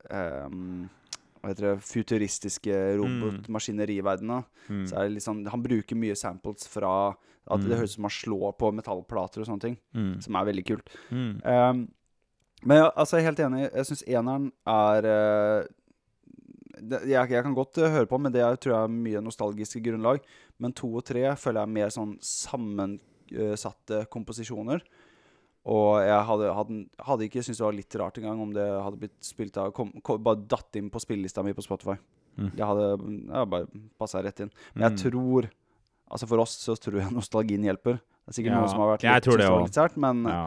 um, 0.48 0.82
hva 0.82 0.82
heter 0.82 1.01
det, 1.42 1.74
futuristiske 1.82 2.76
robotmaskineriverdenene. 3.00 4.42
Mm. 4.68 4.86
Så 4.86 4.96
er 4.96 5.08
det 5.08 5.16
liksom, 5.16 5.42
han 5.50 5.64
bruker 5.64 5.98
mye 5.98 6.16
samples 6.18 6.68
fra 6.70 6.94
at 7.42 7.58
mm. 7.58 7.66
det 7.66 7.78
høres 7.80 7.94
ut 7.94 7.98
som 7.98 8.06
han 8.06 8.14
slår 8.14 8.54
på 8.60 8.70
metallplater 8.76 9.42
og 9.42 9.48
sånne 9.48 9.64
ting. 9.66 9.76
Mm. 9.96 10.14
Som 10.22 10.38
er 10.38 10.48
veldig 10.52 10.64
kult. 10.68 10.96
Um, 11.10 11.86
men 12.62 12.78
jeg, 12.78 12.90
altså, 12.94 13.18
jeg 13.18 13.24
er 13.24 13.30
helt 13.30 13.44
enig. 13.48 13.62
Jeg 13.66 13.88
syns 13.88 14.04
eneren 14.06 14.50
er 14.70 15.08
uh, 15.10 15.70
det, 16.78 17.00
jeg, 17.10 17.30
jeg, 17.34 17.44
kan 17.48 17.56
godt 17.58 17.82
uh, 17.82 17.90
høre 17.90 18.10
på, 18.10 18.20
men 18.22 18.34
det 18.34 18.44
er, 18.46 18.58
tror 18.62 18.76
jeg 18.76 18.86
er 18.86 19.00
mye 19.08 19.24
nostalgiske 19.26 19.82
grunnlag. 19.82 20.22
Men 20.62 20.76
to 20.78 20.92
og 20.94 21.06
tre 21.08 21.24
føler 21.34 21.62
jeg 21.62 21.66
er 21.66 21.76
mer 21.80 21.94
sånn 21.94 22.14
sammensatte 22.22 24.04
komposisjoner. 24.12 24.86
Og 25.70 26.02
jeg 26.02 26.22
hadde, 26.26 26.48
hadde, 26.56 26.76
hadde 27.06 27.26
ikke 27.28 27.42
syntes 27.44 27.60
det 27.60 27.66
var 27.68 27.76
litt 27.76 27.96
rart 28.00 28.16
engang 28.18 28.40
om 28.42 28.54
det 28.54 28.64
hadde 28.66 28.98
blitt 28.98 29.14
spilt 29.22 29.58
av 29.62 29.70
kom, 29.76 29.92
kom, 30.02 30.18
Bare 30.26 30.42
datt 30.50 30.74
inn 30.78 30.88
på 30.90 31.02
spillelista 31.02 31.44
mi 31.46 31.54
på 31.54 31.62
Spotify. 31.62 31.94
Mm. 32.34 32.48
Det 32.56 32.66
hadde 32.66 32.88
ja, 33.28 33.44
bare 33.46 33.84
passa 34.00 34.24
rett 34.24 34.42
inn. 34.42 34.50
Men 34.74 34.88
jeg 34.88 34.96
mm. 34.96 35.02
tror 35.04 35.50
Altså 36.12 36.26
For 36.28 36.42
oss 36.42 36.58
så 36.60 36.74
tror 36.76 36.98
jeg 37.00 37.14
nostalgien 37.20 37.62
hjelper. 37.64 38.02
Det 38.02 38.34
er 38.34 38.36
sikkert 38.36 38.52
ja, 38.52 38.58
noen 38.58 38.72
som 38.72 38.82
har 38.82 38.90
vært 38.90 39.06
litt 39.62 39.78
sært 39.78 39.96
men 40.02 40.26
ja. 40.28 40.42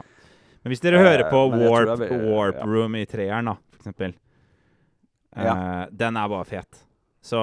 Men 0.65 0.73
hvis 0.73 0.81
dere 0.81 0.97
hører 0.97 1.27
på 1.29 1.39
uh, 1.45 1.55
Warp, 1.61 1.99
Warp 2.09 2.55
ja. 2.57 2.65
Room 2.65 2.95
i 2.97 3.03
treeren, 3.05 3.51
da, 3.51 3.53
for 3.69 3.83
eksempel 3.83 4.15
uh, 5.37 5.83
Den 5.93 6.17
er 6.17 6.31
bare 6.31 6.47
fet. 6.49 6.79
Så 7.21 7.41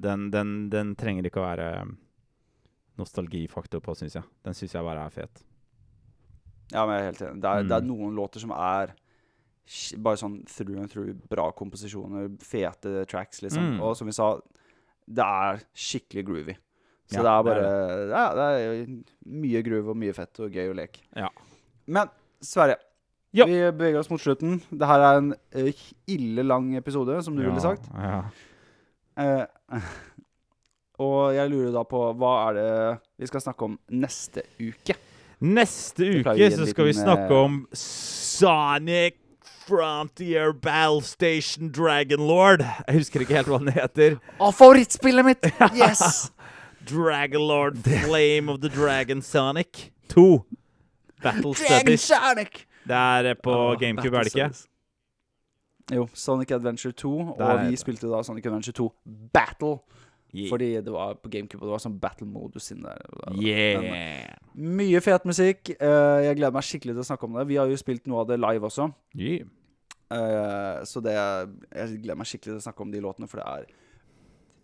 den, 0.00 0.26
den, 0.32 0.50
den, 0.72 0.92
trenger 0.96 1.28
ikke 1.28 1.40
å 1.40 1.46
være 1.46 1.70
nostalgifaktor 3.00 3.80
på, 3.84 3.96
syns 3.96 4.18
jeg. 4.18 4.28
Den 4.44 4.56
syns 4.56 4.76
jeg 4.76 4.84
bare 4.84 5.06
er 5.08 5.12
fet. 5.12 5.42
Ja, 6.72 6.84
men 6.88 6.96
jeg 6.96 7.02
er 7.04 7.08
helt 7.10 7.22
enig. 7.28 7.42
Det 7.44 7.52
er, 7.52 7.68
det 7.68 7.76
er 7.78 7.86
noen 7.86 8.16
låter 8.16 8.42
som 8.42 8.52
er 8.56 8.94
bare 10.02 10.18
sånn 10.18 10.40
through 10.50 10.80
and 10.82 10.90
through 10.90 11.12
bra 11.30 11.46
komposisjoner, 11.56 12.30
fete 12.42 13.04
tracks, 13.08 13.42
liksom. 13.44 13.76
Mm. 13.76 13.80
Og 13.84 13.94
som 13.96 14.08
vi 14.10 14.14
sa, 14.16 14.32
det 15.06 15.26
er 15.26 15.62
skikkelig 15.74 16.24
groovy. 16.28 16.56
Så 17.12 17.20
Ja, 17.20 17.22
det 17.22 17.30
er 17.30 17.32
det 17.32 17.32
er 17.32 17.46
bare 17.48 18.08
ja, 18.12 18.24
det 18.38 18.46
er 18.48 18.94
mye 19.42 19.62
groove 19.66 19.92
og 19.92 19.98
mye 20.00 20.14
fett 20.16 20.40
og 20.42 20.54
gøy 20.54 20.72
å 20.72 20.76
leke. 20.78 21.04
Ja. 21.18 21.28
Men 21.86 22.10
Sverre, 22.42 22.76
Ja. 23.32 23.46
vi 23.46 23.54
beveger 23.70 24.00
oss 24.00 24.10
mot 24.10 24.20
slutten. 24.20 24.58
Det 24.70 24.86
her 24.88 25.00
er 25.00 25.18
en 25.20 25.34
eh, 25.52 25.72
ille 26.10 26.42
lang 26.42 26.74
episode, 26.76 27.22
som 27.22 27.36
du 27.36 27.42
ville 27.44 27.60
sagt. 27.62 27.86
Ja. 27.94 28.24
Eh, 29.16 29.46
og 31.02 31.32
jeg 31.36 31.50
lurer 31.52 31.72
da 31.74 31.84
på 31.88 32.02
hva 32.18 32.32
er 32.48 32.58
det 32.58 32.68
vi 33.22 33.30
skal 33.30 33.44
snakke 33.46 33.68
om 33.70 33.78
neste 33.88 34.44
uke? 34.60 34.98
Neste 35.42 36.06
uke 36.20 36.50
så 36.54 36.66
skal 36.70 36.86
vi 36.86 36.94
snakke 36.94 37.26
eh, 37.26 37.44
om 37.44 37.56
Sonic 37.74 39.18
Frontier 39.66 40.52
Battle 40.52 41.02
Station 41.02 41.72
Dragonlord. 41.72 42.62
Jeg 42.86 42.94
husker 42.94 43.24
ikke 43.24 43.34
helt 43.34 43.50
hva 43.50 43.58
den 43.58 43.72
heter. 43.74 44.18
Å, 44.42 44.52
favorittspillet 44.54 45.26
mitt! 45.26 45.48
Yes! 45.74 46.30
Dragonlord 46.90 47.78
Flame 47.82 48.52
of 48.52 48.60
the 48.62 48.70
Dragon 48.70 49.22
Sonic 49.22 49.90
2. 50.14 50.44
Battle 51.22 51.54
Dragon 51.54 51.54
Studies. 51.54 52.06
Sonic! 52.06 52.66
Det 52.86 52.98
er 52.98 53.32
eh, 53.32 53.38
på 53.38 53.54
oh, 53.54 53.74
GameCube, 53.78 54.18
er 54.18 54.30
det 54.30 54.34
ikke? 54.34 54.50
Jo, 55.92 56.06
Sonic 56.14 56.50
Adventure 56.54 56.92
2, 56.92 57.12
Der 57.38 57.44
er 57.44 57.58
og 57.64 57.70
vi 57.70 57.76
spilte 57.76 58.10
da 58.10 58.22
Sonic 58.22 58.46
Adventure 58.46 58.74
2 58.78 58.88
Battle. 59.34 59.76
Yeah. 60.32 60.48
Fordi 60.48 60.68
det 60.80 60.92
var 60.92 61.18
på 61.20 61.28
GameCube, 61.28 61.60
og 61.60 61.68
det 61.68 61.74
var 61.74 61.82
sånn 61.84 61.98
battle-modus 62.00 62.72
inni 62.72 62.88
der. 62.88 63.02
Men, 63.84 64.76
mye 64.80 65.02
fet 65.04 65.26
musikk. 65.28 65.74
Uh, 65.76 66.22
jeg 66.24 66.38
gleder 66.38 66.54
meg 66.56 66.64
skikkelig 66.64 66.96
til 66.96 67.04
å 67.04 67.08
snakke 67.10 67.28
om 67.28 67.36
det. 67.36 67.44
Vi 67.50 67.58
har 67.60 67.68
jo 67.68 67.80
spilt 67.80 68.08
noe 68.08 68.24
av 68.24 68.30
det 68.32 68.40
live 68.40 68.70
også. 68.70 68.88
yeah. 69.18 69.44
Uh, 70.12 70.82
så 70.84 71.00
det 71.00 71.14
Jeg 71.16 72.02
gleder 72.02 72.18
meg 72.20 72.28
skikkelig 72.28 72.50
til 72.50 72.60
å 72.60 72.64
snakke 72.66 72.84
om 72.84 72.90
de 72.92 73.00
låtene, 73.00 73.28
for 73.30 73.40
det 73.40 73.46
er 73.48 73.70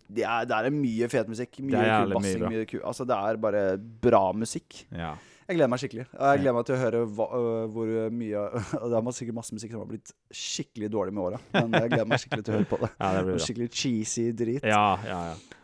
det 0.09 0.23
er, 0.25 0.45
det 0.49 0.57
er 0.57 0.73
mye 0.73 1.05
fet 1.09 1.27
musikk. 1.29 1.59
Mye 1.61 1.77
kul 1.77 1.85
mye 1.85 2.15
bassing. 2.17 2.45
Mye 2.49 2.69
kul, 2.69 2.79
altså, 2.81 3.05
det 3.05 3.17
er 3.29 3.37
bare 3.41 3.63
bra 3.77 4.23
musikk. 4.33 4.79
Ja. 4.89 5.11
Jeg 5.49 5.57
gleder 5.57 5.69
meg 5.69 5.81
skikkelig. 5.81 6.05
Jeg 6.13 6.41
gleder 6.41 6.55
meg 6.57 6.65
til 6.65 6.75
å 6.75 6.79
høre 6.79 7.03
hva, 7.17 7.27
hvor 7.73 7.93
mye 8.13 8.41
det 8.89 8.97
er 8.99 9.13
sikkert 9.17 9.37
masse 9.37 9.53
musikk 9.53 9.73
som 9.73 9.83
har 9.83 9.89
blitt 9.89 10.11
skikkelig 10.33 10.89
dårlig 10.93 11.15
med 11.17 11.23
åra, 11.27 11.39
men 11.55 11.77
jeg 11.77 11.93
gleder 11.93 12.09
meg 12.09 12.21
skikkelig 12.21 12.45
til 12.45 12.53
å 12.53 12.59
høre 12.59 12.69
på 12.69 12.81
det. 12.81 12.89
ja, 12.97 13.23
det. 13.29 13.37
Skikkelig 13.45 13.69
cheesy 13.73 14.27
drit. 14.37 14.65
Ja, 14.65 14.83
ja, 15.05 15.21
ja. 15.31 15.58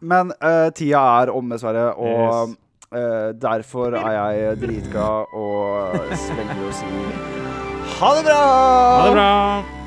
Men 0.00 0.32
uh, 0.38 0.68
tida 0.74 1.02
er 1.22 1.32
om, 1.34 1.50
dessverre, 1.50 1.92
og 1.94 2.54
øh, 2.94 3.34
derfor 3.42 3.96
er 3.98 4.12
jeg 4.14 4.60
dritglad 4.62 5.34
og 5.34 5.98
svelger 6.16 6.62
og 6.68 6.78
sier 6.78 7.38
ha 7.98 8.14
det 8.14 8.24
bra! 8.24 8.38
Ha 9.00 9.08
det 9.08 9.16
bra! 9.18 9.77